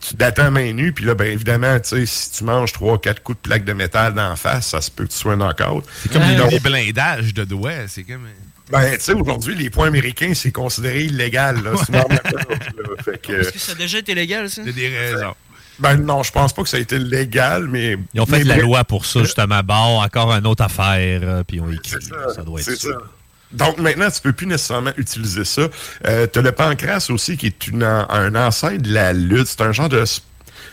Tu 0.10 0.42
main 0.52 0.74
nue, 0.74 0.92
puis 0.92 1.06
là, 1.06 1.16
ben 1.16 1.32
évidemment, 1.32 1.80
tu 1.80 1.90
sais, 1.90 2.06
si 2.06 2.32
tu 2.32 2.44
manges 2.44 2.72
trois, 2.74 3.00
quatre 3.00 3.24
coups 3.24 3.38
de 3.38 3.42
plaques 3.42 3.66
de 3.66 3.74
métal 3.74 4.14
d'en 4.14 4.36
face, 4.36 4.68
ça 4.68 4.82
se 4.82 4.92
peut 4.92 5.06
que 5.06 5.12
tu 5.12 5.18
sois 5.18 5.34
un 5.34 5.38
knockout. 5.38 5.84
C'est 6.02 6.12
comme 6.12 6.22
Donc, 6.36 6.50
des 6.50 6.60
blindages 6.60 7.34
de 7.34 7.44
doigts. 7.44 7.88
C'est 7.88 8.04
comme. 8.04 8.28
ben, 8.70 8.92
tu 8.94 9.02
sais, 9.02 9.14
aujourd'hui, 9.14 9.56
les 9.56 9.70
points 9.70 9.88
américains, 9.88 10.34
c'est 10.36 10.52
considéré 10.52 11.06
illégal, 11.06 11.64
là. 11.64 11.72
Est-ce 11.74 13.52
que 13.52 13.60
ça 13.60 13.72
a 13.72 13.76
déjà 13.76 14.00
été 14.00 14.14
légal, 14.14 14.50
ça? 14.50 14.62
Il 14.64 14.68
y 14.68 14.70
a 14.70 14.74
des 14.74 14.98
raisons. 14.98 15.36
ben 15.80 15.96
non, 15.98 16.24
je 16.24 16.32
pense 16.32 16.54
pas 16.54 16.64
que 16.64 16.70
ça 16.70 16.78
a 16.78 16.80
été 16.80 17.00
légal, 17.00 17.68
mais... 17.68 17.98
Ils 18.14 18.22
ont 18.22 18.26
fait 18.26 18.40
mais 18.40 18.44
de 18.44 18.50
la 18.50 18.58
loi 18.58 18.84
pour 18.84 19.06
ça, 19.06 19.24
justement. 19.24 19.62
Bon, 19.64 20.02
encore 20.02 20.32
une 20.32 20.48
autre 20.48 20.64
affaire, 20.64 21.22
euh, 21.24 21.44
puis 21.44 21.60
on 21.60 21.72
écrit. 21.72 22.02
Ça, 22.36 22.44
doit 22.44 22.60
être 22.60 22.66
C'est 22.66 22.76
ça. 22.80 22.90
ça. 22.90 22.98
Donc 23.56 23.78
maintenant, 23.80 24.10
tu 24.12 24.22
peux 24.22 24.34
plus 24.34 24.48
nécessairement 24.48 24.92
utiliser 24.98 25.46
ça. 25.46 25.70
Euh, 26.06 26.28
tu 26.32 26.40
as 26.40 26.42
le 26.42 26.52
pancras 26.52 27.08
aussi, 27.10 27.38
qui 27.38 27.48
est 27.48 27.68
une, 27.68 27.84
un 27.84 28.36
ancêtre 28.36 28.82
de 28.82 28.94
la 28.94 29.14
lutte. 29.14 29.48
C'est 29.48 29.62
un 29.62 29.72
genre 29.72 29.90
de... 29.90 30.04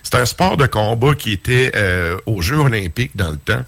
C'est 0.02 0.14
un 0.16 0.26
sport 0.26 0.56
de 0.56 0.66
combat 0.66 1.14
qui 1.14 1.32
était 1.32 1.72
euh, 1.76 2.18
aux 2.26 2.42
Jeux 2.42 2.58
olympiques 2.58 3.12
dans 3.14 3.30
le 3.30 3.36
temps, 3.36 3.64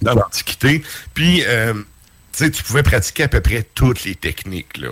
dans 0.00 0.14
l'Antiquité. 0.14 0.82
Puis, 1.12 1.42
euh, 1.46 1.74
tu 1.74 2.44
sais, 2.44 2.50
tu 2.50 2.62
pouvais 2.62 2.84
pratiquer 2.84 3.24
à 3.24 3.28
peu 3.28 3.40
près 3.40 3.66
toutes 3.74 4.04
les 4.04 4.14
techniques, 4.14 4.78
là. 4.78 4.88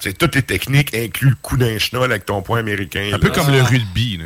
C'est 0.00 0.18
toutes 0.18 0.34
les 0.34 0.42
techniques, 0.42 0.94
inclus 0.94 1.30
le 1.30 1.36
coup 1.40 1.56
d'un 1.56 1.78
chenol 1.78 2.10
avec 2.10 2.26
ton 2.26 2.42
poing 2.42 2.58
américain. 2.58 3.10
Un 3.12 3.18
peu 3.18 3.30
comme 3.30 3.50
le 3.50 3.62
rugby. 3.62 4.18
là. 4.18 4.24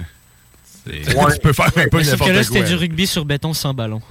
Ouais. 0.88 1.34
Tu 1.34 1.40
peux 1.40 1.52
faire 1.52 1.66
un 1.76 1.88
peu 1.88 2.02
Sauf 2.02 2.18
que 2.18 2.24
n'importe 2.24 2.30
là, 2.30 2.42
c'était 2.42 2.58
quoi. 2.60 2.68
du 2.68 2.74
rugby 2.74 3.06
sur 3.06 3.24
béton 3.24 3.52
sans 3.54 3.74
ballon. 3.74 4.00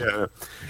Euh, 0.00 0.26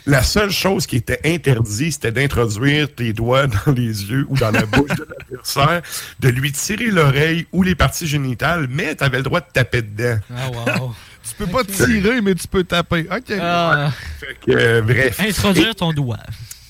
la 0.06 0.22
seule 0.22 0.50
chose 0.50 0.86
qui 0.86 0.96
était 0.96 1.20
interdite, 1.24 1.92
c'était 1.94 2.12
d'introduire 2.12 2.92
tes 2.94 3.12
doigts 3.12 3.46
dans 3.46 3.72
les 3.72 4.04
yeux 4.10 4.26
ou 4.28 4.36
dans 4.36 4.50
la 4.50 4.66
bouche 4.66 4.90
de 4.90 5.06
l'adversaire, 5.08 5.82
de 6.20 6.28
lui 6.28 6.52
tirer 6.52 6.86
l'oreille 6.86 7.46
ou 7.52 7.62
les 7.62 7.74
parties 7.74 8.06
génitales, 8.06 8.66
mais 8.70 8.94
tu 8.94 9.04
avais 9.04 9.18
le 9.18 9.22
droit 9.22 9.40
de 9.40 9.46
taper 9.52 9.82
dedans. 9.82 10.18
Ah, 10.36 10.78
wow. 10.78 10.94
Tu 11.22 11.34
peux 11.34 11.46
pas 11.46 11.64
tirer, 11.64 12.20
mais 12.22 12.34
tu 12.34 12.48
peux 12.48 12.64
taper. 12.64 13.06
OK. 13.10 13.38
Ah. 13.40 13.92
Fait 14.18 14.36
que, 14.44 14.50
euh, 14.52 14.82
bref. 14.82 15.20
Introduire 15.20 15.74
ton 15.74 15.92
doigt. 15.92 16.18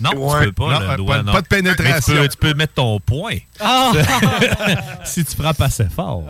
Non, 0.01 0.11
Ouais. 0.15 0.39
tu 0.41 0.45
peux 0.47 0.53
pas, 0.53 0.81
Non, 0.81 0.91
le 0.93 0.97
doigt, 0.97 1.17
pas- 1.17 1.23
non. 1.23 1.33
pas 1.33 1.43
de 1.43 1.47
pénétration. 1.49 2.15
Mais 2.15 2.21
Tu 2.21 2.23
peux, 2.23 2.29
tu 2.29 2.37
peux 2.39 2.55
mettre 2.55 2.75
ton 2.75 3.01
poing. 3.01 3.37
Ah! 3.59 3.93
si 5.05 5.25
tu 5.25 5.37
frappes 5.37 5.61
assez 5.61 5.87
fort. 5.95 6.25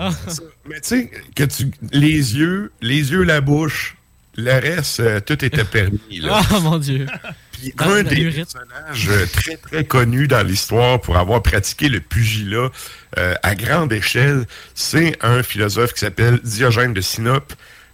Mais 0.68 0.80
tu 0.80 0.88
sais, 0.88 1.10
que 1.34 1.44
tu, 1.44 1.70
les 1.92 2.36
yeux, 2.36 2.72
les 2.80 3.10
yeux, 3.12 3.22
la 3.22 3.40
bouche, 3.40 3.96
le 4.36 4.52
reste, 4.52 5.00
euh, 5.00 5.20
tout 5.20 5.44
était 5.44 5.64
permis. 5.64 6.00
Là. 6.20 6.40
Ah, 6.50 6.60
mon 6.60 6.78
Dieu. 6.78 7.06
Puis 7.52 7.74
Dans 7.76 7.90
un 7.90 8.02
des 8.02 8.16
urine. 8.20 8.36
personnages 8.44 9.08
euh, 9.08 9.26
très, 9.32 9.56
très 9.56 9.84
connus 9.84 10.28
dans 10.28 10.46
l'histoire 10.46 11.00
pour 11.00 11.16
avoir 11.18 11.42
pratiqué 11.42 11.88
le 11.88 12.00
pugilat 12.00 12.70
euh, 13.18 13.34
à 13.42 13.54
grande 13.54 13.92
échelle, 13.92 14.46
c'est 14.74 15.18
un 15.22 15.42
philosophe 15.42 15.92
qui 15.92 16.00
s'appelle 16.00 16.38
Diogène 16.42 16.94
de 16.94 17.00
Sinope. 17.00 17.52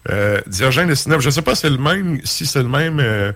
Euh, 0.08 0.40
Diogène 0.46 0.88
de 0.88 0.94
Sinope, 0.94 1.20
je 1.20 1.26
ne 1.26 1.30
sais 1.32 1.42
pas 1.42 1.54
si 1.56 1.62
c'est 1.62 1.70
le 1.70 1.78
même, 1.78 2.20
si 2.24 2.46
c'est 2.46 2.62
le 2.62 2.68
même 2.68 3.00
euh, 3.00 3.32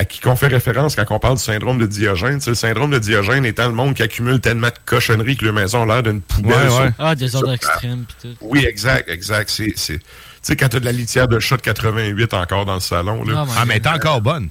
à 0.00 0.04
qui 0.06 0.18
qu'on 0.20 0.34
fait 0.34 0.46
référence 0.46 0.96
quand 0.96 1.04
on 1.10 1.18
parle 1.18 1.36
du 1.36 1.42
syndrome 1.42 1.76
de 1.78 1.84
Diogène. 1.86 2.38
Tu 2.40 2.48
le 2.48 2.54
syndrome 2.54 2.90
de 2.90 2.98
Diogène 2.98 3.44
étant 3.44 3.66
le 3.68 3.74
monde 3.74 3.94
qui 3.94 4.02
accumule 4.02 4.40
tellement 4.40 4.68
de 4.68 4.72
cochonneries 4.86 5.36
que 5.36 5.44
leur 5.44 5.52
maison 5.52 5.82
a 5.82 5.86
l'air 5.86 6.02
d'une 6.02 6.22
poubelle. 6.22 6.52
Ouais, 6.54 6.68
sur- 6.70 6.80
ouais. 6.80 6.90
Ah, 6.98 7.14
des 7.14 7.34
ordres 7.36 7.48
sur- 7.48 7.54
extrêmes 7.54 8.04
pis 8.08 8.14
tout. 8.28 8.36
Oui, 8.40 8.64
exact, 8.66 9.10
exact. 9.10 9.50
C'est, 9.50 9.74
c'est, 9.76 9.98
tu 9.98 10.04
sais, 10.40 10.56
quand 10.56 10.68
t'as 10.70 10.80
de 10.80 10.86
la 10.86 10.92
litière 10.92 11.28
de 11.28 11.38
chat 11.38 11.58
de 11.58 11.62
88 11.62 12.32
encore 12.32 12.64
dans 12.64 12.74
le 12.74 12.80
salon, 12.80 13.22
là. 13.24 13.44
My 13.44 13.50
Ah, 13.58 13.64
mais 13.66 13.76
est 13.76 13.86
encore 13.86 14.22
bonne. 14.22 14.48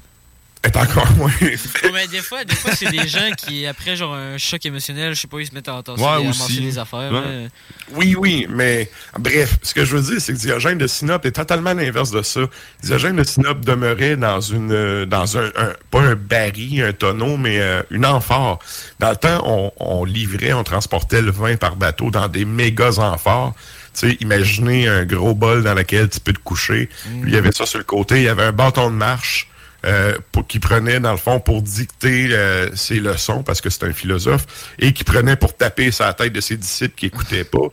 Est 0.61 0.75
encore 0.75 1.09
moins. 1.13 1.31
Ouais, 1.41 1.91
mais 1.93 2.07
des 2.07 2.19
fois, 2.21 2.43
des 2.43 2.53
fois 2.55 2.71
c'est 2.75 2.91
des 2.91 3.07
gens 3.07 3.29
qui, 3.37 3.65
après 3.65 3.95
genre 3.95 4.13
un 4.13 4.37
choc 4.37 4.65
émotionnel, 4.65 5.15
je 5.15 5.21
sais 5.21 5.27
pas, 5.27 5.39
ils 5.39 5.47
se 5.47 5.53
mettent 5.55 5.69
à 5.69 5.75
entendre 5.75 6.01
Ouais, 6.01 6.25
et 6.25 6.59
des 6.61 6.77
affaires. 6.77 7.11
Ouais. 7.11 7.47
Oui, 7.93 8.15
oui, 8.19 8.45
mais 8.49 8.89
bref, 9.17 9.57
ce 9.63 9.73
que 9.73 9.85
je 9.85 9.95
veux 9.95 10.01
dire, 10.11 10.19
c'est 10.21 10.33
que 10.33 10.37
Diogène 10.37 10.77
de 10.77 10.85
Sinope 10.87 11.25
est 11.25 11.31
totalement 11.31 11.73
l'inverse 11.73 12.11
de 12.11 12.21
ça. 12.21 12.41
Diogène 12.83 13.15
de 13.15 13.23
Sinope 13.23 13.63
demeurait 13.63 14.17
dans 14.17 14.41
une 14.41 14.71
euh, 14.73 15.05
dans 15.05 15.37
un, 15.37 15.45
un- 15.55 15.73
pas 15.91 16.01
un 16.01 16.15
baril, 16.15 16.83
un 16.83 16.91
tonneau, 16.93 17.37
mais 17.37 17.59
euh, 17.61 17.81
une 17.89 18.05
amphore. 18.05 18.59
Dans 18.99 19.11
le 19.11 19.15
temps, 19.15 19.41
on, 19.45 19.71
on 19.77 20.03
livrait, 20.03 20.51
on 20.51 20.65
transportait 20.65 21.21
le 21.21 21.31
vin 21.31 21.55
par 21.55 21.77
bateau 21.77 22.11
dans 22.11 22.27
des 22.27 22.43
méga 22.43 22.89
amphores. 22.99 23.55
Tu 23.99 24.09
sais, 24.11 24.17
imaginez 24.19 24.87
un 24.87 25.05
gros 25.05 25.33
bol 25.33 25.63
dans 25.63 25.73
lequel 25.73 26.09
tu 26.09 26.19
peux 26.19 26.33
te 26.33 26.39
coucher. 26.39 26.89
Lui, 27.21 27.31
il 27.31 27.33
y 27.33 27.37
avait 27.37 27.51
ça 27.51 27.65
sur 27.65 27.79
le 27.79 27.85
côté, 27.85 28.17
il 28.17 28.23
y 28.23 28.27
avait 28.29 28.43
un 28.43 28.51
bâton 28.51 28.89
de 28.91 28.95
marche. 28.95 29.48
Euh, 29.85 30.17
pour, 30.33 30.45
qui 30.45 30.59
prenait, 30.59 30.99
dans 30.99 31.11
le 31.11 31.17
fond, 31.17 31.39
pour 31.39 31.61
dicter 31.61 32.29
euh, 32.31 32.69
ses 32.75 32.99
leçons, 32.99 33.43
parce 33.43 33.61
que 33.61 33.69
c'est 33.69 33.85
un 33.85 33.93
philosophe, 33.93 34.45
et 34.77 34.91
qui 34.91 35.05
prenait 35.05 35.37
pour 35.37 35.55
taper 35.55 35.91
sa 35.91 36.13
tête 36.13 36.33
de 36.33 36.41
ses 36.41 36.57
disciples 36.57 36.95
qui 36.95 37.05
écoutaient 37.05 37.45
pas. 37.45 37.67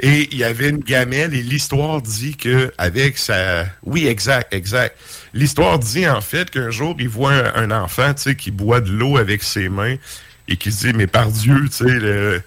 Et 0.00 0.28
il 0.32 0.38
y 0.38 0.44
avait 0.44 0.70
une 0.70 0.78
gamelle, 0.78 1.34
et 1.34 1.42
l'histoire 1.42 2.00
dit 2.00 2.36
que 2.36 2.72
avec 2.78 3.18
sa... 3.18 3.66
Oui, 3.82 4.06
exact, 4.06 4.54
exact. 4.54 4.96
L'histoire 5.34 5.78
dit, 5.78 6.08
en 6.08 6.22
fait, 6.22 6.50
qu'un 6.50 6.70
jour, 6.70 6.96
il 6.98 7.10
voit 7.10 7.54
un, 7.54 7.70
enfant, 7.70 8.14
tu 8.14 8.22
sais, 8.22 8.34
qui 8.36 8.50
boit 8.50 8.80
de 8.80 8.90
l'eau 8.90 9.18
avec 9.18 9.42
ses 9.42 9.68
mains, 9.68 9.96
et 10.48 10.56
qui 10.56 10.72
se 10.72 10.86
dit, 10.86 10.92
mais 10.94 11.06
par 11.06 11.30
Dieu, 11.30 11.68
tu 11.68 11.84
sais, 11.84 12.42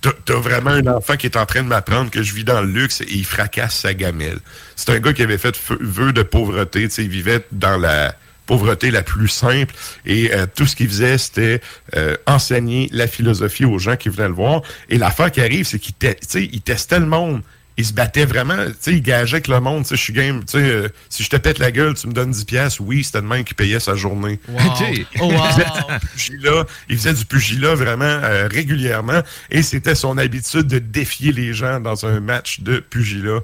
t'as- 0.00 0.34
vraiment 0.36 0.70
un 0.70 0.86
enfant 0.86 1.16
qui 1.16 1.26
est 1.26 1.36
en 1.36 1.44
train 1.44 1.62
de 1.62 1.68
m'apprendre 1.68 2.10
que 2.10 2.22
je 2.22 2.32
vis 2.32 2.44
dans 2.44 2.62
le 2.62 2.68
luxe, 2.68 3.02
et 3.02 3.12
il 3.12 3.26
fracasse 3.26 3.80
sa 3.80 3.92
gamelle. 3.92 4.38
C'est 4.74 4.90
un 4.90 5.00
gars 5.00 5.12
qui 5.12 5.22
avait 5.22 5.36
fait 5.38 5.54
vœu 5.80 6.14
de 6.14 6.22
pauvreté, 6.22 6.88
tu 6.88 6.94
sais, 6.94 7.04
il 7.04 7.10
vivait 7.10 7.44
dans 7.52 7.76
la 7.76 8.14
pauvreté 8.48 8.90
la 8.90 9.02
plus 9.02 9.28
simple 9.28 9.72
et 10.06 10.32
euh, 10.34 10.46
tout 10.52 10.66
ce 10.66 10.74
qu'il 10.74 10.88
faisait 10.88 11.18
c'était 11.18 11.60
euh, 11.94 12.16
enseigner 12.26 12.88
la 12.92 13.06
philosophie 13.06 13.64
aux 13.66 13.78
gens 13.78 13.94
qui 13.96 14.08
venaient 14.08 14.26
le 14.28 14.34
voir 14.34 14.62
et 14.88 14.98
l'affaire 14.98 15.30
qui 15.30 15.40
arrive 15.40 15.66
c'est 15.66 15.78
qu'il 15.78 15.94
te- 15.94 16.06
tu 16.06 16.16
sais, 16.26 16.48
il 16.50 16.60
testait 16.62 16.98
le 16.98 17.06
monde 17.06 17.42
il 17.80 17.84
se 17.86 17.92
battait 17.92 18.24
vraiment, 18.24 18.56
tu 18.56 18.72
sais, 18.80 18.92
il 18.92 19.02
gageait 19.02 19.36
avec 19.36 19.46
le 19.46 19.60
monde, 19.60 19.84
tu 19.84 19.90
sais, 19.90 19.94
je 19.96 20.00
suis 20.02 20.12
game, 20.12 20.40
tu 20.40 20.58
sais, 20.58 20.64
euh, 20.68 20.88
si 21.08 21.22
je 21.22 21.30
te 21.30 21.36
pète 21.36 21.60
la 21.60 21.70
gueule, 21.70 21.94
tu 21.94 22.08
me 22.08 22.12
donnes 22.12 22.32
10 22.32 22.44
pièces, 22.44 22.80
oui, 22.80 23.04
c'était 23.04 23.20
le 23.20 23.28
même 23.28 23.44
qui 23.44 23.54
payait 23.54 23.78
sa 23.78 23.94
journée. 23.94 24.40
Wow. 24.48 24.58
Oh, 25.20 25.26
wow. 25.26 25.32
Il 25.32 25.52
faisait 25.52 25.64
du 25.64 26.08
pugilat, 26.08 26.64
il 26.88 26.96
faisait 26.98 27.14
du 27.14 27.24
pugilat 27.24 27.74
vraiment 27.76 28.02
euh, 28.04 28.48
régulièrement 28.50 29.20
et 29.52 29.62
c'était 29.62 29.94
son 29.94 30.18
habitude 30.18 30.66
de 30.66 30.80
défier 30.80 31.30
les 31.30 31.54
gens 31.54 31.78
dans 31.78 32.04
un 32.04 32.18
match 32.18 32.62
de 32.62 32.80
pugilat. 32.80 33.42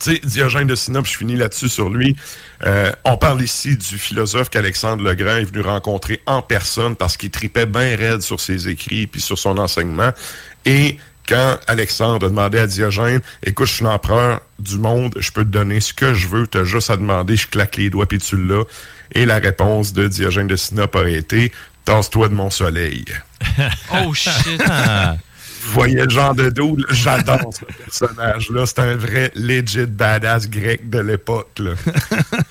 Tu 0.00 0.14
sais, 0.14 0.20
Diogène 0.24 0.66
de 0.66 0.74
Sinope, 0.74 1.06
je 1.06 1.16
finis 1.16 1.36
là-dessus 1.36 1.68
sur 1.68 1.90
lui. 1.90 2.16
Euh, 2.64 2.90
on 3.04 3.16
parle 3.16 3.42
ici 3.42 3.76
du 3.76 3.98
philosophe 3.98 4.48
qu'Alexandre 4.48 5.04
Legrand 5.04 5.36
est 5.36 5.44
venu 5.44 5.60
rencontrer 5.60 6.22
en 6.26 6.40
personne 6.40 6.96
parce 6.96 7.16
qu'il 7.16 7.30
tripait 7.30 7.66
bien 7.66 7.96
raide 7.96 8.22
sur 8.22 8.40
ses 8.40 8.68
écrits 8.68 9.06
puis 9.06 9.20
sur 9.20 9.38
son 9.38 9.58
enseignement. 9.58 10.10
Et 10.64 10.96
quand 11.28 11.58
Alexandre 11.66 12.26
a 12.26 12.28
demandé 12.28 12.58
à 12.58 12.66
Diogène, 12.66 13.20
écoute, 13.44 13.68
je 13.68 13.74
suis 13.74 13.84
l'empereur 13.84 14.40
du 14.58 14.78
monde, 14.78 15.14
je 15.18 15.30
peux 15.30 15.44
te 15.44 15.50
donner 15.50 15.80
ce 15.80 15.92
que 15.92 16.14
je 16.14 16.26
veux, 16.26 16.46
tu 16.46 16.58
as 16.58 16.64
juste 16.64 16.90
à 16.90 16.96
demander, 16.96 17.36
je 17.36 17.46
claque 17.46 17.76
les 17.76 17.90
doigts 17.90 18.06
puis 18.06 18.18
tu 18.18 18.36
l'as. 18.36 18.64
Et 19.12 19.26
la 19.26 19.38
réponse 19.38 19.92
de 19.92 20.08
Diogène 20.08 20.46
de 20.46 20.56
Sinope 20.56 20.94
aurait 20.94 21.14
été, 21.14 21.52
tasse-toi 21.84 22.28
de 22.28 22.34
mon 22.34 22.50
soleil. 22.50 23.04
Oh 23.92 24.14
shit. 24.14 24.62
Vous 25.62 25.72
voyez 25.72 26.02
le 26.02 26.08
genre 26.10 26.34
de 26.34 26.48
dos, 26.48 26.74
là, 26.76 26.86
j'adore 26.90 27.52
ce 27.52 27.64
personnage-là. 27.66 28.64
C'est 28.66 28.78
un 28.78 28.96
vrai 28.96 29.30
legit 29.34 29.86
badass 29.86 30.48
grec 30.48 30.88
de 30.88 30.98
l'époque. 31.00 31.50
là. 31.58 31.72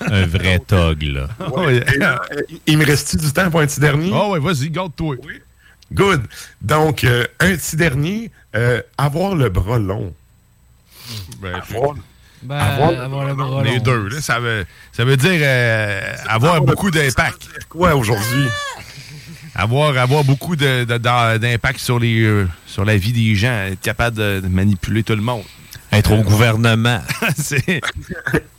Un 0.12 0.26
vrai 0.26 0.60
tog, 0.66 1.02
là. 1.02 1.28
Ouais. 1.56 1.82
Et 1.94 1.98
là, 1.98 2.20
euh, 2.32 2.40
il 2.66 2.78
me 2.78 2.84
reste 2.86 3.16
du 3.16 3.32
temps 3.32 3.50
pour 3.50 3.60
un 3.60 3.66
petit 3.66 3.80
dernier? 3.80 4.10
Oh, 4.14 4.30
ouais, 4.32 4.38
vas-y, 4.40 4.70
garde-toi. 4.70 5.16
Good. 5.92 6.22
Donc, 6.60 7.02
euh, 7.04 7.24
un 7.40 7.54
petit 7.56 7.76
dernier, 7.76 8.30
euh, 8.54 8.80
avoir 8.96 9.34
le 9.34 9.48
bras 9.48 9.78
long. 9.78 10.12
avoir, 11.42 11.94
Ben, 12.42 12.56
avoir- 12.56 13.00
avoir 13.00 13.24
le 13.26 13.34
bras 13.34 13.62
Les 13.64 13.76
long. 13.76 13.82
deux, 13.82 14.08
là, 14.08 14.20
ça 14.20 14.38
veut, 14.40 14.64
ça 14.92 15.04
veut 15.04 15.16
dire 15.16 15.40
euh, 15.42 16.14
avoir 16.28 16.60
beaucoup 16.62 16.90
d'impact. 16.90 17.48
Quoi 17.68 17.94
aujourd'hui? 17.94 18.46
Avoir, 19.54 19.96
avoir 19.98 20.24
beaucoup 20.24 20.56
d'impact 20.56 21.78
sur, 21.80 21.98
les, 21.98 22.22
euh, 22.22 22.46
sur 22.66 22.84
la 22.84 22.96
vie 22.96 23.12
des 23.12 23.34
gens, 23.34 23.52
être 23.66 23.80
capable 23.80 24.16
de, 24.16 24.42
manipuler 24.48 25.02
tout 25.02 25.16
le 25.16 25.22
monde. 25.22 25.42
Être 25.92 26.12
au 26.12 26.22
gouvernement. 26.22 27.00
C'est- 27.36 27.80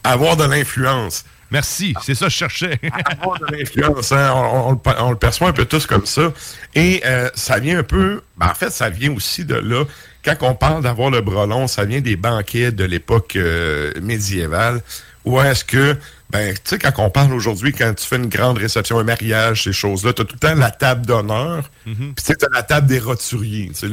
Avoir 0.04 0.36
de 0.38 0.44
l'influence. 0.44 1.24
Merci, 1.50 1.94
c'est 2.02 2.16
ça 2.16 2.28
que 2.28 2.32
je 2.32 2.38
cherchais. 2.38 2.80
avoir 3.22 3.38
de 3.40 3.58
l'influence, 3.58 4.14
hein, 4.14 4.32
on, 4.34 4.70
on 4.70 4.72
le 4.72 4.78
per- 4.78 4.96
on 5.00 5.12
le 5.12 5.18
perçoit 5.18 5.50
un 5.50 5.54
peu 5.54 5.66
tous 5.66 5.86
comme 5.86 6.06
ça. 6.06 6.32
Et 6.76 7.02
euh, 7.06 7.30
ça 7.36 7.60
vient 7.60 7.80
un 7.80 7.84
peu, 7.84 8.22
ben, 8.38 8.48
en 8.48 8.54
fait, 8.54 8.70
ça 8.70 8.90
vient 8.90 9.12
aussi 9.14 9.44
de 9.44 9.56
là. 9.56 9.84
Quand 10.24 10.36
on 10.42 10.56
parle 10.56 10.82
d'avoir 10.82 11.10
le 11.10 11.20
bras 11.20 11.46
long, 11.46 11.68
ça 11.68 11.84
vient 11.84 12.00
des 12.00 12.16
banquets 12.16 12.72
de 12.72 12.86
l'époque 12.86 13.36
euh, 13.36 13.92
médiévale. 14.02 14.82
Où 15.26 15.42
est-ce 15.42 15.66
que, 15.66 15.98
ben, 16.32 16.54
tu 16.54 16.60
sais, 16.66 16.80
quand 16.80 16.92
on 16.98 17.10
parle 17.10 17.34
aujourd'hui, 17.34 17.74
quand 17.74 17.94
tu 17.94 18.06
fais 18.06 18.16
une 18.18 18.28
grande 18.30 18.58
réception, 18.58 18.98
un 19.00 19.04
mariage, 19.04 19.64
ces 19.64 19.74
choses-là, 19.74 20.14
tu 20.14 20.22
as 20.22 20.26
tout 20.26 20.36
le 20.36 20.40
temps 20.40 20.56
la 20.56 20.72
table 20.72 21.06
d'honneur, 21.06 21.70
puis 21.84 21.96
tu 22.18 22.24
sais, 22.24 22.36
tu 22.36 22.46
as 22.46 22.50
la 22.54 22.64
table 22.64 22.88
des 22.88 23.00
roturiers. 23.00 23.72
Tu 23.78 23.88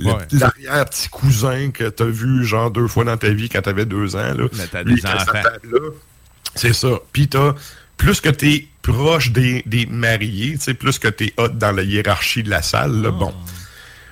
Ouais. 0.00 0.12
l'arrière-petit 0.30 1.08
cousin 1.08 1.70
que 1.72 1.88
tu 1.88 2.02
as 2.04 2.06
vu, 2.06 2.44
genre, 2.44 2.70
deux 2.70 2.86
fois 2.86 3.02
dans 3.02 3.16
ta 3.16 3.30
vie 3.30 3.48
quand 3.48 3.62
tu 3.62 3.68
avais 3.68 3.84
deux 3.84 4.14
ans. 4.14 4.32
Là. 4.32 4.46
Des 4.94 5.02
enfants. 5.16 5.32
C'est 6.54 6.72
ça. 6.72 6.88
Puis 7.12 7.26
t'as, 7.28 7.54
plus 7.96 8.20
que 8.20 8.28
t'es 8.28 8.68
proche 8.82 9.32
des, 9.32 9.62
des 9.66 9.86
mariés, 9.86 10.52
tu 10.52 10.60
sais, 10.60 10.74
plus 10.74 11.00
que 11.00 11.08
t'es 11.08 11.34
hot 11.36 11.48
dans 11.48 11.72
la 11.72 11.82
hiérarchie 11.82 12.44
de 12.44 12.50
la 12.50 12.62
salle, 12.62 13.02
là, 13.02 13.10
bon. 13.10 13.34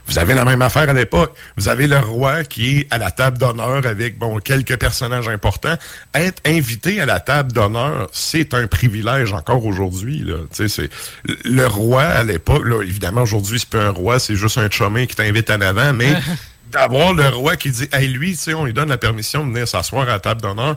Vous 0.08 0.18
avez 0.18 0.34
la 0.34 0.44
même 0.44 0.62
affaire 0.62 0.88
à 0.88 0.92
l'époque. 0.92 1.34
Vous 1.56 1.68
avez 1.68 1.86
le 1.86 1.98
roi 1.98 2.44
qui 2.44 2.78
est 2.78 2.86
à 2.92 2.98
la 2.98 3.10
table 3.10 3.38
d'honneur 3.38 3.86
avec, 3.86 4.18
bon, 4.18 4.38
quelques 4.38 4.76
personnages 4.76 5.28
importants. 5.28 5.76
Être 6.14 6.40
invité 6.46 7.00
à 7.00 7.06
la 7.06 7.18
table 7.18 7.52
d'honneur, 7.52 8.08
c'est 8.12 8.54
un 8.54 8.66
privilège 8.66 9.32
encore 9.32 9.64
aujourd'hui, 9.64 10.20
là. 10.20 10.36
Tu 10.54 10.68
sais, 10.68 10.90
c'est, 11.24 11.34
le 11.44 11.66
roi 11.66 12.02
à 12.02 12.22
l'époque, 12.22 12.64
là, 12.66 12.82
évidemment, 12.82 13.22
aujourd'hui, 13.22 13.58
c'est 13.58 13.68
pas 13.68 13.84
un 13.84 13.90
roi, 13.90 14.18
c'est 14.18 14.36
juste 14.36 14.58
un 14.58 14.70
chemin 14.70 15.06
qui 15.06 15.16
t'invite 15.16 15.50
en 15.50 15.60
avant, 15.60 15.92
mais 15.92 16.14
d'avoir 16.70 17.12
le 17.12 17.28
roi 17.28 17.56
qui 17.56 17.70
dit, 17.70 17.88
hey, 17.92 18.08
lui, 18.08 18.32
tu 18.32 18.38
sais, 18.38 18.54
on 18.54 18.64
lui 18.64 18.72
donne 18.72 18.88
la 18.88 18.98
permission 18.98 19.44
de 19.44 19.52
venir 19.52 19.66
s'asseoir 19.66 20.04
à 20.04 20.12
la 20.12 20.20
table 20.20 20.40
d'honneur. 20.40 20.76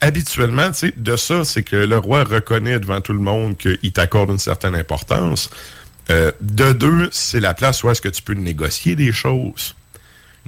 Habituellement, 0.00 0.68
tu 0.68 0.78
sais, 0.78 0.94
de 0.96 1.16
ça, 1.16 1.44
c'est 1.44 1.62
que 1.62 1.76
le 1.76 1.98
roi 1.98 2.24
reconnaît 2.24 2.78
devant 2.78 3.02
tout 3.02 3.12
le 3.12 3.18
monde 3.18 3.58
qu'il 3.58 3.92
t'accorde 3.92 4.30
une 4.30 4.38
certaine 4.38 4.74
importance. 4.74 5.50
Euh, 6.10 6.32
de 6.40 6.72
deux, 6.72 7.08
c'est 7.12 7.40
la 7.40 7.54
place 7.54 7.82
où 7.82 7.90
est-ce 7.90 8.00
que 8.00 8.08
tu 8.08 8.22
peux 8.22 8.34
négocier 8.34 8.96
des 8.96 9.12
choses. 9.12 9.74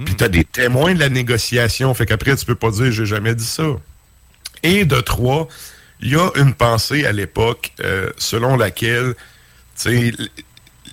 Puis 0.05 0.17
tu 0.17 0.25
as 0.25 0.29
des 0.29 0.45
témoins 0.45 0.95
de 0.95 0.99
la 0.99 1.11
négociation, 1.11 1.93
fait 1.95 2.07
qu'après, 2.07 2.35
tu 2.37 2.47
peux 2.47 2.55
pas 2.55 2.71
dire 2.71 2.91
j'ai 2.91 3.07
jamais 3.07 3.35
dit 3.35 3.45
ça. 3.45 3.65
Et 4.63 4.85
de 4.85 5.01
trois, 5.01 5.49
il 6.01 6.13
y 6.13 6.17
a 6.17 6.31
une 6.37 6.55
pensée 6.55 7.05
à 7.05 7.13
l'époque 7.13 7.73
euh, 7.81 8.11
selon 8.17 8.57
laquelle 8.57 9.15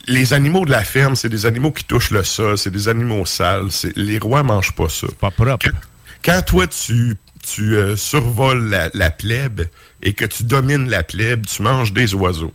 les 0.07 0.33
animaux 0.33 0.65
de 0.65 0.71
la 0.71 0.83
ferme, 0.83 1.15
c'est 1.15 1.29
des 1.29 1.45
animaux 1.45 1.71
qui 1.71 1.83
touchent 1.83 2.11
le 2.11 2.23
sol, 2.23 2.57
c'est 2.57 2.71
des 2.71 2.87
animaux 2.87 3.25
sales. 3.25 3.69
Les 3.95 4.19
rois 4.19 4.43
mangent 4.43 4.75
pas 4.75 4.89
ça. 4.89 5.07
Pas 5.19 5.31
propre. 5.31 5.65
Quand, 5.65 5.77
quand 6.23 6.41
toi, 6.45 6.67
tu, 6.67 7.15
tu 7.41 7.75
euh, 7.75 7.95
survoles 7.95 8.69
la, 8.69 8.89
la 8.93 9.11
plèbe 9.11 9.61
et 10.01 10.13
que 10.13 10.25
tu 10.25 10.43
domines 10.43 10.89
la 10.89 11.03
plèbe, 11.03 11.45
tu 11.45 11.61
manges 11.61 11.93
des 11.93 12.13
oiseaux. 12.13 12.53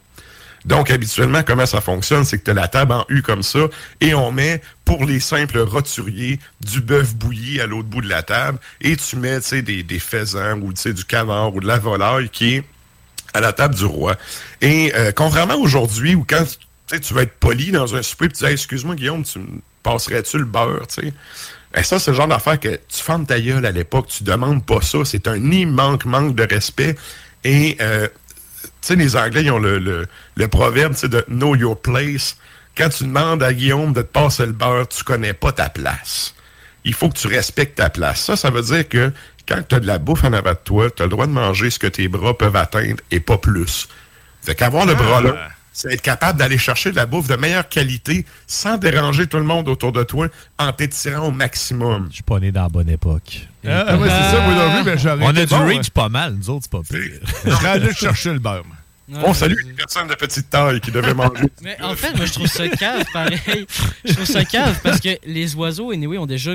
Donc, 0.65 0.91
habituellement, 0.91 1.43
comment 1.43 1.67
ça 1.67 1.81
fonctionne, 1.81 2.25
c'est 2.25 2.39
que 2.39 2.45
tu 2.45 2.51
as 2.51 2.55
la 2.55 2.69
table 2.69 2.93
en 2.93 3.05
U 3.09 3.23
comme 3.23 3.43
ça, 3.43 3.61
et 4.01 4.15
on 4.15 4.33
met, 4.33 4.63
pour 4.85 5.05
les 5.05 5.21
simples 5.21 5.59
roturiers, 5.59 6.41
du 6.61 6.81
bœuf 6.81 7.15
bouilli 7.15 7.61
à 7.61 7.67
l'autre 7.67 7.89
bout 7.89 8.01
de 8.01 8.09
la 8.09 8.23
table, 8.23 8.59
et 8.81 8.97
tu 8.97 9.17
mets, 9.17 9.41
des, 9.63 9.83
des 9.83 9.99
faisans, 9.99 10.59
ou 10.61 10.73
du 10.73 11.05
canard, 11.05 11.55
ou 11.55 11.61
de 11.61 11.67
la 11.67 11.79
volaille, 11.79 12.31
qui 12.31 12.55
est 12.55 12.65
à 13.35 13.41
la 13.41 13.53
table 13.53 13.75
du 13.75 13.85
roi. 13.85 14.17
Et 14.61 14.93
euh, 14.95 15.13
contrairement 15.15 15.57
aujourd'hui, 15.57 16.15
où 16.15 16.25
quand 16.29 16.45
tu 16.89 17.15
vas 17.15 17.23
être 17.23 17.35
poli 17.39 17.73
dans 17.73 17.95
un 17.95 18.03
souper, 18.03 18.29
tu 18.29 18.45
dis 18.45 18.51
excuse-moi, 18.51 18.95
Guillaume, 18.95 19.25
tu 19.25 19.41
me 19.41 19.47
passerais-tu 19.83 20.39
le 20.39 20.45
beurre, 20.45 20.87
tu 20.89 21.03
sais? 21.03 21.13
Et 21.77 21.83
ça, 21.83 21.99
c'est 21.99 22.13
le 22.13 22.17
genre 22.17 22.29
d'affaire 22.29 22.59
que 22.59 22.69
tu 22.69 23.03
fermes 23.03 23.27
ta 23.27 23.41
gueule 23.41 23.67
à 23.67 23.73
l'époque, 23.73 24.07
tu 24.07 24.23
demandes 24.23 24.65
pas 24.65 24.81
ça. 24.81 24.99
C'est 25.05 25.27
un 25.27 25.51
immense 25.51 26.05
manque 26.05 26.37
de 26.37 26.47
respect. 26.49 26.97
Et, 27.43 27.77
euh, 27.81 28.09
sais, 28.87 28.97
les 28.97 29.17
Anglais, 29.17 29.45
ils 29.45 29.51
ont 29.51 29.59
le, 29.59 29.79
le, 29.79 30.07
le 30.37 30.49
proverbe, 30.49 30.95
de 31.03 31.25
know 31.29 31.55
your 31.55 31.81
place. 31.81 32.37
Quand 32.77 32.89
tu 32.89 33.05
demandes 33.05 33.43
à 33.43 33.53
Guillaume 33.53 33.93
de 33.93 34.03
te 34.03 34.07
passer 34.07 34.47
le 34.47 34.53
beurre, 34.53 34.89
tu 34.89 35.05
connais 35.05 35.33
pas 35.33 35.53
ta 35.53 35.69
place. 35.69 36.35
Il 36.85 36.93
faut 36.93 37.09
que 37.09 37.17
tu 37.17 37.29
respectes 37.29 37.77
ta 37.77 37.89
place. 37.89 38.21
Ça, 38.21 38.37
ça 38.37 38.51
veut 38.51 38.63
dire 38.63 38.89
que 38.89 39.13
quand 39.49 39.61
tu 39.69 39.75
as 39.75 39.81
de 39.81 39.87
la 39.87 39.99
bouffe 39.99 40.25
en 40.25 40.33
avant 40.33 40.53
de 40.53 40.59
toi, 40.63 40.91
tu 40.91 41.03
as 41.03 41.07
le 41.07 41.11
droit 41.11 41.27
de 41.27 41.33
manger 41.33 41.71
ce 41.71 41.79
que 41.79 41.87
tes 41.87 42.09
bras 42.09 42.37
peuvent 42.37 42.57
atteindre 42.57 43.01
et 43.11 43.21
pas 43.21 43.39
plus. 43.39 43.89
Fait 44.43 44.55
qu'avoir 44.55 44.87
le 44.87 44.95
bras 44.95 45.21
là, 45.21 45.49
c'est 45.75 45.93
être 45.93 46.03
capable 46.03 46.39
d'aller 46.39 46.57
chercher 46.57 46.93
de 46.93 46.97
la 46.97 47.05
bouffe 47.05 47.27
de 47.27 47.35
meilleure 47.35 47.69
qualité 47.69 48.25
sans 48.47 48.79
déranger 48.79 49.27
tout 49.27 49.37
le 49.39 49.43
monde 49.43 49.69
autour 49.69 49.93
de 49.93 50.05
toi 50.05 50.29
en 50.59 50.73
t'étirant 50.73 51.29
au 51.29 51.31
maximum. 51.33 52.07
Je 52.11 52.15
suis 52.15 52.23
pas 52.23 52.39
né 52.39 52.53
dans 52.53 52.63
la 52.63 52.69
bonne 52.69 52.89
époque. 52.89 53.49
Ah, 53.67 53.97
ouais, 53.97 54.09
c'est 54.09 54.37
ça, 54.37 54.41
moi 54.47 54.55
non 54.55 54.75
plus, 54.75 54.91
mais 54.91 54.99
j'aurais 54.99 55.25
On 55.25 55.29
a 55.29 55.33
du 55.33 55.47
bon, 55.47 55.67
reach 55.67 55.87
hein. 55.87 55.91
pas 55.93 56.09
mal, 56.09 56.35
nous 56.35 56.49
autres, 56.49 56.65
c'est 56.65 56.71
pas 56.71 56.83
pire. 56.83 57.21
Je 57.45 57.93
chercher 57.93 58.33
le 58.33 58.39
beurre. 58.39 58.65
moi. 58.65 58.77
On 59.13 59.35
salue 59.35 59.57
les 59.67 59.73
personnes 59.75 60.09
de 60.09 60.15
petite 60.15 60.49
taille 60.49 60.81
qui 60.81 60.91
devaient 60.91 61.13
manger. 61.13 61.45
Mais 61.63 61.77
en 61.83 61.95
fait, 61.95 62.15
moi, 62.17 62.25
je 62.25 62.33
trouve 62.33 62.47
ça 62.47 62.67
cave, 62.69 63.05
pareil. 63.13 63.67
Je 64.05 64.13
trouve 64.15 64.25
ça 64.25 64.45
cave 64.45 64.79
parce 64.83 64.99
que 64.99 65.11
les 65.27 65.55
oiseaux, 65.55 65.91
anyway, 65.91 66.17
ont 66.17 66.25
déjà 66.27 66.53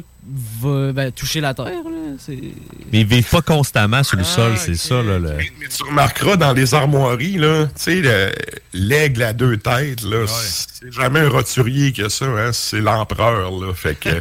ben, 0.64 1.12
touché 1.12 1.42
la 1.42 1.54
terre. 1.54 1.66
Là. 1.68 2.34
Mais 2.92 3.02
ils 3.02 3.06
vivent 3.06 3.30
pas 3.30 3.42
constamment 3.44 4.04
sur 4.04 4.18
le 4.18 4.24
sol, 4.24 4.58
c'est 4.58 4.76
ça, 4.76 4.96
là. 5.04 5.20
le- 5.20 5.36
Mais 5.60 5.68
tu 5.68 5.84
remarqueras 5.84 6.38
dans 6.38 6.54
les 6.54 6.74
armoiries, 6.74 7.38
là, 7.38 7.68
tu 7.68 7.72
sais, 7.76 8.02
le- 8.02 8.32
l'aigle 8.74 9.22
à 9.24 9.34
deux 9.34 9.58
têtes, 9.58 10.02
là, 10.04 10.26
c'est 10.28 10.92
jamais 10.92 11.20
un 11.20 11.30
roturier 11.30 11.94
que 11.94 12.10
ça, 12.10 12.26
hein, 12.26 12.52
c'est 12.52 12.82
l'empereur, 12.82 13.52
là. 13.52 13.74
Fait 13.76 13.94
que. 13.94 14.10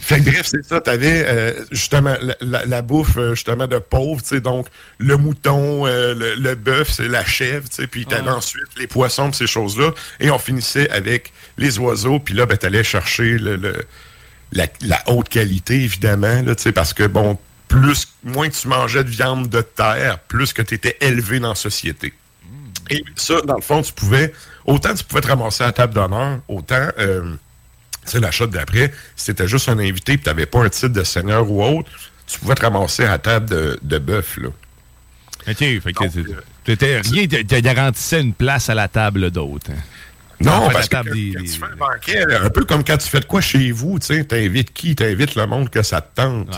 Fait 0.00 0.20
que 0.20 0.30
bref, 0.30 0.46
c'est 0.46 0.64
ça, 0.64 0.80
t'avais 0.80 1.24
euh, 1.26 1.64
justement 1.70 2.14
la, 2.20 2.36
la- 2.40 2.64
la 2.66 2.82
bouffe 2.82 3.16
euh, 3.16 3.34
justement 3.34 3.66
de 3.66 3.78
pauvres, 3.78 4.22
tu 4.22 4.28
sais, 4.28 4.40
donc 4.40 4.66
le 4.98 5.16
mouton, 5.16 5.86
euh, 5.86 6.14
le, 6.14 6.34
le 6.36 6.54
bœuf, 6.54 6.90
c'est 6.90 7.08
la 7.08 7.24
chèvre, 7.24 7.68
tu 7.68 7.76
sais, 7.76 7.86
puis 7.86 8.06
t'avais 8.06 8.22
Ouais. 8.22 8.28
ensuite 8.36 8.68
les 8.78 8.86
poissons, 8.86 9.32
ces 9.32 9.46
choses-là, 9.46 9.90
et 10.20 10.30
on 10.30 10.38
finissait 10.38 10.88
avec 10.90 11.32
les 11.56 11.78
oiseaux, 11.78 12.18
puis 12.20 12.34
là, 12.34 12.46
ben, 12.46 12.56
t'allais 12.56 12.84
chercher 12.84 13.38
le, 13.38 13.56
le- 13.56 13.84
la, 14.52 14.66
la 14.82 15.02
haute 15.08 15.28
qualité, 15.28 15.74
évidemment, 15.82 16.42
là, 16.42 16.54
tu 16.54 16.62
sais, 16.62 16.72
parce 16.72 16.94
que, 16.94 17.04
bon, 17.06 17.38
plus, 17.66 18.08
moins 18.24 18.48
tu 18.48 18.66
mangeais 18.68 19.04
de 19.04 19.10
viande 19.10 19.48
de 19.48 19.60
terre, 19.60 20.18
plus 20.20 20.52
que 20.54 20.62
tu 20.62 20.74
étais 20.74 20.96
élevé 21.02 21.38
dans 21.38 21.50
la 21.50 21.54
société. 21.54 22.14
Et 22.88 23.04
ça, 23.16 23.42
dans 23.42 23.56
le 23.56 23.60
fond, 23.62 23.82
tu 23.82 23.92
pouvais, 23.92 24.32
autant 24.64 24.94
tu 24.94 25.04
pouvais 25.04 25.20
te 25.20 25.26
ramasser 25.28 25.64
à 25.64 25.66
la 25.66 25.72
table 25.72 25.92
d'honneur, 25.92 26.38
autant, 26.48 26.88
euh, 26.98 27.34
tu 28.08 28.12
sais, 28.16 28.20
la 28.20 28.30
shot 28.30 28.46
d'après, 28.48 28.92
si 29.16 29.26
t'étais 29.26 29.46
juste 29.48 29.68
un 29.68 29.78
invité 29.78 30.14
et 30.14 30.18
tu 30.18 30.26
n'avais 30.28 30.46
pas 30.46 30.64
un 30.64 30.68
titre 30.68 30.88
de 30.88 31.04
seigneur 31.04 31.50
ou 31.50 31.62
autre, 31.62 31.90
tu 32.26 32.38
pouvais 32.38 32.54
te 32.54 32.62
ramasser 32.62 33.04
à 33.04 33.10
la 33.12 33.18
table 33.18 33.48
de, 33.48 33.78
de 33.82 33.98
bœuf, 33.98 34.36
là. 34.38 34.48
OK, 35.48 35.56
fait 35.56 35.80
que 35.80 36.04
t'étais- 36.04 36.34
t'étais- 36.64 37.00
rien 37.00 37.26
te 37.26 37.42
te 37.42 37.60
garantissait 37.60 38.20
une 38.20 38.34
place 38.34 38.68
à 38.68 38.74
la 38.74 38.88
table 38.88 39.30
d'autres. 39.30 39.70
hein. 39.70 39.76
Non, 40.40 40.68
parce 40.70 40.88
que 40.88 40.96
quand, 40.96 41.04
des- 41.04 41.32
quand 41.34 41.42
tu 41.42 41.48
fais 41.48 41.64
un 41.64 41.76
banquet, 41.76 42.26
là, 42.26 42.42
un 42.44 42.50
peu 42.50 42.64
comme 42.64 42.84
quand 42.84 42.96
tu 42.98 43.08
fais 43.08 43.20
de 43.20 43.24
quoi 43.24 43.40
chez 43.40 43.72
vous, 43.72 43.98
tu 43.98 44.06
sais, 44.06 44.24
t'invites 44.24 44.72
qui? 44.72 44.94
T'invites 44.94 45.34
le 45.34 45.46
monde 45.46 45.68
que 45.70 45.82
ça 45.82 46.00
te 46.00 46.14
tente. 46.20 46.48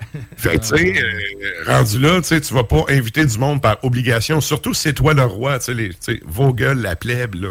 Fait 0.36 0.58
que, 0.58 0.62
tu 0.62 0.76
sais, 0.76 1.02
euh, 1.02 1.64
rendu 1.66 1.98
là, 2.00 2.20
tu 2.20 2.28
sais, 2.28 2.40
tu 2.40 2.52
vas 2.52 2.64
pas 2.64 2.84
inviter 2.88 3.24
du 3.24 3.38
monde 3.38 3.62
par 3.62 3.82
obligation, 3.84 4.40
surtout 4.40 4.74
si 4.74 4.82
c'est 4.82 4.92
toi 4.92 5.14
le 5.14 5.22
roi, 5.22 5.58
tu 5.58 5.66
sais, 5.66 5.74
les- 5.74 5.90
tu 5.90 5.96
sais, 6.00 6.20
vos 6.26 6.52
gueules, 6.52 6.80
la 6.82 6.96
plèbe, 6.96 7.36
là. 7.36 7.50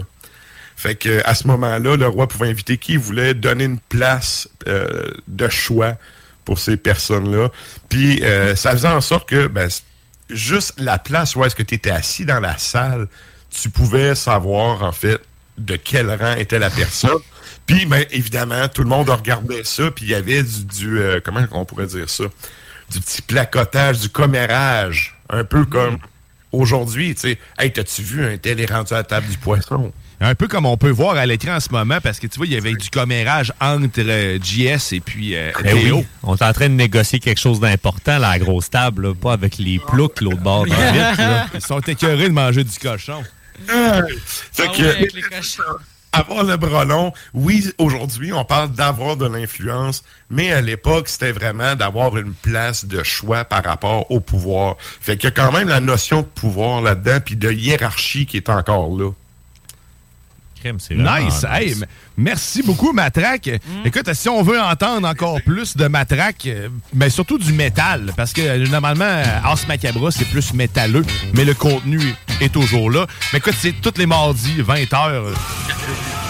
Fait 0.79 0.95
que 0.95 1.21
à 1.25 1.35
ce 1.35 1.45
moment-là, 1.47 1.97
le 1.97 2.07
roi 2.07 2.25
pouvait 2.29 2.47
inviter 2.47 2.77
qui 2.77 2.93
il 2.93 2.99
voulait, 2.99 3.33
donner 3.33 3.65
une 3.65 3.79
place 3.79 4.47
euh, 4.65 5.11
de 5.27 5.49
choix 5.49 5.97
pour 6.45 6.57
ces 6.57 6.77
personnes-là. 6.77 7.49
Puis 7.89 8.23
euh, 8.23 8.55
ça 8.55 8.71
faisait 8.71 8.87
en 8.87 9.01
sorte 9.01 9.27
que 9.27 9.47
ben, 9.47 9.69
juste 10.29 10.79
la 10.79 10.97
place 10.97 11.35
où 11.35 11.43
est-ce 11.43 11.53
que 11.53 11.63
tu 11.63 11.75
étais 11.75 11.89
assis 11.89 12.23
dans 12.23 12.39
la 12.39 12.57
salle, 12.57 13.09
tu 13.49 13.69
pouvais 13.69 14.15
savoir 14.15 14.81
en 14.83 14.93
fait 14.93 15.19
de 15.57 15.75
quel 15.75 16.09
rang 16.09 16.35
était 16.37 16.59
la 16.59 16.69
personne. 16.69 17.19
Puis 17.65 17.85
ben, 17.85 18.05
évidemment, 18.11 18.69
tout 18.69 18.83
le 18.83 18.89
monde 18.89 19.09
regardait 19.09 19.65
ça, 19.65 19.91
puis 19.91 20.05
il 20.05 20.11
y 20.11 20.15
avait 20.15 20.43
du, 20.43 20.63
du, 20.63 20.97
euh, 20.97 21.19
comment 21.21 21.41
on 21.51 21.65
pourrait 21.65 21.87
dire 21.87 22.09
ça, 22.09 22.23
du 22.89 23.01
petit 23.01 23.21
placotage, 23.21 23.99
du 23.99 24.07
commérage, 24.07 25.19
un 25.29 25.43
peu 25.43 25.65
comme 25.65 25.97
aujourd'hui, 26.53 27.15
tu 27.15 27.21
sais, 27.21 27.39
hey, 27.57 27.73
t'as-tu 27.73 28.01
vu 28.01 28.25
un 28.25 28.37
tel 28.37 28.61
est 28.61 28.71
rendu 28.71 28.93
à 28.93 28.97
la 28.97 29.03
table 29.03 29.27
du 29.27 29.37
poisson? 29.37 29.91
Un 30.21 30.35
peu 30.35 30.47
comme 30.47 30.65
on 30.65 30.75
peut 30.75 30.89
voir 30.89 31.15
à 31.15 31.25
l'écran 31.25 31.55
en 31.55 31.59
ce 31.61 31.69
moment, 31.69 31.99
parce 32.01 32.19
que 32.19 32.27
tu 32.27 32.37
vois, 32.37 32.45
il 32.45 32.53
y 32.53 32.57
avait 32.57 32.73
du 32.73 32.89
commérage 32.89 33.53
entre 33.61 33.99
euh, 33.99 34.37
JS 34.41 34.93
et 34.93 34.99
puis 34.99 35.35
euh, 35.35 35.51
Eh 35.59 35.63
Théo. 35.63 35.97
oui, 35.99 36.05
on 36.23 36.35
est 36.35 36.43
en 36.43 36.51
train 36.51 36.67
de 36.67 36.73
négocier 36.73 37.19
quelque 37.19 37.39
chose 37.39 37.61
d'important, 37.61 38.17
là, 38.19 38.29
à 38.29 38.37
la 38.37 38.39
grosse 38.39 38.69
table, 38.69 39.07
là, 39.07 39.13
pas 39.15 39.31
avec 39.33 39.57
les 39.57 39.79
ploucs 39.79 40.19
l'autre 40.21 40.41
bord 40.41 40.65
de 40.65 40.71
la 40.71 40.91
vitre, 40.91 41.21
là. 41.21 41.47
Ils 41.53 41.61
sont 41.61 41.79
écœurés 41.79 42.27
de 42.27 42.33
manger 42.33 42.63
du 42.65 42.77
cochon. 42.77 43.23
Fait 43.65 44.67
que, 44.67 45.07
avoir 46.11 46.43
le 46.43 46.57
bras 46.57 46.85
long, 46.85 47.13
oui, 47.33 47.71
aujourd'hui, 47.77 48.33
on 48.33 48.43
parle 48.43 48.71
d'avoir 48.71 49.15
de 49.15 49.27
l'influence, 49.27 50.03
mais 50.29 50.51
à 50.51 50.59
l'époque, 50.59 51.07
c'était 51.07 51.31
vraiment 51.31 51.75
d'avoir 51.75 52.17
une 52.17 52.33
place 52.33 52.85
de 52.85 53.03
choix 53.03 53.45
par 53.45 53.63
rapport 53.63 54.09
au 54.11 54.19
pouvoir. 54.19 54.75
Fait 54.79 55.17
qu'il 55.17 55.29
y 55.29 55.31
a 55.31 55.31
quand 55.31 55.51
même 55.51 55.67
la 55.69 55.79
notion 55.79 56.21
de 56.21 56.27
pouvoir 56.27 56.81
là-dedans, 56.81 57.19
puis 57.23 57.35
de 57.35 57.51
hiérarchie 57.51 58.25
qui 58.25 58.37
est 58.37 58.49
encore 58.49 58.89
là. 58.97 59.11
Crème, 60.59 60.77
c'est 60.79 60.93
vraiment 60.93 61.25
Nice. 61.29 61.45
Hey, 61.49 61.75
merci 62.17 62.61
beaucoup, 62.63 62.91
Matraque. 62.93 63.49
Écoute, 63.85 64.13
si 64.13 64.29
on 64.29 64.41
veut 64.43 64.59
entendre 64.59 65.07
encore 65.07 65.41
plus 65.41 65.75
de 65.77 65.87
Matraque, 65.87 66.45
euh, 66.47 66.69
mais 66.93 67.09
surtout 67.09 67.37
du 67.37 67.53
métal, 67.53 68.13
parce 68.17 68.33
que 68.33 68.41
euh, 68.41 68.67
normalement, 68.67 69.05
euh, 69.05 69.23
Ars 69.43 69.57
Macabra, 69.67 70.11
c'est 70.11 70.25
plus 70.29 70.53
métalleux, 70.53 71.05
mais 71.33 71.45
le 71.45 71.53
contenu 71.53 71.99
est 72.41 72.51
toujours 72.53 72.91
là. 72.91 73.05
Mais 73.33 73.39
écoute, 73.39 73.55
c'est 73.59 73.73
tous 73.81 73.93
les 73.97 74.05
mardis, 74.05 74.61
20h. 74.61 75.23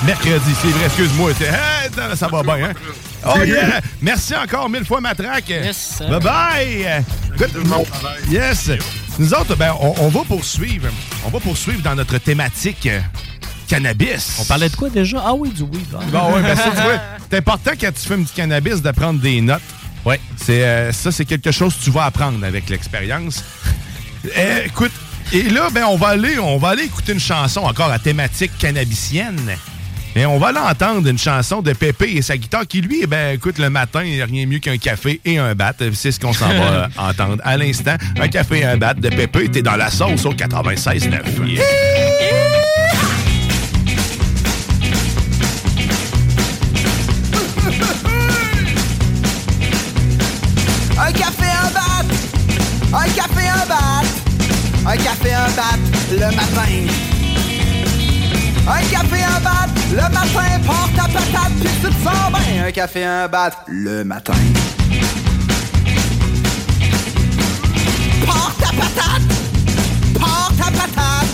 mercredi, 0.05 0.51
c'est 0.61 0.67
vrai, 0.69 0.85
excuse-moi. 0.85 1.31
Hey, 1.31 1.89
ça- 1.95 2.15
ça 2.15 2.27
va 2.27 2.43
bien, 2.43 2.69
hein? 2.69 2.73
Oh 3.25 3.43
yeah! 3.43 3.81
Merci 4.01 4.33
encore 4.33 4.69
mille 4.69 4.85
fois, 4.85 5.01
Matraque. 5.01 5.49
Yes. 5.49 6.01
Bye 6.09 6.19
bye! 6.21 7.03
Yes! 8.29 8.71
Nous 9.19 9.33
autres, 9.33 9.57
ben, 9.57 9.73
on, 9.81 9.93
on 9.99 10.07
va 10.07 10.21
poursuivre. 10.23 10.87
On 11.25 11.29
va 11.29 11.41
poursuivre 11.41 11.81
dans 11.81 11.95
notre 11.95 12.17
thématique 12.19 12.87
cannabis. 13.69 14.37
On 14.41 14.45
parlait 14.45 14.69
de 14.69 14.75
quoi 14.75 14.89
déjà? 14.89 15.21
Ah 15.25 15.33
oui, 15.33 15.49
du 15.49 15.61
weed. 15.63 15.85
ah. 15.93 15.99
Bon, 16.11 16.33
ouais, 16.33 16.41
ben 16.41 16.55
ça, 16.55 16.71
tu 16.71 16.81
vois, 16.81 16.99
c'est 17.29 17.37
important 17.37 17.71
quand 17.79 17.91
tu 17.93 18.07
fumes 18.07 18.23
du 18.23 18.31
cannabis 18.31 18.81
de 18.81 18.91
prendre 18.91 19.19
des 19.19 19.39
notes. 19.41 19.61
Ouais. 20.05 20.19
C'est, 20.37 20.63
euh, 20.63 20.91
ça, 20.91 21.11
c'est 21.11 21.25
quelque 21.25 21.51
chose 21.51 21.75
que 21.75 21.83
tu 21.83 21.91
vas 21.91 22.05
apprendre 22.05 22.43
avec 22.45 22.69
l'expérience. 22.69 23.43
Euh, 24.37 24.65
écoute, 24.65 24.91
et 25.31 25.43
là, 25.43 25.69
ben, 25.71 25.85
on 25.87 25.95
va 25.95 26.09
aller, 26.09 26.39
on 26.39 26.57
va 26.57 26.69
aller 26.69 26.83
écouter 26.83 27.13
une 27.13 27.19
chanson 27.19 27.61
encore 27.61 27.91
à 27.91 27.99
thématique 27.99 28.51
cannabicienne. 28.57 29.55
Et 30.15 30.25
on 30.25 30.39
va 30.39 30.47
aller 30.47 30.57
entendre 30.59 31.07
une 31.07 31.19
chanson 31.19 31.61
de 31.61 31.71
Pépé 31.73 32.13
et 32.15 32.21
sa 32.23 32.35
guitare 32.35 32.65
qui, 32.67 32.81
lui, 32.81 33.05
ben, 33.05 33.35
écoute, 33.35 33.59
le 33.59 33.69
matin, 33.69 34.03
il 34.03 34.15
n'y 34.15 34.21
a 34.21 34.25
rien 34.25 34.47
mieux 34.47 34.57
qu'un 34.57 34.77
café 34.77 35.21
et 35.23 35.37
un 35.37 35.53
bat. 35.53 35.73
C'est 35.93 36.11
ce 36.11 36.19
qu'on 36.19 36.33
s'en 36.33 36.47
va 36.49 36.53
euh, 36.53 36.87
entendre 36.97 37.37
à 37.43 37.57
l'instant. 37.57 37.95
Un 38.19 38.27
café 38.27 38.59
et 38.59 38.65
un 38.65 38.77
bat 38.77 38.95
de 38.95 39.09
Pépé. 39.09 39.47
T'es 39.49 39.61
dans 39.61 39.75
la 39.75 39.91
sauce 39.91 40.25
au 40.25 40.33
96.9. 40.33 41.13
Un 41.13 42.18
Un 54.85 54.97
café, 54.97 55.33
un 55.33 55.49
bat 55.51 55.77
le 56.11 56.35
matin. 56.35 56.71
Un 58.67 58.81
café, 58.89 59.23
un 59.23 59.39
bat 59.41 59.67
le 59.91 60.01
matin. 60.01 60.59
Porte 60.65 60.95
ta 60.95 61.03
patate 61.03 61.53
puis 61.59 61.69
tu 61.81 61.87
te 61.87 62.03
sens. 62.03 62.65
Un 62.65 62.71
café, 62.71 63.05
un 63.05 63.27
bat 63.27 63.51
le 63.67 64.03
matin. 64.03 64.33
Porte 68.25 68.59
ta 68.59 68.67
patate. 68.67 69.21
Porte 70.19 70.57
ta 70.57 70.71
patate. 70.71 71.27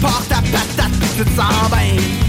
Porte 0.00 0.28
ta 0.28 0.36
patate 0.36 0.92
puis 1.00 1.08
tu 1.16 1.24
te 1.24 1.30
sens 1.36 1.70
bien. 1.70 2.28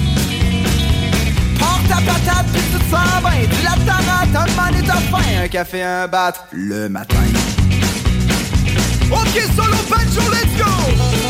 ta 1.89 1.95
patate, 1.95 2.45
puis 2.53 2.61
tu 2.71 2.79
te 2.79 2.89
sens 2.89 3.21
bien. 3.21 3.45
Tu 3.49 3.63
la 3.63 3.75
tarate, 3.85 4.35
un 4.35 4.55
man 4.55 4.75
et 4.75 4.85
t'as 4.85 4.93
faim. 4.93 5.43
Un 5.43 5.47
café, 5.47 5.83
un 5.83 6.07
bat, 6.07 6.33
le 6.51 6.87
matin. 6.87 7.58
Ok, 9.11 9.55
solo 9.55 9.77
banjo, 9.89 10.21
let's 10.29 10.55
go! 10.57 11.28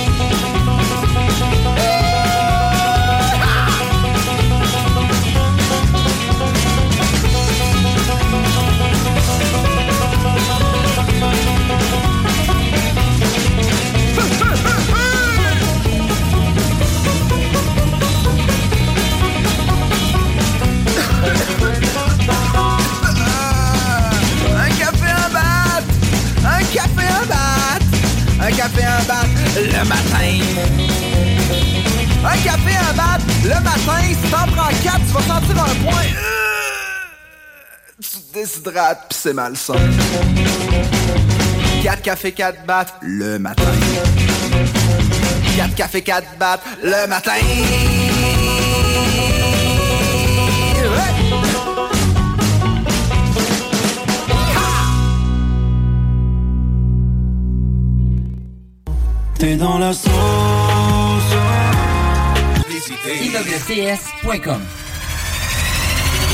Café, 28.80 28.86
un 28.86 29.04
bat, 29.04 29.26
le 29.56 29.84
matin. 29.88 30.40
Un 32.24 32.38
café, 32.44 32.76
un 32.78 32.94
bat, 32.94 33.20
le 33.44 33.64
matin, 33.64 34.02
si 34.08 34.30
t'en 34.30 34.48
prends 34.54 34.70
quatre, 34.84 35.06
tu 35.06 35.14
vas 35.14 35.22
sentir 35.22 35.64
un 35.64 35.76
point. 35.84 36.10
Euh, 36.16 36.40
Tu 38.02 38.10
te 38.10 38.34
déshydrates, 38.34 39.08
pis 39.10 39.18
c'est 39.22 39.34
malsain. 39.34 39.74
4 41.84 42.02
cafés, 42.02 42.32
4 42.32 42.66
battes, 42.66 42.94
le 43.02 43.40
matin. 43.40 43.64
4 45.58 45.76
cafés, 45.76 46.02
4 46.02 46.38
battes, 46.38 46.62
le 46.84 47.08
matin. 47.08 47.32
T'es 59.40 59.56
dans 59.56 59.78
la 59.78 59.94
sauce. 59.94 60.12
IWCS.com 63.06 64.62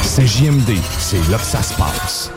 C'est 0.02 0.26
JMD, 0.26 0.72
c'est 0.98 1.30
là 1.30 1.38
que 1.38 1.44
ça 1.44 1.62
se 1.62 1.76
passe. 1.76 2.32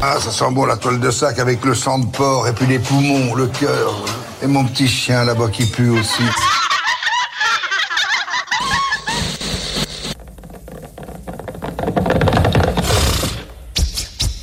Ah, 0.00 0.20
ça 0.20 0.30
sent 0.30 0.52
bon 0.52 0.66
la 0.66 0.76
toile 0.76 1.00
de 1.00 1.10
sac 1.10 1.40
avec 1.40 1.64
le 1.64 1.74
sang 1.74 1.98
de 1.98 2.06
porc 2.06 2.46
et 2.46 2.52
puis 2.52 2.66
les 2.66 2.78
poumons, 2.78 3.34
le 3.34 3.48
cœur. 3.48 4.04
Et 4.40 4.46
mon 4.46 4.64
petit 4.66 4.86
chien 4.86 5.24
là-bas 5.24 5.48
qui 5.48 5.66
pue 5.66 5.90
aussi. 5.90 6.22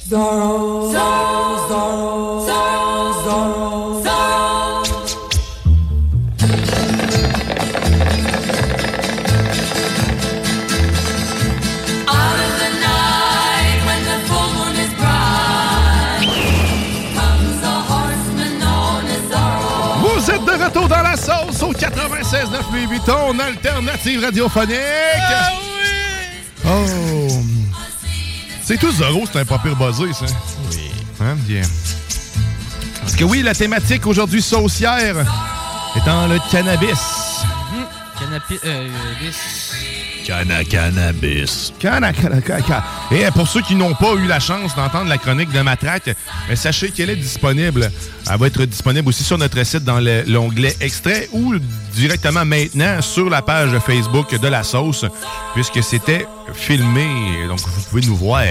Zorro, 0.10 0.92
Zorro, 0.92 1.17
9 23.08 23.16
Louis 23.16 23.34
Vuitton, 23.38 23.40
alternative 23.40 24.24
radiophonique. 24.24 24.78
Oh! 26.66 27.28
C'est 28.64 28.78
tout 28.78 28.92
Zorro, 28.92 29.24
c'est 29.32 29.40
un 29.40 29.46
pas 29.46 29.60
pire 29.60 29.76
buzzé, 29.76 30.12
ça. 30.12 30.26
Oui. 30.72 30.92
Hein, 31.22 31.36
bien. 31.48 31.62
Parce 33.02 33.16
que 33.16 33.24
oui, 33.24 33.42
la 33.42 33.56
thématique 33.56 34.06
aujourd'hui 34.06 34.42
saucière 34.42 35.16
étant 35.96 36.28
le 36.28 36.38
cannabis. 36.52 37.00
Canapi... 38.20 38.60
Euh. 38.66 38.90
Cana 40.26 40.66
cannabis. 40.66 41.74
Cana, 41.80 42.12
cana, 42.12 42.42
cana, 42.42 42.62
cana. 42.62 42.84
Et 43.12 43.32
pour 43.32 43.48
ceux 43.48 43.62
qui 43.62 43.76
n'ont 43.76 43.94
pas 43.94 44.14
eu 44.16 44.28
la 44.28 44.42
chance 44.42 44.76
d'entendre 44.76 45.08
la 45.08 45.18
chronique 45.18 45.52
de 45.52 45.62
Matraque, 45.62 46.10
euh, 46.50 46.56
sachez 46.56 46.92
qu'elle 46.92 47.12
est 47.12 47.16
disponible. 47.16 47.90
Elle 48.32 48.38
va 48.40 48.48
être 48.48 48.66
disponible 48.66 49.08
aussi 49.10 49.24
sur 49.24 49.38
notre 49.38 49.64
site 49.64 49.84
dans 49.84 50.00
le- 50.00 50.24
l'onglet 50.28 50.76
extrait 50.82 51.30
ou 51.32 51.56
directement 51.94 52.46
maintenant 52.46 53.02
sur 53.02 53.30
la 53.30 53.42
page 53.42 53.78
Facebook 53.80 54.38
de 54.40 54.48
la 54.48 54.64
sauce, 54.64 55.06
puisque 55.54 55.84
c'était 55.84 56.28
filmé. 56.54 57.08
Donc 57.48 57.60
vous 57.60 57.82
pouvez 57.90 58.02
nous 58.06 58.16
voir. 58.18 58.44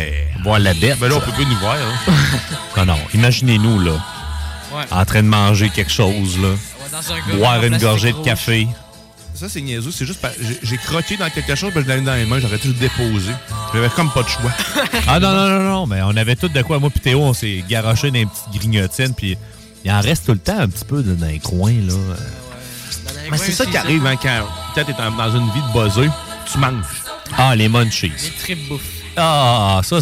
Voir 0.42 0.58
la 0.58 0.74
bête. 0.74 0.98
Ben 0.98 1.08
là, 1.08 1.16
on 1.16 1.20
peut 1.20 1.32
plus 1.32 1.46
nous 1.46 1.56
voir. 1.58 1.76
hein. 1.76 2.12
Non, 2.76 2.86
non. 2.86 2.98
Imaginez-nous, 3.14 3.80
là, 3.80 3.92
Ouais. 4.74 4.84
en 4.90 5.04
train 5.04 5.22
de 5.22 5.28
manger 5.28 5.70
quelque 5.70 5.92
chose, 5.92 6.38
là. 6.40 6.48
un 7.32 7.36
Boire 7.36 7.62
une 7.64 7.78
gorgée 7.78 8.12
de 8.12 8.22
café. 8.22 8.66
Ça, 9.34 9.48
c'est 9.50 9.60
niaiseux. 9.60 9.90
C'est 9.90 10.06
juste 10.06 10.20
parce 10.20 10.34
j'ai- 10.40 10.58
j'ai 10.62 10.76
croqué 10.78 11.16
dans 11.18 11.28
quelque 11.28 11.54
chose, 11.54 11.70
puis 11.72 11.82
je 11.82 11.88
l'avais 11.88 12.00
mis 12.00 12.06
dans 12.06 12.14
les 12.14 12.24
mains, 12.24 12.38
j'aurais 12.40 12.58
tout 12.58 12.72
déposé. 12.72 13.30
J'avais 13.74 13.88
comme 13.90 14.10
pas 14.10 14.22
de 14.22 14.28
choix. 14.28 14.50
Ah 15.06 15.20
non, 15.20 15.30
non, 15.32 15.48
non, 15.48 15.62
non, 15.62 15.86
mais 15.86 16.00
on 16.02 16.16
avait 16.16 16.36
tout 16.36 16.48
de 16.48 16.62
quoi. 16.62 16.78
Moi 16.78 16.88
puis 16.90 17.00
Théo, 17.00 17.20
on 17.20 17.34
s'est 17.34 17.62
garoché 17.68 18.10
dans 18.10 18.18
une 18.18 18.28
petite 18.28 18.60
grignotine, 18.60 19.14
puis 19.14 19.36
il 19.84 19.90
en 19.90 20.00
reste 20.00 20.26
tout 20.26 20.32
le 20.32 20.38
temps 20.38 20.58
un 20.58 20.68
petit 20.68 20.84
peu 20.84 21.02
dans 21.02 21.26
les 21.26 21.38
coins, 21.38 21.80
là. 21.86 21.94
Mais 23.30 23.38
c'est 23.38 23.52
ça 23.52 23.66
qui 23.66 23.76
arrive 23.76 24.06
hein, 24.06 24.16
quand 24.20 24.46
peut-être 24.74 24.86
t'es 24.86 24.92
dans 24.92 25.10
dans 25.10 25.36
une 25.36 25.50
vie 25.52 25.60
de 25.60 25.72
buzzeux, 25.72 26.10
tu 26.50 26.58
manges. 26.58 27.02
Ah, 27.36 27.54
les 27.56 27.68
munchies. 27.68 28.12
Les 28.22 28.30
tripes. 28.30 28.72
Ah, 29.16 29.80
ça, 29.82 29.98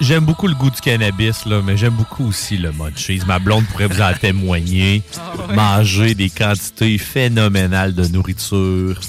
J'aime 0.00 0.24
beaucoup 0.24 0.46
le 0.46 0.54
goût 0.54 0.70
du 0.70 0.80
cannabis, 0.80 1.44
là, 1.44 1.60
mais 1.60 1.76
j'aime 1.76 1.94
beaucoup 1.94 2.28
aussi 2.28 2.56
le 2.56 2.70
munchies. 2.70 3.20
Ma 3.26 3.40
blonde 3.40 3.64
pourrait 3.66 3.88
vous 3.88 4.00
en 4.00 4.12
témoigner. 4.14 5.02
Ah 5.16 5.46
ouais. 5.48 5.54
Manger 5.56 6.14
des 6.14 6.30
quantités 6.30 6.98
phénoménales 6.98 7.94
de 7.94 8.06
nourriture. 8.06 9.00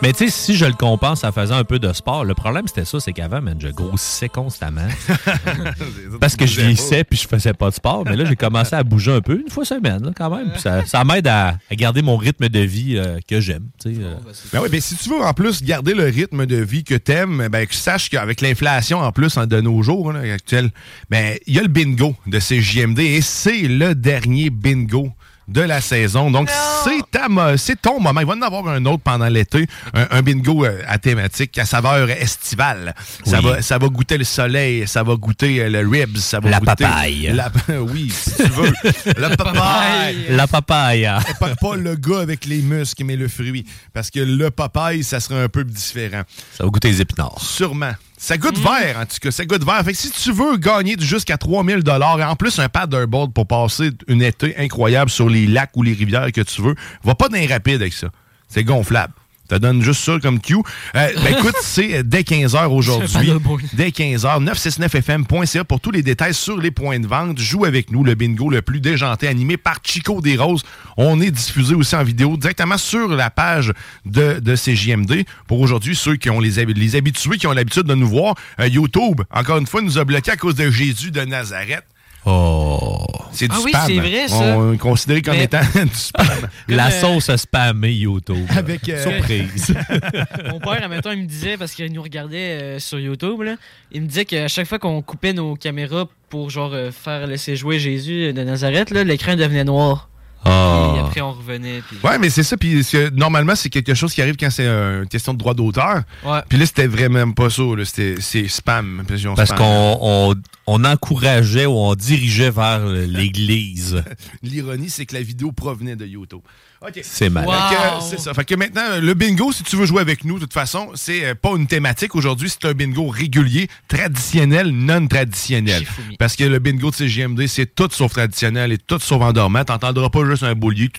Mais 0.00 0.12
tu 0.12 0.18
sais, 0.18 0.30
si 0.30 0.56
je 0.56 0.64
le 0.64 0.74
compense 0.74 1.24
en 1.24 1.32
faisant 1.32 1.56
un 1.56 1.64
peu 1.64 1.80
de 1.80 1.92
sport, 1.92 2.24
le 2.24 2.34
problème 2.34 2.68
c'était 2.68 2.84
ça, 2.84 3.00
c'est 3.00 3.12
qu'avant, 3.12 3.42
man, 3.42 3.56
je 3.60 3.68
grossissais 3.68 4.28
constamment. 4.28 4.86
Parce 6.20 6.36
que 6.36 6.46
je 6.46 6.60
vieillissais 6.60 7.02
puis 7.02 7.18
je 7.18 7.26
faisais 7.26 7.52
pas 7.52 7.70
de 7.70 7.74
sport. 7.74 8.04
Mais 8.04 8.14
là, 8.14 8.24
j'ai 8.24 8.36
commencé 8.36 8.76
à 8.76 8.84
bouger 8.84 9.12
un 9.12 9.20
peu, 9.20 9.40
une 9.40 9.50
fois 9.50 9.64
semaine, 9.64 10.04
là, 10.04 10.12
quand 10.16 10.30
même. 10.30 10.52
Puis 10.52 10.60
ça, 10.60 10.86
ça 10.86 11.02
m'aide 11.04 11.26
à, 11.26 11.58
à 11.70 11.74
garder 11.74 12.02
mon 12.02 12.16
rythme 12.16 12.48
de 12.48 12.60
vie 12.60 12.96
euh, 12.96 13.18
que 13.26 13.40
j'aime. 13.40 13.68
tu 13.80 13.94
sais, 13.94 14.00
euh. 14.00 14.14
Ben 14.52 14.60
oui, 14.62 14.68
ben 14.70 14.80
si 14.80 14.94
tu 14.94 15.08
veux 15.08 15.20
en 15.20 15.34
plus 15.34 15.64
garder 15.64 15.94
le 15.94 16.04
rythme 16.04 16.46
de 16.46 16.56
vie 16.56 16.84
que 16.84 16.94
t'aimes, 16.94 17.48
ben 17.50 17.66
que 17.66 17.72
tu 17.72 17.78
saches 17.78 18.08
qu'avec 18.08 18.40
l'inflation 18.40 19.00
en 19.00 19.10
plus 19.10 19.36
hein, 19.36 19.48
de 19.48 19.60
nos 19.60 19.82
jours 19.82 20.12
là, 20.12 20.20
actuels, 20.32 20.70
ben 21.10 21.36
il 21.48 21.56
y 21.56 21.58
a 21.58 21.62
le 21.62 21.68
bingo 21.68 22.14
de 22.26 22.38
CJMD 22.38 23.00
et 23.00 23.20
c'est 23.20 23.62
le 23.62 23.96
dernier 23.96 24.50
bingo 24.50 25.10
de 25.48 25.62
la 25.62 25.80
saison. 25.80 26.30
Donc, 26.30 26.50
c'est 26.84 27.10
ta 27.10 27.28
mo- 27.28 27.56
c'est 27.56 27.80
ton 27.80 27.98
moment. 28.00 28.20
Il 28.20 28.26
va 28.26 28.34
y 28.34 28.38
en 28.38 28.42
avoir 28.42 28.68
un 28.68 28.84
autre 28.84 29.02
pendant 29.02 29.28
l'été, 29.28 29.66
un, 29.94 30.06
un 30.10 30.22
bingo 30.22 30.64
euh, 30.64 30.82
à 30.86 30.98
thématique, 30.98 31.56
à 31.58 31.64
saveur 31.64 32.10
estivale. 32.10 32.94
Ça, 33.24 33.40
va, 33.40 33.62
ça 33.62 33.78
va 33.78 33.88
goûter 33.88 34.18
le 34.18 34.24
soleil, 34.24 34.86
ça 34.86 35.02
va 35.02 35.14
goûter 35.16 35.60
euh, 35.62 35.70
le 35.70 35.88
ribs, 35.88 36.18
ça 36.18 36.38
va 36.40 36.50
La 36.50 36.60
goûter... 36.60 36.74
papaye. 36.84 37.30
La, 37.32 37.50
oui, 37.80 38.10
si 38.14 38.34
tu 38.36 38.42
veux. 38.50 38.72
la 39.16 39.36
papaye. 39.36 40.26
La 40.30 40.46
papaya. 40.46 41.18
Pas, 41.40 41.56
pas 41.56 41.76
le 41.76 41.94
gars 41.96 42.20
avec 42.20 42.44
les 42.44 42.58
muscles, 42.60 43.04
mais 43.04 43.16
le 43.16 43.28
fruit. 43.28 43.64
Parce 43.92 44.10
que 44.10 44.20
le 44.20 44.50
papaye, 44.50 45.02
ça 45.02 45.18
serait 45.20 45.42
un 45.42 45.48
peu 45.48 45.64
différent. 45.64 46.22
Ça 46.56 46.64
va 46.64 46.70
goûter 46.70 46.88
les 46.88 47.00
épinards. 47.00 47.40
Sûrement. 47.40 47.92
Ça 48.20 48.36
goûte 48.36 48.58
vert, 48.58 48.98
en 48.98 49.06
tout 49.06 49.16
cas. 49.22 49.30
Ça 49.30 49.44
goûte 49.44 49.64
vert. 49.64 49.82
Fait 49.84 49.92
que 49.92 49.98
si 49.98 50.10
tu 50.10 50.32
veux 50.32 50.56
gagner 50.56 50.96
jusqu'à 50.98 51.38
3000 51.38 51.82
et 51.86 52.24
en 52.24 52.34
plus 52.34 52.58
un 52.58 52.68
paddleboard 52.68 53.32
pour 53.32 53.46
passer 53.46 53.90
une 54.08 54.22
été 54.22 54.58
incroyable 54.58 55.08
sur 55.08 55.28
les 55.28 55.46
lacs 55.46 55.76
ou 55.76 55.84
les 55.84 55.92
rivières 55.92 56.30
que 56.32 56.40
tu 56.40 56.60
veux, 56.60 56.74
va 57.04 57.14
pas 57.14 57.28
d'un 57.28 57.46
rapide 57.46 57.80
avec 57.80 57.92
ça. 57.92 58.08
C'est 58.48 58.64
gonflable. 58.64 59.14
Te 59.48 59.54
donne 59.56 59.82
juste 59.82 60.02
ça 60.04 60.18
comme 60.20 60.40
cue. 60.40 60.54
Euh, 60.94 61.08
ben 61.24 61.36
écoute, 61.38 61.54
c'est 61.62 62.02
dès 62.02 62.20
15h 62.22 62.66
aujourd'hui. 62.68 63.32
Dès 63.72 63.88
15h, 63.88 64.44
969fm.ca 64.44 65.64
pour 65.64 65.80
tous 65.80 65.90
les 65.90 66.02
détails 66.02 66.34
sur 66.34 66.58
les 66.58 66.70
points 66.70 66.98
de 67.00 67.06
vente. 67.06 67.38
Joue 67.38 67.64
avec 67.64 67.90
nous 67.90 68.04
le 68.04 68.14
bingo 68.14 68.50
le 68.50 68.62
plus 68.62 68.80
déjanté 68.80 69.26
animé 69.28 69.56
par 69.56 69.78
Chico 69.82 70.20
des 70.20 70.36
Roses. 70.36 70.62
On 70.96 71.20
est 71.20 71.30
diffusé 71.30 71.74
aussi 71.74 71.96
en 71.96 72.04
vidéo 72.04 72.36
directement 72.36 72.78
sur 72.78 73.08
la 73.08 73.30
page 73.30 73.72
de, 74.04 74.38
de 74.40 74.54
CJMD. 74.54 75.24
Pour 75.46 75.60
aujourd'hui, 75.60 75.96
ceux 75.96 76.16
qui 76.16 76.30
ont 76.30 76.40
les, 76.40 76.58
hab- 76.58 76.70
les 76.76 76.96
habitués 76.96 77.38
qui 77.38 77.46
ont 77.46 77.52
l'habitude 77.52 77.84
de 77.84 77.94
nous 77.94 78.08
voir, 78.08 78.34
euh, 78.60 78.68
YouTube, 78.68 79.22
encore 79.30 79.58
une 79.58 79.66
fois, 79.66 79.80
nous 79.82 79.98
a 79.98 80.04
bloqué 80.04 80.30
à 80.30 80.36
cause 80.36 80.54
de 80.54 80.70
Jésus 80.70 81.10
de 81.10 81.20
Nazareth. 81.22 81.84
Oh. 82.30 83.04
C'est 83.32 83.46
du 83.48 83.54
Ah 83.56 83.60
oui, 83.64 83.70
spam. 83.70 83.82
c'est 83.86 83.98
vrai, 83.98 84.28
ça. 84.28 84.58
On 84.58 84.72
est 84.72 84.78
considéré 84.78 85.22
comme 85.22 85.34
Mais- 85.36 85.44
étant 85.44 85.60
du 85.74 85.94
spam. 85.94 86.26
La 86.68 86.90
sauce 86.90 87.28
a 87.30 87.36
spammé 87.38 87.92
YouTube. 87.92 88.46
Avec, 88.50 88.88
euh, 88.88 89.02
Surprise. 89.02 89.74
Mon 90.50 90.58
père, 90.60 90.82
admettons, 90.84 91.12
il 91.12 91.22
me 91.22 91.26
disait, 91.26 91.56
parce 91.56 91.72
qu'il 91.72 91.92
nous 91.92 92.02
regardait 92.02 92.36
euh, 92.62 92.78
sur 92.78 92.98
YouTube, 92.98 93.42
là, 93.42 93.56
il 93.92 94.02
me 94.02 94.06
disait 94.06 94.24
qu'à 94.24 94.48
chaque 94.48 94.66
fois 94.66 94.78
qu'on 94.78 95.00
coupait 95.02 95.32
nos 95.32 95.54
caméras 95.56 96.06
pour 96.28 96.50
genre 96.50 96.72
euh, 96.74 96.90
faire 96.90 97.26
laisser 97.26 97.56
jouer 97.56 97.78
Jésus 97.78 98.32
de 98.32 98.42
Nazareth, 98.42 98.90
là, 98.90 99.04
l'écran 99.04 99.36
devenait 99.36 99.64
noir. 99.64 100.08
Ah. 100.44 100.90
Puis 100.92 101.00
après, 101.00 101.20
on 101.20 101.32
revenait. 101.32 101.82
Puis... 101.86 101.98
Ouais, 102.02 102.18
mais 102.18 102.30
c'est 102.30 102.42
ça. 102.42 102.56
Puis 102.56 102.84
normalement, 103.12 103.54
c'est 103.54 103.70
quelque 103.70 103.94
chose 103.94 104.14
qui 104.14 104.22
arrive 104.22 104.36
quand 104.36 104.50
c'est 104.50 104.66
euh, 104.66 105.02
une 105.02 105.08
question 105.08 105.34
de 105.34 105.38
droit 105.38 105.54
d'auteur. 105.54 106.02
Ouais. 106.24 106.40
Puis 106.48 106.58
là, 106.58 106.66
c'était 106.66 106.86
vraiment 106.86 107.30
pas 107.32 107.50
ça. 107.50 107.62
c'est 107.84 108.48
spam. 108.48 109.04
Puis 109.06 109.26
on 109.26 109.34
Parce 109.34 109.52
qu'on 109.52 109.98
on, 110.00 110.34
on 110.66 110.84
encourageait 110.84 111.66
ou 111.66 111.72
on 111.72 111.94
dirigeait 111.94 112.50
vers 112.50 112.84
l'église. 112.86 114.02
L'ironie, 114.42 114.90
c'est 114.90 115.06
que 115.06 115.14
la 115.14 115.22
vidéo 115.22 115.52
provenait 115.52 115.96
de 115.96 116.06
YouTube. 116.06 116.40
OK. 116.80 117.00
C'est 117.02 117.28
Wow. 117.28 118.00
C'est 118.00 118.20
ça. 118.20 118.32
Fait 118.34 118.44
que 118.44 118.54
maintenant, 118.54 119.00
le 119.00 119.14
bingo, 119.14 119.52
si 119.52 119.62
tu 119.64 119.76
veux 119.76 119.86
jouer 119.86 120.00
avec 120.00 120.24
nous, 120.24 120.34
de 120.34 120.40
toute 120.40 120.52
façon, 120.52 120.90
c'est 120.94 121.24
euh, 121.24 121.34
pas 121.34 121.50
une 121.56 121.66
thématique 121.66 122.14
aujourd'hui, 122.14 122.48
c'est 122.48 122.68
un 122.68 122.72
bingo 122.72 123.08
régulier, 123.08 123.68
traditionnel, 123.88 124.70
non 124.70 125.06
traditionnel. 125.06 125.84
Parce 126.18 126.36
que 126.36 126.44
le 126.44 126.58
bingo 126.58 126.90
de 126.90 126.94
CGMD, 126.94 127.46
c'est 127.46 127.74
tout 127.74 127.88
sauf 127.90 128.12
traditionnel 128.12 128.72
et 128.72 128.78
tout 128.78 128.98
sauf 129.00 129.20
endormant. 129.22 129.64
T'entendras 129.64 130.08
pas 130.10 130.22
juste 130.30 130.42
un 130.42 130.54
boulier. 130.54 130.90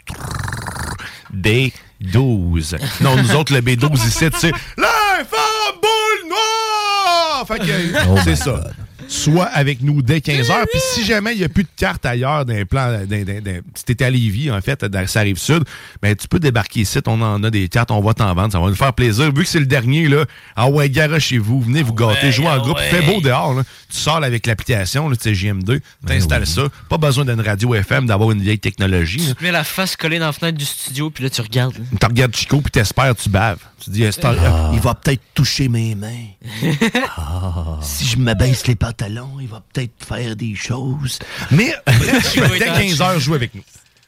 B12. 1.35 2.77
Non, 3.01 3.15
nous 3.15 3.35
autres, 3.35 3.53
le 3.53 3.61
B12 3.61 3.95
ici, 4.07 4.25
c'est 4.37 4.51
l'infâme 4.77 5.75
boule 5.81 6.29
noire! 6.29 7.45
Fait 7.47 7.59
que, 7.59 8.07
Oh 8.09 8.17
c'est 8.23 8.35
ça. 8.35 8.63
Soit 9.11 9.45
avec 9.45 9.81
nous 9.81 10.03
dès 10.03 10.19
15h. 10.19 10.53
Puis 10.71 10.79
si 10.93 11.03
jamais 11.03 11.33
il 11.33 11.39
n'y 11.39 11.43
a 11.43 11.49
plus 11.49 11.63
de 11.63 11.69
cartes 11.75 12.05
ailleurs 12.05 12.45
d'un 12.45 12.63
plan, 12.63 12.91
d'un- 13.05 13.23
d'un- 13.23 13.41
d'un- 13.41 13.59
si 13.73 13.83
t'es 13.83 14.03
à 14.03 14.09
Lévis, 14.11 14.51
en 14.51 14.61
fait, 14.61 14.85
dans 14.85 15.07
sa 15.07 15.21
rive 15.21 15.39
sud, 15.39 15.63
ben, 15.99 16.15
tu 16.15 16.27
peux 16.27 16.39
débarquer 16.39 16.81
ici. 16.81 16.99
On 17.07 17.19
en 17.21 17.43
a 17.43 17.49
des 17.49 17.67
cartes, 17.69 17.89
on 17.89 18.01
va 18.01 18.13
t'en 18.13 18.31
vendre. 18.35 18.51
Ça 18.51 18.59
va 18.59 18.67
nous 18.67 18.75
faire 18.75 18.93
plaisir. 18.93 19.25
Vu 19.33 19.43
que 19.43 19.49
c'est 19.49 19.59
le 19.59 19.65
dernier, 19.65 20.07
là, 20.07 20.25
ah 20.55 20.69
ouais, 20.69 20.89
garage 20.91 21.23
chez 21.23 21.39
vous, 21.39 21.59
venez 21.59 21.81
vous 21.81 21.93
gâter, 21.93 22.31
jouez 22.31 22.47
en 22.47 22.59
groupe. 22.59 22.77
Il 22.79 22.95
fait 22.97 23.01
beau 23.11 23.19
dehors, 23.19 23.55
là. 23.55 23.63
Tu 23.89 23.97
sors 23.97 24.23
avec 24.23 24.45
l'application, 24.45 25.09
là, 25.09 25.15
tu 25.15 25.23
sais, 25.23 25.33
JM2, 25.33 25.79
t'installes 26.05 26.45
ça. 26.45 26.63
Pas 26.87 26.97
besoin 26.99 27.25
d'une 27.25 27.41
radio 27.41 27.73
FM, 27.73 28.05
d'avoir 28.05 28.29
une 28.31 28.41
vieille 28.41 28.59
technologie. 28.59 29.17
là. 29.17 29.33
Tu 29.35 29.43
mets 29.43 29.51
la 29.51 29.63
face 29.63 29.95
collée 29.95 30.19
dans 30.19 30.27
la 30.27 30.33
fenêtre 30.33 30.57
du 30.59 30.65
studio, 30.65 31.09
puis 31.09 31.23
là, 31.23 31.31
tu 31.31 31.41
regardes. 31.41 31.73
là. 31.73 31.83
Tu 31.99 32.05
regardes 32.05 32.35
Chico, 32.35 32.61
puis 32.61 32.69
t'espères, 32.69 33.15
tu 33.15 33.27
baves. 33.29 33.57
Tu 33.79 33.89
dis, 33.91 34.05
Ah. 34.05 34.71
il 34.73 34.79
va 34.79 34.93
peut-être 34.95 35.21
toucher 35.33 35.69
mes 35.69 35.95
mains. 35.95 36.25
Si 37.81 38.05
je 38.05 38.17
m'abaisse 38.17 38.67
les 38.67 38.75
pantalons, 38.75 39.37
il 39.39 39.47
va 39.47 39.61
peut-être 39.73 40.05
faire 40.05 40.35
des 40.35 40.55
choses. 40.55 41.19
Mais 41.51 41.73
dès 41.87 42.69
en 42.69 42.75
15 42.77 43.01
heures, 43.01 43.19
joue 43.19 43.33
avec 43.35 43.55
nous. 43.55 43.63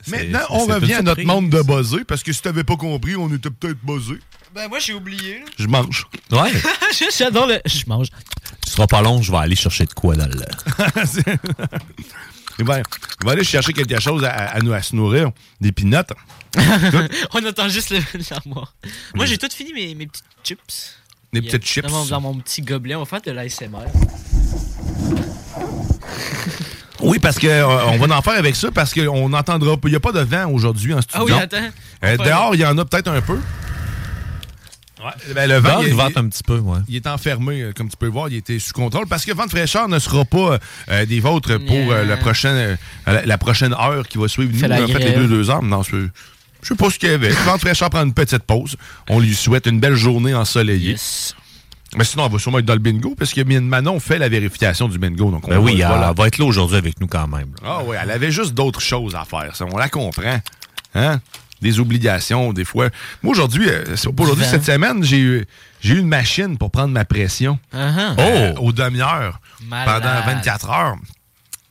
Maintenant, 0.07 0.39
on 0.49 0.65
revient 0.65 0.95
à 0.95 1.01
notre 1.01 1.23
monde 1.23 1.49
de 1.49 1.61
buzzer, 1.61 2.03
parce 2.05 2.23
que 2.23 2.33
si 2.33 2.41
t'avais 2.41 2.63
pas 2.63 2.75
compris, 2.75 3.15
on 3.15 3.31
était 3.33 3.49
peut-être 3.49 3.77
buzzé. 3.83 4.15
Ben, 4.53 4.67
moi, 4.67 4.79
j'ai 4.79 4.93
oublié. 4.93 5.39
là. 5.39 5.45
Je 5.57 5.67
mange. 5.67 6.07
Ouais. 6.31 6.51
J'adore 7.17 7.47
le. 7.47 7.59
Je 7.65 7.83
mange. 7.87 8.07
Ce 8.65 8.73
sera 8.73 8.87
pas 8.87 9.01
long, 9.01 9.21
je 9.21 9.31
vais 9.31 9.37
aller 9.37 9.55
chercher 9.55 9.85
de 9.85 9.93
quoi 9.93 10.15
dans 10.15 10.27
le. 10.27 10.41
Il, 12.61 12.65
va, 12.67 12.79
il 12.79 13.25
va 13.25 13.31
aller 13.31 13.43
chercher 13.43 13.73
quelque 13.73 13.99
chose 13.99 14.23
à, 14.23 14.29
à 14.31 14.59
nous, 14.59 14.71
à 14.73 14.81
se 14.81 14.95
nourrir. 14.95 15.31
Des 15.59 15.71
pinottes. 15.71 16.13
On 17.33 17.45
attend 17.45 17.69
juste 17.69 17.89
le- 17.91 17.99
l'armoire. 18.29 18.73
Moi, 19.15 19.25
j'ai 19.25 19.37
tout 19.37 19.49
fini 19.53 19.73
mes, 19.73 19.95
mes 19.95 20.07
petites 20.07 20.25
chips. 20.43 20.95
Des 21.33 21.41
petites 21.41 21.65
chips. 21.65 21.83
Dans 21.85 21.91
mon, 21.91 22.05
dans 22.05 22.21
mon 22.21 22.35
petit 22.35 22.61
gobelet, 22.61 22.95
on 22.95 22.99
va 23.03 23.05
faire 23.05 23.21
de 23.21 23.31
l'ASMR. 23.31 23.67
Oui, 27.03 27.17
parce 27.17 27.39
que 27.39 27.47
euh, 27.47 27.97
va 27.97 28.15
en 28.15 28.21
faire 28.21 28.37
avec 28.37 28.55
ça, 28.55 28.69
parce 28.69 28.93
qu'on 28.93 29.27
n'entendra 29.29 29.75
pas. 29.75 29.87
Il 29.87 29.91
n'y 29.91 29.97
a 29.97 29.99
pas 29.99 30.11
de 30.11 30.19
vent 30.19 30.51
aujourd'hui 30.51 30.93
en 30.93 31.01
studio. 31.01 31.19
Ah 31.19 31.25
oui, 31.25 31.33
attends. 31.33 31.69
Euh, 32.03 32.17
dehors, 32.17 32.53
il 32.53 32.61
y 32.61 32.65
en 32.65 32.77
a 32.77 32.85
peut-être 32.85 33.07
un 33.07 33.21
peu. 33.21 33.39
Ben, 35.35 35.49
le 35.49 35.57
vent, 35.57 35.81
il, 35.81 35.93
vente 35.93 36.17
un 36.17 36.27
petit 36.27 36.43
peu, 36.43 36.59
ouais. 36.59 36.79
il 36.87 36.95
est 36.95 37.07
enfermé, 37.07 37.61
euh, 37.61 37.73
comme 37.75 37.89
tu 37.89 37.97
peux 37.97 38.07
voir, 38.07 38.29
il 38.29 38.35
était 38.35 38.59
sous 38.59 38.73
contrôle 38.73 39.07
parce 39.07 39.25
que 39.25 39.31
vent 39.33 39.45
de 39.45 39.49
fraîcheur 39.49 39.87
ne 39.87 39.99
sera 39.99 40.25
pas 40.25 40.59
euh, 40.89 41.05
des 41.05 41.19
vôtres 41.19 41.57
pour 41.57 41.91
euh, 41.91 42.05
la, 42.05 42.17
prochaine, 42.17 42.55
euh, 42.55 42.75
la, 43.07 43.25
la 43.25 43.37
prochaine 43.37 43.73
heure 43.73 44.07
qui 44.07 44.17
va 44.17 44.27
suivre. 44.27 44.51
Nous, 44.53 44.63
en 44.63 44.87
fait, 44.87 44.99
les 44.99 45.13
deux, 45.13 45.27
deux 45.27 45.49
heures. 45.49 45.63
Non, 45.63 45.83
je 45.83 46.07
sais 46.61 46.75
pas 46.75 46.89
ce 46.89 46.99
qu'il 46.99 47.09
y 47.09 47.13
avait. 47.13 47.29
Vent 47.29 47.55
de 47.55 47.61
fraîcheur 47.61 47.89
prend 47.89 48.03
une 48.03 48.13
petite 48.13 48.43
pause. 48.43 48.75
On 49.09 49.19
lui 49.19 49.33
souhaite 49.33 49.65
une 49.65 49.79
belle 49.79 49.95
journée 49.95 50.35
ensoleillée. 50.35 50.95
Mais 51.97 52.05
sinon, 52.05 52.25
on 52.25 52.29
va 52.29 52.39
sûrement 52.39 52.59
être 52.59 52.65
dans 52.65 52.73
le 52.73 52.79
bingo 52.79 53.15
parce 53.17 53.33
que 53.33 53.41
Manon 53.41 53.99
fait 53.99 54.17
la 54.17 54.29
vérification 54.29 54.87
du 54.87 54.97
bingo. 54.97 55.29
Donc 55.29 55.47
on 55.47 55.51
Ben 55.51 55.57
oui, 55.57 55.81
elle 55.81 56.15
va 56.15 56.27
être 56.27 56.37
là 56.37 56.45
aujourd'hui 56.45 56.77
avec 56.77 56.99
nous 57.01 57.07
quand 57.07 57.27
même. 57.27 57.49
là. 57.61 57.65
Ah 57.65 57.79
oui, 57.85 57.97
elle 58.01 58.11
avait 58.11 58.31
juste 58.31 58.53
d'autres 58.53 58.79
choses 58.79 59.15
à 59.15 59.25
faire. 59.25 59.55
Ça, 59.55 59.65
on 59.69 59.77
la 59.77 59.89
comprend. 59.89 60.39
Hein? 60.95 61.19
Des 61.61 61.79
obligations, 61.79 62.53
des 62.53 62.65
fois. 62.65 62.89
Moi, 63.21 63.31
aujourd'hui, 63.31 63.69
euh, 63.69 63.95
c'est 63.95 64.11
pas 64.11 64.23
aujourd'hui, 64.23 64.45
cette 64.45 64.65
semaine, 64.65 65.03
j'ai 65.03 65.19
eu, 65.19 65.45
j'ai 65.79 65.93
eu 65.95 65.99
une 65.99 66.07
machine 66.07 66.57
pour 66.57 66.71
prendre 66.71 66.89
ma 66.93 67.05
pression. 67.05 67.59
Uh-huh. 67.73 68.15
Euh, 68.19 68.53
aux 68.55 68.71
demi-heures. 68.71 69.39
Malade. 69.67 70.01
Pendant 70.01 70.33
24 70.37 70.69
heures. 70.69 70.95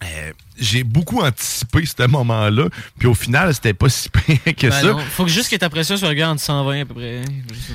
Euh, 0.02 0.32
j'ai 0.58 0.82
beaucoup 0.82 1.20
anticipé 1.20 1.84
ce 1.84 2.06
moment-là. 2.06 2.68
Puis 2.98 3.06
au 3.06 3.14
final, 3.14 3.52
c'était 3.54 3.74
pas 3.74 3.88
si 3.90 4.08
pire 4.26 4.38
que 4.56 4.68
Ben 4.68 4.72
ça. 4.72 4.86
non, 4.92 4.98
Faut 4.98 5.24
que 5.24 5.30
juste 5.30 5.50
que 5.50 5.56
ta 5.56 5.68
pression 5.68 5.96
soit 5.96 6.08
regarde 6.08 6.32
entre 6.32 6.42
120 6.42 6.80
à 6.80 6.84
peu 6.86 6.94
près. 6.94 7.20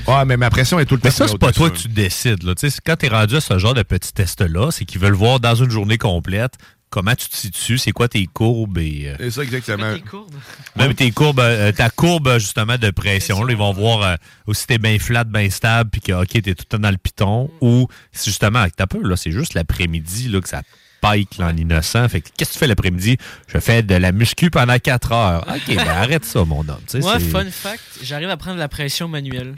Ouais, 0.08 0.26
mais 0.26 0.38
ma 0.38 0.50
pression 0.50 0.80
est 0.80 0.86
tout 0.86 0.96
le 0.96 1.02
temps 1.02 1.10
Mais 1.10 1.12
ça, 1.12 1.28
c'est 1.28 1.38
pas 1.38 1.52
toi 1.52 1.70
que 1.70 1.78
tu 1.78 1.88
décides. 1.88 2.44
Là. 2.44 2.56
Tu 2.56 2.70
sais, 2.70 2.80
Quand 2.84 2.96
tu 2.96 3.06
es 3.06 3.10
rendu 3.10 3.36
à 3.36 3.42
ce 3.42 3.60
genre 3.60 3.74
de 3.76 3.84
petit 3.84 4.12
test-là, 4.12 4.72
c'est 4.72 4.86
qu'ils 4.86 5.02
veulent 5.02 5.14
voir 5.14 5.40
dans 5.40 5.56
une 5.56 5.70
journée 5.70 5.98
complète 5.98 6.54
comment 6.96 7.14
tu 7.16 7.28
te 7.28 7.36
situes, 7.36 7.78
c'est 7.78 7.92
quoi 7.92 8.08
tes 8.08 8.26
courbes 8.26 8.78
et. 8.78 9.10
euh, 9.10 9.16
C'est 9.20 9.32
ça, 9.32 9.44
exactement. 9.44 9.94
Même 10.78 10.94
tes 10.94 11.12
courbes, 11.12 11.42
euh, 11.42 11.72
ta 11.74 11.90
courbe 11.90 12.38
justement 12.40 12.78
de 12.78 12.90
pression, 12.90 13.44
là, 13.44 13.52
ils 13.52 13.58
vont 13.58 13.74
voir 13.74 14.02
euh, 14.02 14.16
aussi 14.48 14.66
t'es 14.66 14.78
bien 14.78 14.98
flat, 14.98 15.26
bien 15.26 15.50
stable, 15.50 15.90
puis 15.90 16.00
que 16.02 16.14
ok, 16.14 16.30
t'es 16.30 16.42
tout 16.42 16.64
le 16.70 16.78
temps 16.78 16.80
dans 16.80 16.92
le 16.92 16.98
piton, 16.98 17.50
ou 17.60 17.88
c'est 18.12 18.26
justement, 18.32 18.66
t'as 18.76 18.88
peu, 18.88 19.02
là, 19.06 19.16
c'est 19.18 19.32
juste 19.32 19.54
l'après-midi 19.56 20.30
là, 20.30 20.40
que 20.40 20.48
ça 20.48 20.62
pike 21.02 21.38
là, 21.38 21.48
en 21.48 21.58
innocent. 21.58 22.08
Fait 22.10 22.22
que 22.22 22.30
qu'est-ce 22.36 22.52
que 22.52 22.54
tu 22.54 22.60
fais 22.60 22.68
l'après-midi? 22.68 23.18
Je 23.48 23.60
fais 23.60 23.84
de 23.84 23.94
la 23.96 24.12
muscu 24.12 24.50
pendant 24.50 24.80
4 24.80 25.12
heures. 25.12 25.46
Ok, 25.48 25.76
ben 25.76 25.88
arrête 25.88 26.26
ça, 26.26 26.44
mon 26.46 26.62
homme. 26.68 26.80
Moi, 26.96 27.20
c'est- 27.20 27.26
fun 27.30 27.46
fact, 27.52 27.82
j'arrive 28.02 28.30
à 28.30 28.38
prendre 28.38 28.58
la 28.58 28.68
pression 28.70 29.08
manuelle. 29.08 29.56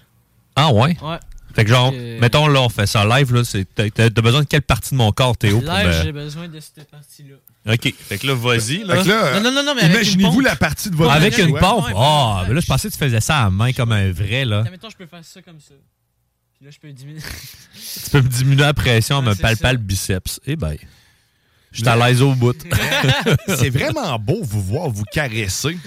Ah 0.55 0.73
ouais? 0.73 0.97
Ouais. 1.01 1.17
Fait 1.55 1.63
que 1.63 1.69
genre, 1.71 1.91
Euh, 1.95 2.19
mettons 2.21 2.47
là, 2.47 2.61
on 2.61 2.69
fait 2.69 2.85
ça 2.85 3.03
live, 3.05 3.33
là, 3.33 3.43
c'est- 3.43 3.65
t'as 3.73 4.09
besoin 4.21 4.41
de 4.41 4.47
quelle 4.47 4.61
partie 4.61 4.91
de 4.91 4.95
mon 4.97 5.11
corps, 5.11 5.35
Théo? 5.37 5.59
Live, 5.61 5.87
me- 5.87 6.03
j'ai 6.03 6.11
besoin 6.11 6.47
de 6.47 6.59
cette 6.59 6.89
partie-là. 6.89 7.35
OK. 7.73 7.93
Fait 7.97 8.17
que 8.17 8.27
là, 8.27 8.33
vas-y. 8.35 8.83
Là. 8.83 9.03
Non, 9.03 9.41
non, 9.41 9.51
non, 9.51 9.63
non, 9.63 9.75
mais 9.75 9.81
avec 9.81 9.85
une 9.85 9.93
imaginez-vous 9.95 10.31
pompe. 10.33 10.43
la 10.43 10.55
partie 10.55 10.89
de 10.89 10.95
votre 10.95 11.11
Avec 11.11 11.37
une 11.39 11.51
Ouais. 11.51 11.59
pompe? 11.59 11.85
Ah, 11.95 12.45
mais 12.47 12.53
là, 12.53 12.59
je 12.61 12.65
pensais 12.67 12.87
que 12.89 12.93
tu 12.93 12.99
faisais 12.99 13.19
ça 13.21 13.39
à 13.39 13.43
la 13.45 13.49
main 13.49 13.73
comme 13.73 13.91
un 13.91 14.11
vrai, 14.11 14.45
là. 14.45 14.59
Attends, 14.59 14.71
mettons, 14.71 14.89
je 14.89 14.97
peux 14.97 15.05
faire 15.07 15.23
ça 15.25 15.41
comme 15.41 15.59
ça. 15.59 15.73
Puis 16.55 16.65
là, 16.65 16.71
je 16.71 16.79
peux 16.79 16.91
diminuer. 16.91 17.21
Tu 18.03 18.09
peux 18.11 18.21
me 18.21 18.27
diminuer 18.29 18.61
la 18.61 18.73
pression 18.73 19.17
en 19.17 19.23
Ouais, 19.23 19.29
me 19.29 19.35
ça. 19.35 19.71
le 19.73 19.77
biceps. 19.79 20.39
Eh 20.45 20.55
ben, 20.55 20.75
je 21.71 21.79
suis 21.79 21.87
à 21.89 21.95
l'aise 21.95 22.21
au 22.21 22.33
bout. 22.33 22.55
c'est 23.47 23.69
vraiment 23.69 24.17
beau 24.17 24.39
vous 24.41 24.61
voir 24.61 24.89
vous 24.89 25.03
caresser. 25.11 25.77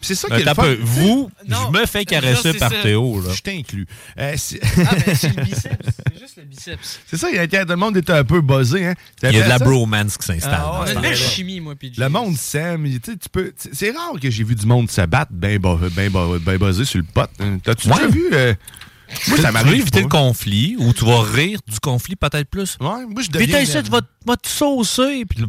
C'est 0.00 0.14
ça 0.14 0.28
qui 0.28 0.34
est 0.34 0.44
le 0.44 0.44
fun. 0.44 0.50
un 0.50 0.54
peu. 0.54 0.78
Vous, 0.82 1.30
Non. 1.46 1.70
je 1.72 1.80
me 1.80 1.86
fais 1.86 2.04
caresser 2.04 2.52
par 2.54 2.70
ça. 2.70 2.82
Théo, 2.82 3.20
là. 3.22 3.32
Je 3.32 3.40
t'inclus. 3.40 3.86
Euh, 4.18 4.34
c'est 4.36 4.60
Ah, 4.62 4.94
ben, 5.06 5.14
c'est 5.14 5.36
le 5.36 5.42
biceps. 5.44 5.76
C'est 6.12 6.18
juste 6.20 6.36
le 6.36 6.42
biceps. 6.44 7.00
c'est 7.06 7.16
ça, 7.16 7.28
il 7.30 7.36
y 7.36 7.38
a- 7.38 7.46
tout 7.46 7.56
le 7.70 7.76
monde 7.76 7.96
était 7.96 8.12
un 8.12 8.24
peu 8.24 8.40
buzzé. 8.40 8.84
Hein? 8.86 8.94
Il 9.22 9.32
y 9.32 9.40
a 9.40 9.44
de 9.44 9.48
la 9.48 9.58
Ça- 9.58 9.64
bromance 9.64 10.16
qui 10.18 10.26
s'installe. 10.26 10.54
Ah, 10.62 10.72
On 10.80 10.82
ouais, 10.84 10.90
a 10.90 10.92
une 10.94 11.00
belle 11.00 11.10
là. 11.12 11.16
chimie, 11.16 11.60
moi, 11.60 11.74
puis 11.76 11.92
Le 11.96 12.08
monde 12.08 12.36
s'aime. 12.36 12.84
tu 12.84 12.94
sais, 13.12 13.16
tu 13.16 13.28
peux- 13.30 13.52
c'est- 13.72 13.90
rare 13.92 14.12
que 14.20 14.30
j'ai 14.30 14.44
vu 14.44 14.54
du 14.54 14.66
monde 14.66 14.90
se 14.90 15.00
battre 15.02 15.32
bien 15.32 15.56
ben, 15.58 15.78
ben, 15.94 16.10
ben 16.40 16.58
buzzé 16.58 16.84
sur 16.84 16.98
le 16.98 17.04
pot. 17.04 17.28
T'as-tu 17.62 17.88
Ouais. 17.88 17.94
déjà 17.94 18.08
vu? 18.08 18.56
Moi, 19.28 19.36
ça 19.38 19.42
tu 19.42 19.42
veux 19.46 19.52
m'arrive 19.52 19.80
éviter 19.82 19.98
pas. 19.98 20.04
le 20.04 20.08
conflit 20.08 20.76
ou 20.78 20.92
tu 20.92 21.04
vas 21.04 21.22
rire 21.22 21.60
du 21.66 21.78
conflit 21.80 22.16
peut-être 22.16 22.48
plus? 22.48 22.76
Ouais, 22.80 22.86
moi, 23.06 23.22
je 23.22 23.28
Puis 23.30 23.46
deviens... 23.46 23.60
t'as 23.60 23.66
ça, 23.66 23.82
tu 23.82 23.90
vas, 23.90 24.00
vas 24.24 24.36
te 24.36 24.48
saucer. 24.48 25.24
Puis 25.24 25.44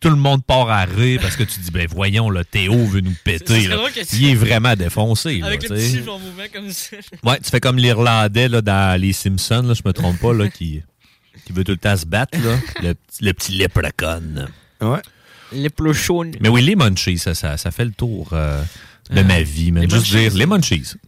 tout 0.00 0.10
le 0.10 0.16
monde 0.16 0.44
part 0.44 0.68
à 0.68 0.84
rire 0.84 1.20
parce 1.22 1.36
que 1.36 1.44
tu 1.44 1.60
dis, 1.60 1.70
ben 1.70 1.86
voyons, 1.88 2.28
là, 2.28 2.42
Théo 2.44 2.84
veut 2.86 3.00
nous 3.00 3.14
péter. 3.24 3.68
là. 3.68 3.76
tu- 3.94 4.16
Il 4.16 4.28
est 4.30 4.34
vraiment 4.34 4.74
défoncé. 4.74 5.38
là, 5.38 5.46
Avec 5.46 5.62
le 5.68 5.76
petit 5.76 5.98
mouvement 5.98 6.42
comme 6.52 6.70
ça. 6.70 6.96
Ouais, 7.22 7.38
tu 7.40 7.50
fais 7.50 7.60
comme 7.60 7.76
l'Irlandais 7.78 8.48
là, 8.48 8.60
dans 8.62 9.00
les 9.00 9.12
Simpsons, 9.12 9.62
là, 9.62 9.74
je 9.74 9.82
me 9.84 9.92
trompe 9.92 10.18
pas, 10.18 10.32
là, 10.34 10.48
qui, 10.48 10.82
qui 11.46 11.52
veut 11.52 11.64
tout 11.64 11.72
le 11.72 11.78
temps 11.78 11.96
se 11.96 12.04
battre, 12.06 12.36
là. 12.42 12.56
le, 12.82 12.94
petit- 12.94 13.24
le 13.24 13.32
petit 13.32 13.52
leprechaun. 13.52 14.48
Ouais. 14.80 15.00
Les 15.52 15.70
plochons. 15.70 16.30
Mais 16.40 16.48
oui, 16.48 16.62
les 16.62 16.74
munchies, 16.76 17.18
ça, 17.18 17.34
ça, 17.34 17.56
ça 17.56 17.70
fait 17.70 17.84
le 17.84 17.92
tour 17.92 18.30
euh, 18.32 18.62
de 19.14 19.20
Ah. 19.20 19.24
ma 19.24 19.42
vie. 19.42 19.72
Mais 19.72 19.82
Les 19.82 19.90
juste 19.90 20.06
dire, 20.10 20.32
Ça, 20.32 20.38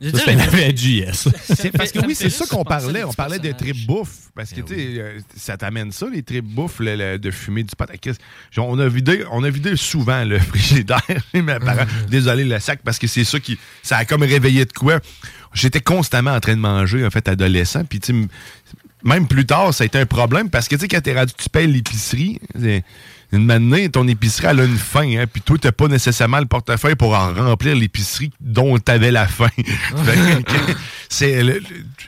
dire, 0.01 0.23
c'est 0.25 0.31
un 0.35 0.39
à. 0.39 0.75
JS. 0.75 1.29
C'est 1.55 1.71
parce 1.71 1.93
que 1.93 1.99
oui, 2.07 2.15
c'est 2.15 2.31
ça 2.31 2.47
qu'on 2.47 2.65
parlait. 2.65 3.05
On 3.05 3.13
parlait 3.13 3.39
de 3.39 3.53
trip 3.53 3.87
bouffe. 3.87 4.31
Parce 4.35 4.51
que, 4.53 4.61
tu 4.63 4.75
sais, 4.75 4.87
euh, 4.99 5.19
ça 5.37 5.57
t'amène 5.57 5.93
ça, 5.93 6.07
les 6.13 6.23
trip 6.23 6.45
bouffe, 6.45 6.81
de 6.81 7.31
fumer 7.31 7.63
du 7.63 7.75
pot 7.77 7.89
à 7.91 7.97
kiss. 7.97 8.17
Genre, 8.51 8.69
on 8.69 8.79
a 8.79 8.89
vidé, 8.89 9.25
on 9.31 9.43
a 9.45 9.51
vidé 9.51 9.77
souvent 9.77 10.25
le 10.25 10.39
frigidaire 10.41 11.03
mes 11.35 11.43
parents. 11.43 11.87
Désolé, 12.09 12.45
le 12.45 12.59
sac, 12.61 12.81
parce 12.85 12.99
que 12.99 13.07
c'est 13.07 13.25
ça 13.25 13.39
qui. 13.41 13.59
Ça 13.83 13.97
a 13.99 14.05
comme 14.05 14.23
réveillé 14.23 14.65
de 14.65 14.73
quoi. 14.73 15.01
J'étais 15.53 15.81
constamment 15.81 16.33
en 16.33 16.41
train 16.41 16.57
de 16.57 16.61
manger, 16.61 17.07
en 17.07 17.11
fait, 17.11 17.29
adolescent. 17.29 17.85
Puis, 17.85 18.01
tu 18.01 18.27
même 19.05 19.29
plus 19.29 19.45
tard, 19.45 19.73
ça 19.75 19.85
a 19.85 19.87
été 19.87 19.99
un 19.99 20.07
problème 20.07 20.49
parce 20.49 20.67
que, 20.67 20.77
tu 20.77 20.81
sais, 20.83 20.89
quand 20.89 21.01
t'es 21.03 21.15
rendu, 21.15 21.33
tu 21.37 21.49
payes 21.51 21.67
l'épicerie. 21.67 22.41
Une 23.35 23.45
matinée, 23.47 23.89
ton 23.89 24.07
épicerie, 24.09 24.47
elle 24.51 24.61
a 24.61 24.65
une 24.65 24.77
faim, 24.79 25.09
hein, 25.19 25.25
puis 25.31 25.43
toi, 25.43 25.57
t'as 25.61 25.73
pas 25.73 25.89
nécessairement 25.89 26.39
le 26.39 26.47
portefeuille 26.47 26.95
pour 26.95 27.15
en 27.15 27.33
remplir 27.33 27.75
l'épicerie 27.75 28.31
dont 28.41 28.79
t'avais 28.79 29.11
la 29.11 29.27
faim. 29.27 29.49
C'est 31.09 31.43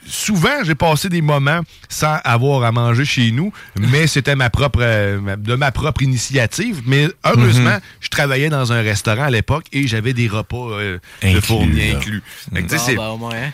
souvent, 0.06 0.64
j'ai 0.64 0.74
passé 0.74 1.08
des 1.08 1.22
moments 1.22 1.60
sans 1.88 2.16
avoir 2.24 2.64
à 2.64 2.72
manger 2.72 3.04
chez 3.04 3.30
nous, 3.30 3.52
mais 3.78 4.06
c'était 4.06 4.34
ma 4.34 4.50
propre, 4.50 4.80
euh, 4.82 5.36
de 5.36 5.54
ma 5.54 5.70
propre 5.70 6.02
initiative. 6.02 6.82
Mais 6.86 7.08
heureusement, 7.24 7.70
Mhm. 7.70 7.80
je 8.00 8.08
travaillais 8.08 8.48
dans 8.48 8.72
un 8.72 8.82
restaurant 8.82 9.24
à 9.24 9.30
l'époque 9.30 9.66
et 9.72 9.86
j'avais 9.86 10.12
des 10.12 10.28
repas 10.28 10.70
euh, 10.72 10.98
de 11.22 11.28
Inclus, 11.28 11.72
là. 11.92 11.96
inclus. 11.96 12.22
Fait 12.54 12.62
que, 12.62 12.96
bah, 12.96 13.10
au 13.10 13.18
moins, 13.18 13.34
hein. 13.34 13.52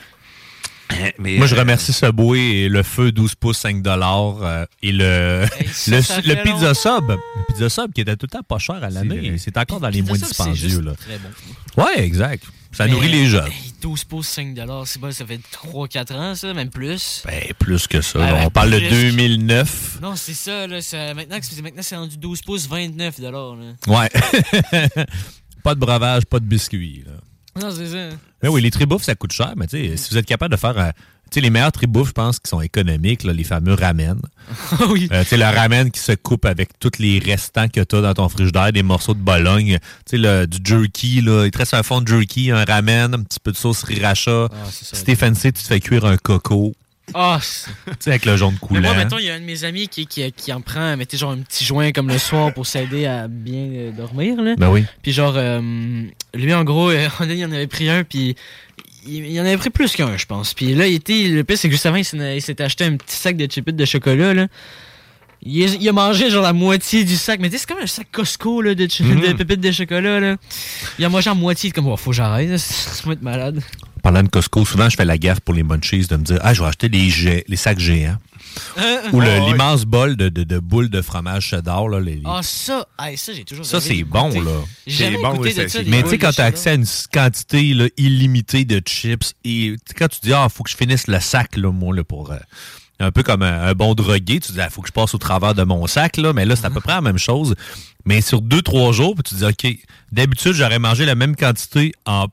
mais, 1.18 1.36
Moi, 1.36 1.46
je 1.46 1.54
euh, 1.54 1.58
remercie 1.58 1.92
Subway 1.92 2.40
et 2.40 2.68
le 2.68 2.82
feu 2.82 3.12
12 3.12 3.34
pouces 3.34 3.58
5 3.58 3.86
euh, 3.86 4.66
et 4.82 4.92
le, 4.92 5.46
ça, 5.72 5.90
le, 5.90 6.02
ça 6.02 6.16
le 6.20 6.22
fait 6.22 6.42
pizza 6.42 6.74
sub. 6.74 7.10
Le 7.10 7.16
pizza 7.48 7.68
sub 7.68 7.92
qui 7.92 8.00
était 8.00 8.16
tout 8.16 8.26
le 8.26 8.38
temps 8.38 8.42
pas 8.42 8.58
cher 8.58 8.82
à 8.82 8.90
l'année. 8.90 9.36
C'est 9.38 9.56
encore 9.56 9.80
dans 9.80 9.88
les 9.88 10.02
moins 10.02 10.18
dispendieux. 10.18 10.80
Là. 10.80 10.94
très 10.94 11.18
bon. 11.18 11.82
Ouais, 11.84 12.04
exact. 12.04 12.44
Ça 12.72 12.86
Mais, 12.86 12.92
nourrit 12.92 13.08
les 13.08 13.26
jeunes. 13.26 13.46
hey, 13.48 13.74
12 13.82 14.04
pouces, 14.04 14.28
5 14.28 14.56
c'est 14.86 15.00
pas, 15.00 15.12
ça 15.12 15.26
fait 15.26 15.40
3-4 15.52 16.14
ans, 16.14 16.34
ça, 16.34 16.54
même 16.54 16.70
plus. 16.70 17.22
Ben, 17.26 17.52
plus 17.58 17.86
que 17.86 18.00
ça. 18.00 18.18
Ouais, 18.18 18.24
là. 18.24 18.32
ben, 18.32 18.46
On 18.46 18.50
parle 18.50 18.70
de 18.70 18.78
plus. 18.78 18.88
2009. 18.88 19.98
Non, 20.00 20.16
c'est 20.16 20.32
ça, 20.32 20.66
là. 20.66 20.80
ça- 20.80 21.12
maintenant, 21.12 21.36
c'est 21.80 21.96
rendu 21.96 22.16
12 22.16 22.40
pouces, 22.40 22.66
29 22.66 23.18
là. 23.18 23.30
Ouais. 23.88 24.08
pas 25.62 25.74
de 25.74 25.80
breuvage, 25.80 26.24
pas 26.24 26.40
de 26.40 26.46
biscuits. 26.46 27.04
Là. 27.06 27.12
Non, 27.60 27.70
c'est 27.70 27.86
ça. 27.88 28.16
Ben 28.42 28.48
oui, 28.50 28.60
les 28.62 28.70
tribouffes, 28.70 29.04
ça 29.04 29.14
coûte 29.14 29.32
cher, 29.32 29.52
mais 29.56 29.66
tu 29.66 29.76
sais, 29.76 29.96
si 29.96 30.10
vous 30.10 30.18
êtes 30.18 30.26
capable 30.26 30.52
de 30.54 30.58
faire. 30.60 30.76
euh, 30.78 30.90
tu 31.30 31.36
sais, 31.36 31.40
les 31.40 31.50
meilleurs 31.50 31.72
tribouffes, 31.72 32.08
je 32.08 32.12
pense, 32.12 32.38
qui 32.38 32.48
sont 32.50 32.60
économiques, 32.60 33.24
là, 33.24 33.32
les 33.32 33.44
fameux 33.44 33.72
ramen. 33.74 34.20
oui. 34.90 35.08
Euh, 35.12 35.22
tu 35.22 35.30
sais, 35.30 35.36
le 35.38 35.44
ramen 35.44 35.90
qui 35.90 36.00
se 36.00 36.12
coupe 36.12 36.44
avec 36.44 36.78
tous 36.78 36.98
les 36.98 37.18
restants 37.18 37.68
que 37.68 37.80
tu 37.82 37.96
as 37.96 38.00
dans 38.02 38.14
ton 38.14 38.28
frigidaire, 38.28 38.72
des 38.72 38.82
morceaux 38.82 39.14
de 39.14 39.20
Bologne. 39.20 39.78
Tu 40.06 40.10
sais, 40.10 40.18
le- 40.18 40.46
du 40.46 40.58
jerky, 40.62 41.20
là. 41.22 41.44
Il 41.46 41.50
te 41.50 41.58
reste 41.58 41.72
un 41.74 41.82
fond 41.82 42.00
de 42.02 42.08
jerky, 42.08 42.50
un 42.50 42.64
ramen, 42.64 43.14
un 43.14 43.22
petit 43.22 43.40
peu 43.42 43.52
de 43.52 43.56
sauce 43.56 43.78
sriracha. 43.78 44.48
Ah, 44.50 44.56
si 44.70 45.04
t'es 45.04 45.14
fancy, 45.14 45.52
tu 45.52 45.62
te 45.62 45.68
fais 45.68 45.80
cuire 45.80 46.04
un 46.04 46.16
coco. 46.18 46.74
Ah, 47.14 47.38
c'est- 47.42 47.70
Tu 47.86 47.92
sais, 48.00 48.10
avec 48.10 48.24
le 48.24 48.36
jaune 48.36 48.54
Mais 48.60 48.66
coulant. 48.68 48.80
moi, 48.80 48.94
mettons, 48.94 49.18
il 49.18 49.24
y 49.26 49.30
a 49.30 49.34
un 49.34 49.40
de 49.40 49.44
mes 49.44 49.64
amis 49.64 49.88
qui, 49.88 50.06
qui, 50.06 50.30
qui 50.32 50.52
en 50.52 50.60
prend, 50.60 50.96
mettez 50.96 51.16
genre 51.16 51.32
un 51.32 51.38
petit 51.38 51.64
joint 51.64 51.92
comme 51.92 52.08
le 52.08 52.18
soir 52.18 52.54
pour 52.54 52.66
s'aider 52.66 53.06
à 53.06 53.28
bien 53.28 53.66
euh, 53.72 53.90
dormir, 53.92 54.40
là. 54.40 54.54
Ben 54.56 54.70
oui. 54.70 54.84
Puis 55.02 55.12
genre, 55.12 55.34
euh, 55.36 55.60
lui, 56.34 56.54
en 56.54 56.64
gros, 56.64 56.90
euh, 56.90 57.08
on 57.20 57.24
a 57.24 57.26
dit, 57.26 57.34
il 57.34 57.44
en 57.44 57.52
avait 57.52 57.66
pris 57.66 57.88
un, 57.90 58.04
puis 58.04 58.36
il, 59.06 59.26
il 59.26 59.40
en 59.40 59.44
avait 59.44 59.56
pris 59.58 59.70
plus 59.70 59.92
qu'un, 59.96 60.16
je 60.16 60.26
pense. 60.26 60.54
Puis 60.54 60.74
là, 60.74 60.86
il 60.86 60.94
était, 60.94 61.24
le 61.28 61.44
pire, 61.44 61.58
c'est 61.58 61.68
que 61.68 61.74
juste 61.74 61.86
avant, 61.86 61.96
il 61.96 62.04
s'était 62.04 62.62
acheté 62.62 62.84
un 62.84 62.96
petit 62.96 63.16
sac 63.16 63.36
de 63.36 63.50
chipettes 63.50 63.76
de 63.76 63.84
chocolat, 63.84 64.32
là. 64.32 64.46
Il, 65.44 65.60
a- 65.64 65.74
il 65.80 65.88
a 65.88 65.92
mangé 65.92 66.30
genre 66.30 66.44
la 66.44 66.52
moitié 66.52 67.02
du 67.04 67.16
sac, 67.16 67.40
mais 67.40 67.48
tu 67.50 67.54
sais, 67.58 67.64
c'est 67.66 67.74
comme 67.74 67.82
un 67.82 67.86
sac 67.88 68.06
Costco 68.12 68.62
là, 68.62 68.76
de, 68.76 68.84
Mhm. 69.02 69.20
de 69.20 69.32
pépites 69.32 69.60
de 69.60 69.72
chocolat. 69.72 70.20
Là. 70.20 70.36
Il 71.00 71.04
a 71.04 71.08
mangé 71.08 71.28
en 71.30 71.34
moitié, 71.34 71.72
comme, 71.72 71.88
oh, 71.88 71.96
faut 71.96 72.10
que 72.10 72.16
j'arrête, 72.16 72.56
c'est 72.58 73.04
moi 73.04 73.14
être 73.14 73.22
malade. 73.22 73.60
Parlant 74.02 74.22
de 74.24 74.28
Costco, 74.28 74.64
souvent, 74.64 74.88
je 74.88 74.96
fais 74.96 75.04
la 75.04 75.16
gaffe 75.18 75.40
pour 75.40 75.54
les 75.54 75.62
munchies 75.62 76.06
de 76.06 76.16
me 76.16 76.22
dire 76.24 76.38
Ah, 76.42 76.54
je 76.54 76.60
vais 76.62 76.68
acheter 76.68 76.88
les, 76.88 77.08
gé- 77.08 77.44
les 77.46 77.56
sacs 77.56 77.78
géants. 77.78 78.16
Ou 79.12 79.20
le- 79.20 79.28
Ah, 79.28 79.38
ouais. 79.40 79.46
l'immense 79.50 79.84
bol 79.84 80.16
de, 80.16 80.28
de, 80.28 80.42
de 80.42 80.58
boules 80.58 80.90
de 80.90 81.00
fromage 81.02 81.44
cheddar. 81.46 81.88
Là, 81.88 82.00
les- 82.00 82.20
Ah, 82.24 82.40
ça, 82.42 82.86
hey, 83.00 83.16
ça, 83.16 83.32
j'ai 83.32 83.44
toujours 83.44 83.64
Ça, 83.64 83.80
c'est 83.80 84.02
bon, 84.04 84.28
là. 84.42 84.50
Jamais 84.86 85.16
goûté 85.18 85.54
de 85.54 85.68
ça, 85.68 85.78
Mais 85.86 86.02
tu 86.02 86.10
sais, 86.10 86.18
quand 86.18 86.30
de 86.30 86.34
tu 86.34 86.40
as 86.40 86.44
accès 86.46 86.70
à 86.70 86.74
une 86.74 86.86
quantité 87.12 87.74
là, 87.74 87.86
illimitée 87.96 88.64
de 88.64 88.82
chips, 88.84 89.34
et 89.44 89.74
tu 89.76 89.78
sais, 89.86 89.94
quand 89.96 90.08
tu 90.08 90.18
dis, 90.22 90.32
ah, 90.32 90.48
faut 90.52 90.64
que 90.64 90.70
je 90.70 90.76
finisse 90.76 91.06
le 91.06 91.20
sac, 91.20 91.56
là, 91.56 91.70
moi, 91.72 91.94
là, 91.94 92.02
pour. 92.04 92.32
euh, 92.32 92.36
un 93.00 93.10
peu 93.10 93.22
comme 93.24 93.42
un, 93.42 93.62
un 93.68 93.72
bon 93.72 93.94
drogué, 93.94 94.38
tu 94.38 94.52
dis, 94.52 94.58
il 94.58 94.70
faut 94.70 94.80
que 94.82 94.86
je 94.88 94.92
passe 94.92 95.12
au 95.14 95.18
travers 95.18 95.54
de 95.54 95.62
mon 95.64 95.86
sac, 95.88 96.16
là, 96.18 96.32
mais 96.32 96.44
là, 96.44 96.54
c'est 96.54 96.66
à 96.66 96.70
peu 96.70 96.80
près 96.80 96.92
la 96.92 97.00
même 97.00 97.18
chose. 97.18 97.54
Mais 98.04 98.20
sur 98.20 98.40
deux, 98.42 98.62
trois 98.62 98.92
jours, 98.92 99.14
puis 99.14 99.22
tu 99.24 99.34
dis, 99.36 99.44
OK, 99.44 99.76
d'habitude, 100.12 100.52
j'aurais 100.52 100.78
mangé 100.78 101.04
la 101.04 101.14
même 101.16 101.34
quantité 101.36 101.92
en 102.06 102.26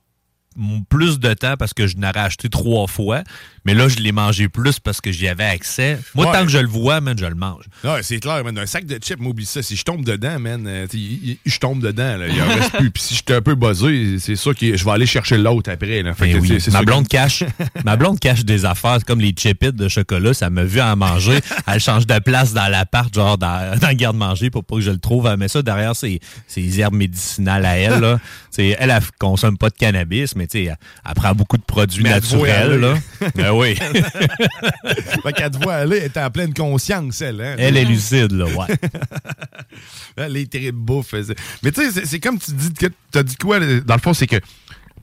plus 0.90 1.20
de 1.20 1.34
temps 1.34 1.56
parce 1.58 1.74
que 1.74 1.88
je 1.88 1.98
n'aurais 1.98 2.20
acheté 2.20 2.50
trois 2.50 2.88
fois, 2.88 3.24
mais 3.66 3.74
là, 3.74 3.88
je 3.88 3.98
l'ai 3.98 4.12
mangé 4.12 4.48
plus 4.50 4.80
parce 4.80 5.02
que 5.02 5.12
j'y 5.12 5.28
avais 5.28 5.44
accès. 5.46 5.98
Moi, 6.16 6.26
Ouais. 6.28 6.34
tant 6.34 6.44
que 6.46 6.52
je 6.52 6.58
le 6.60 6.68
vois, 6.68 7.02
man, 7.02 7.18
je 7.18 7.26
le 7.26 7.36
mange. 7.36 7.64
Ouais, 7.84 8.02
c'est 8.04 8.20
clair, 8.20 8.44
man. 8.44 8.58
Un 8.58 8.66
sac 8.66 8.86
de 8.86 8.98
chips, 8.98 9.20
m'oublie 9.20 9.46
ça. 9.46 9.62
Si 9.62 9.76
je 9.76 9.84
tombe 9.84 10.04
dedans, 10.04 10.40
man, 10.40 10.66
euh, 10.68 10.88
je 11.46 11.58
tombe 11.60 11.82
dedans, 11.82 12.18
là. 12.18 12.28
Il 12.28 12.42
en 12.42 12.48
reste 12.48 12.72
plus. 12.78 12.92
Puis 12.92 13.04
si 13.04 13.16
j'étais 13.16 13.36
un 13.36 13.42
peu 13.42 13.56
buzzé, 13.56 14.18
c'est 14.20 14.36
sûr 14.36 14.56
que 14.56 14.76
je 14.78 14.86
vais 14.86 14.92
aller 14.92 15.06
chercher 15.06 15.38
l'autre 15.38 15.72
après, 15.72 16.02
là. 16.04 16.14
Fait 16.14 16.34
Ben 16.34 16.42
que 16.42 16.48
oui. 16.48 16.58
ma 16.72 16.82
blonde 16.84 17.06
que- 17.08 17.10
cache 17.12 17.44
ma 17.86 17.96
blonde 17.96 18.20
cache 18.20 18.44
des 18.46 18.66
affaires 18.66 19.00
comme 19.06 19.20
les 19.22 19.34
chipites 19.38 19.76
de 19.76 19.88
chocolat 19.88 20.34
ça 20.34 20.50
m'a 20.50 20.64
vu 20.64 20.82
en 20.82 20.96
manger 20.96 21.40
elle 21.68 21.80
change 21.80 22.06
de 22.08 22.20
place 22.20 22.54
dans 22.54 22.68
l'appart 22.68 23.14
genre 23.14 23.38
dans, 23.38 23.78
dans 23.82 23.88
le 23.90 23.94
garde-manger 23.94 24.50
pour 24.50 24.64
pas 24.64 24.76
que 24.76 24.82
je 24.82 24.92
le 24.92 24.98
trouve 24.98 25.28
elle 25.28 25.38
met 25.38 25.48
ça 25.48 25.62
derrière 25.62 25.96
ses, 25.96 26.20
ses 26.48 26.80
herbes 26.80 26.94
médicinales 26.96 27.66
à 27.66 27.78
elle 27.78 28.00
là. 28.00 28.20
Elle 28.58 28.76
elle 28.80 29.00
consomme 29.20 29.58
pas 29.58 29.70
de 29.70 29.76
cannabis 29.76 30.36
mais 30.36 30.48
elle, 30.54 30.78
elle 31.08 31.14
prend 31.16 31.34
beaucoup 31.34 31.58
de 31.58 31.64
produits 31.64 32.04
Mais 32.04 32.10
elle 32.10 32.22
te 32.22 32.36
voit 32.36 32.48
naturels 32.48 32.80
là. 32.80 32.94
oui 33.60 33.76
fait 35.24 35.34
qu'elle 35.34 35.52
te 35.52 35.58
voit 35.64 35.76
aller, 35.76 35.98
elle 35.98 36.04
est 36.06 36.18
en 36.18 36.30
pleine 36.30 36.54
conscience, 36.54 37.22
elle. 37.22 37.42
Hein? 37.42 37.56
elle 37.58 37.78
est 37.78 37.86
lucide 37.86 38.32
là 38.32 38.46
ouais 38.46 38.68
les 40.30 40.48
terribles 40.48 40.78
bouffes. 40.80 41.12
c'est- 41.12 41.36
Mais 41.64 41.72
tu 41.72 41.90
sais, 41.92 42.06
c'est- 42.06 42.20
comme 42.20 42.40
tu 42.40 42.52
dis 42.52 42.74
que 42.74 42.88
t'as 43.12 43.24
dit 43.24 43.36
quoi, 43.36 43.60
dans 43.60 43.96
le 43.96 44.02
fond, 44.02 44.14
c'est 44.14 44.28
que 44.28 44.38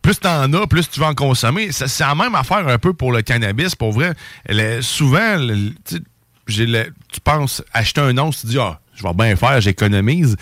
plus 0.03 0.19
t'en 0.21 0.53
as, 0.53 0.67
plus 0.67 0.89
tu 0.89 1.01
vas 1.01 1.09
en 1.09 1.15
consommer. 1.15 1.73
C'est 1.73 1.99
la 2.01 2.15
même 2.15 2.35
affaire 2.35 2.67
un 2.69 2.79
peu 2.79 2.93
pour 2.93 3.13
le 3.13 3.23
cannabis, 3.23 3.75
pour 3.75 3.93
vrai. 3.93 4.13
Le- 4.49 4.81
souvent, 4.83 5.37
le- 5.37 5.73
le- 6.49 6.85
tu 7.13 7.21
penses 7.25 7.63
acheter 7.73 8.01
un 8.01 8.17
once, 8.19 8.41
tu 8.43 8.47
dis, 8.49 8.59
ah, 8.59 8.79
je 8.95 9.03
vais 9.03 9.15
bien 9.15 9.35
faire, 9.37 9.61
j'économise. 9.61 10.37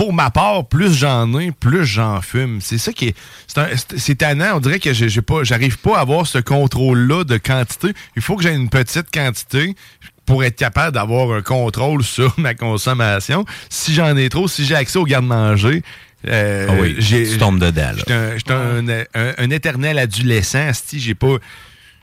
Pour 0.00 0.14
ma 0.14 0.30
part, 0.30 0.66
plus 0.66 0.94
j'en 0.96 1.38
ai, 1.38 1.52
plus 1.52 1.84
j'en 1.84 2.22
fume. 2.22 2.62
C'est 2.62 2.78
ça 2.78 2.90
qui 2.90 3.08
est. 3.08 3.14
C'est 3.46 3.58
un- 3.58 3.68
c'est- 3.76 3.98
c'est 3.98 4.14
tannant. 4.14 4.52
On 4.56 4.60
dirait 4.60 4.78
que 4.78 4.94
j'ai 4.94 5.10
j'ai 5.10 5.20
pas, 5.20 5.44
j'arrive 5.44 5.76
pas 5.76 5.98
à 5.98 6.00
avoir 6.00 6.26
ce 6.26 6.38
contrôle-là 6.38 7.24
de 7.24 7.36
quantité. 7.36 7.88
Il 8.16 8.22
faut 8.22 8.36
que 8.36 8.42
j'ai 8.42 8.54
une 8.54 8.70
petite 8.70 9.10
quantité 9.12 9.74
pour 10.24 10.42
être 10.42 10.56
capable 10.56 10.94
d'avoir 10.94 11.30
un 11.36 11.42
contrôle 11.42 12.02
sur 12.16 12.32
ma 12.38 12.54
consommation. 12.54 13.44
Si 13.68 13.92
j'en 13.92 14.16
ai 14.16 14.30
trop, 14.30 14.48
si 14.48 14.64
j'ai 14.64 14.74
accès 14.74 14.98
au 14.98 15.04
garde-manger, 15.04 15.82
euh, 16.28 16.66
Ah 16.70 16.74
oui, 16.80 16.96
tu 16.98 17.36
tombes 17.36 17.58
dedans, 17.60 17.92
là. 17.94 18.32
J'étais 18.38 18.52
un, 18.54 18.88
un- 18.88 19.04
un- 19.14 19.34
un 19.36 19.50
éternel 19.50 19.98
adolescent, 19.98 20.66
asti, 20.66 20.98
j'ai 20.98 21.14
pas. 21.14 21.36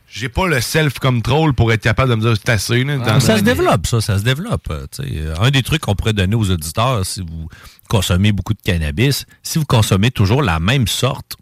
J'ai 0.09 0.29
pas 0.29 0.47
le 0.47 0.61
self-control 0.61 1.51
pour 1.53 1.73
être 1.73 1.81
capable 1.81 2.11
de 2.11 2.15
me 2.15 2.21
dire 2.21 2.33
c'est 2.37 2.47
assez. 2.49 2.81
là, 2.85 2.97
dans- 2.97 3.19
ça 3.19 3.37
se 3.39 3.43
développe, 3.43 3.87
ça, 3.87 3.99
ça 3.99 4.17
se 4.17 4.23
développe. 4.23 4.69
Euh, 4.71 5.35
Un 5.41 5.51
des 5.51 5.63
trucs 5.63 5.81
qu'on 5.81 5.95
pourrait 5.95 6.13
donner 6.13 6.35
aux 6.35 6.49
auditeurs, 6.49 7.05
si 7.05 7.19
vous 7.19 7.49
consommez 7.87 8.31
beaucoup 8.31 8.53
de 8.53 8.61
cannabis, 8.61 9.25
si 9.43 9.57
vous 9.59 9.65
consommez 9.65 10.11
toujours 10.11 10.41
la 10.41 10.59
même 10.59 10.87
sorte, 10.87 11.35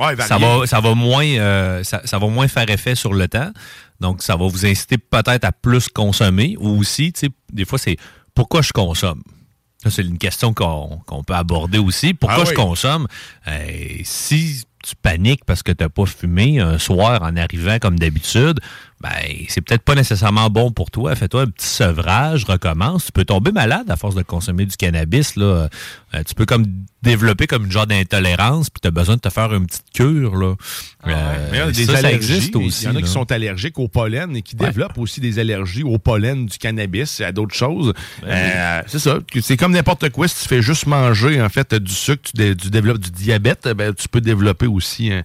Ouais, 0.00 0.16
ça 0.16 0.38
varié. 0.38 0.60
va, 0.60 0.66
ça 0.66 0.80
va 0.80 0.94
moins, 0.94 1.24
euh, 1.24 1.84
ça, 1.84 2.00
ça 2.04 2.18
va 2.18 2.26
moins 2.26 2.48
faire 2.48 2.68
effet 2.70 2.94
sur 2.94 3.12
le 3.12 3.28
temps. 3.28 3.52
Donc, 4.00 4.22
ça 4.22 4.36
va 4.36 4.46
vous 4.48 4.66
inciter 4.66 4.98
peut-être 4.98 5.44
à 5.44 5.52
plus 5.52 5.88
consommer. 5.88 6.56
Ou 6.58 6.80
aussi, 6.80 7.12
des 7.52 7.64
fois, 7.64 7.78
c'est 7.78 7.96
pourquoi 8.34 8.62
je 8.62 8.72
consomme? 8.72 9.22
C'est 9.86 10.02
une 10.02 10.18
question 10.18 10.54
qu'on 10.54 11.24
peut 11.24 11.34
aborder 11.34 11.78
aussi. 11.78 12.14
Pourquoi 12.14 12.44
Ah 12.46 12.50
je 12.50 12.54
consomme? 12.54 13.06
Euh, 13.46 13.66
si 14.02 14.64
tu 14.82 14.96
paniques 14.96 15.44
parce 15.44 15.62
que 15.62 15.70
tu 15.72 15.84
n'as 15.84 15.88
pas 15.90 16.06
fumé 16.06 16.58
un 16.58 16.78
soir 16.78 17.22
en 17.22 17.36
arrivant 17.36 17.78
comme 17.78 17.98
d'habitude, 17.98 18.58
ben, 19.02 19.10
c'est 19.48 19.60
peut-être 19.60 19.82
pas 19.82 19.94
nécessairement 19.96 20.48
bon 20.48 20.70
pour 20.70 20.90
toi. 20.90 21.14
Fais-toi 21.16 21.42
un 21.42 21.46
petit 21.46 21.66
sevrage, 21.66 22.44
recommence. 22.44 23.06
Tu 23.06 23.12
peux 23.12 23.24
tomber 23.24 23.50
malade 23.52 23.90
à 23.90 23.96
force 23.96 24.14
de 24.14 24.22
consommer 24.22 24.64
du 24.64 24.76
cannabis. 24.76 25.34
Là. 25.36 25.68
Euh, 26.14 26.22
tu 26.26 26.34
peux 26.34 26.46
comme 26.46 26.66
développer 27.02 27.48
comme 27.48 27.64
une 27.64 27.72
genre 27.72 27.86
d'intolérance, 27.88 28.70
puis 28.70 28.80
tu 28.80 28.86
as 28.86 28.92
besoin 28.92 29.16
de 29.16 29.20
te 29.20 29.28
faire 29.28 29.52
une 29.52 29.66
petite 29.66 29.86
cure. 29.92 30.36
Là. 30.36 30.54
Euh, 31.08 31.48
Mais 31.50 31.56
il 31.56 31.58
y 31.58 31.62
a 31.62 31.70
des 31.72 31.84
ça, 31.86 32.12
existe 32.12 32.54
aussi. 32.54 32.84
Il 32.84 32.86
y 32.86 32.88
en 32.88 32.90
a 32.92 32.94
là. 32.94 33.02
qui 33.02 33.08
sont 33.08 33.32
allergiques 33.32 33.78
au 33.80 33.88
pollen 33.88 34.36
et 34.36 34.42
qui 34.42 34.54
développent 34.54 34.98
aussi 34.98 35.20
des 35.20 35.40
allergies 35.40 35.82
au 35.82 35.98
pollen 35.98 36.46
du 36.46 36.58
cannabis 36.58 37.18
et 37.18 37.24
à 37.24 37.32
d'autres 37.32 37.56
choses. 37.56 37.92
Ben 38.22 38.28
Euh, 38.30 38.82
c'est 38.86 39.00
ça. 39.00 39.18
C'est 39.40 39.56
comme 39.56 39.72
n'importe 39.72 40.10
quoi. 40.10 40.28
Si 40.28 40.42
tu 40.42 40.48
fais 40.48 40.62
juste 40.62 40.86
manger 40.86 41.42
en 41.42 41.48
fait 41.48 41.74
du 41.74 41.92
sucre, 41.92 42.22
tu, 42.22 42.32
dé- 42.40 42.56
tu 42.56 42.70
développes 42.70 42.98
du 43.00 43.10
diabète, 43.10 43.68
ben, 43.76 43.92
tu 43.92 44.08
peux 44.08 44.20
développer 44.20 44.68
aussi 44.68 45.10
hein, 45.12 45.22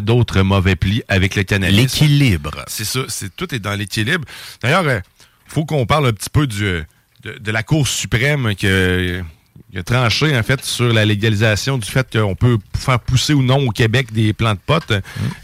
d'autres 0.00 0.42
mauvais 0.42 0.76
plis 0.76 1.02
avec 1.08 1.36
le 1.36 1.42
cannabis. 1.42 1.76
L'équilibre. 1.76 2.64
C'est 2.66 2.84
ça. 2.84 3.00
C'est 3.08 3.34
tout 3.34 3.54
est 3.54 3.60
dans 3.60 3.74
l'équilibre. 3.74 4.24
D'ailleurs, 4.62 4.84
il 4.84 5.02
faut 5.46 5.64
qu'on 5.64 5.86
parle 5.86 6.08
un 6.08 6.12
petit 6.12 6.30
peu 6.30 6.46
du, 6.46 6.64
euh, 6.64 6.82
de, 7.22 7.38
de 7.38 7.50
la 7.50 7.62
Cour 7.62 7.86
suprême 7.86 8.54
qui 8.54 8.66
a, 8.66 9.22
tranché 9.84 10.36
en 10.36 10.42
fait 10.42 10.64
sur 10.64 10.90
la 10.90 11.04
légalisation 11.04 11.76
du 11.76 11.86
fait 11.88 12.10
qu'on 12.10 12.34
peut 12.34 12.56
faire 12.78 12.98
pousser 12.98 13.34
ou 13.34 13.42
non 13.42 13.66
au 13.66 13.70
Québec 13.70 14.10
des 14.10 14.32
plants 14.32 14.54
de 14.54 14.60
potes. 14.64 14.92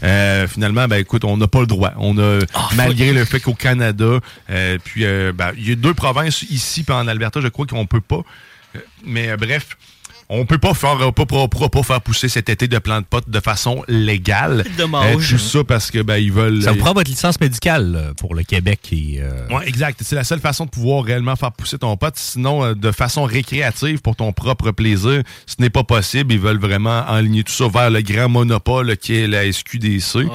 Euh, 0.01 0.47
finalement, 0.47 0.87
ben 0.87 0.97
écoute, 0.97 1.23
on 1.23 1.37
n'a 1.37 1.47
pas 1.47 1.59
le 1.61 1.67
droit. 1.67 1.91
On 1.97 2.17
a 2.17 2.39
malgré 2.75 3.13
le 3.13 3.25
fait 3.25 3.39
qu'au 3.39 3.53
Canada, 3.53 4.19
euh, 4.49 4.77
puis 4.83 5.05
euh, 5.05 5.31
ben, 5.33 5.51
il 5.55 5.69
y 5.69 5.71
a 5.71 5.75
deux 5.75 5.93
provinces 5.93 6.41
ici 6.43 6.83
puis 6.83 6.95
en 6.95 7.07
Alberta, 7.07 7.41
je 7.41 7.47
crois 7.47 7.67
qu'on 7.67 7.85
peut 7.85 8.01
pas. 8.01 8.21
Euh, 8.75 8.79
Mais 9.05 9.29
euh, 9.29 9.37
bref, 9.37 9.77
on 10.35 10.45
peut 10.45 10.57
pas 10.57 10.73
faire, 10.73 10.97
pas, 11.13 11.25
pas, 11.25 11.47
pas- 11.47 11.69
pas 11.69 11.83
faire 11.83 12.01
pousser 12.01 12.27
cet 12.29 12.49
été 12.49 12.67
de 12.67 12.77
plantes 12.79 13.03
de 13.03 13.07
pot 13.07 13.23
de 13.29 13.39
façon 13.39 13.83
légale. 13.87 14.63
Dommage. 14.77 15.15
Euh, 15.33 15.37
tout 15.37 15.37
ça 15.43 15.63
parce 15.63 15.91
que 15.91 16.01
ben, 16.01 16.17
ils 16.17 16.31
veulent. 16.31 16.61
Ça 16.63 16.71
vous 16.71 16.79
prend 16.79 16.93
votre 16.93 17.09
licence 17.09 17.39
médicale 17.39 17.95
euh, 17.95 18.13
pour 18.13 18.35
le 18.35 18.43
Québec. 18.43 18.79
Et, 18.91 19.19
euh, 19.21 19.47
Ouais, 19.49 19.67
exact. 19.67 19.99
C'est 20.03 20.15
la 20.15 20.23
seule 20.23 20.39
façon 20.39 20.65
de 20.65 20.69
pouvoir 20.69 21.03
réellement 21.03 21.35
faire 21.35 21.51
pousser 21.51 21.77
ton 21.77 21.95
pot. 21.97 22.13
Sinon, 22.15 22.63
euh, 22.63 22.73
de 22.73 22.91
façon 22.91 23.23
récréative, 23.23 23.99
pour 24.01 24.15
ton 24.15 24.31
propre 24.33 24.71
plaisir, 24.71 25.21
ce 25.45 25.55
n'est 25.59 25.69
pas 25.69 25.83
possible. 25.83 26.33
Ils 26.33 26.39
veulent 26.39 26.59
vraiment 26.59 27.03
enligner 27.07 27.43
tout 27.43 27.53
ça 27.53 27.67
vers 27.67 27.89
le 27.89 28.01
grand 28.01 28.29
monopole 28.29 28.97
qui 28.97 29.15
est 29.15 29.27
la 29.27 29.51
SQDC. 29.51 30.27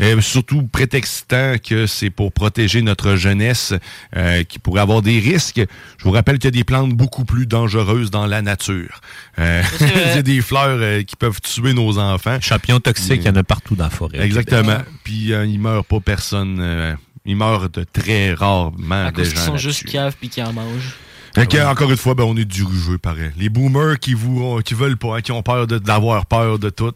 Euh, 0.00 0.20
surtout 0.20 0.62
prétextant 0.64 1.54
que 1.62 1.86
c'est 1.86 2.10
pour 2.10 2.32
protéger 2.32 2.82
notre 2.82 3.16
jeunesse 3.16 3.72
euh, 4.16 4.42
qui 4.44 4.58
pourrait 4.58 4.80
avoir 4.80 5.02
des 5.02 5.18
risques. 5.20 5.60
Je 5.98 6.04
vous 6.04 6.10
rappelle 6.10 6.38
qu'il 6.38 6.46
y 6.46 6.48
a 6.48 6.50
des 6.58 6.64
plantes 6.64 6.90
beaucoup 6.92 7.24
plus 7.24 7.46
dangereuses 7.46 8.10
dans 8.10 8.26
la 8.26 8.42
nature. 8.42 9.00
Euh, 9.38 9.62
C'est 9.78 9.86
vrai. 9.86 10.02
il 10.10 10.14
y 10.16 10.18
a 10.18 10.22
des 10.22 10.40
fleurs 10.40 10.78
euh, 10.80 11.02
qui 11.02 11.16
peuvent 11.16 11.40
tuer 11.40 11.72
nos 11.72 11.98
enfants. 11.98 12.38
Champignons 12.40 12.80
toxiques, 12.80 13.20
il 13.22 13.26
y 13.26 13.30
en 13.30 13.36
a 13.36 13.42
partout 13.42 13.74
dans 13.74 13.84
la 13.84 13.90
forêt. 13.90 14.20
Exactement. 14.20 14.78
Puis 15.02 15.32
euh, 15.32 15.44
il 15.44 15.58
meurt 15.58 15.86
pas 15.86 16.00
personne. 16.00 16.58
euh, 16.60 16.94
il 17.26 17.36
meurt 17.36 17.74
de 17.74 17.84
très 17.84 18.34
rarement 18.34 19.06
À 19.06 19.10
des 19.10 19.22
cause 19.22 19.28
qu'ils 19.30 19.38
gens 19.38 19.44
sont 19.46 19.50
là-dessus. 19.52 19.68
juste 19.68 19.84
caves 19.90 20.14
puis 20.20 20.28
qu'ils 20.28 20.44
en 20.44 20.52
mangent. 20.52 20.94
Fait 21.34 21.48
que, 21.48 21.56
encore 21.66 21.90
une 21.90 21.96
fois, 21.96 22.14
ben, 22.14 22.22
on 22.22 22.36
est 22.36 22.44
dirigé 22.44 22.96
pareil. 22.96 23.32
Les 23.36 23.48
boomers 23.48 23.98
qui 23.98 24.14
vous 24.14 24.60
qui 24.64 24.74
veulent 24.74 24.96
pas, 24.98 25.16
hein, 25.16 25.20
qui 25.20 25.32
ont 25.32 25.42
peur 25.42 25.66
d'avoir 25.66 26.26
peur 26.26 26.60
de 26.60 26.70
tout. 26.70 26.92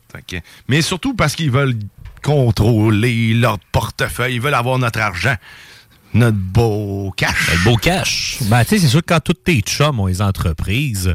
Mais 0.68 0.80
surtout 0.80 1.14
parce 1.14 1.34
qu'ils 1.34 1.50
veulent 1.50 1.74
contrôler 2.22 3.34
leur 3.34 3.58
portefeuille, 3.72 4.34
ils 4.36 4.40
veulent 4.40 4.54
avoir 4.54 4.78
notre 4.78 5.00
argent. 5.00 5.34
Notre 6.14 6.36
beau 6.38 7.12
cash. 7.16 7.50
Le 7.52 7.64
beau 7.64 7.76
cash. 7.76 8.38
Ben, 8.42 8.62
tu 8.64 8.70
sais, 8.70 8.78
c'est 8.78 8.88
sûr 8.88 9.00
que 9.00 9.06
quand 9.12 9.20
tous 9.20 9.34
tes 9.34 9.60
chums 9.60 9.98
ont 10.00 10.06
les 10.06 10.22
entreprises, 10.22 11.14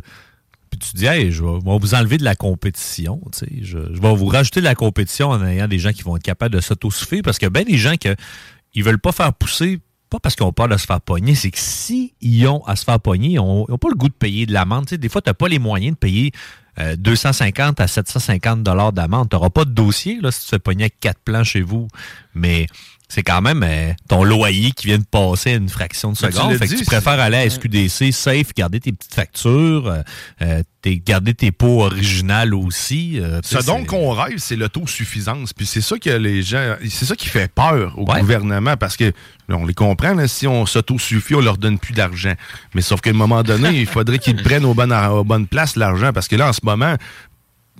tu 0.91 0.97
dis, 0.97 1.05
hey, 1.05 1.31
je 1.31 1.43
vais, 1.43 1.59
vous 1.63 1.95
enlever 1.95 2.17
de 2.17 2.23
la 2.23 2.35
compétition, 2.35 3.21
je, 3.61 3.77
vais 3.77 4.15
vous 4.15 4.25
rajouter 4.27 4.59
de 4.59 4.65
la 4.65 4.75
compétition 4.75 5.29
en 5.29 5.45
ayant 5.45 5.67
des 5.67 5.79
gens 5.79 5.91
qui 5.91 6.03
vont 6.03 6.17
être 6.17 6.23
capables 6.23 6.55
de 6.55 6.61
s'autosuffire, 6.61 7.21
parce 7.23 7.39
que 7.39 7.47
ben 7.47 7.63
des 7.63 7.77
gens 7.77 7.95
que 7.97 8.15
ils 8.73 8.83
veulent 8.83 8.99
pas 8.99 9.11
faire 9.11 9.33
pousser, 9.33 9.79
pas 10.09 10.19
parce 10.19 10.35
qu'ils 10.35 10.45
ont 10.45 10.53
peur 10.53 10.67
de 10.67 10.77
se 10.77 10.85
faire 10.85 11.01
pogner, 11.01 11.35
c'est 11.35 11.51
que 11.51 11.59
si 11.59 12.13
ont 12.47 12.63
à 12.65 12.75
se 12.75 12.83
faire 12.83 12.99
pogner, 12.99 13.29
ils 13.29 13.39
ont, 13.39 13.65
ils 13.67 13.73
ont 13.73 13.77
pas 13.77 13.89
le 13.89 13.95
goût 13.95 14.09
de 14.09 14.13
payer 14.13 14.45
de 14.45 14.53
l'amende. 14.53 14.85
Des 14.85 15.09
fois, 15.09 15.21
tu 15.21 15.29
n'as 15.29 15.33
pas 15.33 15.47
les 15.47 15.59
moyens 15.59 15.95
de 15.95 15.99
payer 15.99 16.31
euh, 16.79 16.95
250 16.95 17.79
à 17.79 17.87
750 17.87 18.63
dollars 18.63 18.93
d'amende. 18.93 19.29
Tu 19.29 19.35
n'auras 19.35 19.49
pas 19.49 19.65
de 19.65 19.71
dossier 19.71 20.19
là, 20.21 20.31
si 20.31 20.41
tu 20.41 20.45
te 20.45 20.49
fais 20.51 20.59
pogner 20.59 20.83
avec 20.85 20.99
quatre 20.99 21.19
plans 21.19 21.43
chez 21.43 21.61
vous. 21.61 21.87
Mais 22.33 22.67
c'est 23.13 23.21
quand 23.21 23.41
même 23.41 23.61
euh, 23.63 23.93
ton 24.09 24.23
loyer 24.23 24.71
qui 24.71 24.87
vient 24.87 24.97
de 24.97 25.03
passer 25.03 25.51
à 25.51 25.55
une 25.57 25.69
fraction 25.69 26.13
de 26.13 26.17
Ben, 26.19 26.29
tu 26.29 26.35
seconde. 26.35 26.51
l'as 26.51 26.57
Fait 26.57 26.67
que 26.67 26.79
tu 26.79 26.85
préfères 26.85 27.19
aller 27.19 27.37
à 27.37 27.47
SQDC, 27.47 28.11
safe, 28.11 28.55
garder 28.55 28.79
tes 28.79 28.91
petites 28.91 29.13
factures, 29.13 29.87
euh, 29.87 30.01
euh, 30.41 30.63
garder 31.05 31.35
tes 31.35 31.51
pots 31.51 31.83
originales 31.83 32.55
aussi. 32.55 33.19
euh, 33.19 33.39
tu 33.41 33.55
Ce 33.55 33.63
dont 33.67 33.85
qu'on 33.85 34.11
rêve, 34.13 34.39
c'est 34.39 34.55
l'autosuffisance. 34.55 35.53
Puis 35.53 35.67
c'est 35.67 35.81
ça 35.81 35.99
que 35.99 36.09
les 36.09 36.41
gens. 36.41 36.75
C'est 36.89 37.05
ça 37.05 37.15
qui 37.15 37.29
fait 37.29 37.51
peur 37.53 37.93
au 37.99 38.03
gouvernement 38.05 38.77
parce 38.77 38.97
que 38.97 39.13
là, 39.47 39.57
on 39.57 39.65
les 39.67 39.75
comprend, 39.75 40.15
là, 40.15 40.27
si 40.27 40.47
on 40.47 40.65
s'autosuffit, 40.65 41.35
on 41.35 41.41
leur 41.41 41.57
donne 41.57 41.77
plus 41.77 41.93
d'argent. 41.93 42.33
Mais 42.73 42.81
sauf 42.81 42.99
qu'à 43.01 43.11
un 43.11 43.13
moment 43.13 43.43
donné, 43.43 43.79
il 43.79 43.85
faudrait 43.85 44.17
qu'ils 44.17 44.41
prennent 44.41 44.65
aux 44.65 44.73
bonnes, 44.73 44.91
aux 44.91 45.23
bonnes 45.23 45.45
places 45.45 45.75
l'argent. 45.75 46.11
Parce 46.13 46.27
que 46.27 46.35
là, 46.35 46.49
en 46.49 46.53
ce 46.53 46.61
moment, 46.63 46.95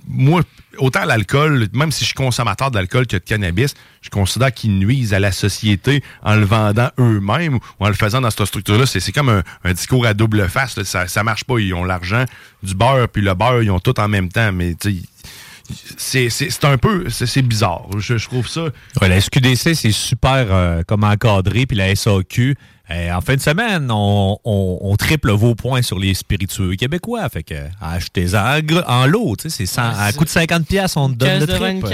moi, 0.06 0.42
autant 0.78 1.04
l'alcool, 1.04 1.68
même 1.72 1.90
si 1.90 2.00
je 2.00 2.06
suis 2.06 2.14
consommateur 2.14 2.70
d'alcool 2.70 3.06
que 3.06 3.16
de 3.16 3.22
cannabis, 3.22 3.74
je 4.02 4.10
considère 4.10 4.52
qu'ils 4.52 4.78
nuisent 4.78 5.14
à 5.14 5.20
la 5.20 5.32
société 5.32 6.02
en 6.22 6.34
le 6.34 6.44
vendant 6.44 6.90
eux-mêmes 6.98 7.56
ou 7.56 7.84
en 7.84 7.88
le 7.88 7.94
faisant 7.94 8.20
dans 8.20 8.30
cette 8.30 8.44
structure-là. 8.44 8.86
C'est 8.86 9.12
comme 9.12 9.42
un, 9.64 9.72
discours 9.72 10.06
à 10.06 10.14
double 10.14 10.48
face. 10.48 10.82
Ça, 10.82 11.08
ça 11.08 11.22
marche 11.22 11.44
pas. 11.44 11.58
Ils 11.58 11.74
ont 11.74 11.84
l'argent 11.84 12.24
du 12.62 12.74
beurre, 12.74 13.08
puis 13.08 13.22
le 13.22 13.34
beurre, 13.34 13.62
ils 13.62 13.70
ont 13.70 13.80
tout 13.80 13.98
en 13.98 14.08
même 14.08 14.28
temps. 14.28 14.52
Mais 14.52 14.76
c'est 15.96 16.64
un 16.64 16.78
peu... 16.78 17.08
C'est 17.08 17.42
bizarre. 17.42 17.86
Je, 17.98 18.14
trouve 18.24 18.48
ça... 18.48 18.66
La 19.00 19.20
SQDC, 19.20 19.74
c'est 19.74 19.92
super 19.92 20.46
euh, 20.50 20.82
comme 20.86 21.04
encadré, 21.04 21.66
puis 21.66 21.76
la 21.76 21.94
SAQ. 21.94 22.56
Euh, 22.90 23.12
en 23.12 23.20
fin 23.20 23.34
de 23.36 23.40
semaine, 23.40 23.90
on, 23.90 24.38
on- 24.44 24.78
on 24.82 24.96
triple 24.96 25.30
vos 25.32 25.54
points 25.54 25.82
sur 25.82 25.98
les 25.98 26.12
spiritueux 26.14 26.74
québécois. 26.76 27.26
Fait 27.28 27.42
que 27.42 27.54
achetez-en 27.80 28.60
en, 28.60 29.02
en 29.02 29.06
lot. 29.06 29.36
tu 29.36 29.48
sais, 29.48 29.56
C'est 29.56 29.66
100 29.66 29.82
à 29.82 30.12
coût 30.12 30.24
de 30.24 30.28
50$, 30.30 30.64
piastres, 30.64 30.98
on 30.98 31.08
te 31.10 31.14
donne 31.14 31.40
le 31.40 31.46
triple. 31.46 31.88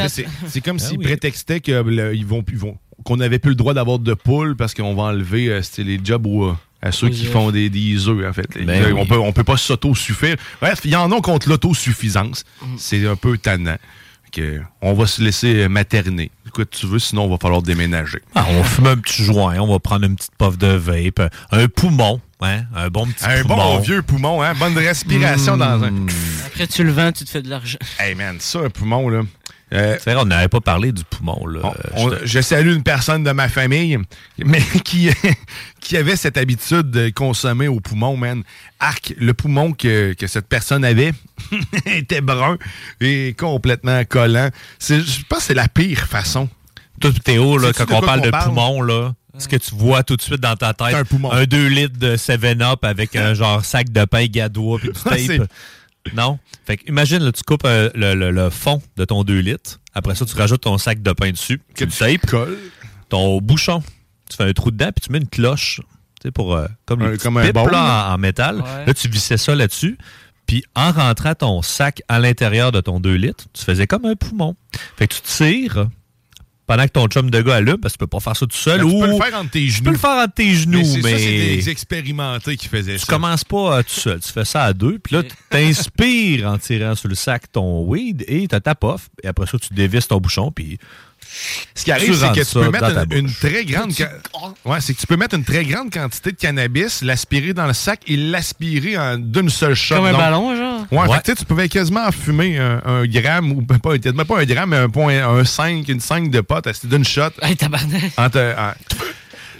C'est 0.49 0.61
comme 0.61 0.79
Ah 0.81 0.85
s'ils 0.85 0.99
oui. 0.99 1.05
prétextaient 1.05 1.61
que 1.61 1.73
le- 1.83 2.15
ils 2.15 2.27
vont, 2.27 2.45
ils 2.51 2.59
vont- 2.59 2.77
qu'on 3.05 3.17
n'avait 3.17 3.39
plus 3.39 3.51
le 3.51 3.55
droit 3.57 3.73
d'avoir 3.75 3.99
de 3.99 4.15
poules 4.15 4.57
parce 4.57 4.75
qu'on 4.75 4.95
va 4.95 5.05
enlever 5.05 5.49
euh, 5.49 5.61
les 5.79 6.01
jobs 6.05 6.27
où, 6.27 6.45
euh, 6.45 6.55
à 6.83 6.93
ceux 6.93 7.09
qui 7.09 7.25
font 7.25 7.51
des, 7.51 7.71
des 7.71 8.09
œufs, 8.09 8.29
en 8.29 8.33
fait. 8.33 8.49
Ben 8.65 8.85
oui. 8.87 8.93
on 8.99 9.07
peut, 9.07 9.19
on 9.19 9.33
peut 9.33 9.45
pas 9.45 9.57
s'auto-suffire. 9.57 10.37
Bref, 10.61 10.81
il 10.85 10.91
y 10.91 10.97
en 10.97 11.11
a 11.13 11.21
contre 11.21 11.49
l'autosuffisance. 11.49 12.45
Mm. 12.63 12.67
C'est 12.79 13.07
un 13.07 13.17
peu 13.17 13.39
tannant. 13.39 13.77
Que 14.33 14.61
on 14.81 14.93
va 14.95 15.07
se 15.09 15.21
laisser 15.23 15.67
materner. 15.69 16.31
Écoute, 16.51 16.71
tu 16.71 16.87
veux, 16.87 16.99
sinon, 16.99 17.27
il 17.27 17.31
va 17.31 17.37
falloir 17.41 17.63
déménager. 17.63 18.19
Ah, 18.35 18.45
on 18.51 18.65
fume 18.65 18.89
un 18.89 18.97
petit 18.97 19.23
joint, 19.23 19.57
on 19.61 19.71
va 19.73 19.79
prendre 19.79 20.05
une 20.05 20.17
petite 20.17 20.33
puff 20.37 20.59
de 20.59 20.67
vape, 20.67 21.33
un 21.53 21.69
poumon, 21.69 22.21
hein, 22.41 22.63
un 22.75 22.89
bon 22.89 23.07
petit 23.07 23.25
Un 23.25 23.43
poumon. 23.43 23.55
bon 23.57 23.79
vieux 23.79 24.03
poumon, 24.03 24.43
hein? 24.43 24.53
Bonne 24.59 24.77
respiration 24.77 25.57
dans 25.57 25.85
un. 25.85 25.93
Après, 26.47 26.67
tu 26.67 26.83
le 26.83 26.91
vends, 26.91 27.13
tu 27.13 27.25
te 27.25 27.31
fais 27.31 27.41
de 27.41 27.49
l'argent. 27.49 27.79
Hey 28.01 28.17
man, 28.17 28.39
ça, 28.41 28.59
un 28.65 28.69
poumon, 28.69 29.09
là. 29.09 29.21
Euh, 29.73 29.97
C'est 30.03 30.13
vrai, 30.13 30.23
on 30.23 30.27
n'avait 30.27 30.49
pas 30.49 30.61
parlé 30.61 30.91
du 30.93 31.05
poumon, 31.05 31.47
là. 31.47 31.61
On- 31.97 32.11
je 32.25 32.41
salue 32.41 32.75
une 32.75 32.83
personne 32.83 33.23
de 33.23 33.31
ma 33.31 33.49
famille, 33.49 33.99
mais 34.39 34.61
qui, 34.85 35.11
qui 35.81 35.97
avait 35.97 36.17
cette 36.17 36.37
habitude 36.37 36.91
de 36.91 37.09
consommer 37.11 37.69
au 37.69 37.79
poumon, 37.81 38.17
man. 38.17 38.43
Arc, 38.81 39.15
le 39.19 39.33
poumon 39.35 39.73
que, 39.73 40.15
que 40.15 40.27
cette 40.27 40.49
personne 40.49 40.85
avait 40.85 41.13
était 41.87 42.21
brun 42.21 42.59
et 43.01 43.35
complètement 43.39 44.05
collant. 44.05 44.51
Je 44.81 44.95
pense 45.29 45.39
que 45.39 45.45
c'est 45.45 45.55
la 45.55 45.69
pire 45.69 46.07
façon. 46.07 46.49
Toi, 47.01 47.11
Théo, 47.25 47.57
là, 47.59 47.73
quand 47.73 47.87
on 47.93 48.01
parle 48.01 48.23
de 48.23 48.31
poumon, 48.31 48.83
là, 48.83 49.13
ce 49.39 49.47
que 49.49 49.57
tu 49.57 49.75
vois 49.75 50.03
tout 50.03 50.17
de 50.17 50.23
suite 50.23 50.41
dans 50.41 50.57
ta 50.57 50.75
tête, 50.75 50.95
un 50.95 51.05
poumon. 51.05 51.31
2 51.49 51.67
litres 51.69 51.99
de 51.99 52.17
7-Up 52.17 52.85
avec 52.85 53.15
un 53.17 53.33
genre 53.35 53.65
sac 53.65 53.91
de 53.91 54.05
pain 54.05 54.27
gadois 54.27 54.79
puis 54.81 54.89
du 54.91 55.01
tape. 55.39 55.49
Non? 56.15 56.39
Fait 56.67 56.77
que 56.77 56.89
imagine, 56.89 57.19
là, 57.19 57.33
tu 57.33 57.43
coupes 57.43 57.65
euh, 57.65 57.91
le, 57.95 58.15
le- 58.15 58.31
le 58.31 58.51
fond 58.51 58.83
de 58.97 59.05
ton 59.05 59.23
2 59.25 59.39
litres. 59.41 59.81
Après 59.95 60.15
ça, 60.15 60.25
tu 60.25 60.35
rajoutes 60.37 60.63
ton 60.63 60.79
sac 60.79 61.03
de 61.03 61.13
pain 61.13 61.31
dessus. 61.31 61.61
Tu 61.75 61.85
le 61.85 61.91
tapes. 61.91 62.27
Ton 63.09 63.41
bouchon. 63.41 63.83
Tu 64.29 64.37
fais 64.37 64.45
un 64.45 64.53
trou 64.53 64.71
dedans 64.71 64.91
puis 64.95 65.05
tu 65.05 65.13
mets 65.13 65.19
une 65.19 65.29
cloche. 65.29 65.81
Tu 66.21 66.29
sais, 66.29 66.31
pour, 66.31 66.55
euh, 66.55 66.67
comme, 66.87 67.03
Un- 67.03 67.17
bol, 67.53 67.71
là. 67.73 68.09
en, 68.11 68.15
en 68.15 68.19
métal. 68.19 68.57
Ouais. 68.61 68.87
Là, 68.87 68.95
tu 68.95 69.09
vissais 69.09 69.37
ça 69.37 69.55
là-dessus. 69.55 69.99
Puis 70.47 70.65
en 70.75 70.91
rentrant 70.93 71.35
ton 71.35 71.63
sac 71.63 72.03
à 72.09 72.19
l'intérieur 72.19 72.73
de 72.73 72.81
ton 72.81 72.99
2 73.01 73.15
litres, 73.15 73.45
tu 73.53 73.65
faisais 73.65 73.87
comme 73.87 74.05
un 74.05 74.17
poumon. 74.17 74.57
Fait 74.97 75.07
que 75.09 75.15
tu 75.15 75.21
tires 75.23 75.89
pendant 76.71 76.85
que 76.85 76.93
ton 76.93 77.09
chum 77.09 77.33
de 77.33 77.43
gars 77.43 77.57
allume, 77.57 77.79
parce 77.79 77.95
que 77.95 77.99
tu 77.99 78.05
peux 78.05 78.07
pas 78.07 78.21
faire 78.21 78.37
ça 78.37 78.47
tout 78.47 78.57
seul. 78.57 78.81
Ben, 78.81 78.89
tu 78.89 79.01
peux 79.01 79.07
le 79.09 79.17
faire 79.17 79.41
entre 79.41 79.51
tes 79.51 79.59
Tu 79.59 79.71
genoux. 79.71 79.85
peux 79.87 79.91
le 79.91 79.99
faire 79.99 80.11
entre 80.23 80.35
tes 80.35 80.55
genoux, 80.55 80.79
mais, 81.03 81.11
ça, 81.11 81.19
c'est 81.19 81.57
des 81.57 81.69
expérimentés 81.69 82.57
qui 82.57 82.69
faisaient 82.69 82.93
tu 82.93 83.01
ça. 83.01 83.13
commences 83.13 83.43
pas 83.43 83.79
euh, 83.79 83.83
tout 83.83 83.89
seul. 84.01 84.21
Tu 84.21 84.31
fais 84.31 84.45
ça 84.45 84.63
à 84.63 84.73
deux, 84.73 85.01
puis 85.01 85.17
là, 85.17 85.25
tu 85.25 85.35
t'inspires 85.51 86.47
en 86.47 86.59
tirant 86.59 86.95
sur 86.95 87.09
le 87.09 87.17
sac 87.17 87.51
ton 87.51 87.83
weed 87.89 88.25
et 88.29 88.47
tu 88.47 88.61
ta 88.61 88.77
puff. 88.77 89.09
Et 89.25 89.27
après 89.27 89.49
ça, 89.49 89.59
tu 89.59 89.75
dévisses 89.75 90.07
ton 90.07 90.19
bouchon, 90.19 90.53
puis 90.53 90.79
Ce 91.75 91.85
qui 91.85 91.93
arrive, 91.93 92.15
c'est 92.15 92.33
que 92.33 92.45
tu 92.47 92.55
peux 92.55 92.71
mettre 92.71 93.07
une, 93.13 93.33
très 93.33 93.65
grande. 93.65 93.93
ca- 93.93 94.11
Ouais, 94.65 94.81
c'est 94.81 94.95
que 94.95 95.01
tu 95.01 95.07
peux 95.07 95.17
mettre 95.17 95.37
une 95.37 95.45
très 95.45 95.65
grande 95.65 95.93
quantité 95.93 96.33
de 96.33 96.37
cannabis, 96.37 97.03
l'aspirer 97.03 97.53
dans 97.55 97.67
le 97.67 97.73
sac 97.73 98.01
et 98.07 98.17
l'aspirer 98.17 98.99
en- 98.99 99.17
d'une 99.19 99.49
seule 99.49 99.75
shot. 99.75 99.97
Comme 99.97 100.07
un 100.07 100.13
Donc- 100.13 100.21
ballon, 100.21 100.57
genre? 100.57 100.87
Ouais, 100.91 101.09
Ouais. 101.09 101.21
fait 101.25 101.35
tu 101.37 101.45
pouvais 101.45 101.69
quasiment 101.69 102.07
en 102.07 102.13
fumer 102.13 102.59
un, 102.59 102.83
un 102.85 103.07
gramme, 103.07 103.53
ou 103.53 103.63
pas, 103.67 103.79
peut-être 103.79 104.23
pas 104.25 104.41
un 104.41 104.45
gramme, 104.45 104.71
mais 104.71 104.77
un, 104.79 104.89
point, 104.89 105.23
un 105.27 105.45
5, 105.45 105.89
une 105.89 106.01
5 106.01 106.31
de 106.31 106.41
potes, 106.41 106.73
c'était 106.73 106.89
d'une 106.89 107.05
shot. 107.05 107.31
Hey, 107.43 107.57
tabarnak! 107.57 108.13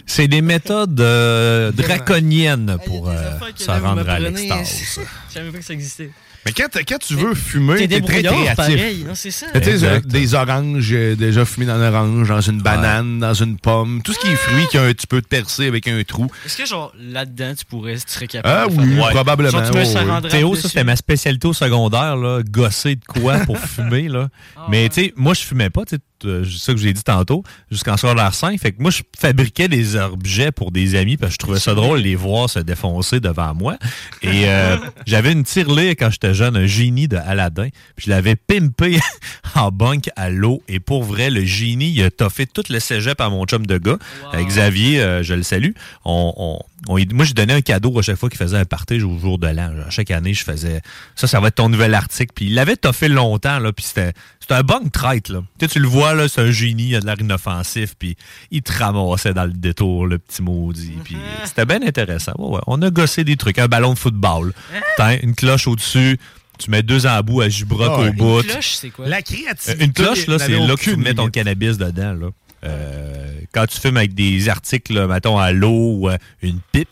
C'est 0.05 0.27
des 0.27 0.41
méthodes 0.41 0.99
euh, 0.99 1.71
draconiennes 1.71 2.77
pour 2.85 3.09
euh, 3.09 3.15
se 3.55 3.69
rendre 3.71 4.09
à 4.09 4.19
l'extase. 4.19 4.81
Je 5.29 5.33
savais 5.33 5.51
pas 5.51 5.59
que 5.59 5.63
ça 5.63 5.73
existait. 5.73 6.09
Mais 6.45 6.53
quand, 6.53 6.65
quand 6.87 6.97
tu 6.97 7.13
veux 7.15 7.35
fumer, 7.35 7.87
T'es 7.87 8.01
très 8.01 8.23
créatif. 8.23 8.55
pareil, 8.55 9.03
non, 9.07 9.13
c'est 9.13 9.29
ça. 9.29 9.45
Euh, 9.55 9.99
des 10.03 10.33
oranges, 10.33 10.89
euh, 10.91 11.15
déjà 11.15 11.45
fumées 11.45 11.67
dans 11.67 11.73
un 11.75 11.93
orange, 11.93 12.27
dans 12.29 12.41
une 12.41 12.61
banane, 12.61 13.19
dans 13.19 13.33
une 13.35 13.57
pomme, 13.59 14.01
tout 14.03 14.11
ce 14.13 14.19
qui 14.19 14.27
est 14.27 14.35
fruit 14.35 14.65
qui 14.71 14.77
a 14.79 14.83
un 14.83 14.91
petit 14.91 15.05
peu 15.05 15.21
de 15.21 15.27
percé 15.27 15.67
avec 15.67 15.87
un 15.87 16.01
trou. 16.03 16.27
Est-ce 16.45 16.57
que, 16.57 16.65
genre, 16.65 16.91
là-dedans, 16.99 17.53
tu 17.55 17.63
pourrais, 17.65 17.95
tu 17.95 18.01
serais 18.07 18.25
capable 18.27 18.71
Ah 18.71 18.75
de 18.75 18.81
oui, 18.81 18.95
faire- 18.95 19.09
probablement. 19.11 19.51
Genre, 19.51 19.63
tu 19.67 19.73
mets 19.73 19.79
ouais, 19.79 19.85
ça 19.85 20.03
ouais. 20.03 20.09
rendra 20.09 20.29
Théo, 20.29 20.49
ça 20.55 20.61
dessus. 20.63 20.67
c'était 20.69 20.83
ma 20.83 20.95
spécialité 20.95 21.47
au 21.47 21.53
secondaire, 21.53 22.15
là, 22.17 22.41
gosser 22.43 22.95
de 22.95 23.05
quoi 23.05 23.37
pour 23.39 23.57
fumer. 23.59 24.07
Là. 24.07 24.29
Ah 24.57 24.65
Mais 24.69 24.89
tu 24.89 25.01
sais, 25.01 25.13
moi 25.15 25.35
je 25.35 25.41
fumais 25.41 25.69
pas. 25.69 25.85
tu 25.85 25.95
sais, 25.97 26.01
euh, 26.25 26.43
c'est 26.45 26.57
ça 26.59 26.73
que 26.73 26.79
j'ai 26.79 26.93
dit 26.93 27.03
tantôt, 27.03 27.43
jusqu'en 27.71 27.97
secondaire 27.97 28.33
5. 28.33 28.59
Fait 28.59 28.71
que 28.71 28.81
moi, 28.81 28.91
je 28.91 29.01
fabriquais 29.19 29.67
des 29.67 29.95
objets 29.95 30.51
pour 30.51 30.71
des 30.71 30.95
amis 30.95 31.17
parce 31.17 31.31
que 31.31 31.33
je 31.33 31.37
trouvais 31.39 31.59
ça 31.59 31.73
drôle 31.73 31.99
de 31.99 32.03
les 32.05 32.15
voir 32.15 32.49
se 32.49 32.59
défoncer 32.59 33.19
devant 33.19 33.53
moi. 33.53 33.77
Et 34.21 34.47
euh, 34.49 34.77
j'avais 35.05 35.31
une 35.31 35.43
tirelire 35.43 35.91
quand 35.91 36.09
j'étais 36.09 36.33
jeune, 36.33 36.55
un 36.57 36.67
génie 36.67 37.07
de 37.07 37.17
Aladdin. 37.17 37.69
Puis 37.95 38.05
je 38.05 38.09
l'avais 38.09 38.35
pimpé 38.35 38.99
en 39.55 39.71
banque 39.71 40.09
à 40.15 40.29
l'eau. 40.29 40.61
Et 40.67 40.79
pour 40.79 41.03
vrai, 41.03 41.29
le 41.29 41.43
génie, 41.45 41.91
il 41.91 42.03
a 42.03 42.11
toffé 42.11 42.45
tout 42.45 42.63
le 42.69 42.79
cégep 42.79 43.19
à 43.21 43.29
mon 43.29 43.45
chum 43.45 43.65
de 43.65 43.77
gars. 43.77 43.97
Avec 44.33 44.47
Xavier, 44.47 45.01
euh, 45.01 45.23
je 45.23 45.33
le 45.33 45.43
salue. 45.43 45.71
On, 46.05 46.33
on- 46.37 46.59
on 46.87 46.97
moi, 47.13 47.25
je 47.25 47.33
donnais 47.33 47.53
un 47.53 47.61
cadeau 47.61 47.99
à 47.99 48.01
chaque 48.01 48.15
fois 48.15 48.27
qu'il 48.27 48.39
faisait 48.39 48.57
un 48.57 48.65
party 48.65 49.03
au 49.03 49.19
jour 49.19 49.37
de 49.37 49.45
l'an. 49.47 49.71
À 49.85 49.91
chaque 49.91 50.09
année, 50.09 50.33
je 50.33 50.43
faisais 50.43 50.81
ça, 51.15 51.27
ça 51.27 51.39
va 51.39 51.49
être 51.49 51.55
ton 51.55 51.69
nouvel 51.69 51.93
article. 51.93 52.31
Puis 52.33 52.45
il 52.45 52.55
l'avait 52.55 52.75
toffé 52.75 53.07
longtemps, 53.07 53.59
là. 53.59 53.71
Puis 53.71 53.85
c'était 53.85 54.13
c'était 54.51 54.59
un 54.59 54.63
bon 54.79 54.89
traite, 54.89 55.29
là. 55.29 55.39
Tu, 55.57 55.65
sais, 55.65 55.73
tu 55.73 55.79
le 55.79 55.87
vois, 55.87 56.13
là, 56.13 56.27
c'est 56.27 56.41
un 56.41 56.51
génie, 56.51 56.89
il 56.89 56.95
a 56.97 56.99
de 56.99 57.05
l'air 57.05 57.19
inoffensif. 57.19 57.95
Puis 57.97 58.17
il 58.51 58.61
te 58.61 58.73
ramassait 58.73 59.33
dans 59.33 59.45
le 59.45 59.53
détour, 59.53 60.05
le 60.07 60.19
petit 60.19 60.41
maudit. 60.41 60.97
Puis 61.05 61.15
c'était 61.45 61.65
bien 61.65 61.81
intéressant. 61.81 62.33
Ouais, 62.37 62.55
ouais. 62.55 62.61
On 62.67 62.81
a 62.81 62.89
gossé 62.89 63.23
des 63.23 63.37
trucs. 63.37 63.59
Un 63.59 63.67
ballon 63.67 63.93
de 63.93 63.99
football. 63.99 64.53
T'as 64.97 65.17
une 65.19 65.35
cloche 65.35 65.67
au-dessus. 65.67 66.19
Tu 66.57 66.69
mets 66.69 66.83
deux 66.83 67.07
embouts 67.07 67.41
à 67.41 67.45
Ah 67.45 67.99
au 68.01 68.11
bout. 68.11 68.41
Une 68.41 68.47
cloche, 68.47 68.73
c'est 68.73 68.89
quoi? 68.89 69.07
La 69.07 69.21
créativité, 69.21 69.83
Une 69.83 69.93
cloche, 69.93 70.27
là, 70.27 70.37
c'est 70.37 70.49
là 70.49 70.75
que 70.75 70.83
tu 70.83 70.95
mets 70.97 71.13
ton 71.13 71.29
cannabis 71.29 71.77
dedans, 71.77 72.13
là. 72.13 72.27
Euh, 72.63 73.31
quand 73.53 73.65
tu 73.65 73.79
fumes 73.79 73.97
avec 73.97 74.13
des 74.13 74.49
articles, 74.49 75.07
mettons, 75.07 75.37
à 75.37 75.51
l'eau 75.51 75.95
ou 75.97 76.09
euh, 76.09 76.17
une 76.41 76.59
pipe, 76.71 76.87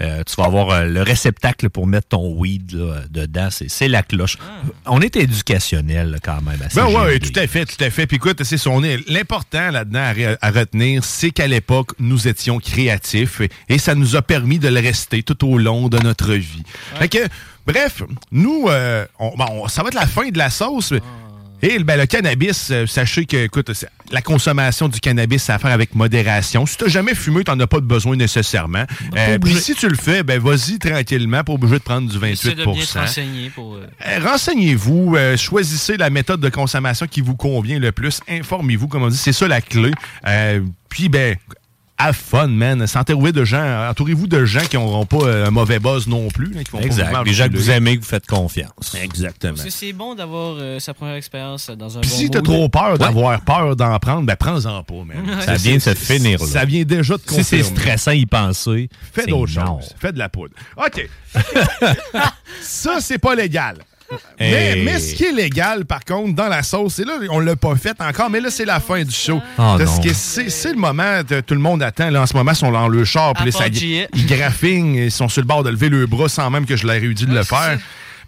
euh, 0.00 0.22
tu 0.26 0.34
vas 0.36 0.44
avoir 0.44 0.70
euh, 0.70 0.84
le 0.84 1.02
réceptacle 1.02 1.70
pour 1.70 1.86
mettre 1.86 2.08
ton 2.08 2.34
weed 2.34 2.72
là, 2.72 3.00
dedans. 3.10 3.48
C'est, 3.50 3.88
la 3.88 4.02
cloche. 4.02 4.36
On 4.86 5.00
est 5.00 5.16
éducationnel 5.16 6.10
là, 6.10 6.18
quand 6.22 6.42
même. 6.42 6.60
à 6.60 6.68
Ben 6.74 6.86
CGMD. 6.86 6.96
ouais, 6.96 7.18
tout 7.18 7.38
à 7.40 7.46
fait, 7.46 7.64
tout 7.64 7.82
à 7.82 7.90
fait. 7.90 8.06
Puis 8.06 8.16
écoute, 8.16 8.42
c'est 8.44 8.58
son 8.58 8.80
l'important 9.08 9.70
là-dedans 9.70 10.00
à, 10.00 10.12
re- 10.12 10.36
à 10.40 10.50
retenir, 10.50 11.02
c'est 11.04 11.30
qu'à 11.30 11.46
l'époque, 11.46 11.92
nous 11.98 12.28
étions 12.28 12.58
créatifs 12.58 13.40
et, 13.40 13.50
et 13.68 13.78
ça 13.78 13.94
nous 13.94 14.16
a 14.16 14.22
permis 14.22 14.58
de 14.58 14.68
le 14.68 14.80
rester 14.80 15.22
tout 15.22 15.46
au 15.48 15.56
long 15.58 15.88
de 15.88 15.98
notre 15.98 16.32
vie. 16.34 16.62
Fait 16.96 17.08
que, 17.08 17.18
bref, 17.66 18.02
nous, 18.32 18.66
euh, 18.68 19.06
on- 19.18 19.34
bon, 19.36 19.46
on- 19.62 19.68
ça 19.68 19.82
va 19.82 19.88
être 19.88 19.94
la 19.94 20.06
fin 20.06 20.28
de 20.28 20.38
la 20.38 20.50
sauce. 20.50 20.92
Et 21.62 21.78
ben, 21.78 21.98
le 21.98 22.06
cannabis, 22.06 22.68
euh, 22.70 22.86
sachez 22.86 23.24
que, 23.24 23.36
écoute, 23.44 23.70
la 24.12 24.22
consommation 24.22 24.88
du 24.88 25.00
cannabis, 25.00 25.42
c'est 25.44 25.52
à 25.52 25.58
faire 25.58 25.72
avec 25.72 25.94
modération. 25.94 26.66
Si 26.66 26.76
tu 26.76 26.84
n'as 26.84 26.90
jamais 26.90 27.14
fumé, 27.14 27.44
tu 27.44 27.50
n'en 27.50 27.58
as 27.60 27.66
pas 27.66 27.80
de 27.80 27.86
besoin 27.86 28.14
nécessairement. 28.16 28.84
Euh, 29.16 29.38
Puis 29.38 29.54
si 29.54 29.74
tu 29.74 29.88
le 29.88 29.96
fais, 29.96 30.22
ben 30.22 30.38
vas-y 30.40 30.78
tranquillement, 30.78 31.42
pas 31.44 31.52
obligé 31.54 31.74
de 31.78 31.82
prendre 31.82 32.10
du 32.10 32.18
28 32.18 32.32
Essaie 32.32 32.54
de 32.54 32.64
bien 32.64 32.84
te 32.84 32.98
renseigner 32.98 33.50
pour. 33.50 33.74
euh, 33.76 33.86
euh, 34.06 34.18
Renseignez-vous, 34.22 35.16
euh, 35.16 35.36
choisissez 35.36 35.96
la 35.96 36.10
méthode 36.10 36.40
de 36.40 36.48
consommation 36.50 37.06
qui 37.06 37.20
vous 37.22 37.36
convient 37.36 37.78
le 37.78 37.90
plus, 37.90 38.20
informez-vous, 38.28 38.88
comme 38.88 39.02
on 39.04 39.08
dit, 39.08 39.16
c'est 39.16 39.32
ça 39.32 39.48
la 39.48 39.60
clé. 39.60 39.92
Puis, 40.88 41.08
ben, 41.08 41.36
have 41.98 42.14
fun, 42.16 42.48
man. 42.48 42.86
S'entourer 42.86 43.32
de 43.32 43.44
gens, 43.44 43.88
entourez-vous 43.90 44.26
de 44.26 44.44
gens 44.44 44.60
qui 44.68 44.76
n'auront 44.76 45.06
pas 45.06 45.24
euh, 45.24 45.46
un 45.46 45.50
mauvais 45.50 45.78
buzz 45.78 46.06
non 46.06 46.28
plus. 46.28 46.52
là, 46.52 46.62
qui 46.64 46.70
vont 46.70 46.78
pas 46.78 46.84
Exact. 46.84 47.24
Les 47.24 47.32
gens 47.32 47.48
que 47.48 47.56
vous 47.56 47.70
aimez, 47.70 47.96
que 47.96 48.02
vous 48.02 48.08
faites 48.08 48.26
confiance. 48.26 48.94
Exactement. 49.00 49.54
Parce 49.54 49.64
que 49.64 49.70
c'est 49.70 49.92
bon 49.92 50.14
d'avoir 50.14 50.56
euh, 50.58 50.78
sa 50.78 50.94
première 50.94 51.14
expérience 51.16 51.70
dans 51.70 51.96
un 51.98 52.00
Puis 52.00 52.10
bon 52.10 52.16
si 52.16 52.30
t'as 52.30 52.40
trop 52.42 52.68
peur 52.68 52.92
Ouais. 52.92 52.98
d'avoir 52.98 53.40
peur 53.40 53.76
d'en 53.76 53.98
prendre, 53.98 54.26
ben 54.26 54.36
prends-en 54.36 54.82
pas, 54.82 54.94
man. 55.04 55.40
Ça 55.42 55.54
vient 55.54 55.74
de 55.76 55.80
se 55.80 55.94
finir, 55.94 56.38
là. 56.40 56.46
Ça 56.46 56.64
vient 56.64 56.82
déjà 56.84 57.14
de 57.16 57.22
Si 57.26 57.42
c'est 57.44 57.58
confirmer. 57.58 57.80
stressant 57.80 58.10
y 58.12 58.26
penser, 58.26 58.88
Fais 59.12 59.26
d'autres 59.26 59.52
choses. 59.52 59.94
Fais 59.98 60.12
de 60.12 60.18
la 60.18 60.28
poudre. 60.28 60.54
OK. 60.76 61.08
ça, 62.60 63.00
c'est 63.00 63.18
pas 63.18 63.34
légal. 63.34 63.78
Mais, 64.38 64.76
Hey. 64.76 64.84
mais 64.84 64.98
ce 65.00 65.14
qui 65.14 65.24
est 65.24 65.32
légal, 65.32 65.84
par 65.84 66.04
contre, 66.04 66.34
dans 66.34 66.48
la 66.48 66.62
sauce, 66.62 66.98
et 67.00 67.04
là, 67.04 67.14
on 67.30 67.40
l'a 67.40 67.56
pas 67.56 67.74
fait 67.76 67.96
encore, 68.00 68.30
mais 68.30 68.40
là, 68.40 68.50
c'est 68.50 68.64
la 68.64 68.78
fin 68.80 69.02
du 69.02 69.10
show. 69.14 69.40
Ah, 69.58 69.76
Parce 69.78 69.96
non. 69.96 70.02
que 70.04 70.12
c'est 70.12 70.48
c'est 70.50 70.70
le 70.72 70.78
moment, 70.78 71.22
que 71.28 71.40
tout 71.40 71.54
le 71.54 71.60
monde 71.60 71.82
attend. 71.82 72.10
Là, 72.10 72.22
en 72.22 72.26
ce 72.26 72.34
moment, 72.36 72.52
ils 72.52 72.56
sont 72.56 72.70
dans 72.70 72.88
le 72.88 73.04
char, 73.04 73.32
puis 73.34 73.46
là, 73.46 73.50
ça- 73.52 73.66
ils 73.68 74.26
graffinent, 74.26 74.94
ils 74.94 75.10
sont 75.10 75.28
sur 75.28 75.40
le 75.42 75.46
bord 75.46 75.64
de 75.64 75.70
lever 75.70 75.88
le 75.88 76.06
bras 76.06 76.28
sans 76.28 76.50
même 76.50 76.66
que 76.66 76.76
je 76.76 76.86
leur 76.86 76.96
ai 76.96 77.14
dit 77.14 77.26
de 77.26 77.34
le 77.34 77.42
faire. 77.42 77.78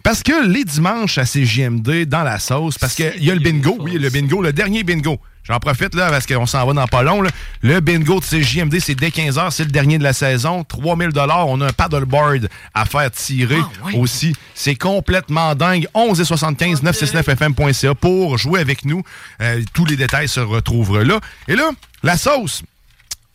Parce 0.03 0.23
que 0.23 0.47
les 0.47 0.63
dimanches 0.63 1.17
à 1.17 1.25
CJMD, 1.25 2.05
dans 2.05 2.23
la 2.23 2.39
sauce, 2.39 2.77
parce 2.77 2.95
qu'il 2.95 3.23
y 3.23 3.29
a 3.31 3.33
le 3.33 3.41
bingo, 3.41 3.77
oui, 3.81 3.93
le 3.99 4.09
bingo, 4.09 4.41
le 4.41 4.51
dernier 4.53 4.83
bingo. 4.83 5.19
J'en 5.43 5.59
profite 5.59 5.95
là 5.95 6.09
parce 6.11 6.27
qu'on 6.27 6.45
s'en 6.45 6.65
va 6.65 6.73
dans 6.73 6.87
pas 6.87 7.01
long. 7.01 7.21
là. 7.21 7.31
Le 7.61 7.79
bingo 7.79 8.19
de 8.19 8.25
CJMD, 8.25 8.79
c'est 8.79 8.93
dès 8.95 9.09
15h, 9.09 9.49
c'est 9.51 9.63
le 9.63 9.71
dernier 9.71 9.97
de 9.97 10.03
la 10.03 10.13
saison. 10.13 10.63
3000 10.63 11.09
On 11.15 11.61
a 11.61 11.67
un 11.67 11.73
paddleboard 11.73 12.47
à 12.73 12.85
faire 12.85 13.09
tirer 13.09 13.59
aussi. 13.95 14.35
C'est 14.53 14.75
complètement 14.75 15.55
dingue. 15.55 15.87
11 15.93 16.21
et 16.21 16.25
75 16.25 16.83
969fm.ca 16.83 17.95
pour 17.95 18.37
jouer 18.37 18.59
avec 18.59 18.85
nous. 18.85 19.01
Euh, 19.41 19.61
tous 19.73 19.85
les 19.85 19.95
détails 19.95 20.27
se 20.27 20.39
retrouvent 20.39 21.01
là. 21.01 21.19
Et 21.47 21.55
là, 21.55 21.71
la 22.03 22.17
sauce. 22.17 22.61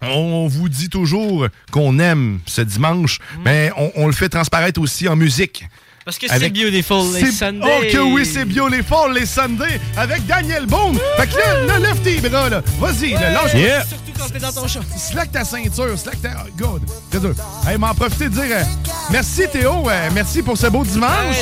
On 0.03 0.47
vous 0.49 0.69
dit 0.69 0.91
toujours 0.91 1.47
qu'on 1.71 1.99
aime 1.99 2.39
ce 2.47 2.61
dimanche, 2.61 3.21
mais 3.45 3.73
on, 3.77 3.91
on 3.97 4.07
le 4.07 4.13
fait 4.13 4.29
transparaître 4.29 4.79
aussi 4.81 5.09
en 5.09 5.17
musique. 5.17 5.65
Parce 6.05 6.19
que 6.19 6.27
c'est 6.29 6.51
Beautiful 6.51 7.13
les 7.15 7.33
Sundays. 7.33 7.61
Oh 7.63 7.83
que 7.91 7.99
oui, 7.99 8.27
c'est 8.27 8.45
Beautiful 8.45 9.15
les 9.15 9.27
Sundays 9.27 9.81
avec 9.97 10.27
Daniel 10.27 10.67
Boone. 10.67 10.99
Fait 11.17 11.27
que 11.27 11.37
là, 11.37 11.67
là, 11.67 11.79
lève 11.79 11.99
tes 12.01 12.17
bras, 12.29 12.51
là. 12.51 12.63
Vas-y, 12.79 13.13
là, 13.13 13.31
lâche 13.31 13.55
Yeah. 13.55 13.85
Surtout 13.87 14.13
quand 14.19 14.29
t'es 14.29 14.39
dans 14.39 14.53
ton 14.53 14.69
chat. 14.69 14.81
Slack 14.97 15.33
ta 15.33 15.45
ceinture, 15.45 15.99
slack 15.99 16.21
ta... 16.21 16.45
oh, 16.45 16.51
God. 16.57 16.83
C'est 17.11 17.21
dur. 17.21 17.35
Hey, 17.67 17.79
m'en 17.79 17.95
profiter 17.95 18.29
de 18.29 18.35
dire 18.35 18.45
euh, 18.51 18.63
merci 19.11 19.43
Théo, 19.51 19.89
euh, 19.89 20.11
merci 20.13 20.43
pour 20.43 20.59
ce 20.59 20.67
beau 20.67 20.85
dimanche. 20.85 21.37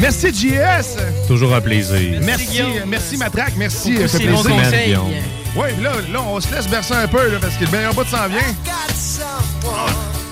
Merci 0.00 0.28
JS. 0.34 0.96
Toujours 1.26 1.54
un 1.54 1.60
plaisir. 1.60 2.20
Merci, 2.22 2.60
euh, 2.60 2.84
merci 2.86 3.16
Matraque, 3.16 3.54
merci. 3.56 3.92
Pour 3.92 4.04
euh, 4.04 4.08
ces 4.08 4.18
fait 4.18 4.28
bons 4.28 4.42
plaisir. 4.42 4.62
conseils. 4.64 4.98
Oui, 5.56 5.68
là, 5.82 5.92
là, 6.12 6.20
on 6.22 6.40
se 6.40 6.52
laisse 6.54 6.68
bercer 6.68 6.94
un 6.94 7.06
peu, 7.08 7.30
là, 7.30 7.38
parce 7.40 7.54
que 7.54 7.64
le 7.64 7.70
meilleur 7.70 7.94
bout 7.94 8.04
s'en 8.06 8.28
vient. 8.28 8.54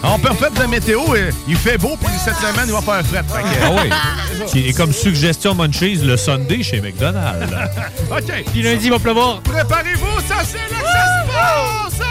On 0.03 0.19
peut 0.19 0.35
faire 0.35 0.51
de 0.51 0.59
la 0.59 0.67
météo, 0.67 1.01
euh, 1.15 1.31
il 1.49 1.57
fait 1.57 1.79
beau, 1.79 1.97
puis 1.99 2.13
cette 2.23 2.37
semaine, 2.37 2.67
il 2.67 2.73
va 2.73 2.83
faire 2.83 3.03
fret. 3.07 3.23
Fait 3.27 3.43
que- 3.43 3.65
Ah 3.65 3.71
oui. 4.53 4.69
Est 4.69 4.77
comme 4.77 4.93
suggestion 4.93 5.55
Munchies, 5.55 5.97
le 5.97 6.19
Sunday 6.19 6.63
chez 6.63 6.81
McDonald's. 6.83 7.51
OK. 8.11 8.45
Puis 8.53 8.63
lundi, 8.63 8.85
il 8.87 8.91
va 8.91 8.99
pleuvoir. 8.99 9.41
Préparez-vous, 9.41 10.21
ça 10.29 10.37
c'est 10.45 10.59
là 10.59 10.81
que 10.81 10.87
ça 10.87 11.89
se 11.89 11.99
passe! 11.99 12.09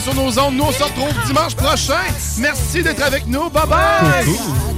Sur 0.00 0.14
nos 0.14 0.38
ondes. 0.38 0.54
Nous, 0.54 0.64
on 0.64 0.72
se 0.72 0.82
retrouve 0.82 1.12
dimanche 1.26 1.54
prochain. 1.54 2.00
Merci 2.38 2.82
d'être 2.82 3.02
avec 3.02 3.26
nous. 3.26 3.50
Bye 3.50 3.66
bye. 3.66 4.73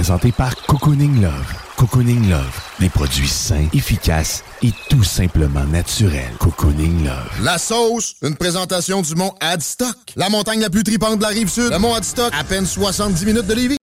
Présentée 0.00 0.32
par 0.32 0.56
Cocooning 0.62 1.20
Love. 1.20 1.54
Cocooning 1.76 2.30
Love, 2.30 2.58
des 2.78 2.88
produits 2.88 3.28
sains, 3.28 3.68
efficaces 3.74 4.42
et 4.62 4.72
tout 4.88 5.04
simplement 5.04 5.66
naturels. 5.66 6.32
Cocooning 6.38 7.04
Love. 7.04 7.44
La 7.44 7.58
sauce, 7.58 8.14
une 8.22 8.34
présentation 8.34 9.02
du 9.02 9.14
mont 9.14 9.34
Adstock. 9.40 10.14
La 10.16 10.30
montagne 10.30 10.60
la 10.60 10.70
plus 10.70 10.84
tripante 10.84 11.18
de 11.18 11.22
la 11.22 11.28
rive 11.28 11.50
sud. 11.50 11.70
Le 11.70 11.78
mont 11.78 11.92
Adstock, 11.92 12.32
à 12.32 12.44
peine 12.44 12.64
70 12.64 13.26
minutes 13.26 13.46
de 13.46 13.52
Lévis. 13.52 13.76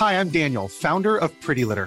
Hi, 0.00 0.16
I'm 0.16 0.30
Daniel, 0.30 0.66
founder 0.68 1.16
of 1.20 1.30
Pretty 1.40 1.62
Litter. 1.62 1.86